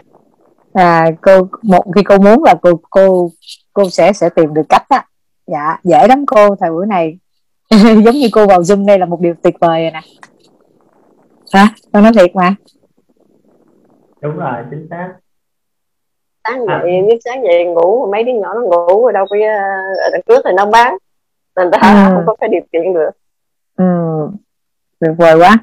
à 0.74 1.06
cô 1.22 1.48
một 1.62 1.84
khi 1.96 2.04
cô 2.04 2.18
muốn 2.18 2.44
là 2.44 2.56
cô 2.62 2.70
cô 2.90 3.30
cô 3.74 3.90
sẽ 3.90 4.14
sẽ 4.14 4.30
tìm 4.30 4.54
được 4.54 4.62
cách 4.70 4.86
á. 4.90 5.06
Dạ 5.48 5.78
dễ 5.84 6.08
lắm 6.08 6.26
cô 6.26 6.56
thời 6.56 6.72
buổi 6.72 6.86
này. 6.88 7.18
Giống 8.06 8.16
như 8.16 8.28
cô 8.32 8.48
vào 8.48 8.62
zoom 8.62 8.86
đây 8.86 9.00
là 9.00 9.06
một 9.06 9.20
điều 9.22 9.34
tuyệt 9.44 9.56
vời 9.60 9.82
rồi 9.82 9.92
nè. 9.92 10.02
Hả? 11.54 11.68
Con 11.94 12.04
nói 12.04 12.12
thiệt 12.16 12.36
mà. 12.36 12.56
Đúng 14.22 14.38
rồi 14.38 14.54
chính 14.72 14.88
xác. 14.90 15.14
Sáng 16.48 16.66
dậy 16.68 17.02
biết 17.08 17.18
sáng 17.26 17.44
dậy 17.44 17.66
ngủ 17.66 18.08
mấy 18.12 18.24
đứa 18.24 18.32
nhỏ 18.42 18.54
nó 18.54 18.62
ngủ 18.62 19.04
rồi 19.04 19.14
đâu 19.14 19.26
có 19.30 19.36
ở 20.04 20.10
đằng 20.12 20.22
trước 20.28 20.42
thì 20.46 20.52
nó 20.58 20.66
bán. 20.66 20.98
Nên 21.56 21.72
ta 21.72 21.78
Ừ. 22.08 22.14
không 22.16 22.24
có 22.28 22.36
cái 22.40 22.50
điều 22.50 22.62
kiện 22.72 22.94
được. 22.94 23.10
Ừ 23.78 23.86
tuyệt 25.00 25.12
vời 25.18 25.36
quá. 25.40 25.58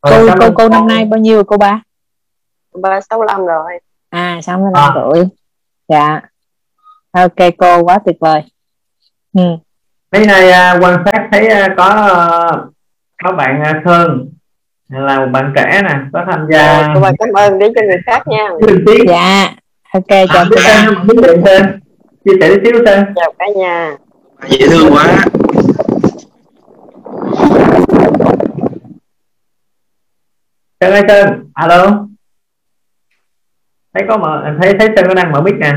Cô 0.00 0.10
Ờ, 0.10 0.26
cô 0.38 0.44
ơn 0.46 0.54
cô 0.54 0.68
năm 0.68 0.86
nay 0.88 1.04
bao 1.04 1.18
nhiêu 1.20 1.44
cô 1.44 1.56
ba? 1.56 1.82
Ba 2.82 3.00
sáu 3.00 3.24
năm 3.24 3.46
rồi 3.46 3.78
à 4.10 4.40
sáu 4.42 4.58
mươi 4.58 4.70
lăm 4.74 4.82
À. 4.84 4.94
tuổi 4.94 5.24
dạ. 5.88 6.20
Ok 7.12 7.36
cô 7.58 7.82
quá 7.82 7.98
tuyệt 8.06 8.16
vời. 8.20 8.42
Ừ. 9.34 9.42
mấy 10.12 10.26
nay 10.26 10.50
à, 10.50 10.78
quan 10.80 11.02
sát 11.04 11.28
thấy 11.32 11.48
à, 11.48 11.68
có 11.76 11.84
à, 11.84 12.50
có 13.24 13.32
bạn 13.32 13.62
à, 13.64 13.82
Sơn 13.84 14.28
là 14.88 15.18
một 15.20 15.26
bạn 15.32 15.52
trẻ 15.56 15.80
nè 15.82 15.94
có 16.12 16.24
tham 16.30 16.46
gia. 16.52 16.82
Rồi, 16.82 16.90
cô 16.94 17.00
ba 17.00 17.10
cảm 17.18 17.28
ơn 17.32 17.58
để 17.58 17.68
cho 17.74 17.82
người 17.86 17.98
khác 18.06 18.22
nha. 18.28 18.48
Dạ 19.08 19.54
ok 19.92 20.08
à, 20.08 20.24
chào 20.34 20.44
tên 20.50 20.94
không 20.94 21.06
biết 21.06 21.14
tên 21.22 21.42
tên. 21.44 21.80
Chia 22.24 22.32
sẻ 22.40 22.48
tí 22.48 22.70
xíu 22.70 22.82
tên. 22.86 23.04
Chào 23.16 23.32
cả 23.38 23.44
nhà. 23.56 23.96
Dễ 24.48 24.66
thương 24.70 24.92
quá. 24.92 25.06
Sơn 30.80 30.92
ơi 30.92 31.02
Sơn 31.08 31.50
alo 31.54 32.06
thấy 33.96 34.04
có 34.08 34.18
mở 34.18 34.54
thấy 34.62 34.74
thấy 34.78 34.88
Sơn 34.96 35.04
có 35.08 35.14
đang 35.14 35.32
mở 35.32 35.42
mic 35.42 35.54
nè. 35.54 35.72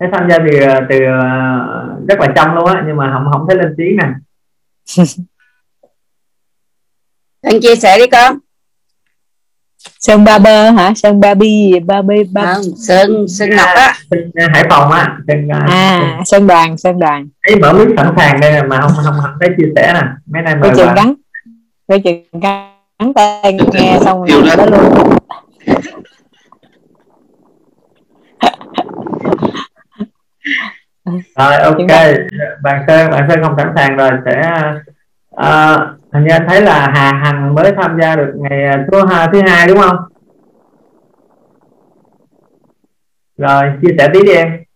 Thấy 0.00 0.08
tham 0.12 0.30
gia 0.30 0.38
từ 0.38 0.44
từ 0.88 1.04
à, 1.04 1.66
rất 2.08 2.20
là 2.20 2.26
trong 2.36 2.54
luôn 2.54 2.66
á 2.66 2.84
nhưng 2.86 2.96
mà 2.96 3.10
không 3.12 3.32
không 3.32 3.46
thấy 3.48 3.56
lên 3.56 3.74
tiếng 3.78 3.96
nè. 3.96 4.08
Sơn 7.42 7.60
chia 7.62 7.76
sẻ 7.76 7.98
đi 7.98 8.06
con. 8.06 8.38
Sơn 9.98 10.24
ba 10.24 10.38
bơ 10.38 10.70
hả? 10.70 10.94
Sơn 10.94 11.20
ba 11.20 11.34
bi 11.34 11.80
ba 11.86 12.02
bi 12.02 12.24
ba 12.32 12.54
không 12.54 12.62
Sơn 12.76 13.28
Sơn 13.28 13.50
Ngọc 13.50 13.68
á. 13.74 13.94
Sơn 14.10 14.30
à, 14.34 14.48
Hải 14.52 14.64
Phòng 14.70 14.90
á 14.92 15.18
Sơn 15.28 15.48
à, 15.48 15.58
à 15.68 16.20
sơn 16.24 16.46
đoàn 16.46 16.76
sơn 16.78 16.98
đoàn. 16.98 17.28
Thấy 17.46 17.56
mở 17.56 17.72
mic 17.72 17.88
sẵn 17.96 18.14
sàng 18.16 18.40
đây 18.40 18.52
nè 18.52 18.62
mà 18.62 18.80
không 18.80 18.92
không 19.04 19.14
không 19.22 19.34
thấy 19.40 19.50
chia 19.58 19.72
sẻ 19.76 19.92
nè. 19.94 20.02
Mấy 20.26 20.42
nay 20.42 20.56
mời 20.56 20.70
bạn 20.70 20.94
gắn 20.94 21.14
coi 21.88 22.00
chừng 22.00 22.24
gắn 22.40 22.77
tay 23.14 23.58
nghe 23.72 23.98
xong 24.00 24.24
rồi 24.24 24.56
đó 24.56 24.66
luôn. 24.66 25.14
Rồi 31.36 31.54
ok. 31.54 31.76
Bạn 32.62 32.84
sơn 32.86 33.10
bạn 33.10 33.26
sơn 33.28 33.42
không 33.42 33.54
sẵn 33.56 33.72
sàng 33.76 33.96
rồi 33.96 34.10
sẽ 34.24 34.42
à, 35.36 35.76
hình 36.12 36.24
như 36.24 36.30
anh 36.30 36.46
thấy 36.48 36.62
là 36.62 36.90
hà 36.94 37.12
hằng 37.12 37.54
mới 37.54 37.72
tham 37.76 37.98
gia 38.00 38.16
được 38.16 38.32
ngày 38.36 38.76
thứ 38.92 39.06
hai 39.06 39.28
thứ 39.32 39.42
hai 39.46 39.68
đúng 39.68 39.78
không? 39.78 39.96
Rồi 43.36 43.72
chia 43.82 43.94
sẻ 43.98 44.08
tí 44.12 44.22
đi 44.22 44.32
Em 44.32 44.67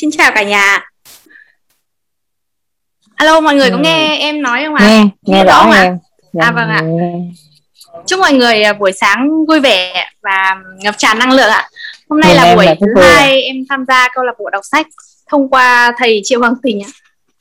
Xin 0.00 0.10
chào 0.10 0.32
cả 0.34 0.42
nhà. 0.42 0.90
Alo 3.14 3.40
mọi 3.40 3.54
người 3.54 3.70
có 3.70 3.76
nghe 3.76 4.16
em 4.18 4.42
nói 4.42 4.64
không 4.64 4.74
ạ? 4.74 4.88
nghe 4.88 5.04
nghe 5.22 5.44
rõ 5.44 5.62
không 5.62 5.70
ạ? 5.70 5.82
em 5.82 5.98
Dạ, 6.32 6.44
À 6.44 6.50
vâng 6.50 6.68
ạ. 6.68 6.82
Chúc 8.06 8.20
mọi 8.20 8.32
người 8.32 8.62
à, 8.62 8.72
buổi 8.72 8.92
sáng 8.92 9.46
vui 9.48 9.60
vẻ 9.60 10.06
và 10.22 10.56
ngập 10.78 10.98
tràn 10.98 11.18
năng 11.18 11.32
lượng 11.32 11.50
ạ. 11.50 11.68
Hôm 12.08 12.20
nay 12.20 12.30
Nhìn 12.30 12.36
là 12.36 12.44
em 12.44 12.56
buổi 12.56 12.66
là 12.66 12.74
thứ 12.80 12.86
hai 13.02 13.42
em 13.42 13.56
tham 13.68 13.84
gia 13.88 14.08
câu 14.14 14.24
lạc 14.24 14.32
bộ 14.38 14.50
đọc 14.50 14.64
sách 14.64 14.86
thông 15.28 15.48
qua 15.48 15.92
thầy 15.98 16.20
Triệu 16.24 16.40
Hoàng 16.40 16.54
Tình 16.62 16.82
ạ. 16.82 16.90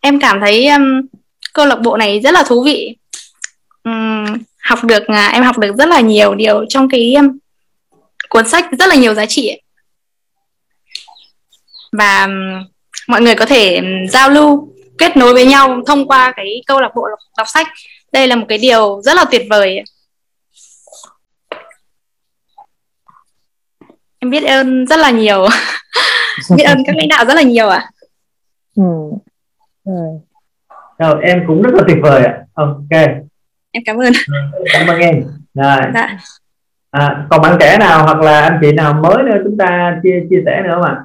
Em 0.01 0.19
cảm 0.19 0.39
thấy 0.39 0.67
um, 0.67 1.01
câu 1.53 1.65
lạc 1.65 1.79
bộ 1.81 1.97
này 1.97 2.19
rất 2.19 2.33
là 2.33 2.43
thú 2.43 2.63
vị. 2.63 2.95
Ừm, 3.83 4.25
học 4.59 4.83
được 4.83 5.07
à, 5.07 5.27
em 5.27 5.43
học 5.43 5.57
được 5.57 5.75
rất 5.77 5.87
là 5.87 5.99
nhiều 5.99 6.35
điều 6.35 6.65
trong 6.69 6.89
cái 6.89 7.13
um, 7.13 7.37
cuốn 8.29 8.47
sách 8.47 8.65
rất 8.79 8.89
là 8.89 8.95
nhiều 8.95 9.13
giá 9.13 9.25
trị 9.25 9.47
ạ. 9.47 9.57
Và 11.91 12.27
mọi 13.07 13.21
người 13.21 13.35
có 13.35 13.45
thể 13.45 13.81
giao 14.09 14.29
lưu 14.29 14.73
kết 14.97 15.17
nối 15.17 15.33
với 15.33 15.45
nhau 15.45 15.81
thông 15.87 16.07
qua 16.07 16.33
cái 16.35 16.61
câu 16.67 16.81
lạc 16.81 16.91
bộ 16.95 17.07
đọc 17.37 17.47
sách. 17.47 17.67
Đây 18.11 18.27
là 18.27 18.35
một 18.35 18.45
cái 18.49 18.57
điều 18.57 19.01
rất 19.01 19.15
là 19.15 19.25
tuyệt 19.31 19.41
vời 19.49 19.83
em 24.19 24.29
biết 24.31 24.43
ơn 24.43 24.87
rất 24.87 24.99
là 24.99 25.09
nhiều. 25.11 25.47
Biết 26.57 26.63
ơn 26.63 26.77
các 26.85 26.95
lãnh 26.95 27.07
đạo 27.07 27.25
rất 27.25 27.33
là 27.33 27.41
nhiều 27.41 27.69
ạ. 27.69 27.89
Ừ. 28.75 28.83
Ừ. 29.85 29.93
rồi 30.99 31.23
em 31.23 31.43
cũng 31.47 31.61
rất 31.61 31.73
là 31.73 31.83
tuyệt 31.87 31.97
vời 32.01 32.23
ạ. 32.23 32.37
Ok. 32.53 32.89
Em 33.71 33.83
cảm 33.85 33.97
ơn. 33.97 34.13
Cảm 34.73 34.87
ơn 34.87 34.99
em. 34.99 35.23
Rồi. 35.53 35.77
Dạ. 35.93 36.17
à, 36.91 37.25
còn 37.29 37.41
bạn 37.41 37.57
trẻ 37.59 37.77
nào 37.77 38.03
hoặc 38.03 38.21
là 38.21 38.41
anh 38.41 38.59
chị 38.61 38.71
nào 38.71 38.93
mới 38.93 39.23
nữa 39.23 39.37
chúng 39.43 39.57
ta 39.57 39.99
chia 40.03 40.23
chia 40.29 40.41
sẻ 40.45 40.61
nữa 40.63 40.79
mà 40.81 40.89
à, 40.89 41.03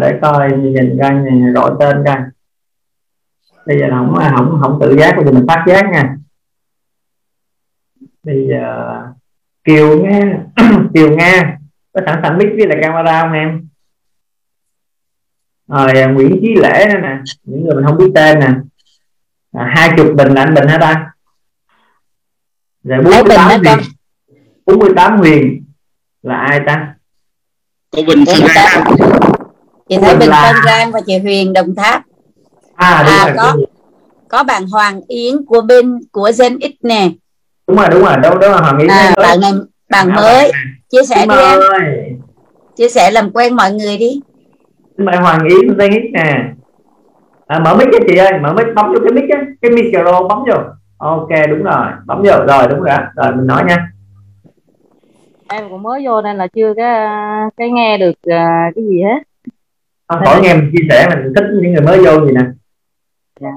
để 0.00 0.18
coi 0.22 0.52
nhìn 0.56 0.98
coi 1.02 1.14
nhìn 1.14 1.52
gọi 1.52 1.70
tên 1.80 2.02
coi. 2.06 2.16
Bây 3.66 3.78
giờ 3.78 3.86
là 3.86 3.96
không 3.96 4.14
không 4.36 4.58
không 4.62 4.78
tự 4.80 4.96
giác 4.98 5.16
bây 5.16 5.24
giờ 5.24 5.32
mình 5.32 5.44
phát 5.48 5.64
giác 5.66 5.90
nha. 5.92 6.16
Bây 8.22 8.46
giờ 8.50 8.94
kiều 9.64 10.02
nga 10.02 10.20
kiều 10.94 11.16
nga 11.16 11.58
có 11.92 12.00
sẵn 12.06 12.20
sàng 12.22 12.38
mic 12.38 12.48
với 12.56 12.66
lại 12.66 12.78
camera 12.82 13.20
không 13.20 13.32
em? 13.32 13.68
Rồi 15.68 15.92
à, 15.92 16.06
nguyễn 16.06 16.38
chí 16.40 16.54
lễ 16.54 16.86
nữa 16.88 16.98
nè. 17.02 17.18
Những 17.44 17.64
người 17.64 17.74
mình 17.74 17.84
không 17.86 17.98
biết 17.98 18.10
tên 18.14 18.38
nè. 18.38 18.48
À, 19.52 19.72
hai 19.76 19.90
chục 19.96 20.06
bình 20.16 20.28
là 20.28 20.42
anh 20.42 20.54
bình 20.54 20.68
hả 20.68 20.78
ta? 20.80 21.12
Rồi 22.84 22.98
bình 22.98 23.12
48 23.12 23.48
hả 23.48 23.58
con? 23.64 23.78
huyền. 23.78 23.78
48 24.66 25.18
huyền 25.18 25.64
là 26.22 26.36
ai 26.36 26.60
ta? 26.66 26.94
Cô 27.90 28.02
Bình 28.06 28.24
Sơn 28.26 28.46
Lan 28.54 28.84
ha. 28.84 29.29
Chị 29.90 29.96
thấy 29.96 30.16
Bình 30.16 30.30
Tân 30.44 30.56
Giang 30.66 30.92
và 30.92 31.00
chị 31.06 31.18
Huyền 31.18 31.52
Đồng 31.52 31.74
Tháp. 31.74 32.02
À, 32.74 33.02
đúng 33.02 33.12
à 33.12 33.24
rồi, 33.24 33.34
có 33.36 33.52
đúng 33.56 33.64
có 34.28 34.44
bạn 34.44 34.66
Hoàng 34.66 35.00
Yến 35.08 35.44
của 35.46 35.60
bên 35.60 35.98
của 36.12 36.30
Gen 36.38 36.58
X 36.60 36.84
nè. 36.84 37.08
Đúng 37.66 37.76
rồi 37.76 37.86
đúng 37.90 38.02
rồi 38.02 38.16
đâu 38.22 38.38
đó 38.38 38.48
là 38.48 38.60
hoàng 38.60 38.78
ý 38.78 38.86
à, 38.88 39.12
mới. 39.16 39.26
bạn 39.26 39.40
này 39.40 39.52
bạn 39.90 40.14
mới. 40.14 40.52
chia 40.90 41.02
sẻ 41.08 41.16
Xin 41.20 41.28
đi 41.28 41.34
em. 41.34 41.60
chia 42.76 42.88
sẻ 42.88 43.10
làm 43.10 43.30
quen 43.30 43.56
mọi 43.56 43.72
người 43.72 43.98
đi. 43.98 44.20
Mời 44.98 45.16
hoàng 45.16 45.44
ý 45.44 45.54
tên 45.78 45.92
ít 45.92 46.10
nè. 46.12 46.44
À, 47.46 47.58
mở 47.58 47.74
mic 47.74 47.88
cho 47.92 47.98
chị 48.08 48.16
ơi 48.16 48.32
mở 48.42 48.52
mic 48.52 48.66
bấm 48.74 48.92
vô 48.92 48.98
cái 49.04 49.12
mic 49.12 49.30
á 49.30 49.40
cái 49.62 49.70
micro 49.70 50.22
bấm 50.28 50.38
vô. 50.38 50.56
Ok 50.98 51.28
đúng 51.48 51.62
rồi 51.62 51.86
bấm 52.06 52.18
vô. 52.18 52.46
Rồi 52.48 52.68
đúng 52.68 52.80
rồi 52.80 52.98
rồi 53.16 53.36
mình 53.36 53.46
nói 53.46 53.64
nha. 53.68 53.88
Em 55.48 55.68
cũng 55.70 55.82
mới 55.82 56.06
vô 56.06 56.22
nên 56.22 56.36
là 56.36 56.46
chưa 56.46 56.74
cái 56.76 57.08
cái 57.56 57.70
nghe 57.70 57.98
được 57.98 58.14
à, 58.22 58.70
cái 58.74 58.84
gì 58.84 59.02
hết 59.02 59.29
khỏi 60.18 60.40
nghe 60.42 60.54
mình 60.54 60.70
chia 60.72 60.86
sẻ 60.90 61.08
mình 61.08 61.32
thích 61.36 61.44
những 61.62 61.72
người 61.72 61.82
mới 61.82 61.98
vô 61.98 62.26
gì 62.26 62.32
nè. 62.34 62.40
Dạ. 63.40 63.50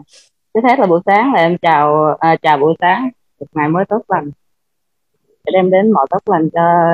trước 0.54 0.62
hết 0.64 0.80
là 0.80 0.86
buổi 0.86 1.02
sáng 1.06 1.34
là 1.34 1.40
em 1.40 1.58
chào 1.58 2.16
à, 2.20 2.36
chào 2.42 2.58
buổi 2.58 2.74
sáng. 2.82 3.10
Một 3.40 3.48
ngày 3.54 3.70
mới 3.70 3.86
tốt 3.90 4.02
lành. 4.08 4.32
Để 5.46 5.52
đem 5.54 5.70
đến 5.70 5.92
mọi 5.92 6.08
tốt 6.10 6.20
lành 6.26 6.50
cho 6.50 6.94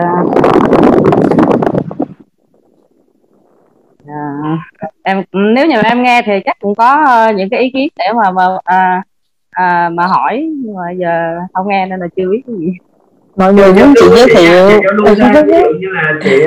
à, 4.08 4.58
em 5.04 5.24
nếu 5.56 5.68
như 5.68 5.82
em 5.84 6.04
nghe 6.04 6.22
thì 6.26 6.34
chắc 6.46 6.60
cũng 6.60 6.76
có 6.76 7.06
ờ, 7.08 7.34
những 7.34 7.50
cái 7.50 7.60
ý 7.60 7.70
kiến 7.74 7.88
để 7.98 8.06
mà 8.16 8.32
mà 8.32 8.44
à, 8.64 9.04
à, 9.50 9.90
mà 9.90 10.08
hỏi 10.08 10.50
nhưng 10.64 10.76
mà 10.76 10.92
giờ 10.92 11.40
không 11.54 11.70
nghe 11.70 11.86
nên 11.86 12.00
là 12.00 12.08
chưa 12.16 12.30
biết 12.32 12.42
cái 12.48 12.56
gì 12.60 12.72
mọi 13.40 13.54
người 13.54 13.74
muốn 13.74 13.94
chị 14.00 14.06
giới 14.16 14.28
thiệu 14.36 14.70
như 15.80 15.88
là 15.94 16.14
chị 16.24 16.46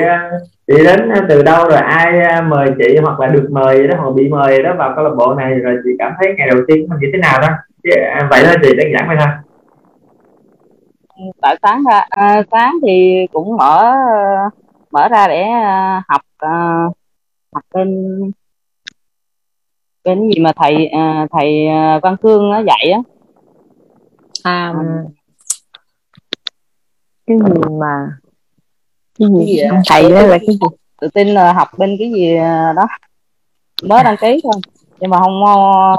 chị 0.67 0.83
đến 0.83 1.11
từ 1.29 1.43
đâu 1.43 1.69
rồi 1.69 1.79
ai 1.79 2.41
mời 2.41 2.67
chị 2.77 2.97
hoặc 3.01 3.19
là 3.19 3.27
được 3.27 3.47
mời 3.51 3.87
đó 3.87 3.95
hoặc 3.99 4.11
bị 4.15 4.29
mời 4.29 4.63
đó 4.63 4.73
vào 4.77 4.93
câu 4.95 5.05
lạc 5.05 5.15
bộ 5.17 5.33
này 5.33 5.53
rồi 5.53 5.77
chị 5.83 5.89
cảm 5.99 6.11
thấy 6.19 6.33
ngày 6.37 6.47
đầu 6.49 6.59
tiên 6.67 6.81
của 6.81 6.87
mình 6.89 6.99
như 7.01 7.07
thế 7.13 7.19
nào 7.19 7.41
đó. 7.41 7.47
À, 8.13 8.27
vậy 8.29 8.43
là 8.43 8.55
chị 8.61 8.69
đơn 8.77 8.87
giản 8.93 9.07
vậy 9.07 9.17
thôi. 9.19 9.27
Tại 11.41 11.57
sáng 11.63 11.83
ra 11.89 12.05
à, 12.09 12.43
sáng 12.51 12.73
thì 12.87 13.27
cũng 13.33 13.57
mở 13.57 13.93
mở 14.91 15.07
ra 15.07 15.27
để 15.27 15.41
à, 15.41 16.01
học 16.07 16.21
à, 16.37 16.83
học 17.53 17.63
bên 17.73 18.19
bên 20.03 20.29
gì 20.29 20.41
mà 20.41 20.51
thầy 20.55 20.87
à, 20.87 21.27
thầy 21.31 21.67
à, 21.67 21.99
Văn 22.03 22.15
Cương 22.21 22.51
nó 22.51 22.59
dạy 22.59 22.91
á. 22.91 22.99
À 24.43 24.73
cái 27.27 27.37
gì 27.37 27.61
mà 27.79 28.17
cái 29.19 29.27
cái 29.37 29.45
gì 29.45 29.53
gì 29.53 29.59
ông 29.59 29.77
ạ? 29.77 29.81
thầy 29.89 30.11
đó 30.11 30.21
là 30.21 30.37
cái 30.37 30.47
gì 30.47 30.57
tự 31.01 31.07
tin 31.13 31.27
là 31.27 31.53
học 31.53 31.67
bên 31.77 31.95
cái 31.99 32.11
gì 32.11 32.37
đó 32.75 32.87
mới 33.83 34.03
đăng 34.03 34.17
ký 34.17 34.39
thôi 34.43 34.53
nhưng 34.99 35.09
mà 35.09 35.19
không 35.19 35.45
ờ, 35.45 35.97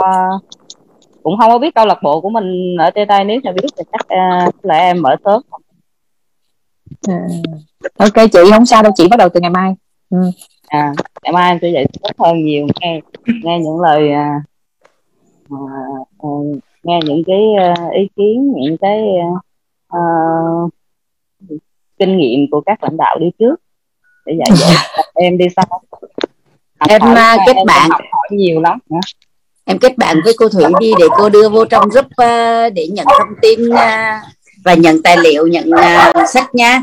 cũng 1.23 1.39
không 1.39 1.51
có 1.51 1.59
biết 1.59 1.75
câu 1.75 1.87
lạc 1.87 1.99
bộ 2.03 2.21
của 2.21 2.31
mình 2.31 2.77
ở 2.79 2.91
trên 2.91 3.09
đây 3.09 3.25
nếu 3.25 3.41
mà 3.45 3.53
biết 3.53 3.69
thì 3.79 3.85
chắc 3.93 4.09
à, 4.09 4.49
là 4.63 4.75
em 4.75 5.03
mở 5.03 5.17
sớm 5.25 5.43
à. 7.09 7.29
ok 7.97 8.31
chị 8.33 8.39
không 8.51 8.67
sao 8.67 8.83
đâu 8.83 8.93
chị 8.97 9.09
bắt 9.09 9.17
đầu 9.17 9.29
từ 9.29 9.41
ngày 9.41 9.51
mai 9.51 9.75
ừ. 10.11 10.19
à 10.67 10.93
ngày 11.23 11.33
mai 11.33 11.53
em 11.53 11.59
sẽ 11.63 11.69
dạy 11.69 11.87
tốt 12.03 12.11
hơn 12.19 12.45
nhiều 12.45 12.67
nghe 12.81 13.01
nghe 13.27 13.59
những 13.59 13.81
lời 13.81 14.13
à, 14.13 14.41
à, 15.51 15.57
à, 16.19 16.29
nghe 16.83 17.01
những 17.05 17.23
cái 17.27 17.43
ý 17.97 18.09
kiến 18.17 18.53
những 18.57 18.77
cái 18.77 19.03
à, 19.89 19.99
kinh 21.99 22.17
nghiệm 22.19 22.51
của 22.51 22.61
các 22.67 22.83
lãnh 22.83 22.97
đạo 22.97 23.19
đi 23.21 23.27
trước 23.39 23.57
để 24.27 24.35
dạy 24.39 24.57
dỗ 24.57 24.67
em 25.15 25.39
đi 25.39 25.47
sau. 25.57 25.65
Em 26.89 27.01
hỏi 27.01 27.15
à, 27.17 27.37
kết 27.47 27.57
em 27.57 27.67
bạn. 27.67 27.91
hỏi 27.91 28.29
nhiều 28.31 28.61
lắm. 28.61 28.79
Nữa. 28.91 29.01
em 29.65 29.79
kết 29.79 29.99
bạn 29.99 30.17
với 30.25 30.33
cô 30.39 30.49
Thủy 30.49 30.65
đi 30.81 30.93
để 30.99 31.07
cô 31.19 31.29
đưa 31.29 31.49
vô 31.49 31.65
trong 31.65 31.89
group 31.89 32.07
à, 32.17 32.69
để 32.71 32.89
nhận 32.93 33.07
thông 33.19 33.35
tin 33.43 33.71
à, 33.71 34.23
và 34.65 34.75
nhận 34.75 35.03
tài 35.03 35.17
liệu 35.17 35.47
nhận 35.47 35.71
sách 36.29 36.55
nha. 36.55 36.83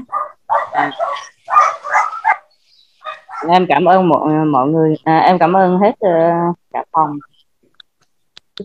Em 3.49 3.65
cảm 3.69 3.85
ơn 3.85 4.09
mọi 4.09 4.45
mọi 4.45 4.67
người. 4.67 4.95
À, 5.03 5.17
em 5.19 5.39
cảm 5.39 5.53
ơn 5.53 5.77
hết 5.77 5.91
uh, 5.91 6.57
cả 6.73 6.83
phòng. 6.91 7.19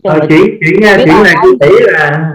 Rồi 0.03 0.19
là 0.19 0.25
chuyển 0.29 0.45
chuyển 0.59 0.81
chuyển 1.05 1.23
lại 1.23 1.35
cô 1.41 1.49
thủy 1.59 1.69
là 1.81 2.31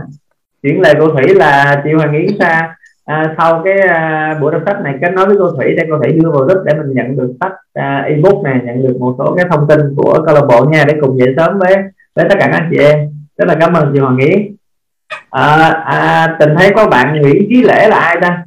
chuyển 0.63 0.81
lại 0.81 0.95
cô 1.01 1.09
thủy 1.09 1.35
là 1.35 1.81
chị 1.85 1.91
hoàng 1.97 2.13
yến 2.13 2.37
sa 2.39 2.75
à, 3.05 3.35
sau 3.39 3.63
cái 3.65 3.79
à, 3.89 4.35
buổi 4.41 4.53
đọc 4.53 4.63
sách 4.67 4.81
này 4.81 4.95
kết 5.01 5.13
nối 5.13 5.27
với 5.27 5.37
cô 5.39 5.51
thủy 5.51 5.75
để 5.77 5.83
cô 5.91 5.99
thủy 5.99 6.13
đưa 6.13 6.31
vào 6.31 6.45
group 6.45 6.65
để 6.67 6.75
mình 6.75 6.95
nhận 6.95 7.17
được 7.17 7.35
sách 7.41 7.53
à, 7.75 8.05
ebook 8.09 8.43
này 8.45 8.61
nhận 8.65 8.83
được 8.83 8.97
một 9.01 9.15
số 9.19 9.35
cái 9.37 9.47
thông 9.51 9.69
tin 9.69 9.81
của 9.97 10.23
câu 10.27 10.35
lạc 10.35 10.47
bộ 10.49 10.65
nha 10.65 10.85
để 10.89 10.95
cùng 11.01 11.19
dậy 11.19 11.35
sớm 11.37 11.59
với 11.59 11.77
với 12.15 12.27
tất 12.29 12.35
cả 12.41 12.49
các 12.53 12.59
anh 12.59 12.69
chị 12.71 12.79
em. 12.79 13.09
Rất 13.37 13.49
là 13.49 13.57
cảm 13.61 13.73
ơn 13.73 13.91
chị 13.93 13.99
hoàng 13.99 14.17
yến 14.17 14.57
à, 15.31 15.69
à, 15.85 16.37
tình 16.39 16.55
thấy 16.59 16.73
có 16.77 16.87
bạn 16.87 17.21
nguyễn 17.21 17.47
chí 17.49 17.63
lễ 17.63 17.89
là 17.89 17.97
ai 17.97 18.17
ta? 18.21 18.45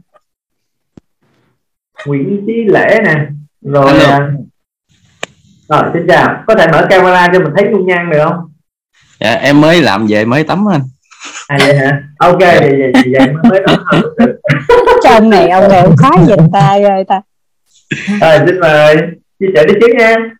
Nguyễn 2.05 2.43
chí 2.47 2.65
lễ 2.67 2.99
nè. 3.05 3.25
Rồi 3.61 3.99
à, 3.99 4.31
rồi 5.69 5.83
xin 5.93 6.07
chào. 6.07 6.43
Có 6.47 6.55
thể 6.55 6.67
mở 6.71 6.87
camera 6.89 7.27
cho 7.33 7.39
mình 7.39 7.53
thấy 7.57 7.69
dung 7.71 7.85
nhan 7.85 8.09
được 8.09 8.19
không? 8.23 8.51
Dạ 9.19 9.33
em 9.33 9.61
mới 9.61 9.81
làm 9.81 10.05
về 10.09 10.25
mới 10.25 10.43
tắm 10.43 10.65
anh 10.71 10.81
à 11.47 11.57
vậy 11.59 11.75
hả? 11.75 12.01
Ok 12.17 12.39
vậy 12.39 12.59
vậy 12.59 12.91
vậy, 12.93 13.13
vậy 13.19 13.27
mới 13.43 13.61
đó 13.65 13.75
chân 15.03 15.29
này 15.29 15.49
ông 15.49 15.69
này 15.69 15.81
ông 15.81 15.95
khoái 15.97 16.25
giùm 16.25 16.51
ta 16.53 16.59
ơi 16.69 17.03
ta. 17.07 17.21
Rồi 18.21 18.39
xin 18.45 18.59
mời 18.59 18.95
chia 19.39 19.47
sẻ 19.55 19.63
đi 19.65 19.73
trước 19.81 19.95
nha 19.97 20.15